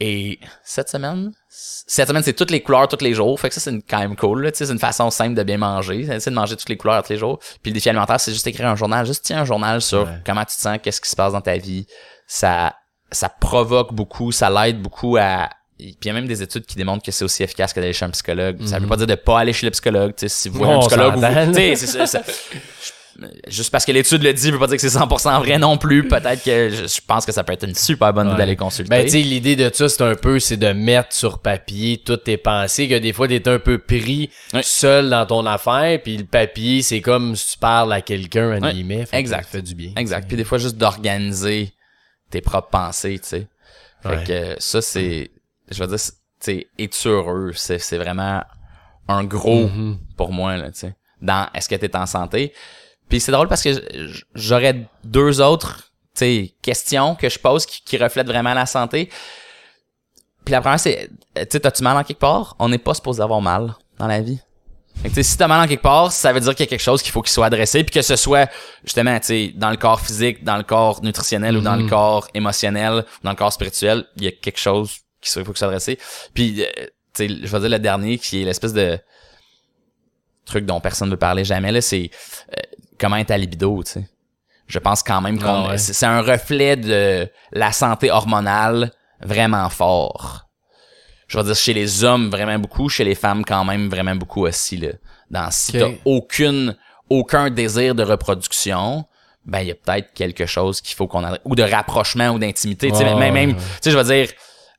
Et 0.00 0.38
cette 0.62 0.88
semaine, 0.88 1.32
cette 1.48 2.06
semaine, 2.06 2.22
c'est 2.22 2.32
toutes 2.32 2.52
les 2.52 2.62
couleurs 2.62 2.86
tous 2.86 3.02
les 3.04 3.14
jours. 3.14 3.38
Fait 3.40 3.48
que 3.48 3.54
ça, 3.54 3.60
c'est 3.60 3.70
une- 3.70 3.82
quand 3.82 3.98
même 3.98 4.14
cool. 4.14 4.48
C'est 4.54 4.70
une 4.70 4.78
façon 4.78 5.10
simple 5.10 5.34
de 5.34 5.42
bien 5.42 5.58
manger. 5.58 6.06
C'est 6.20 6.30
de 6.30 6.34
manger 6.36 6.56
toutes 6.56 6.68
les 6.68 6.76
couleurs 6.76 7.02
tous 7.02 7.12
les 7.12 7.18
jours. 7.18 7.40
Puis 7.62 7.72
le 7.72 7.74
défi 7.74 7.88
alimentaire, 7.88 8.20
c'est 8.20 8.32
juste 8.32 8.46
écrire 8.46 8.68
un 8.68 8.76
journal. 8.76 9.04
Juste 9.04 9.24
tiens 9.24 9.40
un 9.40 9.44
journal 9.44 9.82
sur 9.82 10.02
Ouais. 10.04 10.18
comment 10.24 10.44
tu 10.44 10.54
te 10.54 10.60
sens, 10.60 10.78
qu'est-ce 10.80 11.00
qui 11.00 11.10
se 11.10 11.16
passe 11.16 11.32
dans 11.32 11.40
ta 11.40 11.56
vie. 11.56 11.86
Ça, 12.28 12.76
ça 13.10 13.28
provoque 13.28 13.92
beaucoup, 13.92 14.30
ça 14.30 14.48
l'aide 14.50 14.80
beaucoup 14.80 15.16
à... 15.16 15.48
Puis 15.78 15.96
il 16.02 16.06
y 16.06 16.10
a 16.10 16.12
même 16.12 16.26
des 16.28 16.42
études 16.42 16.66
qui 16.66 16.76
démontrent 16.76 17.04
que 17.04 17.10
c'est 17.12 17.24
aussi 17.24 17.42
efficace 17.42 17.72
que 17.72 17.80
d'aller 17.80 17.92
chez 17.92 18.04
un 18.04 18.10
psychologue. 18.10 18.64
Ça 18.66 18.78
veut 18.78 18.86
pas 18.86 18.96
dire 18.96 19.06
de 19.06 19.14
pas 19.16 19.40
aller 19.40 19.52
chez 19.52 19.66
le 19.66 19.70
psychologue. 19.72 20.12
Si 20.26 20.48
vous 20.48 20.58
voyez 20.58 20.74
Mhm. 20.74 20.78
Un 20.78 20.86
psychologue, 20.86 21.14
vous- 21.16 21.54
c'est 21.76 21.86
ça, 21.86 22.06
ça- 22.06 22.22
Juste 23.48 23.70
parce 23.72 23.84
que 23.84 23.90
l'étude 23.90 24.22
le 24.22 24.32
dit, 24.32 24.50
veut 24.52 24.60
pas 24.60 24.68
dire 24.68 24.76
que 24.76 24.82
c'est 24.88 24.96
100% 24.96 25.40
vrai 25.40 25.58
non 25.58 25.76
plus. 25.76 26.06
Peut-être 26.06 26.44
que 26.44 26.70
je, 26.70 26.86
je 26.86 27.00
pense 27.04 27.26
que 27.26 27.32
ça 27.32 27.42
peut 27.42 27.52
être 27.52 27.64
une 27.66 27.74
super 27.74 28.12
bonne 28.12 28.26
idée 28.28 28.34
Ouais. 28.34 28.38
d'aller 28.38 28.54
consulter. 28.56 28.88
Ben, 28.90 29.04
tu 29.04 29.10
sais, 29.10 29.20
l'idée 29.22 29.56
de 29.56 29.68
ça, 29.74 29.88
c'est 29.88 30.02
un 30.02 30.14
peu, 30.14 30.38
c'est 30.38 30.56
de 30.56 30.68
mettre 30.72 31.12
sur 31.12 31.40
papier 31.40 32.00
toutes 32.04 32.22
tes 32.24 32.36
pensées, 32.36 32.88
que 32.88 32.96
des 32.96 33.12
fois, 33.12 33.26
t'es 33.26 33.48
un 33.48 33.58
peu 33.58 33.78
pris 33.78 34.30
Ouais. 34.54 34.62
seul 34.62 35.10
dans 35.10 35.26
ton 35.26 35.44
affaire, 35.46 36.00
puis 36.00 36.16
le 36.16 36.24
papier, 36.26 36.82
c'est 36.82 37.00
comme 37.00 37.34
si 37.34 37.54
tu 37.54 37.58
parles 37.58 37.92
à 37.92 38.00
quelqu'un, 38.02 38.58
en 38.58 38.62
Ouais. 38.62 38.72
guillemets. 38.72 39.04
Fait 39.06 39.18
Exact. 39.18 39.44
Ça 39.44 39.50
fait 39.50 39.62
du 39.62 39.74
bien. 39.74 39.92
Exact. 39.96 40.28
Puis 40.28 40.36
des 40.36 40.44
fois, 40.44 40.58
juste 40.58 40.76
d'organiser 40.76 41.72
tes 42.30 42.40
propres 42.40 42.68
pensées, 42.68 43.18
tu 43.18 43.28
sais. 43.28 43.46
Fait 44.02 44.24
que 44.24 44.54
ça, 44.62 44.80
c'est, 44.80 45.30
je 45.70 45.82
veux 45.82 45.88
dire, 45.88 45.98
tu 46.40 46.64
sais, 46.90 47.08
heureux? 47.08 47.50
C'est, 47.56 47.78
c'est 47.80 47.98
vraiment 47.98 48.44
un 49.08 49.24
gros 49.24 49.66
Mhm. 49.68 49.98
pour 50.16 50.30
moi, 50.32 50.56
là, 50.56 50.70
tu 50.70 50.78
sais. 50.80 50.94
Dans 51.20 51.48
est-ce 51.52 51.68
que 51.68 51.74
t'es 51.74 51.96
en 51.96 52.06
santé? 52.06 52.52
Puis 53.08 53.20
c'est 53.20 53.32
drôle 53.32 53.48
parce 53.48 53.62
que 53.62 53.70
j'aurais 54.34 54.86
deux 55.04 55.40
autres, 55.40 55.92
questions 56.62 57.14
que 57.14 57.28
je 57.28 57.38
pose 57.38 57.64
qui, 57.64 57.82
qui 57.82 57.96
reflètent 57.96 58.26
vraiment 58.26 58.54
la 58.54 58.66
santé. 58.66 59.08
Puis 60.44 60.52
la 60.52 60.60
première, 60.60 60.80
c'est, 60.80 61.10
euh, 61.36 61.42
tu 61.42 61.46
sais, 61.50 61.60
t'as-tu 61.60 61.82
mal 61.82 61.96
en 61.96 62.04
quelque 62.04 62.18
part? 62.18 62.56
On 62.58 62.68
n'est 62.68 62.78
pas 62.78 62.94
supposé 62.94 63.22
avoir 63.22 63.40
mal 63.40 63.74
dans 63.98 64.06
la 64.06 64.20
vie. 64.20 64.40
Fait 65.02 65.10
que, 65.10 65.14
tu 65.14 65.14
sais, 65.16 65.22
si 65.22 65.36
t'as 65.36 65.46
mal 65.46 65.64
en 65.64 65.68
quelque 65.68 65.82
part, 65.82 66.10
ça 66.10 66.32
veut 66.32 66.40
dire 66.40 66.54
qu'il 66.54 66.64
y 66.64 66.68
a 66.68 66.70
quelque 66.70 66.82
chose 66.82 67.02
qu'il 67.02 67.12
faut 67.12 67.22
qu'il 67.22 67.30
soit 67.30 67.46
adressé, 67.46 67.84
puis 67.84 67.92
que 67.92 68.02
ce 68.02 68.16
soit 68.16 68.50
justement, 68.82 69.16
tu 69.20 69.26
sais, 69.26 69.52
dans 69.54 69.70
le 69.70 69.76
corps 69.76 70.00
physique, 70.00 70.42
dans 70.42 70.56
le 70.56 70.64
corps 70.64 71.02
nutritionnel 71.04 71.56
ou 71.56 71.60
dans 71.60 71.76
le 71.76 71.86
corps 71.86 72.26
émotionnel, 72.34 73.04
ou 73.20 73.24
dans 73.24 73.30
le 73.30 73.36
corps 73.36 73.52
spirituel, 73.52 74.06
il 74.16 74.24
y 74.24 74.26
a 74.26 74.32
quelque 74.32 74.58
chose 74.58 74.98
qu'il 75.20 75.44
faut 75.44 75.52
qu'il 75.52 75.58
soit 75.58 75.68
adressé. 75.68 75.98
Puis, 76.34 76.64
euh, 76.64 76.86
tu 77.14 77.28
je 77.28 77.46
vais 77.46 77.60
dire 77.60 77.68
le 77.68 77.78
dernier 77.78 78.18
qui 78.18 78.42
est 78.42 78.44
l'espèce 78.44 78.72
de 78.72 78.98
truc 80.46 80.64
dont 80.64 80.80
personne 80.80 81.08
ne 81.08 81.12
veut 81.12 81.18
parler 81.18 81.44
jamais 81.44 81.70
là, 81.70 81.80
c'est 81.80 82.10
euh, 82.56 82.62
comment 82.98 83.16
est 83.16 83.26
ta 83.26 83.38
libido, 83.38 83.82
tu 83.84 83.92
sais. 83.92 84.08
Je 84.66 84.78
pense 84.78 85.02
quand 85.02 85.20
même 85.20 85.38
qu'on 85.38 85.64
Ah 85.66 85.68
ouais. 85.70 85.78
c'est 85.78 86.04
un 86.06 86.20
reflet 86.20 86.76
de 86.76 87.28
la 87.52 87.72
santé 87.72 88.10
hormonale 88.10 88.92
vraiment 89.22 89.68
fort 89.70 90.44
je 91.26 91.36
vais 91.36 91.44
dire 91.44 91.54
chez 91.54 91.74
les 91.74 92.04
hommes 92.04 92.30
vraiment 92.30 92.58
beaucoup, 92.58 92.88
chez 92.88 93.04
les 93.04 93.14
femmes 93.14 93.44
quand 93.44 93.62
même 93.64 93.88
vraiment 93.90 94.16
beaucoup 94.16 94.46
aussi 94.46 94.78
là. 94.78 94.92
Dans 95.30 95.50
si 95.50 95.72
t'as 95.72 95.90
aucune 96.06 96.74
aucun 97.10 97.50
désir 97.50 97.94
de 97.94 98.02
reproduction, 98.02 99.04
ben 99.44 99.60
il 99.60 99.68
y 99.68 99.70
a 99.70 99.74
peut-être 99.74 100.12
quelque 100.14 100.46
chose 100.46 100.80
qu'il 100.80 100.96
faut 100.96 101.06
qu'on 101.06 101.24
adresse 101.24 101.40
ou 101.44 101.54
de 101.54 101.62
rapprochement 101.62 102.28
ou 102.30 102.38
d'intimité, 102.38 102.90
tu 102.90 102.96
sais 102.96 103.04
même 103.04 103.18
même 103.34 103.50
ouais. 103.50 103.56
tu 103.56 103.62
sais 103.82 103.90
je 103.90 103.98
vais 103.98 104.04
dire 104.26 104.32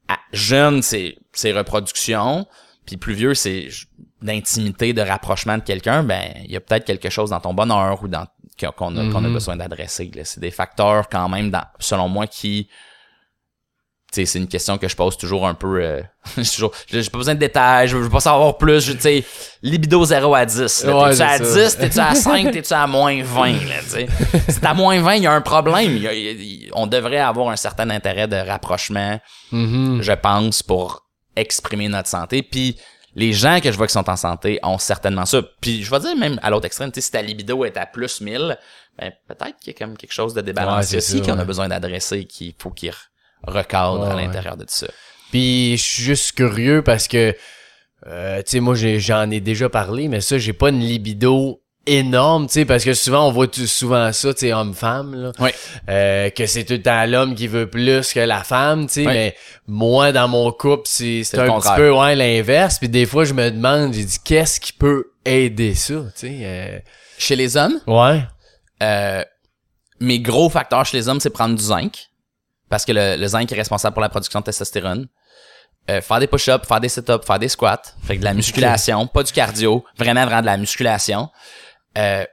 à- 0.07 0.17
jeune 0.33 0.81
c'est 0.81 1.17
c'est 1.33 1.51
reproduction, 1.51 2.47
puis 2.85 2.97
plus 2.97 3.13
vieux 3.13 3.35
c'est 3.35 3.69
d'intimité, 4.21 4.93
de 4.93 5.01
rapprochement 5.01 5.57
de 5.57 5.63
quelqu'un, 5.63 6.03
ben 6.03 6.21
il 6.45 6.51
y 6.51 6.55
a 6.55 6.59
peut-être 6.59 6.85
quelque 6.85 7.09
chose 7.09 7.29
dans 7.29 7.39
ton 7.39 7.53
bonheur 7.53 8.01
ou 8.03 8.07
dans 8.07 8.25
qu'on 8.75 8.97
a, 8.97 9.09
qu'on 9.11 9.23
a 9.23 9.27
Mhm. 9.27 9.33
besoin 9.33 9.55
d'adresser 9.55 10.11
c'est 10.25 10.41
des 10.41 10.51
facteurs 10.51 11.07
quand 11.07 11.29
même 11.29 11.49
dans 11.49 11.63
selon 11.79 12.09
moi 12.09 12.27
qui 12.27 12.67
tu 14.11 14.15
sais, 14.21 14.25
c'est 14.25 14.39
une 14.39 14.47
question 14.47 14.79
que 14.79 14.87
je 14.87 14.95
pose 14.95 15.15
toujours 15.17 15.47
un 15.47 15.53
peu 15.53 15.81
euh, 15.83 16.01
j'ai 16.37 16.49
toujours 16.49 16.71
j'ai 16.91 17.03
pas 17.09 17.19
besoin 17.19 17.35
de 17.35 17.39
détails 17.39 17.87
je 17.87 17.95
veux, 17.95 18.09
pas 18.09 18.19
savoir 18.19 18.57
plus 18.57 18.83
je 18.83 18.93
tu 18.93 19.01
sais 19.01 19.23
libido 19.61 20.03
0 20.03 20.33
à 20.35 20.45
10 20.45 20.83
là. 20.83 20.97
Ouais, 20.97 21.09
t'es-tu 21.11 21.21
à 21.21 21.37
c'est 21.37 21.45
ça. 21.45 21.63
10 21.67 21.77
t'es-tu 21.77 21.99
à 21.99 22.15
5 22.15 22.51
t'es-tu 22.51 22.73
à 22.73 22.87
moins 22.87 23.21
20 23.23 23.51
là 23.51 23.75
tu 23.83 24.07
si 24.51 24.59
t'es 24.59 24.67
à 24.67 24.73
moins 24.73 24.99
20 24.99 25.15
il 25.15 25.23
y 25.23 25.27
a 25.27 25.31
un 25.31 25.41
problème 25.41 25.95
Il 25.95 26.01
y 26.01 26.07
a- 26.07 26.13
il 26.13 26.65
y 26.65 26.67
a- 26.69 26.71
on 26.73 26.87
devrait 26.87 27.19
avoir 27.19 27.49
un 27.49 27.55
certain 27.55 27.89
intérêt 27.91 28.27
de 28.27 28.35
rapprochement 28.35 29.19
Mhm. 29.51 30.01
je 30.01 30.11
pense 30.13 30.63
pour 30.63 31.05
exprimer 31.35 31.87
notre 31.87 32.09
santé 32.09 32.41
puis 32.43 32.77
les 33.19 33.33
gens 33.33 33.59
que 33.61 33.71
je 33.71 33.77
vois 33.77 33.85
qui 33.87 33.93
sont 33.93 34.09
en 34.09 34.15
santé 34.15 34.59
ont 34.63 34.77
certainement 34.77 35.25
ça. 35.25 35.41
Puis 35.61 35.83
je 35.83 35.91
vais 35.91 35.99
dire 35.99 36.15
même 36.15 36.39
à 36.41 36.49
l'autre 36.49 36.65
extrême, 36.65 36.91
tu 36.91 37.01
sais, 37.01 37.05
si 37.05 37.11
ta 37.11 37.21
libido 37.21 37.65
est 37.65 37.77
à 37.77 37.85
plus 37.85 38.21
1000, 38.21 38.57
ben 38.97 39.11
peut-être 39.27 39.57
qu'il 39.59 39.73
y 39.73 39.75
a 39.75 39.79
comme 39.85 39.97
quelque 39.97 40.13
chose 40.13 40.33
de 40.33 40.39
Ouais, 40.39 40.43
débalancé 40.45 40.99
c'est 41.01 41.17
aussi 41.17 41.21
qu'on 41.21 41.33
a 41.33 41.39
ouais. 41.39 41.45
besoin 41.45 41.67
d'adresser, 41.67 42.25
qu'il 42.25 42.53
faut 42.57 42.71
qu'il 42.71 42.89
re- 42.91 42.95
recadre 43.43 44.01
Ouais, 44.01 44.07
à 44.11 44.15
ouais. 44.15 44.25
l'intérieur 44.25 44.57
de 44.57 44.63
tout 44.63 44.73
ça. 44.73 44.87
Puis 45.31 45.77
je 45.77 45.83
suis 45.83 46.03
juste 46.03 46.31
curieux 46.31 46.81
parce 46.81 47.07
que 47.07 47.35
euh, 48.07 48.37
tu 48.43 48.51
sais 48.51 48.59
moi 48.61 48.75
j'en 48.75 49.29
ai 49.29 49.41
déjà 49.41 49.67
parlé 49.69 50.07
mais 50.07 50.21
ça 50.21 50.37
j'ai 50.37 50.53
pas 50.53 50.69
une 50.69 50.79
libido 50.79 51.61
énorme 51.97 52.47
tu 52.47 52.53
sais 52.53 52.65
parce 52.65 52.83
que 52.83 52.93
souvent 52.93 53.27
on 53.27 53.31
voit 53.31 53.47
tout 53.47 53.65
souvent 53.67 54.11
ça 54.13 54.33
tu 54.33 54.41
sais 54.41 54.53
homme-femme 54.53 55.15
là 55.15 55.31
Oui. 55.39 55.49
Euh, 55.89 56.29
que 56.29 56.45
c'est 56.45 56.63
tout 56.63 56.73
le 56.73 56.81
temps 56.81 57.05
l'homme 57.05 57.35
qui 57.35 57.47
veut 57.47 57.69
plus 57.69 58.13
que 58.13 58.19
la 58.19 58.43
femme 58.43 58.87
tu 58.87 58.93
sais 58.93 59.07
Oui. 59.07 59.13
mais 59.13 59.35
moi 59.67 60.11
dans 60.11 60.27
mon 60.27 60.51
couple 60.51 60.83
c'est 60.85 61.23
un 61.37 61.47
contraire. 61.47 61.73
petit 61.75 61.81
peu 61.81 61.91
ouais 61.91 62.15
l'inverse 62.15 62.77
puis 62.79 62.89
des 62.89 63.05
fois 63.05 63.25
je 63.25 63.33
me 63.33 63.49
demande 63.51 63.93
j'ai 63.93 64.05
dit 64.05 64.17
qu'est-ce 64.23 64.59
qui 64.59 64.73
peut 64.73 65.11
aider 65.25 65.73
ça 65.75 65.95
tu 66.15 66.27
sais 66.27 66.37
euh, 66.43 66.79
Chez 67.17 67.35
les 67.35 67.57
hommes, 67.57 67.79
ouais 67.87 68.21
euh, 68.81 69.23
mes 69.99 70.19
gros 70.21 70.49
facteurs 70.49 70.85
chez 70.85 70.95
les 70.95 71.09
hommes, 71.09 71.19
c'est 71.19 71.29
prendre 71.29 71.55
du 71.57 71.61
zinc. 71.63 72.07
Parce 72.69 72.85
que 72.85 72.93
le, 72.93 73.17
le 73.17 73.27
zinc 73.27 73.51
est 73.51 73.55
responsable 73.55 73.93
pour 73.93 74.01
la 74.01 74.07
production 74.07 74.39
de 74.39 74.45
testostérone. 74.45 75.07
Euh, 75.89 75.99
faire 76.01 76.19
des 76.19 76.27
push-ups, 76.27 76.65
faire 76.65 76.79
des 76.79 76.87
sit-ups, 76.87 77.25
faire 77.25 77.39
des 77.39 77.49
squats. 77.49 77.81
Fait 78.03 78.15
que 78.15 78.19
de 78.21 78.23
la 78.25 78.33
musculation, 78.41 79.07
pas 79.07 79.23
du 79.23 79.33
cardio. 79.33 79.83
Vraiment, 79.97 80.23
vraiment 80.25 80.39
de 80.39 80.45
la 80.45 80.55
musculation. 80.55 81.29
Euh, 81.99 82.25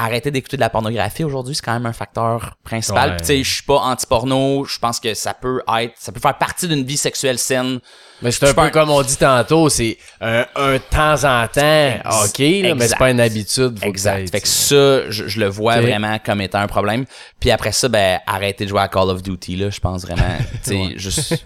arrêter 0.00 0.30
d'écouter 0.30 0.56
de 0.56 0.60
la 0.60 0.70
pornographie 0.70 1.24
aujourd'hui, 1.24 1.56
c'est 1.56 1.64
quand 1.64 1.72
même 1.72 1.86
un 1.86 1.92
facteur 1.92 2.54
principal. 2.62 3.10
Ouais. 3.10 3.16
Tu 3.16 3.24
sais, 3.24 3.42
je 3.42 3.52
suis 3.54 3.64
pas 3.64 3.78
anti-porno. 3.78 4.64
Je 4.64 4.78
pense 4.78 5.00
que 5.00 5.12
ça 5.12 5.34
peut 5.34 5.60
être, 5.76 5.92
ça 5.98 6.12
peut 6.12 6.20
faire 6.20 6.38
partie 6.38 6.68
d'une 6.68 6.84
vie 6.84 6.96
sexuelle 6.96 7.36
saine. 7.36 7.80
mais 8.22 8.30
c'est 8.30 8.46
un 8.46 8.54
peu 8.54 8.70
comme 8.70 8.90
on 8.90 9.02
dit 9.02 9.16
tantôt 9.16 9.68
c'est 9.68 9.98
un, 10.20 10.46
un 10.54 10.78
temps 10.78 11.24
en 11.24 11.48
temps 11.48 11.60
Ex- 11.60 12.28
ok 12.28 12.38
là, 12.38 12.74
mais 12.76 12.86
c'est 12.86 12.96
pas 12.96 13.10
une 13.10 13.20
habitude 13.20 13.76
faut 13.80 13.86
Exact. 13.86 14.30
Fait 14.30 14.40
que 14.40 14.46
ça, 14.46 15.10
je, 15.10 15.26
je 15.26 15.40
le 15.40 15.48
vois 15.48 15.80
vraiment 15.80 16.18
comme 16.24 16.40
étant 16.42 16.60
un 16.60 16.68
problème. 16.68 17.04
Puis 17.40 17.50
après 17.50 17.72
ça, 17.72 17.88
ben 17.88 18.20
arrêter 18.24 18.64
de 18.66 18.70
jouer 18.70 18.82
à 18.82 18.88
Call 18.88 19.10
of 19.10 19.22
Duty 19.24 19.56
là, 19.56 19.70
je 19.70 19.80
pense 19.80 20.02
vraiment, 20.02 20.36
tu 20.64 20.70
sais, 20.70 20.92
juste, 20.96 21.42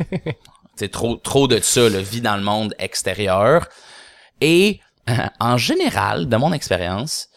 c'est 0.77 0.91
trop, 0.91 1.17
trop 1.17 1.49
de 1.49 1.59
ça, 1.61 1.89
le 1.89 2.01
vie 2.01 2.21
dans 2.21 2.37
le 2.37 2.43
monde 2.43 2.75
extérieur. 2.79 3.67
Et 4.43 4.81
en 5.41 5.57
général, 5.57 6.29
de 6.29 6.37
mon 6.37 6.53
expérience, 6.53 7.29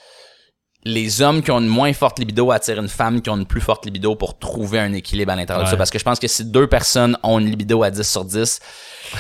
les 0.87 1.21
hommes 1.23 1.41
qui 1.41 1.49
ont 1.49 1.59
une 1.59 1.67
moins 1.67 1.91
forte 1.93 2.19
libido 2.19 2.51
attirent 2.51 2.79
une 2.79 2.87
femme 2.87 3.21
qui 3.21 3.29
ont 3.31 3.37
une 3.37 3.47
plus 3.47 3.61
forte 3.61 3.85
libido 3.85 4.15
pour 4.15 4.37
trouver 4.37 4.79
un 4.79 4.93
équilibre 4.93 5.31
à 5.31 5.35
l'intérieur 5.35 5.63
de 5.63 5.67
ça. 5.67 5.73
Ouais. 5.73 5.77
Parce 5.79 5.89
que 5.89 5.97
je 5.97 6.03
pense 6.03 6.19
que 6.19 6.27
si 6.27 6.45
deux 6.45 6.67
personnes 6.67 7.17
ont 7.23 7.39
une 7.39 7.49
libido 7.49 7.81
à 7.81 7.89
10 7.89 8.03
sur 8.07 8.23
10, 8.23 8.59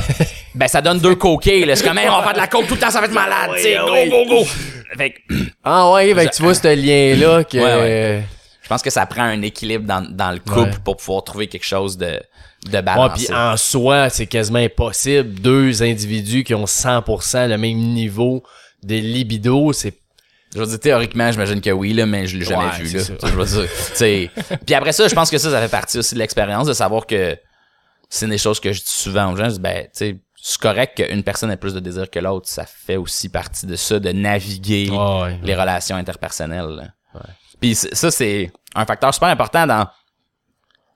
ben 0.55 0.67
ça 0.67 0.81
donne 0.81 0.99
deux 0.99 1.15
coquets. 1.15 1.65
C'est 1.75 1.83
comme, 1.83 1.97
Hey, 1.97 2.07
on 2.07 2.17
va 2.17 2.23
faire 2.23 2.33
de 2.33 2.37
la 2.37 2.47
coke 2.47 2.67
tout 2.67 2.75
le 2.75 2.79
temps, 2.79 2.91
ça 2.91 2.99
va 2.99 3.07
être 3.07 3.13
malade. 3.13 3.51
oui, 3.55 3.75
go, 3.75 3.91
oui. 3.93 4.09
go, 4.09 4.25
go. 4.41 4.45
Fait 4.95 5.09
que, 5.11 5.17
Ah 5.63 5.91
ouais, 5.91 6.13
fait 6.13 6.27
que 6.27 6.35
tu 6.35 6.43
vois 6.43 6.53
ce 6.53 6.67
lien-là 6.67 7.43
que... 7.43 7.57
Ouais, 7.57 8.23
je 8.65 8.69
pense 8.69 8.81
que 8.81 8.89
ça 8.89 9.05
prend 9.05 9.21
un 9.23 9.41
équilibre 9.43 9.85
dans, 9.85 10.01
dans 10.01 10.31
le 10.31 10.39
couple 10.39 10.59
Ouais. 10.59 10.71
pour 10.83 10.97
pouvoir 10.97 11.23
trouver 11.23 11.47
quelque 11.47 11.63
chose 11.65 11.97
de, 11.97 12.19
de 12.65 12.73
Ouais, 12.75 12.81
balancé. 12.81 13.31
en 13.33 13.55
soi, 13.57 14.09
c'est 14.09 14.25
quasiment 14.25 14.57
impossible. 14.59 15.35
Deux 15.35 15.83
individus 15.83 16.43
qui 16.43 16.53
ont 16.55 16.65
100% 16.65 17.47
le 17.47 17.57
même 17.57 17.77
niveau 17.77 18.43
de 18.83 18.95
libido, 18.95 19.71
c'est... 19.71 19.93
Je 20.53 20.59
veux 20.61 20.65
dire, 20.67 20.79
théoriquement, 20.79 21.31
j'imagine 21.31 21.61
que 21.61 21.69
oui, 21.69 21.93
là, 21.93 22.05
mais 22.07 22.25
je 22.27 22.37
l'ai 22.37 22.45
jamais 22.45 22.65
Ouais, 22.65 22.81
vu, 22.83 22.97
là. 22.97 23.03
Je 23.23 23.27
veux 23.27 23.45
dire. 23.45 24.29
Puis 24.65 24.73
après 24.73 24.93
ça, 24.93 25.07
je 25.07 25.13
pense 25.13 25.29
que 25.29 25.37
ça, 25.37 25.51
ça 25.51 25.61
fait 25.61 25.69
partie 25.69 25.97
aussi 25.99 26.15
de 26.15 26.19
l'expérience 26.19 26.65
de 26.65 26.73
savoir 26.73 27.05
que 27.05 27.37
c'est 28.09 28.27
des 28.27 28.37
choses 28.37 28.59
que 28.59 28.71
je 28.73 28.79
dis 28.79 28.85
souvent 28.87 29.31
aux 29.31 29.35
gens. 29.35 29.45
Je 29.49 29.55
dis, 29.55 29.59
ben, 29.59 29.83
tu 29.83 29.89
sais, 29.93 30.17
c'est 30.41 30.59
correct 30.59 30.95
qu'une 30.95 31.23
personne 31.23 31.51
ait 31.51 31.57
plus 31.57 31.73
de 31.73 31.79
désir 31.81 32.09
que 32.09 32.19
l'autre. 32.19 32.47
Ça 32.47 32.65
fait 32.65 32.95
aussi 32.95 33.29
partie 33.29 33.65
de 33.65 33.75
ça, 33.75 33.99
de 33.99 34.11
naviguer 34.11 34.89
ouais. 34.91 35.37
les 35.43 35.55
relations 35.55 35.97
interpersonnelles. 35.97 36.67
là. 37.13 37.21
Puis 37.59 37.75
ça, 37.75 38.11
c'est 38.11 38.51
un 38.75 38.85
facteur 38.85 39.13
super 39.13 39.29
important 39.29 39.65
dans 39.65 39.87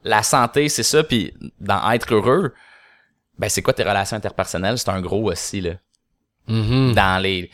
la 0.04 0.24
santé, 0.24 0.70
c'est 0.70 0.84
ça. 0.84 1.04
Puis 1.04 1.34
dans 1.60 1.90
être 1.92 2.14
heureux, 2.14 2.54
ben, 3.38 3.50
c'est 3.50 3.62
quoi 3.62 3.74
tes 3.74 3.84
relations 3.84 4.18
interpersonnelles? 4.18 4.78
C'est 4.78 4.90
un 4.90 5.02
gros 5.02 5.32
aussi, 5.32 5.62
là 5.62 5.72
Mhm. 6.48 6.94
dans 6.96 7.22
les 7.22 7.50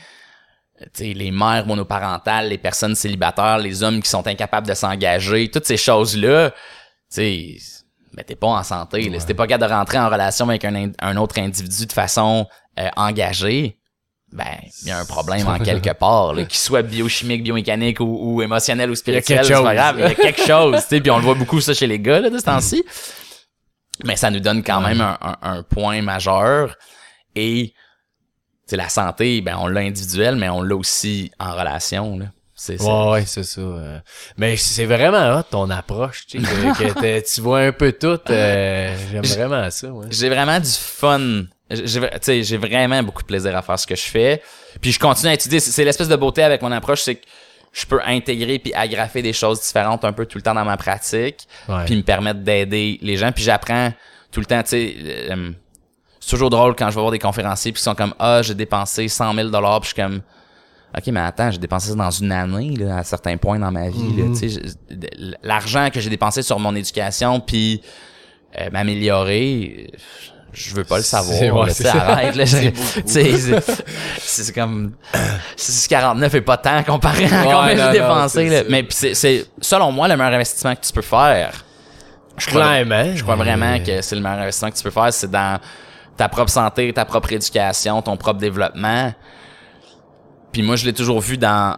les 1.00 1.32
mères 1.32 1.66
monoparentales, 1.66 2.50
les 2.50 2.58
personnes 2.58 2.96
célibataires, 2.96 3.58
les 3.58 3.82
hommes 3.82 4.02
qui 4.02 4.10
sont 4.10 4.28
incapables 4.28 4.68
de 4.68 4.74
s'engager, 4.74 5.50
toutes 5.50 5.66
ces 5.66 5.78
choses-là, 5.78 6.52
tu 6.52 6.58
sais, 7.10 7.56
mais 8.14 8.24
t'es 8.26 8.36
pas 8.36 8.48
en 8.48 8.64
santé. 8.64 9.10
Là. 9.10 9.20
Si 9.20 9.26
t'es 9.26 9.34
pas 9.34 9.48
capable 9.48 9.70
de 9.72 9.76
rentrer 9.78 10.00
en 10.00 10.10
relation 10.10 10.50
avec 10.50 10.66
un 10.66 11.18
autre 11.18 11.40
individu 11.40 11.86
de 11.86 11.94
façon 11.94 12.48
euh, 12.78 12.90
engagée, 12.98 13.78
ben, 14.36 14.46
il 14.84 14.90
y 14.90 14.92
a 14.92 15.00
un 15.00 15.06
problème 15.06 15.48
en 15.48 15.58
quelque 15.60 15.94
part, 15.94 16.34
là, 16.34 16.44
qu'il 16.44 16.58
soit 16.60 16.82
biochimique, 16.82 17.42
biomécanique 17.44 18.00
ou, 18.02 18.18
ou 18.36 18.42
émotionnel 18.42 18.90
ou 18.92 18.96
spirituel, 18.96 19.38
quelque 19.40 19.48
c'est 19.48 19.54
pas 19.54 19.70
chose. 19.70 19.76
grave, 19.76 19.96
il 20.00 20.02
y 20.02 20.06
a 20.12 20.16
quelque 20.16 20.46
chose, 20.46 20.82
tu 20.82 20.88
sais, 20.90 21.02
puis 21.02 21.10
on 21.10 21.18
le 21.18 21.24
voit 21.24 21.36
beaucoup 21.36 21.62
ça 21.62 21.74
chez 21.74 21.88
les 21.88 22.00
gars, 22.00 22.20
là, 22.20 22.30
de 22.30 22.38
ce 22.38 22.44
temps-ci. 22.44 22.84
Mais 24.04 24.18
ça 24.18 24.30
nous 24.30 24.42
donne 24.42 24.62
quand 24.62 24.82
même 24.82 25.00
un, 25.02 25.18
un- 25.22 25.38
un 25.42 25.64
point 25.64 26.02
majeur 26.02 26.76
et 27.36 27.74
c'est 28.68 28.76
la 28.78 28.90
santé, 28.90 29.40
ben 29.42 29.56
on 29.60 29.68
l'a 29.68 29.82
individuel, 29.82 30.36
mais 30.36 30.50
on 30.50 30.62
l'a 30.62 30.76
aussi 30.76 31.32
en 31.40 31.54
relation. 31.56 32.18
Là. 32.18 32.26
C'est 32.56 32.78
ça. 32.78 32.86
Ouais, 32.86 33.12
ouais, 33.12 33.26
c'est 33.26 33.44
ça. 33.44 33.62
euh. 33.62 34.00
Mais 34.38 34.58
c'est 34.58 34.86
vraiment 34.86 35.38
hot 35.38 35.44
ton 35.50 35.70
approche, 35.70 36.26
tu 36.28 36.44
sais, 36.44 36.48
que, 36.48 37.34
tu 37.36 37.42
vois 37.42 37.60
un 37.60 37.72
peu 37.72 37.92
tout. 37.94 38.20
euh, 38.30 38.98
J'aime 39.12 39.24
vraiment 39.26 39.70
ça, 39.70 39.88
ouais. 39.90 40.08
J'ai 40.10 40.30
vraiment 40.30 40.60
du 40.60 40.70
fun. 40.70 41.44
J'ai, 41.70 42.58
vraiment 42.58 43.02
beaucoup 43.02 43.24
de 43.24 43.28
plaisir 43.28 43.56
à 43.58 43.62
faire 43.62 43.80
ce 43.80 43.88
que 43.88 43.96
je 43.96 44.04
fais. 44.04 44.42
Puis 44.82 44.92
je 44.92 45.00
continue 45.00 45.30
à 45.30 45.34
étudier. 45.34 45.60
C'est, 45.60 45.84
l'espèce 45.84 46.08
de 46.08 46.16
beauté 46.16 46.44
avec 46.44 46.62
mon 46.62 46.72
approche, 46.72 47.02
c'est 47.02 47.16
que 47.16 47.26
je 47.74 47.86
peux 47.86 48.00
intégrer 48.06 48.60
puis 48.60 48.74
agrafer 48.74 49.22
des 49.22 49.34
choses 49.34 49.62
différentes 49.62 50.06
un 50.06 50.14
peu 50.14 50.26
tout 50.26 50.38
le 50.38 50.42
temps 50.44 50.54
dans 50.54 50.64
ma 50.64 50.78
pratique, 50.78 51.48
Ouais. 51.68 51.84
puis 51.86 51.96
me 51.96 52.04
permettre 52.04 52.42
d'aider 52.42 53.00
les 53.02 53.18
gens. 53.18 53.32
Puis 53.32 53.44
j'apprends 53.44 53.92
tout 54.32 54.40
le 54.40 54.46
temps, 54.46 54.62
tu 54.64 54.70
sais. 54.70 54.96
euh, 55.32 55.52
c'est 56.20 56.30
toujours 56.32 56.50
drôle 56.50 56.76
quand 56.76 56.90
je 56.90 56.96
vais 56.96 57.02
voir 57.02 57.12
des 57.12 57.20
conférenciers 57.20 57.72
puis 57.72 57.80
ils 57.80 57.84
sont 57.84 57.94
comme 57.96 58.14
ah 58.20 58.42
j'ai 58.42 58.56
dépensé 58.56 59.08
100 59.08 59.34
000 59.36 59.50
dollars 59.50 59.80
puis 59.82 59.90
je 59.90 59.94
suis 59.94 60.02
comme 60.02 60.22
ok 60.98 61.08
mais 61.08 61.20
attends 61.20 61.52
j'ai 61.52 61.60
dépensé 61.60 61.90
ça 61.90 61.96
dans 61.96 62.10
une 62.10 62.32
année 62.32 62.76
là, 62.78 62.98
à 62.98 63.04
certains 63.04 63.38
points 63.38 63.60
dans 63.60 63.70
ma 63.72 63.90
vie 63.90 64.16
je- 64.42 64.96
de- 64.96 65.36
l'argent 65.44 65.90
que 65.94 66.00
j'ai 66.00 66.10
dépensé 66.10 66.42
sur 66.42 66.58
mon 66.60 66.76
éducation 66.76 67.40
puis 67.40 67.80
euh, 68.60 68.70
m'améliorer 68.72 69.92
je 70.56 70.74
veux 70.74 70.84
pas 70.84 70.98
le 70.98 71.04
savoir 71.04 71.38
C'est- 71.38 71.52
ouais, 71.52 71.74
arrête 72.00 72.36
c'est- 73.06 74.54
comme 74.54 74.94
649 75.56 76.34
est 76.36 76.42
pas 76.42 76.58
tant 76.58 76.82
comparé 76.84 77.26
à 77.26 77.44
combien 77.44 77.76
j'ai 77.92 78.00
dépensé 78.00 78.66
mais 78.70 78.86
c'est 78.90 79.14
c'est 79.14 79.46
selon 79.62 79.92
moi 79.92 80.08
le 80.08 80.16
meilleur 80.18 80.34
investissement 80.34 80.76
que 80.76 80.82
tu 80.86 80.92
peux 80.94 81.02
faire 81.02 81.52
je 82.38 82.48
crois, 82.48 82.62
je 83.16 83.24
crois 83.24 83.36
vraiment 83.36 83.78
que 83.86 84.02
c'est 84.02 84.16
le 84.16 84.22
meilleur 84.22 84.40
investissement 84.40 84.70
que 84.72 84.76
tu 84.78 84.84
peux 84.84 84.90
faire, 84.92 85.14
c'est 85.14 85.32
dans 85.32 85.58
ta 86.18 86.28
propre 86.28 86.52
santé, 86.52 86.92
ta 86.92 87.06
propre 87.06 87.32
éducation, 87.32 88.02
ton 88.02 88.18
propre 88.18 88.40
développement. 88.40 89.14
Puis 90.52 90.62
moi, 90.62 90.76
je 90.76 90.86
l'ai 90.86 90.92
toujours 90.94 91.20
vu 91.22 91.38
dans 91.38 91.78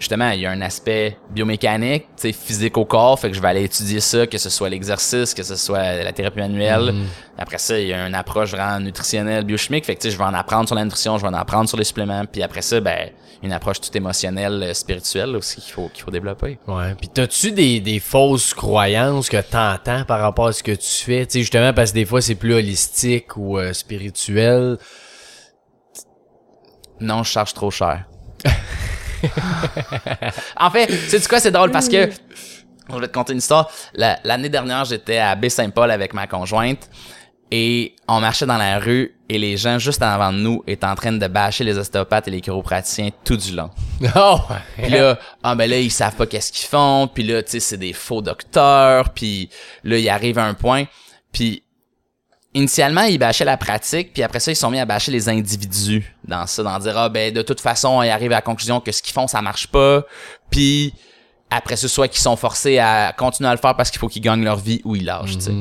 justement, 0.00 0.30
il 0.30 0.40
y 0.40 0.46
a 0.46 0.50
un 0.50 0.62
aspect 0.62 1.16
biomécanique, 1.30 2.06
tu 2.16 2.22
sais, 2.22 2.32
physique 2.32 2.76
au 2.78 2.86
corps, 2.86 3.20
fait 3.20 3.28
que 3.28 3.36
je 3.36 3.40
vais 3.40 3.48
aller 3.48 3.64
étudier 3.64 4.00
ça, 4.00 4.26
que 4.26 4.38
ce 4.38 4.48
soit 4.48 4.70
l'exercice, 4.70 5.34
que 5.34 5.42
ce 5.42 5.54
soit 5.54 6.02
la 6.02 6.12
thérapie 6.12 6.38
manuelle. 6.38 6.94
Après 7.38 7.58
ça, 7.58 7.78
il 7.78 7.88
y 7.88 7.92
a 7.92 8.06
une 8.06 8.14
approche 8.14 8.50
vraiment 8.50 8.80
nutritionnelle, 8.80 9.44
biochimique, 9.44 9.84
fait 9.84 9.94
que 9.94 10.00
tu 10.00 10.08
sais, 10.08 10.12
je 10.12 10.18
vais 10.18 10.24
en 10.24 10.34
apprendre 10.34 10.66
sur 10.66 10.74
la 10.74 10.84
nutrition, 10.84 11.18
je 11.18 11.22
vais 11.22 11.28
en 11.28 11.34
apprendre 11.34 11.68
sur 11.68 11.78
les 11.78 11.84
suppléments, 11.84 12.24
puis 12.24 12.42
après 12.42 12.62
ça, 12.62 12.80
ben, 12.80 13.10
une 13.42 13.52
approche 13.52 13.80
tout 13.80 13.94
émotionnelle, 13.96 14.62
euh, 14.62 14.74
spirituelle 14.74 15.36
aussi 15.36 15.60
qu'il 15.60 15.72
faut 15.72 15.88
qu'il 15.88 16.02
faut 16.02 16.10
développer. 16.10 16.58
Ouais. 16.66 16.94
Puis 16.98 17.08
t'as-tu 17.08 17.52
des, 17.52 17.80
des 17.80 17.98
fausses 17.98 18.52
croyances 18.52 19.28
que 19.28 19.40
t'entends 19.40 20.04
par 20.04 20.20
rapport 20.20 20.48
à 20.48 20.52
ce 20.52 20.62
que 20.62 20.72
tu 20.72 20.90
fais? 20.90 21.26
Tu 21.26 21.32
sais, 21.32 21.40
justement, 21.40 21.72
parce 21.72 21.90
que 21.90 21.96
des 21.96 22.04
fois, 22.04 22.20
c'est 22.20 22.34
plus 22.34 22.54
holistique 22.54 23.36
ou 23.36 23.58
euh, 23.58 23.72
spirituel. 23.72 24.78
Non, 27.00 27.22
je 27.22 27.30
charge 27.30 27.54
trop 27.54 27.70
cher. 27.70 28.04
en 30.58 30.70
fait, 30.70 30.90
sais-tu 31.08 31.28
quoi, 31.28 31.40
c'est 31.40 31.50
drôle 31.50 31.70
parce 31.70 31.88
que 31.88 32.10
je 32.92 32.98
vais 32.98 33.06
te 33.08 33.12
conter 33.12 33.32
une 33.32 33.38
histoire. 33.38 33.70
La- 33.94 34.18
L'année 34.24 34.48
dernière, 34.48 34.84
j'étais 34.84 35.18
à 35.18 35.34
Baie-Saint-Paul 35.36 35.90
avec 35.90 36.12
ma 36.14 36.26
conjointe 36.26 36.88
et 37.52 37.96
on 38.06 38.20
marchait 38.20 38.46
dans 38.46 38.56
la 38.58 38.78
rue 38.78 39.16
et 39.28 39.38
les 39.38 39.56
gens 39.56 39.78
juste 39.78 40.02
en 40.02 40.06
avant 40.08 40.32
de 40.32 40.38
nous 40.38 40.62
étaient 40.66 40.86
en 40.86 40.94
train 40.94 41.12
de 41.12 41.26
bâcher 41.26 41.64
les 41.64 41.76
ostéopathes 41.78 42.28
et 42.28 42.30
les 42.30 42.40
chiropraticiens 42.40 43.10
tout 43.24 43.36
du 43.36 43.54
long. 43.54 43.70
Oh! 44.16 44.38
Puis 44.76 44.88
là, 44.90 45.18
ah 45.42 45.54
ben 45.54 45.68
là, 45.68 45.78
ils 45.78 45.90
savent 45.90 46.14
pas 46.16 46.26
qu'est-ce 46.26 46.52
qu'ils 46.52 46.68
font, 46.68 47.08
puis 47.12 47.22
là, 47.24 47.42
tu 47.42 47.50
sais, 47.52 47.60
c'est 47.60 47.76
des 47.76 47.92
faux 47.92 48.22
docteurs, 48.22 49.10
puis 49.10 49.50
là, 49.84 49.98
il 49.98 50.08
arrive 50.08 50.38
à 50.38 50.44
un 50.46 50.54
point, 50.54 50.84
puis 51.32 51.62
initialement, 52.54 53.02
ils 53.02 53.18
bâchaient 53.18 53.44
la 53.44 53.56
pratique, 53.56 54.12
puis 54.12 54.22
après 54.22 54.40
ça, 54.40 54.50
ils 54.50 54.56
sont 54.56 54.70
mis 54.70 54.80
à 54.80 54.84
bâcher 54.84 55.12
les 55.12 55.28
individus 55.28 56.14
dans 56.24 56.46
ça, 56.46 56.62
dans 56.62 56.78
dire, 56.78 56.96
ah 56.96 57.08
ben, 57.08 57.32
de 57.32 57.42
toute 57.42 57.60
façon, 57.60 58.02
ils 58.02 58.10
arrivent 58.10 58.32
à 58.32 58.36
la 58.36 58.42
conclusion 58.42 58.80
que 58.80 58.92
ce 58.92 59.02
qu'ils 59.02 59.14
font, 59.14 59.26
ça 59.26 59.40
marche 59.42 59.68
pas, 59.68 60.02
puis 60.50 60.92
après 61.50 61.76
ça, 61.76 61.88
soit 61.88 62.08
qu'ils 62.08 62.20
sont 62.20 62.36
forcés 62.36 62.78
à 62.78 63.12
continuer 63.16 63.48
à 63.48 63.52
le 63.52 63.58
faire 63.58 63.76
parce 63.76 63.90
qu'il 63.90 63.98
faut 63.98 64.08
qu'ils 64.08 64.22
gagnent 64.22 64.44
leur 64.44 64.56
vie 64.56 64.80
ou 64.84 64.96
ils 64.96 65.04
lâchent, 65.04 65.38
tu 65.38 65.44
sais. 65.44 65.52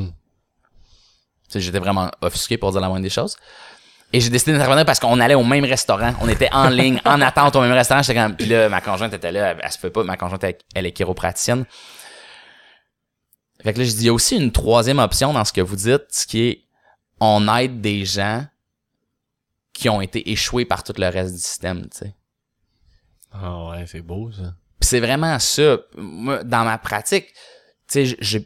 Tu 1.50 1.54
sais, 1.54 1.62
j'étais 1.62 1.80
vraiment 1.80 2.12
offusqué 2.22 2.58
pour 2.58 2.72
dire 2.72 2.80
la 2.80 2.90
moindre 2.90 3.04
des 3.04 3.10
choses. 3.10 3.36
Et 4.14 4.20
j'ai 4.20 4.30
décidé 4.30 4.54
d'intervenir 4.54 4.86
parce 4.86 5.00
qu'on 5.00 5.20
allait 5.20 5.36
au 5.36 5.44
même 5.44 5.66
restaurant. 5.66 6.14
On 6.22 6.30
était 6.30 6.50
en 6.52 6.70
ligne, 6.70 7.00
en 7.06 7.22
attente 7.22 7.56
au 7.56 7.62
même 7.62 7.72
restaurant. 7.72 8.04
J'étais 8.04 8.20
comme, 8.20 8.36
puis 8.36 8.46
là, 8.46 8.70
ma 8.70 8.82
conjointe 8.82 9.14
était 9.14 9.32
là. 9.32 9.52
Elle, 9.52 9.58
elle 9.64 9.72
se 9.72 9.80
fait 9.80 9.90
pas. 9.90 10.04
Ma 10.04 10.16
conjointe, 10.16 10.44
elle, 10.44 10.58
elle 10.76 10.86
est 10.86 10.92
chiropraticienne. 10.92 11.66
Fait 13.64 13.74
que 13.74 13.80
là, 13.80 13.86
je 13.86 13.92
dis, 13.92 14.04
il 14.04 14.06
y 14.06 14.10
a 14.10 14.14
aussi 14.14 14.38
une 14.38 14.52
troisième 14.52 15.00
option 15.00 15.34
dans 15.34 15.44
ce 15.44 15.52
que 15.52 15.62
vous 15.62 15.76
dites, 15.76 16.06
ce 16.12 16.26
qui 16.26 16.48
est, 16.48 16.64
on 17.20 17.48
aide 17.56 17.82
des 17.82 18.06
gens 18.06 18.46
qui 19.74 19.90
ont 19.90 20.02
été 20.02 20.32
échoués 20.32 20.66
par 20.66 20.84
tout 20.84 20.94
le 20.98 21.08
reste 21.08 21.34
du 21.34 21.40
système, 21.40 21.84
tu 21.90 22.00
sais. 22.00 22.16
Ah 23.32 23.70
ouais, 23.70 23.86
c'est 23.88 24.02
beau, 24.02 24.32
ça. 24.32 24.54
C'est 24.82 25.00
vraiment 25.00 25.38
ça. 25.40 25.78
Moi, 25.96 26.44
dans 26.44 26.64
ma 26.64 26.78
pratique, 26.78 27.28
tu 27.88 28.06
sais, 28.06 28.18
je 28.20 28.40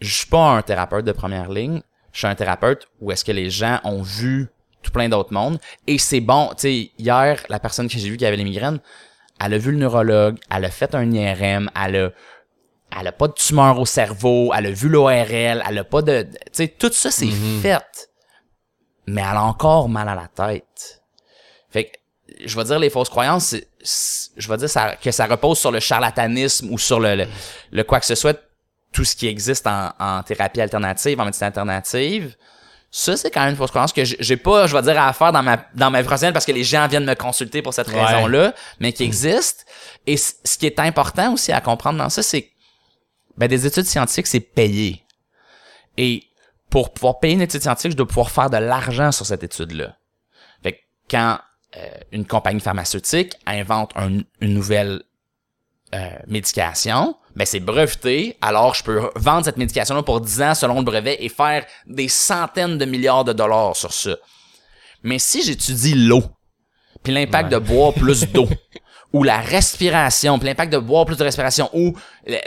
je 0.00 0.12
suis 0.12 0.26
pas 0.26 0.50
un 0.50 0.62
thérapeute 0.62 1.04
de 1.04 1.12
première 1.12 1.50
ligne. 1.50 1.80
Je 2.12 2.18
suis 2.18 2.26
un 2.26 2.34
thérapeute 2.34 2.88
où 3.00 3.10
est-ce 3.10 3.24
que 3.24 3.32
les 3.32 3.48
gens 3.48 3.80
ont 3.84 4.02
vu 4.02 4.48
tout 4.82 4.90
plein 4.90 5.08
d'autres 5.08 5.32
mondes. 5.32 5.58
Et 5.86 5.98
c'est 5.98 6.20
bon, 6.20 6.48
tu 6.50 6.54
sais, 6.58 6.90
hier, 6.98 7.42
la 7.48 7.58
personne 7.58 7.88
que 7.88 7.98
j'ai 7.98 8.10
vue 8.10 8.16
qui 8.16 8.26
avait 8.26 8.36
les 8.36 8.44
migraines, 8.44 8.80
elle 9.40 9.54
a 9.54 9.58
vu 9.58 9.72
le 9.72 9.78
neurologue, 9.78 10.38
elle 10.50 10.64
a 10.64 10.70
fait 10.70 10.94
un 10.94 11.10
IRM, 11.10 11.70
elle 11.74 11.96
a, 11.96 12.10
elle 13.00 13.06
a 13.08 13.12
pas 13.12 13.28
de 13.28 13.32
tumeur 13.32 13.80
au 13.80 13.86
cerveau, 13.86 14.52
elle 14.54 14.66
a 14.66 14.70
vu 14.70 14.88
l'ORL, 14.88 15.62
elle 15.66 15.78
a 15.78 15.84
pas 15.84 16.02
de, 16.02 16.22
tu 16.22 16.38
sais, 16.52 16.68
tout 16.68 16.92
ça 16.92 17.10
c'est 17.10 17.30
fait. 17.62 18.10
Mais 19.06 19.20
elle 19.20 19.36
a 19.36 19.42
encore 19.42 19.88
mal 19.88 20.08
à 20.08 20.14
la 20.14 20.28
tête. 20.28 21.02
Fait 21.70 21.84
que, 21.86 21.90
je 22.46 22.56
vais 22.56 22.64
dire 22.64 22.78
les 22.78 22.90
fausses 22.90 23.08
croyances, 23.10 23.54
je 24.36 24.48
vais 24.48 24.56
dire 24.56 24.70
ça, 24.70 24.96
que 24.96 25.10
ça 25.10 25.26
repose 25.26 25.58
sur 25.58 25.70
le 25.70 25.80
charlatanisme 25.80 26.70
ou 26.72 26.78
sur 26.78 27.00
le, 27.00 27.14
le, 27.16 27.26
le 27.70 27.84
quoi 27.84 28.00
que 28.00 28.06
ce 28.06 28.14
soit, 28.14 28.38
tout 28.92 29.04
ce 29.04 29.14
qui 29.16 29.26
existe 29.26 29.66
en, 29.66 29.90
en 29.98 30.22
thérapie 30.22 30.60
alternative, 30.60 31.20
en 31.20 31.24
médecine 31.24 31.46
alternative. 31.46 32.34
Ça, 32.90 33.16
c'est 33.16 33.30
quand 33.32 33.40
même 33.40 33.50
une 33.50 33.56
fausse 33.56 33.70
croyance 33.70 33.92
que 33.92 34.04
j'ai 34.04 34.36
pas, 34.36 34.68
je 34.68 34.76
vais 34.76 34.82
dire, 34.82 35.00
à 35.02 35.12
faire 35.12 35.32
dans 35.32 35.42
ma, 35.42 35.58
dans 35.74 35.90
ma 35.90 36.00
vie 36.00 36.06
professionnelle 36.06 36.32
parce 36.32 36.46
que 36.46 36.52
les 36.52 36.62
gens 36.62 36.86
viennent 36.86 37.04
me 37.04 37.14
consulter 37.16 37.60
pour 37.60 37.74
cette 37.74 37.88
Ouais. 37.88 38.00
raison-là, 38.04 38.54
mais 38.78 38.92
qui 38.92 39.02
existe. 39.02 39.66
Et 40.06 40.16
ce 40.16 40.56
qui 40.56 40.66
est 40.66 40.78
important 40.78 41.32
aussi 41.34 41.50
à 41.50 41.60
comprendre 41.60 41.98
dans 41.98 42.08
ça, 42.08 42.22
c'est 42.22 42.42
que 42.42 42.48
ben, 43.36 43.48
des 43.48 43.66
études 43.66 43.84
scientifiques, 43.86 44.28
c'est 44.28 44.38
payé. 44.38 45.02
Et 45.98 46.22
pour 46.74 46.92
pouvoir 46.92 47.20
payer 47.20 47.34
une 47.34 47.40
étude 47.40 47.62
scientifique, 47.62 47.92
je 47.92 47.96
dois 47.96 48.08
pouvoir 48.08 48.32
faire 48.32 48.50
de 48.50 48.56
l'argent 48.56 49.12
sur 49.12 49.24
cette 49.24 49.44
étude-là. 49.44 49.96
Fait 50.64 50.72
que 50.72 50.78
quand 51.08 51.38
euh, 51.76 51.88
une 52.10 52.26
compagnie 52.26 52.58
pharmaceutique 52.58 53.34
invente 53.46 53.92
un- 53.94 54.22
une 54.40 54.54
nouvelle 54.54 55.02
euh, 55.94 56.08
médication, 56.26 57.14
ben 57.36 57.46
c'est 57.46 57.60
breveté, 57.60 58.36
alors 58.40 58.74
je 58.74 58.82
peux 58.82 59.08
vendre 59.14 59.44
cette 59.44 59.56
médication-là 59.56 60.02
pour 60.02 60.20
10 60.20 60.42
ans 60.42 60.54
selon 60.56 60.80
le 60.80 60.82
brevet 60.84 61.16
et 61.20 61.28
faire 61.28 61.64
des 61.86 62.08
centaines 62.08 62.76
de 62.76 62.84
milliards 62.86 63.22
de 63.24 63.32
dollars 63.32 63.76
sur 63.76 63.92
ça. 63.92 64.16
Mais 65.04 65.20
si 65.20 65.44
j'étudie 65.44 65.94
l'eau, 65.94 66.24
puis 67.04 67.12
l'impact 67.12 67.52
de 67.52 67.58
boire 67.58 67.92
plus 67.94 68.26
d'eau, 68.32 68.48
ou 69.14 69.22
la 69.22 69.38
respiration, 69.38 70.40
puis 70.40 70.48
l'impact 70.48 70.72
de 70.72 70.78
boire 70.78 71.04
plus 71.06 71.16
de 71.16 71.22
respiration, 71.22 71.70
ou 71.72 71.94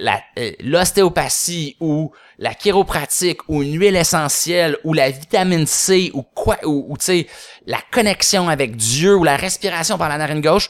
la- 0.01 0.19
euh, 0.37 0.51
l'ostéopathie, 0.59 1.77
ou 1.79 2.11
la 2.39 2.53
chiropratique, 2.53 3.39
ou 3.47 3.63
une 3.63 3.79
huile 3.79 3.95
essentielle, 3.95 4.75
ou 4.83 4.93
la 4.93 5.09
vitamine 5.09 5.65
C, 5.65 6.11
ou 6.13 6.23
quoi, 6.23 6.57
ou, 6.65 6.85
ou 6.89 6.97
tu 6.97 7.05
sais, 7.05 7.27
la 7.67 7.79
connexion 7.89 8.49
avec 8.49 8.75
Dieu, 8.75 9.15
ou 9.15 9.23
la 9.23 9.37
respiration 9.37 9.97
par 9.97 10.09
la 10.09 10.17
narine 10.17 10.41
gauche, 10.41 10.69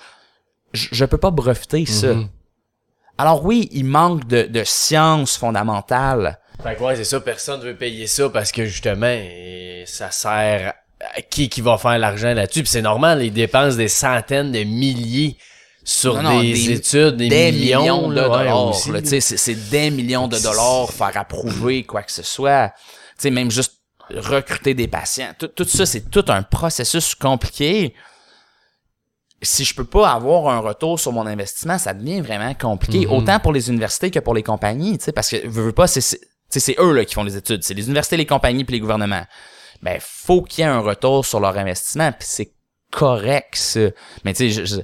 je, 0.72 1.04
peux 1.04 1.18
pas 1.18 1.32
breveter 1.32 1.88
ça. 1.88 2.14
Alors 3.18 3.44
oui, 3.44 3.68
il 3.72 3.86
manque 3.86 4.28
de, 4.28 4.44
de 4.44 4.64
sciences 4.64 5.36
fondamentales. 5.36 6.38
Fait 6.62 6.76
que 6.76 6.84
ouais, 6.84 6.96
c'est 6.96 7.06
ça, 7.06 7.20
personne 7.20 7.62
veut 7.62 7.76
payer 7.76 8.06
ça 8.06 8.30
parce 8.30 8.52
que 8.52 8.66
justement, 8.66 9.20
ça 9.86 10.12
sert 10.12 10.74
à 11.16 11.22
qui 11.24 11.50
qui 11.50 11.62
va 11.62 11.80
faire 11.80 11.98
l'argent 11.98 12.36
là-dessus. 12.36 12.62
Puis 12.62 12.70
c'est 12.70 12.84
normal, 12.84 13.24
ils 13.24 13.34
dépensent 13.34 13.78
des 13.78 13.88
centaines 13.88 14.52
de 14.52 14.64
milliers 14.64 15.38
sur 15.90 16.16
Non, 16.16 16.24
non, 16.24 16.42
des, 16.42 16.52
des- 16.54 16.72
études, 16.74 17.16
des, 17.16 17.30
des 17.30 17.52
millions, 17.54 17.80
millions, 17.82 18.10
de 18.10 18.16
là, 18.16 18.30
ouais, 18.30 18.38
dollars. 18.40 19.06
sais, 19.06 19.22
c'est, 19.22 19.70
des 19.70 19.90
millions 19.90 20.28
de 20.28 20.38
dollars 20.38 20.90
faire 20.92 21.16
approuver 21.16 21.84
quoi 21.86 22.04
que 22.04 22.12
ce 22.12 22.24
soit. 22.24 22.70
Tu 22.70 22.76
sais, 23.20 23.30
même 23.30 23.50
juste 23.50 23.74
recruter 24.14 24.74
des 24.74 24.90
patients. 24.90 25.32
Tout, 25.40 25.48
tout 25.48 25.64
ça, 25.64 25.86
c'est 25.86 26.10
tout 26.10 26.26
un 26.28 26.44
processus 26.44 27.16
compliqué. 27.16 27.94
Si 29.42 29.64
je 29.64 29.74
peux 29.76 29.86
pas 29.86 30.12
avoir 30.12 30.50
un 30.50 30.60
retour 30.60 31.00
sur 31.00 31.14
mon 31.14 31.26
investissement, 31.26 31.78
ça 31.78 31.94
devient 31.94 32.20
vraiment 32.22 32.54
compliqué. 32.54 33.06
Mhm. 33.06 33.14
Autant 33.14 33.40
pour 33.40 33.54
les 33.54 33.70
universités 33.70 34.12
que 34.12 34.20
pour 34.20 34.34
les 34.34 34.44
compagnies, 34.44 34.98
tu 34.98 35.06
sais, 35.06 35.12
parce 35.14 35.30
que 35.30 35.48
veux, 35.48 35.64
veux 35.68 35.72
pas, 35.72 35.88
c'est, 35.88 36.02
c'est, 36.02 36.20
tu 36.20 36.26
sais, 36.50 36.60
c'est 36.60 36.76
eux 36.80 36.92
là, 36.92 37.06
qui 37.06 37.14
font 37.14 37.24
les 37.24 37.38
études. 37.38 37.64
C'est 37.64 37.74
les 37.76 37.86
universités, 37.86 38.18
les 38.18 38.26
compagnies 38.26 38.66
puis 38.66 38.74
les 38.74 38.80
gouvernements. 38.82 39.26
Ben, 39.82 40.00
faut 40.02 40.42
qu'il 40.42 40.64
y 40.64 40.68
ait 40.68 40.70
un 40.72 40.80
retour 40.80 41.26
sur 41.26 41.40
leur 41.40 41.56
investissement, 41.58 42.12
puis 42.12 42.28
c'est 42.30 42.52
correct, 42.92 43.56
ça. 43.56 43.80
Mais 44.26 44.34
tu 44.34 44.52
sais, 44.52 44.66
je- 44.66 44.66
je, 44.66 44.82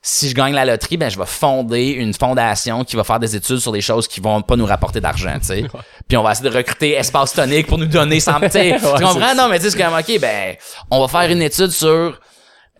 si 0.00 0.28
je 0.28 0.34
gagne 0.34 0.54
la 0.54 0.64
loterie, 0.64 0.96
ben 0.96 1.10
je 1.10 1.18
vais 1.18 1.26
fonder 1.26 1.88
une 1.88 2.14
fondation 2.14 2.84
qui 2.84 2.94
va 2.96 3.04
faire 3.04 3.18
des 3.18 3.34
études 3.34 3.58
sur 3.58 3.72
des 3.72 3.80
choses 3.80 4.06
qui 4.06 4.20
vont 4.20 4.40
pas 4.42 4.56
nous 4.56 4.66
rapporter 4.66 5.00
d'argent, 5.00 5.34
tu 5.40 5.46
sais. 5.46 5.64
Puis 6.06 6.16
on 6.16 6.22
va 6.22 6.32
essayer 6.32 6.48
de 6.48 6.56
recruter 6.56 6.92
Espace 6.92 7.32
Tonique 7.32 7.66
pour 7.66 7.78
nous 7.78 7.86
donner 7.86 8.20
100, 8.20 8.40
tu 8.40 8.46
Ouais, 8.58 8.78
comprends? 8.80 9.34
Non, 9.34 9.48
mais 9.48 9.58
tu 9.58 9.64
sais, 9.64 9.70
c'est 9.72 9.82
comme, 9.82 9.94
OK, 9.94 10.20
ben, 10.20 10.56
on 10.90 11.04
va 11.04 11.08
faire 11.08 11.30
une 11.30 11.42
étude 11.42 11.70
sur 11.70 11.88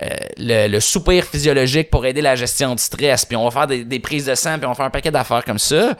euh, 0.00 0.08
le, 0.36 0.68
le 0.68 0.80
soupir 0.80 1.24
physiologique 1.24 1.90
pour 1.90 2.06
aider 2.06 2.20
la 2.22 2.36
gestion 2.36 2.74
du 2.76 2.82
stress, 2.82 3.24
puis 3.24 3.36
on 3.36 3.44
va 3.44 3.50
faire 3.50 3.66
des, 3.66 3.84
des 3.84 3.98
prises 3.98 4.26
de 4.26 4.34
sang, 4.36 4.56
puis 4.58 4.66
on 4.66 4.70
va 4.70 4.74
faire 4.76 4.86
un 4.86 4.90
paquet 4.90 5.10
d'affaires 5.10 5.44
comme 5.44 5.58
ça, 5.58 5.96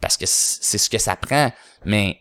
parce 0.00 0.16
que 0.16 0.24
c'est 0.26 0.78
ce 0.78 0.90
que 0.90 0.98
ça 0.98 1.14
prend. 1.14 1.52
Mais 1.84 2.18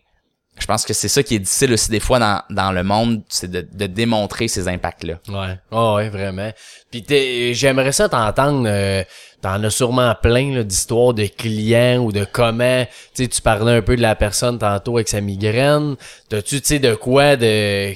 je 0.57 0.65
pense 0.65 0.85
que 0.85 0.93
c'est 0.93 1.07
ça 1.09 1.21
qui 1.21 1.35
est 1.35 1.39
difficile 1.39 1.73
aussi 1.73 1.89
des 1.91 1.99
fois 1.99 2.17
dans, 2.19 2.41
dans 2.49 2.71
le 2.71 2.83
monde, 2.83 3.21
c'est 3.29 3.51
de, 3.51 3.67
de 3.73 3.87
démontrer 3.87 4.47
ces 4.47 4.67
impacts-là. 4.67 5.15
Ouais, 5.27 5.57
oh, 5.71 5.95
ouais, 5.97 6.09
vraiment. 6.09 6.51
Puis 6.91 7.03
t'es- 7.03 7.53
j'aimerais 7.53 7.91
ça 7.91 8.07
t'entendre. 8.09 8.65
euh, 8.67 9.03
T'en 9.41 9.63
as 9.63 9.69
sûrement 9.69 10.15
plein 10.19 10.63
d'histoires 10.63 11.13
de 11.13 11.25
clients 11.27 11.97
ou 12.03 12.11
de 12.11 12.25
comment. 12.31 12.87
Tu 13.13 13.27
tu 13.27 13.41
parlais 13.43 13.73
un 13.73 13.81
peu 13.83 13.95
de 13.95 14.01
la 14.01 14.15
personne 14.15 14.57
tantôt 14.57 14.95
avec 14.97 15.07
sa 15.07 15.21
migraine. 15.21 15.97
T'as-tu, 16.29 16.61
tu 16.61 16.67
sais, 16.67 16.79
de 16.79 16.95
quoi 16.95 17.35
de 17.35 17.93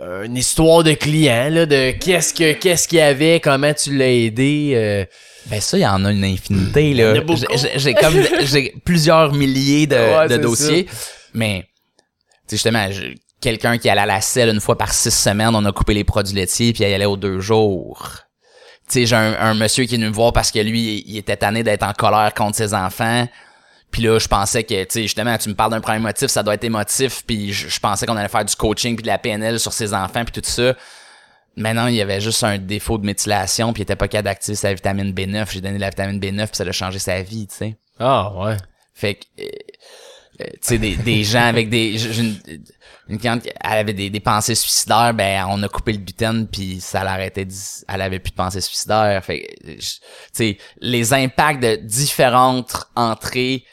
euh, 0.00 0.24
une 0.24 0.36
histoire 0.38 0.82
de 0.82 0.92
client 0.94 1.48
là, 1.50 1.66
de 1.66 1.90
qu'est-ce 1.90 2.32
que 2.32 2.52
qu'est-ce 2.54 2.88
qu'il 2.88 2.98
y 2.98 3.02
avait, 3.02 3.40
comment 3.40 3.74
tu 3.74 3.94
l'as 3.96 4.10
aidé. 4.10 4.72
euh, 4.74 5.04
Ben 5.46 5.60
ça, 5.60 5.76
il 5.76 5.82
y 5.82 5.86
en 5.86 6.02
a 6.04 6.10
une 6.10 6.24
infinité 6.24 6.94
là. 6.94 7.12
J'ai- 7.76 7.94
comme 7.94 8.14
j'ai 8.44 8.74
plusieurs 8.84 9.34
milliers 9.34 9.86
de, 9.86 9.96
Ouais, 9.96 10.28
de 10.28 10.36
dossiers, 10.38 10.86
mais 11.34 11.68
tu 12.48 12.56
sais 12.56 12.70
justement, 12.70 12.88
quelqu'un 13.40 13.78
qui 13.78 13.88
allait 13.88 14.00
à 14.02 14.06
la 14.06 14.20
selle 14.20 14.48
une 14.48 14.60
fois 14.60 14.78
par 14.78 14.92
six 14.92 15.10
semaines, 15.10 15.54
on 15.54 15.64
a 15.64 15.72
coupé 15.72 15.94
les 15.94 16.04
produits 16.04 16.34
laitiers 16.34 16.72
puis 16.72 16.84
il 16.84 16.94
allait 16.94 17.04
aux 17.04 17.16
deux 17.16 17.40
jours. 17.40 18.18
Tu 18.88 19.00
sais, 19.00 19.06
j'ai 19.06 19.16
un, 19.16 19.34
un 19.38 19.54
monsieur 19.54 19.84
qui 19.84 19.94
est 19.94 19.98
venu 19.98 20.08
me 20.08 20.14
voir 20.14 20.32
parce 20.32 20.50
que 20.50 20.58
lui, 20.58 21.04
il 21.06 21.16
était 21.16 21.36
tanné 21.36 21.62
d'être 21.62 21.82
en 21.82 21.92
colère 21.92 22.34
contre 22.34 22.56
ses 22.56 22.74
enfants. 22.74 23.26
Puis 23.90 24.02
là, 24.02 24.18
je 24.18 24.28
pensais 24.28 24.64
que, 24.64 24.82
tu 24.84 24.90
sais, 24.90 25.02
justement, 25.02 25.38
tu 25.38 25.48
me 25.48 25.54
parles 25.54 25.70
d'un 25.70 25.80
premier 25.80 26.00
motif, 26.00 26.26
ça 26.26 26.42
doit 26.42 26.54
être 26.54 26.64
émotif. 26.64 27.24
Puis 27.26 27.52
je, 27.52 27.68
je 27.68 27.80
pensais 27.80 28.06
qu'on 28.06 28.16
allait 28.16 28.28
faire 28.28 28.44
du 28.44 28.54
coaching 28.56 28.96
puis 28.96 29.02
de 29.02 29.06
la 29.06 29.18
PNL 29.18 29.60
sur 29.60 29.72
ses 29.72 29.94
enfants 29.94 30.24
puis 30.24 30.32
tout 30.32 30.48
ça. 30.48 30.74
Maintenant, 31.56 31.86
il 31.86 31.94
y 31.94 32.02
avait 32.02 32.20
juste 32.20 32.42
un 32.42 32.58
défaut 32.58 32.98
de 32.98 33.06
méthylation 33.06 33.72
puis 33.72 33.82
il 33.82 33.84
était 33.84 33.96
pas 33.96 34.08
capable 34.08 34.24
d'activer 34.26 34.56
sa 34.56 34.74
vitamine 34.74 35.12
B9. 35.12 35.50
J'ai 35.50 35.60
donné 35.60 35.78
la 35.78 35.90
vitamine 35.90 36.18
B9 36.18 36.46
puis 36.48 36.56
ça 36.56 36.64
a 36.64 36.72
changé 36.72 36.98
sa 36.98 37.22
vie, 37.22 37.46
tu 37.46 37.54
sais. 37.54 37.76
Ah 37.98 38.32
ouais. 38.34 38.56
Fait 38.94 39.14
que, 39.14 39.24
euh, 39.40 39.46
tu 40.38 40.46
sais, 40.60 40.78
des, 40.78 40.96
des 40.96 41.24
gens 41.24 41.44
avec 41.44 41.68
des... 41.68 42.18
une, 42.18 42.36
une 43.08 43.18
cliente, 43.18 43.46
elle 43.46 43.78
avait 43.78 43.92
des, 43.92 44.10
des 44.10 44.20
pensées 44.20 44.54
suicidaires, 44.54 45.12
ben 45.12 45.46
on 45.48 45.62
a 45.62 45.68
coupé 45.68 45.92
le 45.92 45.98
butane 45.98 46.48
puis 46.48 46.80
ça 46.80 47.04
l'arrêtait, 47.04 47.46
elle 47.88 48.00
avait 48.00 48.18
plus 48.18 48.30
de 48.30 48.36
pensées 48.36 48.60
suicidaires. 48.60 49.22
Fait 49.24 49.46
euh, 49.66 49.74
tu 49.76 49.86
sais, 50.32 50.58
les 50.80 51.12
impacts 51.12 51.62
de 51.62 51.76
différentes 51.76 52.86
entrées 52.94 53.64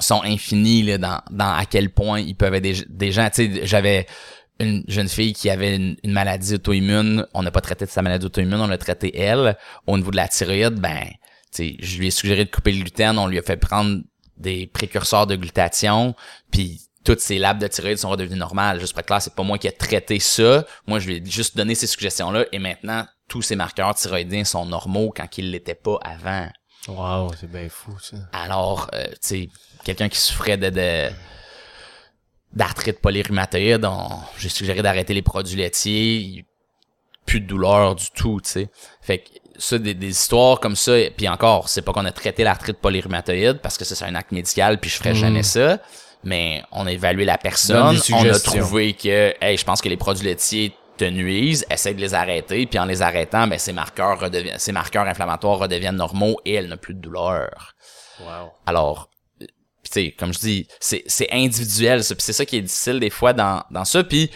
sont 0.00 0.22
infinis 0.24 0.82
là, 0.82 0.98
dans, 0.98 1.20
dans 1.30 1.54
à 1.54 1.64
quel 1.66 1.90
point 1.90 2.20
ils 2.20 2.34
peuvent 2.34 2.54
être 2.54 2.84
des, 2.88 3.12
gens. 3.12 3.28
Tu 3.32 3.54
sais, 3.54 3.66
j'avais 3.66 4.06
une 4.58 4.82
jeune 4.88 5.08
fille 5.08 5.34
qui 5.34 5.50
avait 5.50 5.76
une, 5.76 5.96
maladie 6.04 6.54
auto-immune. 6.54 7.26
On 7.34 7.42
n'a 7.42 7.50
pas 7.50 7.60
traité 7.60 7.84
de 7.84 7.90
sa 7.90 8.02
maladie 8.02 8.26
auto-immune, 8.26 8.60
on 8.60 8.66
l'a 8.66 8.78
traité 8.78 9.16
elle. 9.16 9.56
Au 9.86 9.96
niveau 9.96 10.10
de 10.10 10.16
la 10.16 10.26
thyroïde, 10.26 10.80
ben, 10.80 11.04
tu 11.54 11.76
je 11.80 11.98
lui 11.98 12.08
ai 12.08 12.10
suggéré 12.10 12.44
de 12.44 12.50
couper 12.50 12.72
le 12.72 12.80
gluten. 12.80 13.18
On 13.18 13.28
lui 13.28 13.38
a 13.38 13.42
fait 13.42 13.56
prendre 13.56 14.00
des 14.36 14.66
précurseurs 14.66 15.26
de 15.26 15.36
glutation, 15.36 16.14
puis 16.50 16.80
toutes 17.04 17.20
ses 17.20 17.38
labs 17.38 17.58
de 17.58 17.66
thyroïde 17.66 17.98
sont 17.98 18.10
redevenues 18.10 18.38
normales. 18.38 18.78
Juste 18.80 18.92
pour 18.92 19.00
être 19.00 19.06
clair, 19.06 19.20
c'est 19.22 19.34
pas 19.34 19.42
moi 19.42 19.58
qui 19.58 19.66
ai 19.66 19.72
traité 19.72 20.18
ça. 20.20 20.64
Moi, 20.86 20.98
je 21.00 21.08
lui 21.08 21.16
ai 21.16 21.24
juste 21.24 21.56
donné 21.56 21.74
ces 21.74 21.86
suggestions-là, 21.88 22.44
et 22.52 22.58
maintenant, 22.58 23.06
tous 23.28 23.42
ces 23.42 23.56
marqueurs 23.56 23.94
thyroïdiens 23.94 24.44
sont 24.44 24.66
normaux 24.66 25.12
quand 25.16 25.26
ils 25.38 25.50
l'étaient 25.50 25.74
pas 25.74 25.98
avant. 26.02 26.48
Wow, 26.88 27.32
c'est 27.38 27.50
bien 27.50 27.68
fou 27.68 27.92
ça. 28.00 28.16
Alors, 28.32 28.90
euh, 28.94 29.06
tu 29.12 29.16
sais, 29.20 29.48
quelqu'un 29.84 30.08
qui 30.08 30.18
souffrait 30.18 30.56
de, 30.56 30.70
de 30.70 31.10
d'arthrite 32.52 33.00
polyrhumatoïde, 33.00 33.84
on- 33.84 34.20
j'ai 34.38 34.48
suggéré 34.48 34.82
d'arrêter 34.82 35.14
les 35.14 35.22
produits 35.22 35.56
laitiers, 35.56 36.44
plus 37.24 37.40
de 37.40 37.46
douleur 37.46 37.94
du 37.94 38.10
tout, 38.10 38.40
tu 38.42 38.50
sais. 38.50 38.70
Fait 39.00 39.18
que 39.18 39.30
ça, 39.62 39.78
des, 39.78 39.94
des 39.94 40.08
histoires 40.08 40.58
comme 40.58 40.76
ça, 40.76 40.92
puis 41.16 41.28
encore, 41.28 41.68
c'est 41.68 41.82
pas 41.82 41.92
qu'on 41.92 42.04
a 42.04 42.12
traité 42.12 42.42
l'arthrite 42.42 42.78
polyrhumatoïde 42.78 43.60
parce 43.62 43.78
que 43.78 43.84
ça, 43.84 43.94
c'est 43.94 44.04
un 44.04 44.14
acte 44.14 44.32
médical, 44.32 44.78
puis 44.78 44.90
je 44.90 44.96
ferais 44.96 45.14
jamais 45.14 45.42
ça. 45.42 45.78
Mais 46.24 46.62
on 46.70 46.86
a 46.86 46.92
évalué 46.92 47.24
la 47.24 47.38
personne, 47.38 47.98
on 48.12 48.28
a 48.28 48.38
trouvé 48.38 48.92
que, 48.92 49.34
hey, 49.40 49.56
je 49.56 49.64
pense 49.64 49.80
que 49.80 49.88
les 49.88 49.96
produits 49.96 50.24
laitiers 50.24 50.72
te 50.96 51.04
nuisent, 51.04 51.64
essaie 51.70 51.94
de 51.94 52.00
les 52.00 52.14
arrêter, 52.14 52.66
puis 52.66 52.78
en 52.78 52.84
les 52.84 53.02
arrêtant, 53.02 53.46
ben, 53.46 53.58
ces 53.58 53.72
marqueurs 53.72 54.20
redeviennent, 54.20 54.58
ces 54.58 54.72
marqueurs 54.72 55.06
inflammatoires 55.06 55.58
redeviennent 55.58 55.96
normaux 55.96 56.38
et 56.44 56.54
elle 56.54 56.68
n'a 56.68 56.76
plus 56.76 56.94
de 56.94 57.00
douleur. 57.00 57.74
Wow. 58.20 58.52
Alors, 58.66 59.10
euh, 59.40 59.46
pis 59.82 59.90
tu 59.90 59.92
sais, 59.92 60.10
comme 60.12 60.32
je 60.32 60.38
dis, 60.38 60.68
c'est, 60.78 61.02
c'est 61.06 61.28
individuel, 61.32 62.04
ça, 62.04 62.14
c'est 62.18 62.32
ça 62.32 62.44
qui 62.44 62.58
est 62.58 62.62
difficile 62.62 63.00
des 63.00 63.10
fois 63.10 63.32
dans, 63.32 63.64
dans 63.70 63.84
ça, 63.84 64.04
puis 64.04 64.30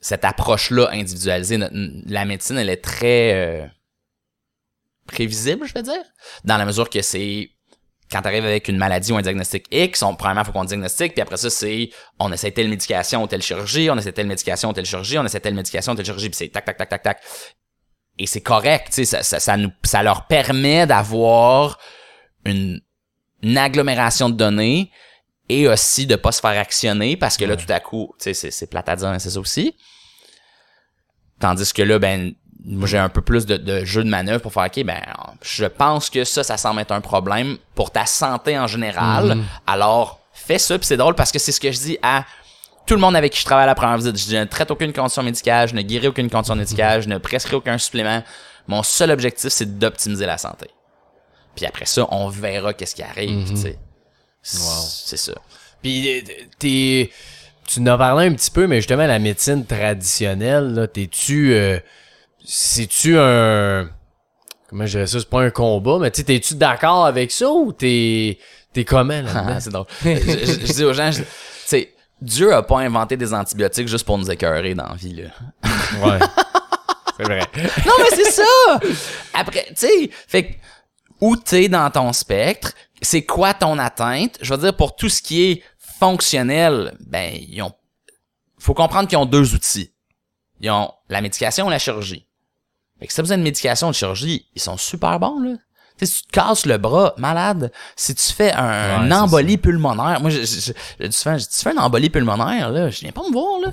cette 0.00 0.24
approche-là 0.24 0.88
individualisée, 0.92 1.58
la 2.06 2.24
médecine, 2.24 2.56
elle 2.56 2.70
est 2.70 2.82
très 2.82 3.34
euh, 3.34 3.66
prévisible, 5.06 5.66
je 5.66 5.74
vais 5.74 5.82
dire, 5.82 6.02
dans 6.44 6.56
la 6.56 6.64
mesure 6.64 6.88
que 6.88 7.02
c'est 7.02 7.50
quand 8.10 8.22
tu 8.22 8.28
arrives 8.28 8.44
avec 8.44 8.68
une 8.68 8.76
maladie 8.76 9.12
ou 9.12 9.16
un 9.16 9.22
diagnostic 9.22 9.66
X, 9.70 10.02
on, 10.02 10.16
premièrement, 10.16 10.42
faut 10.42 10.52
qu'on 10.52 10.64
diagnostique, 10.64 11.12
puis 11.12 11.22
après 11.22 11.36
ça, 11.36 11.48
c'est 11.48 11.90
on 12.18 12.32
essaie 12.32 12.50
telle 12.50 12.68
médication 12.68 13.22
ou 13.22 13.26
telle 13.26 13.42
chirurgie, 13.42 13.88
on 13.88 13.96
essaie 13.96 14.12
telle 14.12 14.26
médication 14.26 14.70
ou 14.70 14.72
telle 14.72 14.86
chirurgie, 14.86 15.18
on 15.18 15.24
essaie 15.24 15.38
telle 15.38 15.54
médication 15.54 15.92
ou 15.92 15.96
telle 15.96 16.06
chirurgie, 16.06 16.28
puis 16.28 16.36
c'est 16.36 16.48
tac, 16.48 16.64
tac, 16.64 16.76
tac, 16.76 16.88
tac, 16.88 17.02
tac. 17.02 17.22
Et 18.18 18.26
c'est 18.26 18.40
correct, 18.40 18.88
tu 18.88 18.94
sais, 18.94 19.04
ça, 19.04 19.22
ça, 19.22 19.38
ça, 19.38 19.56
nous, 19.56 19.70
ça 19.84 20.02
leur 20.02 20.26
permet 20.26 20.86
d'avoir 20.86 21.78
une 22.44 22.80
agglomération 23.56 24.28
de 24.28 24.34
données 24.34 24.90
et 25.50 25.68
aussi 25.68 26.06
de 26.06 26.16
pas 26.16 26.32
se 26.32 26.40
faire 26.40 26.58
actionner 26.58 27.16
parce 27.16 27.36
que 27.36 27.44
là, 27.44 27.56
tout 27.56 27.70
à 27.70 27.80
coup, 27.80 28.14
tu 28.20 28.32
sais, 28.32 28.50
c'est, 28.50 28.66
plate 28.68 28.88
à 28.88 28.96
dire, 28.96 29.14
c'est 29.18 29.30
ça 29.30 29.40
aussi. 29.40 29.74
Tandis 31.40 31.72
que 31.72 31.82
là, 31.82 31.98
ben, 31.98 32.34
moi, 32.64 32.86
j'ai 32.86 32.98
un 32.98 33.08
peu 33.08 33.20
plus 33.20 33.46
de, 33.46 33.56
de 33.56 33.84
jeu 33.84 34.04
de 34.04 34.08
manœuvre 34.08 34.42
pour 34.42 34.52
faire, 34.52 34.66
OK, 34.66 34.84
ben, 34.84 35.00
je 35.42 35.64
pense 35.64 36.08
que 36.08 36.24
ça, 36.24 36.44
ça 36.44 36.56
semble 36.56 36.80
être 36.80 36.92
un 36.92 37.00
problème 37.00 37.58
pour 37.74 37.90
ta 37.90 38.06
santé 38.06 38.58
en 38.58 38.68
général. 38.68 39.38
Alors, 39.66 40.20
fais 40.32 40.58
ça. 40.58 40.78
Puis 40.78 40.86
c'est 40.86 40.96
drôle 40.96 41.14
parce 41.14 41.32
que 41.32 41.38
c'est 41.38 41.52
ce 41.52 41.60
que 41.60 41.72
je 41.72 41.78
dis 41.78 41.98
à 42.02 42.24
tout 42.86 42.94
le 42.94 43.00
monde 43.00 43.16
avec 43.16 43.32
qui 43.32 43.40
je 43.40 43.44
travaille 43.44 43.64
à 43.64 43.66
la 43.66 43.74
première 43.74 43.96
visite. 43.96 44.16
Je 44.16 44.36
ne 44.36 44.44
traite 44.44 44.70
aucune 44.70 44.92
condition 44.92 45.22
médicale, 45.22 45.68
je 45.68 45.74
ne 45.74 45.82
guéris 45.82 46.08
aucune 46.08 46.30
condition 46.30 46.54
médicale, 46.54 47.02
je 47.02 47.08
ne 47.08 47.18
prescris 47.18 47.56
aucun 47.56 47.78
supplément. 47.78 48.22
Mon 48.68 48.82
seul 48.82 49.10
objectif, 49.10 49.50
c'est 49.50 49.78
d'optimiser 49.78 50.26
la 50.26 50.38
santé. 50.38 50.68
Puis 51.56 51.66
après 51.66 51.86
ça, 51.86 52.06
on 52.10 52.28
verra 52.28 52.72
qu'est-ce 52.72 52.94
qui 52.94 53.02
arrive, 53.02 53.48
tu 53.48 53.56
sais. 53.56 53.78
C'est 54.42 55.16
ça. 55.16 55.32
Puis 55.82 56.08
euh, 56.18 56.22
t'es 56.58 57.10
tu 57.66 57.80
en 57.80 57.86
as 57.86 57.98
parlé 57.98 58.26
un 58.26 58.32
petit 58.34 58.50
peu, 58.50 58.66
mais 58.66 58.76
justement 58.76 59.06
la 59.06 59.18
médecine 59.18 59.64
traditionnelle, 59.64 60.74
là, 60.74 60.86
t'es-tu 60.88 61.52
euh, 61.54 61.78
c'est-tu 62.44 63.16
un 63.18 63.88
comment 64.68 64.86
je 64.86 64.92
dirais 64.92 65.06
ça, 65.06 65.18
c'est 65.20 65.28
pas 65.28 65.42
un 65.42 65.50
combat, 65.50 65.98
mais 66.00 66.10
tu 66.10 66.24
t'es-tu 66.24 66.54
d'accord 66.54 67.06
avec 67.06 67.30
ça 67.30 67.48
ou 67.50 67.72
t'es, 67.72 68.38
t'es 68.72 68.84
comment 68.84 69.20
là-dedans? 69.22 69.46
Ah, 69.48 69.60
c'est 69.60 69.70
drôle. 69.70 69.86
je, 70.04 70.10
je- 70.10 70.66
je 70.66 70.72
dis 70.72 70.84
aux 70.84 70.92
gens, 70.92 71.10
tu 71.10 71.22
sais, 71.66 71.92
Dieu 72.20 72.52
a 72.54 72.62
pas 72.62 72.78
inventé 72.80 73.16
des 73.16 73.32
antibiotiques 73.34 73.88
juste 73.88 74.04
pour 74.04 74.18
nous 74.18 74.30
écœurer 74.30 74.74
dans 74.74 74.88
la 74.88 74.94
vie, 74.94 75.14
là. 75.14 75.30
ouais. 76.04 76.18
c'est 77.16 77.22
vrai. 77.24 77.40
Non, 77.86 77.92
mais 77.98 78.16
c'est 78.16 78.30
ça! 78.30 78.80
Après, 79.34 79.66
tu 79.70 79.74
sais, 79.86 80.10
fait 80.28 80.44
que, 80.44 80.52
où 81.20 81.36
t'es 81.36 81.68
dans 81.68 81.90
ton 81.90 82.12
spectre, 82.12 82.72
c'est 83.02 83.24
quoi 83.24 83.54
ton 83.54 83.78
atteinte? 83.78 84.38
Je 84.42 84.52
veux 84.52 84.60
dire, 84.60 84.74
pour 84.76 84.96
tout 84.96 85.08
ce 85.08 85.22
qui 85.22 85.42
est 85.42 85.62
fonctionnel, 85.98 86.96
ben, 87.00 87.34
ils 87.48 87.62
ont, 87.62 87.72
faut 88.58 88.74
comprendre 88.74 89.08
qu'ils 89.08 89.18
ont 89.18 89.26
deux 89.26 89.54
outils. 89.54 89.92
Ils 90.60 90.70
ont 90.70 90.92
la 91.08 91.20
médication 91.20 91.68
et 91.68 91.70
la 91.70 91.78
chirurgie. 91.78 92.26
Fait 92.98 93.06
que 93.06 93.12
si 93.12 93.16
t'as 93.16 93.22
besoin 93.22 93.38
de 93.38 93.42
médication 93.42 93.88
ou 93.88 93.90
de 93.90 93.96
chirurgie, 93.96 94.46
ils 94.54 94.60
sont 94.60 94.76
super 94.76 95.18
bons, 95.18 95.40
là. 95.40 95.56
Tu 95.98 96.06
sais, 96.06 96.12
si 96.12 96.22
tu 96.22 96.28
te 96.28 96.32
casses 96.32 96.66
le 96.66 96.78
bras, 96.78 97.14
malade, 97.18 97.72
si 97.96 98.14
tu 98.14 98.32
fais 98.32 98.52
un, 98.52 99.10
Ouais, 99.10 99.14
embolie 99.14 99.58
pulmonaire, 99.58 100.20
moi, 100.20 100.30
je, 100.30 100.40
je, 100.40 100.60
je, 100.60 100.72
je 101.00 101.06
dis 101.06 101.16
souvent, 101.16 101.36
je 101.36 101.44
dis, 101.44 101.48
tu 101.48 101.62
fais 101.62 101.72
une 101.72 101.78
embolie 101.78 102.10
pulmonaire, 102.10 102.70
là, 102.70 102.88
je 102.90 103.00
viens 103.00 103.12
pas 103.12 103.22
me 103.22 103.32
voir, 103.32 103.60
là. 103.60 103.72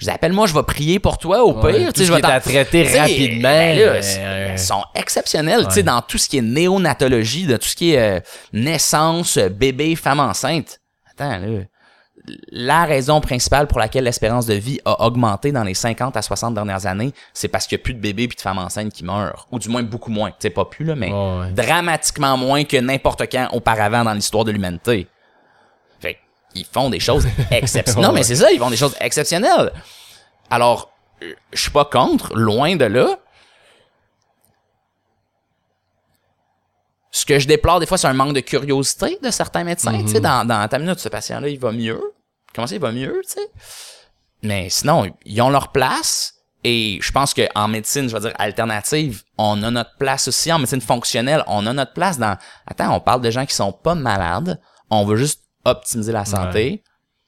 Je 0.00 0.06
dis, 0.06 0.10
appelle-moi, 0.10 0.46
je 0.46 0.54
vais 0.54 0.62
prier 0.62 0.98
pour 0.98 1.18
toi, 1.18 1.44
au 1.44 1.52
Ouais, 1.60 1.74
pire, 1.74 1.92
tout 1.92 2.02
je 2.02 2.12
vais 2.12 2.20
t'en- 2.22 2.40
traiter 2.40 2.82
rapidement, 2.98 3.42
ben 3.42 3.78
là, 3.78 3.82
euh, 3.84 4.00
euh, 4.18 4.48
ils 4.52 4.58
sont 4.58 4.82
exceptionnels, 4.94 5.66
Ouais. 5.76 5.82
dans 5.82 6.00
tout 6.00 6.16
ce 6.18 6.28
qui 6.28 6.38
est 6.38 6.42
néonatologie, 6.42 7.46
de 7.46 7.56
tout 7.58 7.68
ce 7.68 7.76
qui 7.76 7.92
est 7.92 8.16
euh, 8.16 8.20
naissance, 8.54 9.36
euh, 9.36 9.48
bébé, 9.50 9.94
femme 9.96 10.18
enceinte. 10.20 10.80
Attends, 11.10 11.38
là. 11.38 11.60
La 12.52 12.84
raison 12.84 13.20
principale 13.20 13.66
pour 13.66 13.78
laquelle 13.78 14.04
l'espérance 14.04 14.46
de 14.46 14.54
vie 14.54 14.78
a 14.84 15.04
augmenté 15.06 15.52
dans 15.52 15.64
les 15.64 15.74
50 15.74 16.16
à 16.16 16.22
60 16.22 16.54
dernières 16.54 16.86
années, 16.86 17.12
c'est 17.32 17.48
parce 17.48 17.66
qu'il 17.66 17.76
n'y 17.76 17.82
a 17.82 17.84
plus 17.84 17.94
de 17.94 17.98
bébés 17.98 18.28
puis 18.28 18.36
de 18.36 18.40
femmes 18.42 18.58
enceintes 18.58 18.92
qui 18.92 19.04
meurent. 19.04 19.48
Ou 19.50 19.58
du 19.58 19.68
moins 19.68 19.82
beaucoup 19.82 20.10
moins. 20.10 20.30
Tu 20.30 20.36
sais, 20.40 20.50
pas 20.50 20.66
plus, 20.66 20.84
là, 20.84 20.94
mais 20.94 21.10
ouais. 21.10 21.50
dramatiquement 21.52 22.36
moins 22.36 22.64
que 22.64 22.76
n'importe 22.76 23.22
quand 23.32 23.48
auparavant 23.52 24.04
dans 24.04 24.12
l'histoire 24.12 24.44
de 24.44 24.52
l'humanité. 24.52 25.08
Ils 26.54 26.66
font 26.66 26.90
des 26.90 27.00
choses 27.00 27.26
exceptionnelles. 27.50 28.08
Non, 28.08 28.12
mais 28.12 28.22
c'est 28.22 28.36
ça, 28.36 28.50
ils 28.50 28.58
font 28.58 28.70
des 28.70 28.76
choses 28.76 28.96
exceptionnelles. 29.00 29.72
Alors, 30.50 30.92
je 31.52 31.60
suis 31.60 31.70
pas 31.70 31.84
contre, 31.84 32.34
loin 32.34 32.76
de 32.76 32.84
là. 32.84 33.18
Ce 37.12 37.24
que 37.26 37.38
je 37.38 37.46
déplore 37.46 37.80
des 37.80 37.86
fois, 37.86 37.98
c'est 37.98 38.06
un 38.06 38.14
manque 38.14 38.34
de 38.34 38.40
curiosité 38.40 39.18
de 39.22 39.30
certains 39.30 39.64
médecins. 39.64 40.02
Tu 40.02 40.08
sais, 40.08 40.20
dans, 40.20 40.46
dans 40.46 40.66
ta 40.68 40.78
minute, 40.78 40.98
ce 41.00 41.08
patient-là, 41.08 41.48
il 41.48 41.58
va 41.58 41.72
mieux. 41.72 42.00
Comment 42.54 42.66
ça, 42.66 42.74
il 42.74 42.80
va 42.80 42.92
mieux, 42.92 43.20
tu 43.26 43.34
sais? 43.34 43.50
Mais 44.42 44.68
sinon, 44.70 45.06
ils 45.24 45.40
ont 45.42 45.50
leur 45.50 45.68
place. 45.72 46.34
Et 46.62 46.98
je 47.00 47.10
pense 47.10 47.32
qu'en 47.34 47.68
médecine, 47.68 48.08
je 48.08 48.14
veux 48.14 48.20
dire, 48.20 48.34
alternative, 48.38 49.22
on 49.38 49.62
a 49.62 49.70
notre 49.70 49.96
place 49.98 50.28
aussi. 50.28 50.52
En 50.52 50.58
médecine 50.58 50.80
fonctionnelle, 50.80 51.42
on 51.46 51.66
a 51.66 51.72
notre 51.72 51.94
place 51.94 52.18
dans... 52.18 52.36
Attends, 52.66 52.94
on 52.94 53.00
parle 53.00 53.22
de 53.22 53.30
gens 53.30 53.46
qui 53.46 53.54
sont 53.54 53.72
pas 53.72 53.94
malades. 53.94 54.60
On 54.90 55.04
veut 55.04 55.16
juste 55.16 55.42
optimiser 55.64 56.12
la 56.12 56.24
santé. 56.24 56.82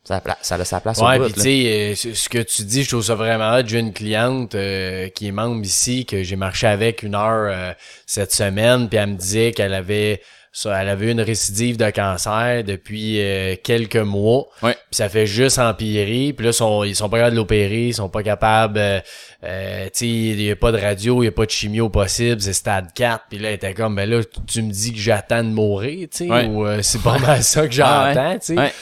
Ça, 0.05 0.21
ça 0.41 0.57
a 0.57 0.65
sa 0.65 0.81
place 0.81 0.99
Ouais, 0.99 1.19
au 1.19 1.25
bout, 1.25 1.33
tu 1.33 1.41
sais, 1.41 1.95
ce 1.95 2.13
ce 2.13 2.29
que 2.29 2.39
tu 2.39 2.65
dis, 2.65 2.83
je 2.83 2.89
trouve 2.89 3.05
ça 3.05 3.15
vraiment 3.15 3.55
hot. 3.55 3.63
J'ai 3.65 3.79
une 3.79 3.93
cliente 3.93 4.57
euh, 4.57 5.09
qui 5.11 5.29
est 5.29 5.33
membre 5.33 5.65
ici, 5.65 6.07
que 6.07 6.25
j'ai 6.25 6.35
marché 6.35 6.67
avec 6.67 7.05
une 7.05 7.15
heure 7.15 7.49
euh, 7.53 7.73
cette 8.05 8.33
semaine, 8.33 8.89
puis 8.89 8.99
elle 8.99 9.11
me 9.11 9.17
disait 9.17 9.53
qu'elle 9.53 9.75
avait 9.75 10.21
ça, 10.55 10.83
elle 10.83 10.91
avait 10.91 11.07
eu 11.07 11.11
une 11.13 11.21
récidive 11.23 11.79
de 11.79 11.89
cancer 11.89 12.63
depuis 12.63 13.21
euh, 13.23 13.57
quelques 13.65 13.97
mois. 13.97 14.47
Ouais. 14.63 14.75
Puis 14.75 14.97
ça 14.97 15.09
fait 15.09 15.25
juste 15.27 15.59
empirer. 15.59 16.35
Puis 16.35 16.45
là, 16.45 16.53
sont, 16.53 16.85
ils 16.85 16.95
sont 16.95 17.09
pas 17.09 17.17
capables 17.17 17.37
de 17.37 17.41
l'opérer, 17.41 17.87
ils 17.89 17.95
sont 17.95 18.11
pas 18.11 18.23
capables. 18.23 18.79
euh, 18.79 19.01
euh, 19.45 19.85
tu 19.87 19.91
sais, 19.95 20.07
il 20.09 20.43
y 20.43 20.51
a 20.51 20.57
pas 20.57 20.71
de 20.71 20.77
radio, 20.79 21.23
il 21.23 21.27
y 21.27 21.29
a 21.29 21.33
pas 21.33 21.47
de 21.47 21.51
chimio 21.51 21.89
possible, 21.89 22.41
c'est 22.43 22.53
stade 22.53 22.93
4. 22.95 23.25
Puis 23.31 23.39
là, 23.39 23.49
elle 23.49 23.55
était 23.55 23.73
comme, 23.73 23.97
ben 23.97 24.09
là, 24.09 24.21
tu- 24.47 24.61
me 24.63 24.71
dis 24.71 24.93
que 24.93 24.99
j'attends 24.99 25.43
de 25.43 25.49
mourir, 25.49 26.07
tu 26.11 26.19
sais, 26.19 26.31
Ouais. 26.31 26.45
ou 26.47 26.67
euh, 26.67 26.81
c'est 26.83 27.03
pas 27.03 27.19
mal 27.19 27.43
ça 27.43 27.67
que 27.67 27.75
Ah 27.83 28.13
j'entends, 28.15 28.35
tu 28.39 28.47
sais. 28.47 28.59
Ouais. 28.59 28.73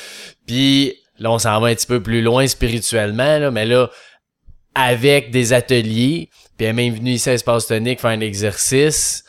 Puis 0.46 0.94
là, 1.20 1.30
on 1.30 1.38
s'en 1.38 1.60
va 1.60 1.68
un 1.68 1.74
petit 1.76 1.86
peu 1.86 2.02
plus 2.02 2.20
loin 2.20 2.46
spirituellement, 2.48 3.38
là, 3.38 3.50
mais 3.52 3.64
là, 3.64 3.88
avec 4.74 5.30
des 5.30 5.52
ateliers, 5.52 6.28
puis 6.56 6.66
elle 6.66 6.70
est 6.70 6.72
même 6.72 6.94
venue 6.94 7.12
ici 7.12 7.30
à 7.30 7.34
Espace 7.34 7.66
Tonique 7.68 8.00
faire 8.00 8.10
un 8.10 8.20
exercice, 8.20 9.24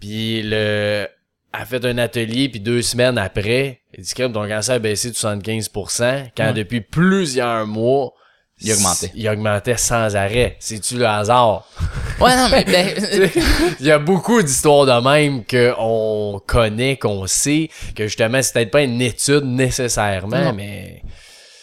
puis 0.00 0.42
le... 0.44 1.06
a 1.52 1.64
fait 1.64 1.84
un 1.84 1.98
atelier, 1.98 2.48
puis 2.48 2.60
deux 2.60 2.82
semaines 2.82 3.16
après, 3.18 3.80
elle 3.92 4.04
dit 4.04 4.14
que 4.14 4.26
ton 4.26 4.46
cancer 4.48 4.74
a 4.76 4.78
baissé 4.78 5.10
de 5.10 5.14
75%, 5.14 6.30
quand 6.36 6.46
Ouais. 6.48 6.52
depuis 6.52 6.80
plusieurs 6.80 7.66
mois, 7.66 8.12
Il 8.60 8.72
augmentait. 8.72 9.12
Il 9.14 9.28
augmentait 9.28 9.76
sans 9.76 10.16
arrêt. 10.16 10.56
C'est-tu 10.58 10.96
le 10.98 11.06
hasard? 11.06 11.64
Ouais, 12.20 12.34
non, 12.36 12.48
mais 12.50 12.64
ben, 12.64 12.98
Il 13.80 13.86
y 13.86 13.92
a 13.92 14.00
beaucoup 14.00 14.42
d'histoires 14.42 14.84
de 14.86 15.08
même 15.08 15.44
qu'on 15.44 16.40
connaît, 16.44 16.96
qu'on 16.96 17.28
sait, 17.28 17.70
que 17.94 18.08
justement, 18.08 18.42
c'est 18.42 18.52
peut-être 18.54 18.72
pas 18.72 18.82
une 18.82 19.00
étude 19.00 19.44
nécessairement, 19.44 20.44
Non. 20.46 20.52
mais... 20.52 21.02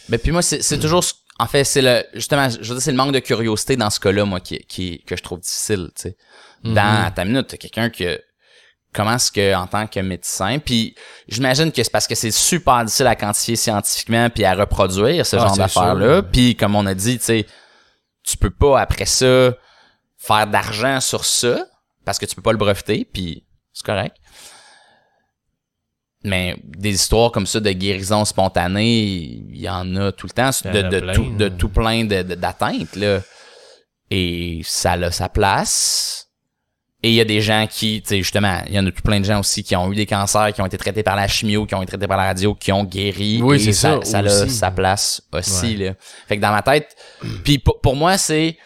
Ben 0.07 0.17
puis 0.19 0.31
moi 0.31 0.43
c'est 0.43 0.77
toujours 0.79 1.03
en 1.39 1.47
fait 1.47 1.63
c'est 1.63 1.81
le 1.81 2.03
justement 2.13 2.47
je 2.47 2.57
veux 2.59 2.75
dire 2.75 2.81
c'est 2.81 2.91
le 2.91 2.97
manque 2.97 3.11
de 3.11 3.17
curiosité 3.19 3.75
dans 3.75 3.89
ce 3.89 3.99
cas-là 3.99 4.23
moi 4.23 4.39
qui 4.39 4.59
qui 4.59 5.01
que 5.03 5.17
je 5.17 5.23
trouve 5.23 5.39
difficile 5.39 5.89
tu 5.95 6.03
sais. 6.03 6.15
Dans 6.63 7.11
ta 7.11 7.25
minute 7.25 7.47
t'as 7.47 7.57
quelqu'un 7.57 7.89
que 7.89 8.21
comment 8.95 9.15
est-ce 9.15 9.31
que 9.31 9.53
en 9.53 9.67
tant 9.67 9.85
que 9.87 9.99
médecin 9.99 10.59
puis 10.59 10.95
j'imagine 11.27 11.71
que 11.71 11.83
c'est 11.83 11.91
parce 11.91 12.07
que 12.07 12.15
c'est 12.15 12.31
super 12.31 12.83
difficile 12.85 13.07
à 13.07 13.15
quantifier 13.15 13.55
scientifiquement 13.55 14.29
puis 14.29 14.45
à 14.45 14.53
reproduire 14.55 15.25
ce 15.25 15.35
Ah, 15.35 15.39
genre 15.39 15.57
d'affaires 15.57 15.95
là 15.95 16.21
puis 16.23 16.55
comme 16.55 16.75
on 16.75 16.85
a 16.85 16.93
dit 16.93 17.17
tu 17.19 17.25
sais 17.25 17.45
tu 18.23 18.37
peux 18.37 18.49
pas 18.49 18.79
après 18.79 19.05
ça 19.05 19.53
faire 20.17 20.47
d'argent 20.47 21.01
sur 21.01 21.25
ça 21.25 21.65
parce 22.05 22.17
que 22.17 22.25
tu 22.25 22.35
peux 22.35 22.41
pas 22.41 22.51
le 22.53 22.57
breveter 22.57 23.05
puis 23.11 23.45
c'est 23.73 23.85
correct 23.85 24.15
mais 26.25 26.57
des 26.63 26.95
histoires 26.95 27.31
comme 27.31 27.45
ça 27.45 27.59
de 27.59 27.71
guérison 27.71 28.25
spontanée, 28.25 29.03
il 29.03 29.57
y 29.61 29.69
en 29.69 29.95
a 29.95 30.11
tout 30.11 30.25
le 30.25 30.31
temps 30.31 30.49
de, 30.49 30.99
plein, 30.99 31.13
tout, 31.13 31.35
de 31.37 31.49
tout 31.49 31.69
plein 31.69 32.03
d'atteintes. 32.03 32.95
là. 32.95 33.19
Et 34.09 34.61
ça 34.63 34.93
a 34.93 35.11
sa 35.11 35.29
place. 35.29 36.24
Et 37.05 37.09
il 37.09 37.13
y 37.13 37.21
a 37.21 37.25
des 37.25 37.39
gens 37.39 37.67
qui, 37.69 38.01
tu 38.01 38.09
sais, 38.09 38.17
justement, 38.17 38.63
il 38.65 38.73
y 38.73 38.79
en 38.79 38.85
a 38.87 38.89
tout 38.89 39.03
plein 39.03 39.19
de 39.19 39.25
gens 39.25 39.39
aussi 39.39 39.63
qui 39.63 39.75
ont 39.75 39.91
eu 39.91 39.95
des 39.95 40.07
cancers, 40.07 40.51
qui 40.53 40.61
ont 40.63 40.65
été 40.65 40.75
traités 40.75 41.03
par 41.03 41.15
la 41.15 41.27
chimio, 41.27 41.67
qui 41.67 41.75
ont 41.75 41.83
été 41.83 41.91
traités 41.91 42.07
par 42.07 42.17
la 42.17 42.23
radio, 42.23 42.55
qui 42.55 42.71
ont 42.71 42.83
guéri. 42.83 43.41
Oui, 43.43 43.59
c'est 43.59 43.73
ça, 43.73 43.99
Ça 44.01 44.19
a 44.21 44.49
sa 44.49 44.71
place 44.71 45.21
aussi, 45.31 45.77
là. 45.77 45.91
Fait 46.27 46.37
que 46.37 46.41
dans 46.41 46.49
ma 46.49 46.63
tête, 46.63 46.95
puis 47.43 47.59
pour, 47.59 47.95
moi, 47.95 48.17
c'est, 48.17 48.57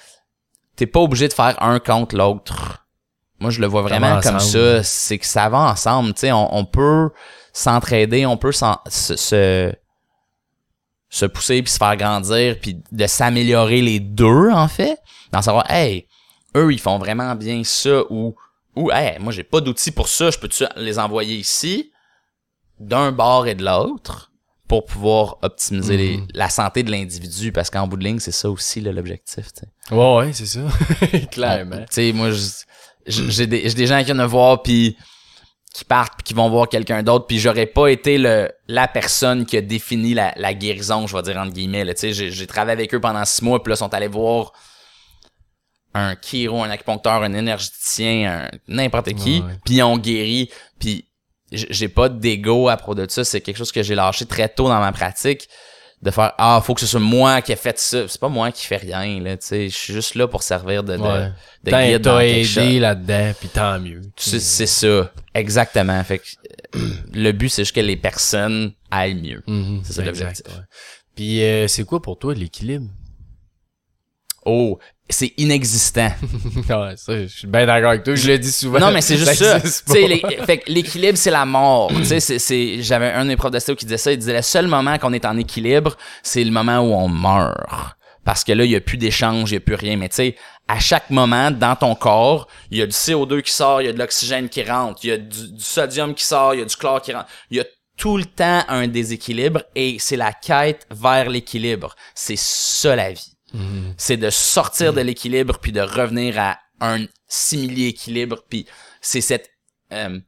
t'es 0.77 0.85
pas 0.85 1.01
obligé 1.01 1.27
de 1.27 1.33
faire 1.33 1.61
un 1.61 1.79
contre 1.79 2.15
l'autre. 2.15 2.85
Moi, 3.41 3.51
je 3.51 3.59
le 3.59 3.67
vois 3.67 3.81
vraiment 3.81 4.21
comme 4.21 4.39
ça. 4.39 4.83
C'est 4.83 5.17
que 5.17 5.25
ça 5.25 5.49
va 5.49 5.59
ensemble. 5.59 6.13
Tu 6.13 6.21
sais, 6.21 6.31
on, 6.31 6.55
on 6.55 6.63
peut 6.63 7.09
s'entraider, 7.51 8.25
on 8.25 8.37
peut 8.37 8.53
se, 8.53 9.75
se 11.09 11.25
pousser 11.25 11.61
puis 11.61 11.73
se 11.73 11.77
faire 11.77 11.97
grandir 11.97 12.57
puis 12.61 12.81
de 12.89 13.05
s'améliorer 13.05 13.81
les 13.81 13.99
deux, 13.99 14.49
en 14.49 14.69
fait. 14.69 14.97
D'en 15.33 15.41
savoir, 15.41 15.69
hey, 15.69 16.07
eux, 16.55 16.71
ils 16.73 16.79
font 16.79 16.97
vraiment 16.97 17.35
bien 17.35 17.63
ça 17.63 18.01
ou, 18.09 18.35
ou, 18.75 18.91
hey, 18.91 19.17
moi, 19.19 19.31
j'ai 19.33 19.43
pas 19.43 19.61
d'outils 19.61 19.91
pour 19.91 20.07
ça, 20.07 20.29
je 20.31 20.37
peux-tu 20.37 20.65
les 20.77 20.99
envoyer 20.99 21.35
ici 21.35 21.91
d'un 22.79 23.11
bord 23.11 23.47
et 23.47 23.55
de 23.55 23.63
l'autre 23.65 24.31
pour 24.67 24.85
pouvoir 24.85 25.37
optimiser 25.41 25.97
les- 25.97 26.17
Mhm. 26.17 26.27
la 26.33 26.49
santé 26.49 26.83
de 26.83 26.91
l'individu? 26.91 27.51
Parce 27.51 27.69
qu'en 27.69 27.87
bout 27.87 27.97
de 27.97 28.03
ligne, 28.03 28.19
c'est 28.19 28.31
ça 28.31 28.49
aussi 28.49 28.79
l'objectif. 28.81 29.47
tu 29.53 29.61
sais. 29.61 29.95
Ouais, 29.95 30.15
ouais, 30.17 30.33
c'est 30.33 30.45
ça. 30.45 30.61
Clairement. 31.31 31.79
Tu 31.81 31.85
sais, 31.89 32.11
moi, 32.13 32.29
j'ai 33.05 33.47
des, 33.47 33.73
des 33.73 33.87
gens 33.87 33.97
qui 33.99 34.05
viennent 34.05 34.17
me 34.17 34.25
voir, 34.25 34.61
puis 34.61 34.95
qui 35.73 35.85
partent, 35.85 36.13
puis 36.17 36.23
qui 36.23 36.33
vont 36.33 36.49
voir 36.49 36.67
quelqu'un 36.69 37.03
d'autre, 37.03 37.25
puis 37.27 37.39
j'aurais 37.39 37.65
pas 37.67 37.87
été 37.87 38.17
le 38.17 38.51
la 38.67 38.87
personne 38.87 39.45
qui 39.45 39.55
a 39.57 39.61
défini 39.61 40.13
la, 40.13 40.33
la 40.35 40.53
guérison, 40.53 41.05
je 41.07 41.15
vais 41.15 41.21
dire 41.23 41.37
entre 41.37 41.53
guillemets. 41.53 41.83
là. 41.85 41.93
Tu 41.93 42.01
sais, 42.01 42.13
j'ai, 42.13 42.31
j'ai 42.31 42.47
travaillé 42.47 42.73
avec 42.73 42.93
eux 42.93 42.99
pendant 42.99 43.23
six 43.25 43.43
mois, 43.43 43.61
puis 43.63 43.69
là, 43.71 43.75
ils 43.75 43.79
sont 43.79 43.93
allés 43.93 44.07
voir 44.07 44.51
un 45.93 46.15
chiro, 46.15 46.63
un 46.63 46.69
acupuncteur, 46.69 47.23
un 47.23 47.33
énergéticien, 47.33 48.43
un, 48.45 48.57
n'importe 48.67 49.13
qui, 49.13 49.43
puis 49.65 49.75
ils 49.75 49.83
ont 49.83 49.97
guéri, 49.97 50.49
puis 50.79 51.05
j'ai 51.51 51.87
pas 51.89 52.09
d'ego 52.09 52.69
à 52.69 52.77
propos 52.77 52.95
de 52.95 53.09
ça. 53.09 53.23
C'est 53.23 53.41
quelque 53.41 53.57
chose 53.57 53.71
que 53.71 53.81
j'ai 53.81 53.95
lâché 53.95 54.25
très 54.25 54.49
tôt 54.49 54.67
dans 54.67 54.79
ma 54.79 54.91
pratique 54.91 55.47
de 56.01 56.11
faire 56.11 56.31
ah 56.37 56.61
faut 56.63 56.73
que 56.75 56.79
ce 56.79 56.87
soit 56.87 57.01
moi 57.01 57.41
qui 57.41 57.51
ai 57.51 57.57
fait 57.57 57.77
ça 57.77 58.07
c'est 58.07 58.21
pas 58.21 58.29
moi 58.29 58.53
qui 58.53 58.65
fais 58.65 58.77
rien 58.77 59.19
là 59.19 59.35
tu 59.35 59.47
sais 59.47 59.67
je 59.67 59.75
suis 59.75 59.93
juste 59.93 60.15
là 60.15 60.29
pour 60.29 60.43
servir 60.43 60.81
de, 60.81 60.95
de, 60.95 61.01
Ouais. 61.01 61.31
de 61.65 61.71
Tant 61.71 61.85
guide 61.85 62.01
dans 62.01 62.19
aidé 62.21 62.79
là-dedans, 62.79 63.33
puis 63.37 63.49
tant 63.49 63.77
mieux. 63.81 64.01
C'est 64.15 64.39
c'est 64.39 64.65
ça, 64.65 65.11
exactement. 65.33 66.01
Fait 66.05 66.19
que 66.19 66.23
euh, 66.77 66.89
le 67.13 67.33
but 67.33 67.49
c'est 67.49 67.63
juste 67.63 67.75
que 67.75 67.81
les 67.81 67.97
personnes 67.97 68.71
aillent 68.89 69.21
mieux. 69.21 69.43
Mhm, 69.45 69.81
C'est 69.83 69.91
ça 69.91 70.05
l'objectif. 70.05 70.45
Puis 71.15 71.43
euh, 71.43 71.67
c'est 71.67 71.83
quoi 71.83 72.01
pour 72.01 72.17
toi 72.17 72.33
l'équilibre? 72.33 72.87
Oh, 74.45 74.79
c'est 75.09 75.33
inexistant. 75.37 76.11
ouais, 76.69 76.93
ça, 76.97 77.21
je 77.21 77.27
suis 77.27 77.47
bien 77.47 77.65
d'accord 77.65 77.89
avec 77.91 78.03
toi, 78.03 78.15
je 78.15 78.27
le 78.27 78.37
dis 78.37 78.51
souvent. 78.51 78.79
non 78.79 78.91
mais 78.91 79.01
c'est 79.01 79.17
juste 79.17 79.33
ça. 79.35 79.59
les- 79.95 80.21
fait 80.45 80.59
que 80.59 80.71
l'équilibre 80.71 81.17
c'est 81.17 81.31
la 81.31 81.45
mort. 81.45 81.91
tu 81.95 82.05
sais, 82.05 82.19
c'est 82.19 82.39
c'est 82.39 82.81
j'avais 82.81 83.11
un 83.11 83.23
de 83.23 83.29
mes 83.29 83.35
profs 83.37 83.51
d'ostéo 83.51 83.75
qui 83.75 83.85
disait 83.85 83.97
ça. 83.97 84.11
Il 84.11 84.17
disait 84.19 84.33
le 84.35 84.41
seul 84.41 84.67
moment 84.67 84.97
qu'on 84.97 85.13
est 85.13 85.25
en 85.25 85.37
équilibre, 85.37 85.95
c'est 86.23 86.43
le 86.43 86.51
moment 86.51 86.79
où 86.79 86.93
on 86.93 87.07
meurt. 87.09 87.55
parce 88.25 88.43
que 88.43 88.51
là, 88.51 88.63
il 88.65 88.71
y 88.71 88.75
a 88.75 88.81
plus 88.81 88.97
d'échange, 88.97 89.51
il 89.51 89.55
y 89.55 89.57
a 89.57 89.61
plus 89.61 89.75
rien. 89.75 89.97
Mais 89.97 90.09
tu 90.09 90.15
sais, 90.17 90.35
à 90.67 90.79
chaque 90.79 91.09
moment, 91.09 91.49
dans 91.49 91.75
ton 91.75 91.95
corps, 91.95 92.47
il 92.69 92.77
y 92.77 92.81
a 92.81 92.85
du 92.85 92.91
CO2 92.91 93.41
qui 93.41 93.51
sort, 93.51 93.81
il 93.81 93.85
y 93.85 93.89
a 93.89 93.93
de 93.93 93.97
l'oxygène 93.97 94.49
qui 94.49 94.61
rentre, 94.63 94.99
il 95.03 95.09
y 95.09 95.13
a 95.13 95.17
du, 95.17 95.51
du 95.53 95.63
sodium 95.63 96.13
qui 96.13 96.23
sort, 96.25 96.53
il 96.53 96.59
y 96.59 96.61
a 96.61 96.65
du 96.65 96.75
chlore 96.75 97.01
qui 97.01 97.11
rentre. 97.13 97.27
Il 97.49 97.57
y 97.57 97.59
a 97.59 97.65
tout 97.97 98.17
le 98.17 98.25
temps 98.25 98.63
un 98.69 98.87
déséquilibre 98.87 99.63
et 99.75 99.97
c'est 99.99 100.15
la 100.15 100.31
quête 100.31 100.85
vers 100.91 101.27
l'équilibre. 101.29 101.95
C'est 102.13 102.37
ça 102.37 102.95
la 102.95 103.11
vie. 103.11 103.33
C'est 103.97 104.17
de 104.17 104.29
sortir 104.29 104.93
de 104.93 105.01
l'équilibre 105.01 105.59
puis 105.59 105.71
de 105.71 105.81
revenir 105.81 106.39
à 106.39 106.59
un 106.81 107.05
simili 107.27 107.87
équilibre 107.87 108.43
puis 108.49 108.65
c'est 109.01 109.21
cette 109.21 109.49
euh, 109.91 110.19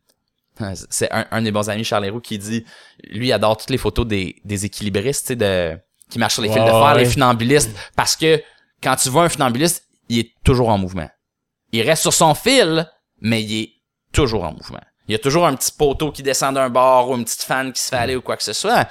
c'est 0.90 1.12
un, 1.12 1.26
un 1.32 1.42
des 1.42 1.52
bons 1.52 1.70
amis 1.70 1.84
Charles 1.84 2.06
Héroux 2.06 2.20
qui 2.20 2.38
dit 2.38 2.66
lui 3.04 3.32
adore 3.32 3.58
toutes 3.58 3.70
les 3.70 3.78
photos 3.78 4.06
des, 4.06 4.36
des 4.44 4.66
équilibristes 4.66 5.22
tu 5.22 5.28
sais 5.30 5.36
de 5.36 5.78
qui 6.10 6.20
marchent 6.20 6.34
sur 6.34 6.42
les 6.44 6.50
fils 6.50 6.58
de 6.58 6.64
Ouais, 6.64 6.72
fer 6.72 6.96
les 6.96 7.06
funambulistes 7.06 7.72
parce 7.96 8.16
que 8.16 8.42
quand 8.84 8.96
tu 8.96 9.10
vois 9.10 9.24
un 9.24 9.30
funambuliste 9.30 9.86
il 10.10 10.20
est 10.20 10.34
toujours 10.44 10.70
en 10.70 10.78
mouvement. 10.78 11.10
Il 11.72 11.82
reste 11.84 12.02
sur 12.02 12.14
son 12.14 12.34
fil 12.36 12.86
mais 13.22 13.42
il 13.44 13.62
est 13.64 13.72
toujours 14.12 14.44
en 14.44 14.52
mouvement. 14.54 14.82
Il 15.08 15.14
y 15.14 15.16
a 15.16 15.20
toujours 15.20 15.48
un 15.48 15.56
petit 15.56 15.72
poteau 15.72 16.12
qui 16.12 16.22
descend 16.22 16.56
d'un 16.56 16.70
bord 16.70 17.10
ou 17.10 17.16
une 17.16 17.24
petite 17.24 17.44
fan 17.44 17.72
qui 17.72 17.82
se 17.82 17.90
fait 17.90 17.96
aller 17.96 18.16
ou 18.16 18.22
quoi 18.22 18.36
que 18.36 18.44
ce 18.44 18.54
soit. 18.54 18.90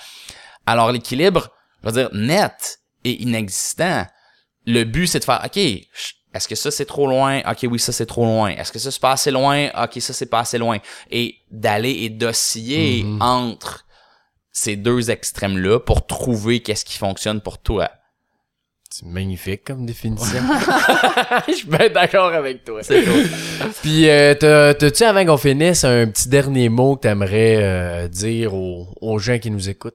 Alors 0.66 0.90
l'équilibre 0.93 1.51
je 1.82 1.89
veux 1.89 1.94
dire 1.94 2.09
net 2.12 2.81
et 3.05 3.23
inexistant 3.23 4.07
le 4.70 4.84
but 4.84 5.06
c'est 5.06 5.18
de 5.20 5.24
faire 5.24 5.42
ok 5.44 5.56
est-ce 6.32 6.47
que 6.47 6.55
ça 6.55 6.70
c'est 6.70 6.84
trop 6.84 7.06
loin? 7.09 7.40
Ok 7.51 7.66
oui 7.70 7.78
ça 7.80 7.92
c'est 7.92 8.06
trop 8.06 8.24
loin 8.24 8.51
est-ce 8.51 8.70
que 8.72 8.78
ça 8.78 8.90
c'est 8.90 9.01
pas 9.01 9.12
assez 9.12 9.30
loin? 9.30 9.68
Ok 9.82 10.01
ça 10.01 10.12
c'est 10.12 10.26
pas 10.26 10.40
assez 10.40 10.59
loin 10.59 10.78
et 11.10 11.34
d'aller 11.51 11.90
et 12.05 12.09
d'osciller 12.09 13.02
Mhm. 13.05 13.20
entre 13.22 13.84
ces 14.52 14.76
deux 14.76 15.10
extrêmes 15.10 15.59
là 15.59 15.78
pour 15.80 16.06
trouver 16.06 16.60
qu'est-ce 16.60 16.84
qui 16.84 16.97
fonctionne 16.98 17.40
pour 17.40 17.59
toi 17.59 17.90
C'est 18.92 19.06
magnifique 19.06 19.62
comme 19.64 19.86
définition. 19.86 20.40
Je 21.48 21.52
suis 21.55 21.66
bien 21.68 21.88
d'accord 21.88 22.32
avec 22.32 22.64
toi. 22.64 22.82
c'est 22.82 23.05
cool 23.05 23.24
Puis, 23.82 24.09
euh, 24.09 24.34
t'as- 24.34 24.74
t'as-tu, 24.74 25.05
avant 25.05 25.24
qu'on 25.24 25.36
finisse, 25.36 25.84
un 25.84 26.09
petit 26.09 26.28
dernier 26.28 26.68
mot 26.68 26.97
que 26.97 27.02
t'aimerais 27.02 27.56
euh, 27.62 28.09
dire 28.09 28.52
aux, 28.55 28.88
aux 29.01 29.18
gens 29.20 29.38
qui 29.38 29.51
nous 29.52 29.68
écoutent? 29.68 29.94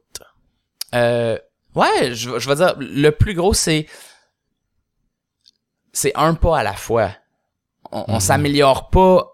Euh, 0.94 1.38
ouais, 1.76 2.14
je, 2.14 2.40
je 2.40 2.48
vais 2.50 2.56
dire, 2.56 2.76
le 2.80 3.10
plus 3.10 3.34
gros, 3.34 3.54
c'est 3.54 3.86
c'est 5.96 6.12
un 6.16 6.34
pas 6.36 6.60
à 6.60 6.64
la 6.64 6.74
fois. 6.74 7.10
On, 7.92 8.04
on 8.08 8.20
s'améliore 8.20 8.90
pas. 8.90 9.32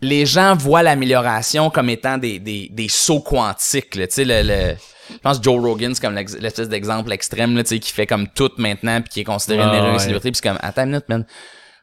Les 0.00 0.26
gens 0.26 0.54
voient 0.56 0.82
l'amélioration 0.82 1.70
comme 1.70 1.88
étant 1.88 2.18
des, 2.18 2.38
des, 2.38 2.68
des 2.70 2.88
sauts 2.88 3.20
quantiques. 3.20 3.94
Là. 3.94 4.06
Tu 4.06 4.14
sais, 4.14 4.24
le, 4.24 4.42
le- 4.42 4.74
je 5.10 5.18
pense 5.18 5.38
que 5.38 5.44
Joe 5.44 5.62
Rogan, 5.62 5.94
c'est 5.94 6.00
comme 6.02 6.14
l'espèce 6.14 6.68
d'exemple 6.68 7.12
extrême 7.12 7.56
là, 7.56 7.62
tu 7.62 7.70
sais, 7.70 7.78
qui 7.78 7.92
fait 7.92 8.06
comme 8.06 8.26
tout 8.28 8.50
maintenant 8.58 9.00
puis 9.02 9.10
qui 9.10 9.20
est 9.20 9.24
considéré 9.24 9.64
Ouais, 9.68 9.78
une 9.78 9.92
ouais. 9.92 9.98
célébrité. 9.98 10.30
Puis 10.32 10.40
c'est 10.42 10.48
comme, 10.48 10.58
attends 10.60 10.82
une 10.82 10.90
minute, 10.90 11.08
man. 11.08 11.24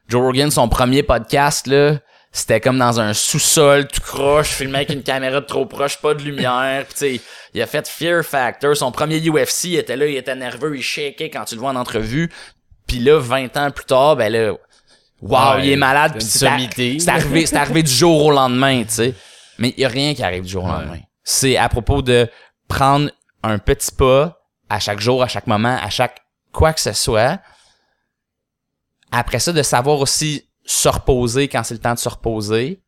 Joe 0.08 0.20
Rogan, 0.22 0.50
son 0.50 0.68
premier 0.68 1.02
podcast, 1.02 1.66
là, 1.68 1.98
c'était 2.32 2.60
comme 2.60 2.78
dans 2.78 3.00
un 3.00 3.12
sous-sol 3.14 3.86
tout 3.88 4.00
croche, 4.00 4.48
filmé 4.48 4.76
avec 4.76 4.90
une 4.90 5.02
caméra 5.02 5.40
de 5.40 5.46
trop 5.46 5.66
proche, 5.66 5.98
pas 6.00 6.14
de 6.14 6.22
lumière. 6.22 6.84
Puis 6.86 6.94
tu 6.94 6.98
sais, 7.18 7.20
il 7.54 7.62
a 7.62 7.66
fait 7.66 7.86
Fear 7.88 8.24
Factor. 8.24 8.76
Son 8.76 8.90
premier 8.92 9.18
UFC, 9.20 9.64
il 9.64 9.76
était 9.76 9.96
là, 9.96 10.06
il 10.06 10.16
était 10.16 10.34
nerveux, 10.34 10.76
il 10.76 10.82
shakeait 10.82 11.30
quand 11.30 11.44
tu 11.44 11.54
le 11.54 11.60
vois 11.60 11.70
en 11.70 11.76
entrevue. 11.76 12.30
Puis 12.86 12.98
là, 12.98 13.18
20 13.18 13.56
ans 13.56 13.70
plus 13.70 13.84
tard, 13.84 14.16
ben 14.16 14.30
là, 14.32 14.52
wow, 15.20 15.56
Ouais, 15.56 15.66
il 15.66 15.70
est 15.72 15.76
malade. 15.76 16.12
Puis 16.14 16.22
c'est 16.22 16.46
arrivé, 16.46 16.98
c'est 17.46 17.56
arrivé 17.56 17.82
du 17.82 17.90
jour 17.92 18.26
au 18.26 18.30
lendemain, 18.30 18.82
tu 18.84 18.90
sais. 18.90 19.14
Mais 19.58 19.72
il 19.76 19.80
y 19.80 19.84
a 19.84 19.88
rien 19.88 20.14
qui 20.14 20.22
arrive 20.22 20.42
du 20.44 20.50
jour 20.50 20.64
au 20.64 20.66
Ouais. 20.68 20.72
lendemain. 20.72 21.00
C'est 21.22 21.56
à 21.56 21.68
propos 21.68 22.02
de 22.02 22.28
prendre 22.68 23.10
un 23.42 23.58
petit 23.58 23.92
pas 23.92 24.38
à 24.68 24.78
chaque 24.80 25.00
jour, 25.00 25.22
à 25.22 25.28
chaque 25.28 25.46
moment, 25.46 25.76
à 25.80 25.90
chaque 25.90 26.20
quoi 26.52 26.72
que 26.72 26.80
ce 26.80 26.92
soit. 26.92 27.38
Après 29.10 29.38
ça, 29.38 29.52
de 29.52 29.62
savoir 29.62 30.00
aussi 30.00 30.48
se 30.64 30.88
reposer 30.88 31.48
quand 31.48 31.62
c'est 31.64 31.74
le 31.74 31.80
temps 31.80 31.94
de 31.94 31.98
se 31.98 32.08
reposer 32.08 32.82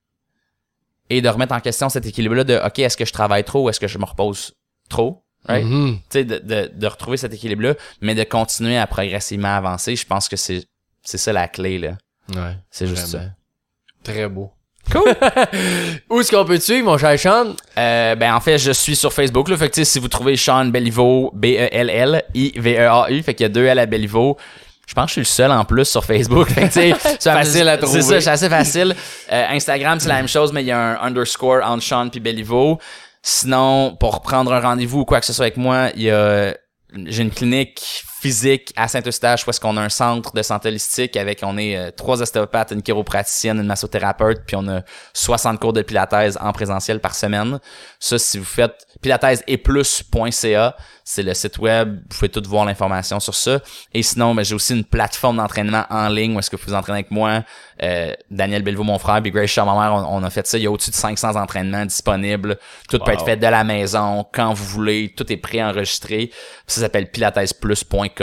et 1.10 1.20
de 1.20 1.28
remettre 1.28 1.54
en 1.54 1.60
question 1.60 1.88
cet 1.88 2.06
équilibre-là 2.06 2.44
de 2.44 2.56
OK, 2.64 2.78
est-ce 2.78 2.96
que 2.96 3.04
je 3.04 3.12
travaille 3.12 3.44
trop 3.44 3.64
ou 3.64 3.68
est-ce 3.68 3.80
que 3.80 3.88
je 3.88 3.98
me 3.98 4.04
repose 4.04 4.54
trop? 4.88 5.23
Right? 5.46 5.64
Mhm. 5.64 5.96
Tu 5.96 6.18
sais, 6.18 6.24
de, 6.24 6.38
de, 6.38 6.70
de 6.74 6.86
retrouver 6.86 7.16
cet 7.16 7.34
équilibre-là, 7.34 7.74
mais 8.00 8.14
de 8.14 8.24
continuer 8.24 8.78
à 8.78 8.86
progressivement 8.86 9.54
avancer, 9.56 9.94
je 9.96 10.06
pense 10.06 10.28
que 10.28 10.36
c'est 10.36 10.64
c'est 11.02 11.18
ça 11.18 11.32
la 11.32 11.48
clé, 11.48 11.78
là. 11.78 11.98
Ouais. 12.34 12.56
C'est 12.70 12.86
juste 12.86 13.08
vraiment. 13.08 13.30
Très 14.02 14.28
beau. 14.28 14.50
Cool! 14.90 15.14
Où 16.10 16.20
est-ce 16.20 16.30
qu'on 16.30 16.44
peut 16.44 16.58
te 16.58 16.62
suivre, 16.64 16.84
mon 16.86 16.98
cher 16.98 17.18
Sean? 17.18 17.54
Euh, 17.78 18.14
ben 18.16 18.34
en 18.34 18.40
fait, 18.40 18.58
je 18.58 18.72
suis 18.72 18.96
sur 18.96 19.12
Facebook. 19.12 19.48
Là, 19.48 19.56
fait 19.56 19.70
que 19.70 19.84
si 19.84 19.98
vous 19.98 20.08
trouvez 20.08 20.36
Sean 20.36 20.66
Belliveau, 20.66 21.30
B-E-L-L-I-V-E-A-U, 21.34 23.22
fait 23.22 23.34
qu'il 23.34 23.44
y 23.44 23.46
a 23.46 23.50
deux 23.50 23.64
L 23.64 23.78
à 23.78 23.86
Belliveau. 23.86 24.36
Je 24.86 24.92
pense 24.92 25.06
que 25.06 25.08
je 25.08 25.12
suis 25.12 25.20
le 25.22 25.48
seul 25.48 25.50
en 25.50 25.64
plus 25.64 25.86
sur 25.86 26.04
Facebook. 26.04 26.48
C'est 26.70 26.92
Facile 27.20 27.68
à 27.68 27.78
trouver. 27.78 28.02
C'est 28.02 28.08
ça, 28.08 28.20
c'est 28.20 28.30
assez 28.30 28.48
facile. 28.50 28.94
Euh, 29.32 29.46
Instagram, 29.50 29.98
c'est 29.98 30.08
la 30.10 30.16
même 30.16 30.28
chose, 30.28 30.52
mais 30.52 30.62
il 30.62 30.66
y 30.66 30.72
a 30.72 30.78
un 30.78 31.06
underscore 31.06 31.62
entre 31.64 31.82
Sean 31.82 32.10
puis 32.10 32.20
Belliveau. 32.20 32.78
Sinon, 33.26 33.96
pour 33.98 34.20
prendre 34.20 34.52
un 34.52 34.60
rendez-vous 34.60 35.00
ou 35.00 35.04
quoi 35.06 35.18
que 35.18 35.24
ce 35.24 35.32
soit 35.32 35.46
avec 35.46 35.56
moi, 35.56 35.88
il 35.96 36.02
y 36.02 36.10
a 36.10 36.54
j'ai 37.06 37.22
une 37.22 37.30
clinique 37.30 38.04
physique 38.24 38.72
à 38.74 38.88
Saint-Eustache 38.88 39.46
où 39.46 39.50
est-ce 39.50 39.60
qu'on 39.60 39.76
a 39.76 39.82
un 39.82 39.90
centre 39.90 40.32
de 40.32 40.40
santé 40.40 40.68
holistique 40.68 41.14
avec 41.18 41.40
on 41.42 41.58
est 41.58 41.76
euh, 41.76 41.90
trois 41.90 42.22
ostéopathes, 42.22 42.72
une 42.72 42.82
chiropraticienne, 42.82 43.58
une 43.60 43.66
massothérapeute, 43.66 44.44
puis 44.46 44.56
on 44.56 44.66
a 44.66 44.80
60 45.12 45.60
cours 45.60 45.74
de 45.74 45.82
pilates 45.82 46.14
en 46.40 46.52
présentiel 46.52 47.00
par 47.00 47.14
semaine. 47.14 47.60
Ça, 48.00 48.18
si 48.18 48.38
vous 48.38 48.46
faites 48.46 48.86
pilates 49.02 49.44
et 49.46 49.58
plus.ca, 49.58 50.74
c'est 51.06 51.22
le 51.22 51.34
site 51.34 51.58
web, 51.58 51.98
vous 52.00 52.16
pouvez 52.16 52.30
tout 52.30 52.42
voir 52.46 52.64
l'information 52.64 53.20
sur 53.20 53.34
ça. 53.34 53.60
Et 53.92 54.02
sinon, 54.02 54.34
ben, 54.34 54.42
j'ai 54.42 54.54
aussi 54.54 54.72
une 54.74 54.84
plateforme 54.84 55.36
d'entraînement 55.36 55.84
en 55.90 56.08
ligne 56.08 56.34
où 56.34 56.38
est-ce 56.38 56.48
que 56.48 56.56
vous 56.56 56.62
vous 56.66 56.74
entraînez 56.74 57.00
avec 57.00 57.10
moi, 57.10 57.42
euh, 57.82 58.14
Daniel 58.30 58.62
Belvaux, 58.62 58.84
mon 58.84 58.98
frère, 58.98 59.20
puis 59.20 59.32
Grace 59.32 59.50
Shaw, 59.50 59.66
ma 59.66 59.74
mère, 59.74 59.92
on, 59.92 60.20
on 60.20 60.22
a 60.22 60.30
fait 60.30 60.46
ça. 60.46 60.56
Il 60.56 60.64
y 60.64 60.66
a 60.66 60.70
au-dessus 60.70 60.90
de 60.90 60.96
500 60.96 61.36
entraînements 61.36 61.84
disponibles. 61.84 62.56
Tout 62.88 62.98
peut 63.00 63.12
être 63.12 63.26
fait 63.26 63.36
de 63.36 63.46
la 63.46 63.64
maison, 63.64 64.24
quand 64.32 64.54
vous 64.54 64.64
voulez. 64.64 65.12
Tout 65.14 65.30
est 65.30 65.36
préenregistré. 65.36 66.30
Ça 66.66 66.80
s'appelle 66.80 67.10
pilatesplus.com 67.10 68.13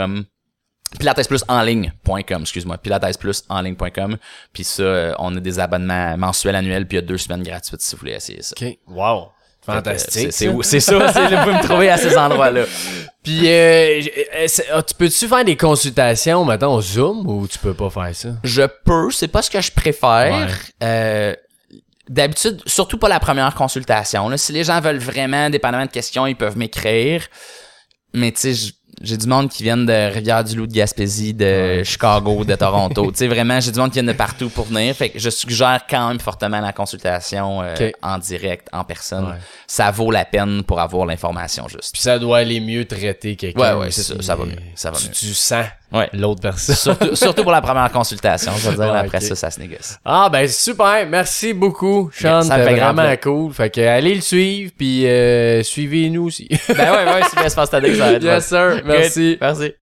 pilatesplusenligne.com, 1.00 2.42
excuse-moi, 2.42 2.78
pilatesplusenligne.com. 2.78 4.18
Puis 4.54 4.64
ça, 4.64 4.84
euh, 4.84 5.14
on 5.20 5.36
a 5.36 5.40
des 5.40 5.60
abonnements 5.60 6.18
mensuels, 6.18 6.56
annuels, 6.56 6.88
puis 6.88 6.98
il 6.98 7.02
y 7.02 7.04
a 7.04 7.08
deux 7.08 7.18
semaines 7.18 7.44
gratuites 7.44 7.82
si 7.82 7.96
vous 7.96 8.00
voulez 8.00 8.14
essayer 8.14 8.42
ça. 8.42 8.56
OK. 8.60 8.78
Wow. 8.88 9.30
Fantastique. 9.64 10.34
C'est 10.34 10.80
ça. 10.80 11.14
c'est 11.14 11.36
vous 11.36 11.52
me 11.52 11.64
trouvez 11.64 11.90
à 11.90 11.98
ces 11.98 12.18
endroits-là. 12.18 12.66
Puis, 13.24 13.48
euh, 13.48 14.02
euh, 14.36 14.48
ah, 14.74 14.82
tu 14.82 14.96
peux-tu 14.96 15.28
faire 15.28 15.46
des 15.46 15.56
consultations, 15.56 16.44
maintenant, 16.44 16.74
au 16.74 16.82
Zoom, 16.82 17.28
ou 17.28 17.48
tu 17.48 17.60
peux 17.60 17.76
pas 17.76 17.92
faire 17.92 18.16
ça? 18.16 18.30
Je 18.44 18.64
peux, 18.84 19.12
c'est 19.12 19.28
pas 19.28 19.44
ce 19.44 19.52
que 19.52 19.62
je 19.62 19.72
préfère. 19.72 20.48
Ouais. 20.48 20.54
Euh, 20.84 21.36
D'habitude, 22.10 22.62
surtout 22.66 22.98
pas 22.98 23.08
la 23.08 23.20
première 23.20 23.54
consultation. 23.54 24.28
Là. 24.28 24.38
Si 24.38 24.52
les 24.52 24.64
gens 24.64 24.82
veulent 24.82 24.98
vraiment, 24.98 25.50
dépendamment 25.50 25.86
de 25.86 25.92
questions, 25.92 26.26
ils 26.26 26.36
peuvent 26.36 26.58
m'écrire. 26.58 27.26
Mais 28.14 28.32
tu 28.32 28.54
sais, 28.54 28.74
j'ai 29.04 29.18
du 29.18 29.28
monde 29.28 29.50
qui 29.50 29.64
viennent 29.64 29.86
de 29.86 30.14
Rivière-du-Loup, 30.14 30.68
de 30.68 30.74
Gaspésie, 30.74 31.34
de 31.34 31.84
Chicago, 31.84 32.44
de 32.44 32.56
Toronto. 32.56 33.06
tu 33.12 33.18
sais, 33.18 33.28
vraiment, 33.28 33.60
j'ai 33.60 33.72
du 33.72 33.80
monde 33.80 33.90
qui 33.90 34.00
vient 34.00 34.12
de 34.12 34.18
partout 34.18 34.50
pour 34.50 34.66
venir. 34.66 34.96
Fait 34.96 35.10
que 35.10 35.20
je 35.20 35.30
suggère 35.30 35.86
quand 35.90 36.08
même 36.08 36.20
fortement 36.20 36.60
la 36.60 36.74
consultation 36.74 37.62
euh, 37.62 37.92
en 38.02 38.18
direct, 38.18 38.68
en 38.72 38.84
personne. 38.84 39.26
Ouais. 39.26 39.38
Ça 39.68 39.92
vaut 39.92 40.12
la 40.12 40.26
peine 40.26 40.64
pour 40.64 40.80
avoir 40.80 41.06
l'information 41.06 41.68
juste. 41.68 41.94
Puis 41.94 42.02
ça 42.02 42.20
doit 42.20 42.40
aller 42.40 42.60
mieux 42.60 42.86
traiter 42.86 43.36
quelqu'un. 43.36 43.78
Ouais, 43.78 43.86
ouais, 43.86 43.92
c'est 43.92 44.04
ça, 44.04 44.22
ça 44.22 44.36
va 44.36 44.46
mieux, 44.46 44.56
ça 44.76 44.92
va 44.92 44.98
tu, 44.98 45.08
mieux. 45.08 45.14
tu 45.14 45.34
sens 45.34 45.66
Ouais. 45.92 46.10
l'autre 46.14 46.42
personne. 46.42 46.76
surtout, 46.76 47.16
surtout 47.16 47.44
pour 47.44 47.52
la 47.52 47.62
première 47.62 47.92
consultation, 47.92 48.52
je 48.58 48.70
veux 48.70 48.76
dire. 48.76 48.92
Ouais, 48.94 49.00
après 49.00 49.20
ça, 49.22 49.36
ça 49.36 49.50
se 49.52 49.60
négocie. 49.60 49.96
Ah 50.06 50.30
ben 50.32 50.48
super, 50.48 51.06
merci 51.08 51.54
beaucoup 51.54 52.10
Sean, 52.14 52.42
Ça 52.42 52.58
fait 52.58 52.76
vraiment 52.76 53.02
plaisir. 53.04 53.20
cool. 53.22 53.54
Fait 53.54 53.70
que 53.70 53.82
allez 53.82 54.16
le 54.16 54.22
suivre 54.22 54.72
puis 54.78 55.06
euh, 55.08 55.64
suivez-nous 55.64 56.26
aussi. 56.28 56.48
Ben 56.70 56.92
ouais, 56.92 57.14
ouais, 57.14 57.24
si 57.30 57.36
bien 57.36 57.50
se 57.50 57.56
passe 57.56 57.70
que 57.70 57.96
ça 57.96 58.06
va 58.06 58.12
être 58.14 58.24
yes 58.24 58.48
sir, 58.48 58.82
merci. 58.86 59.38
Merci. 59.42 59.81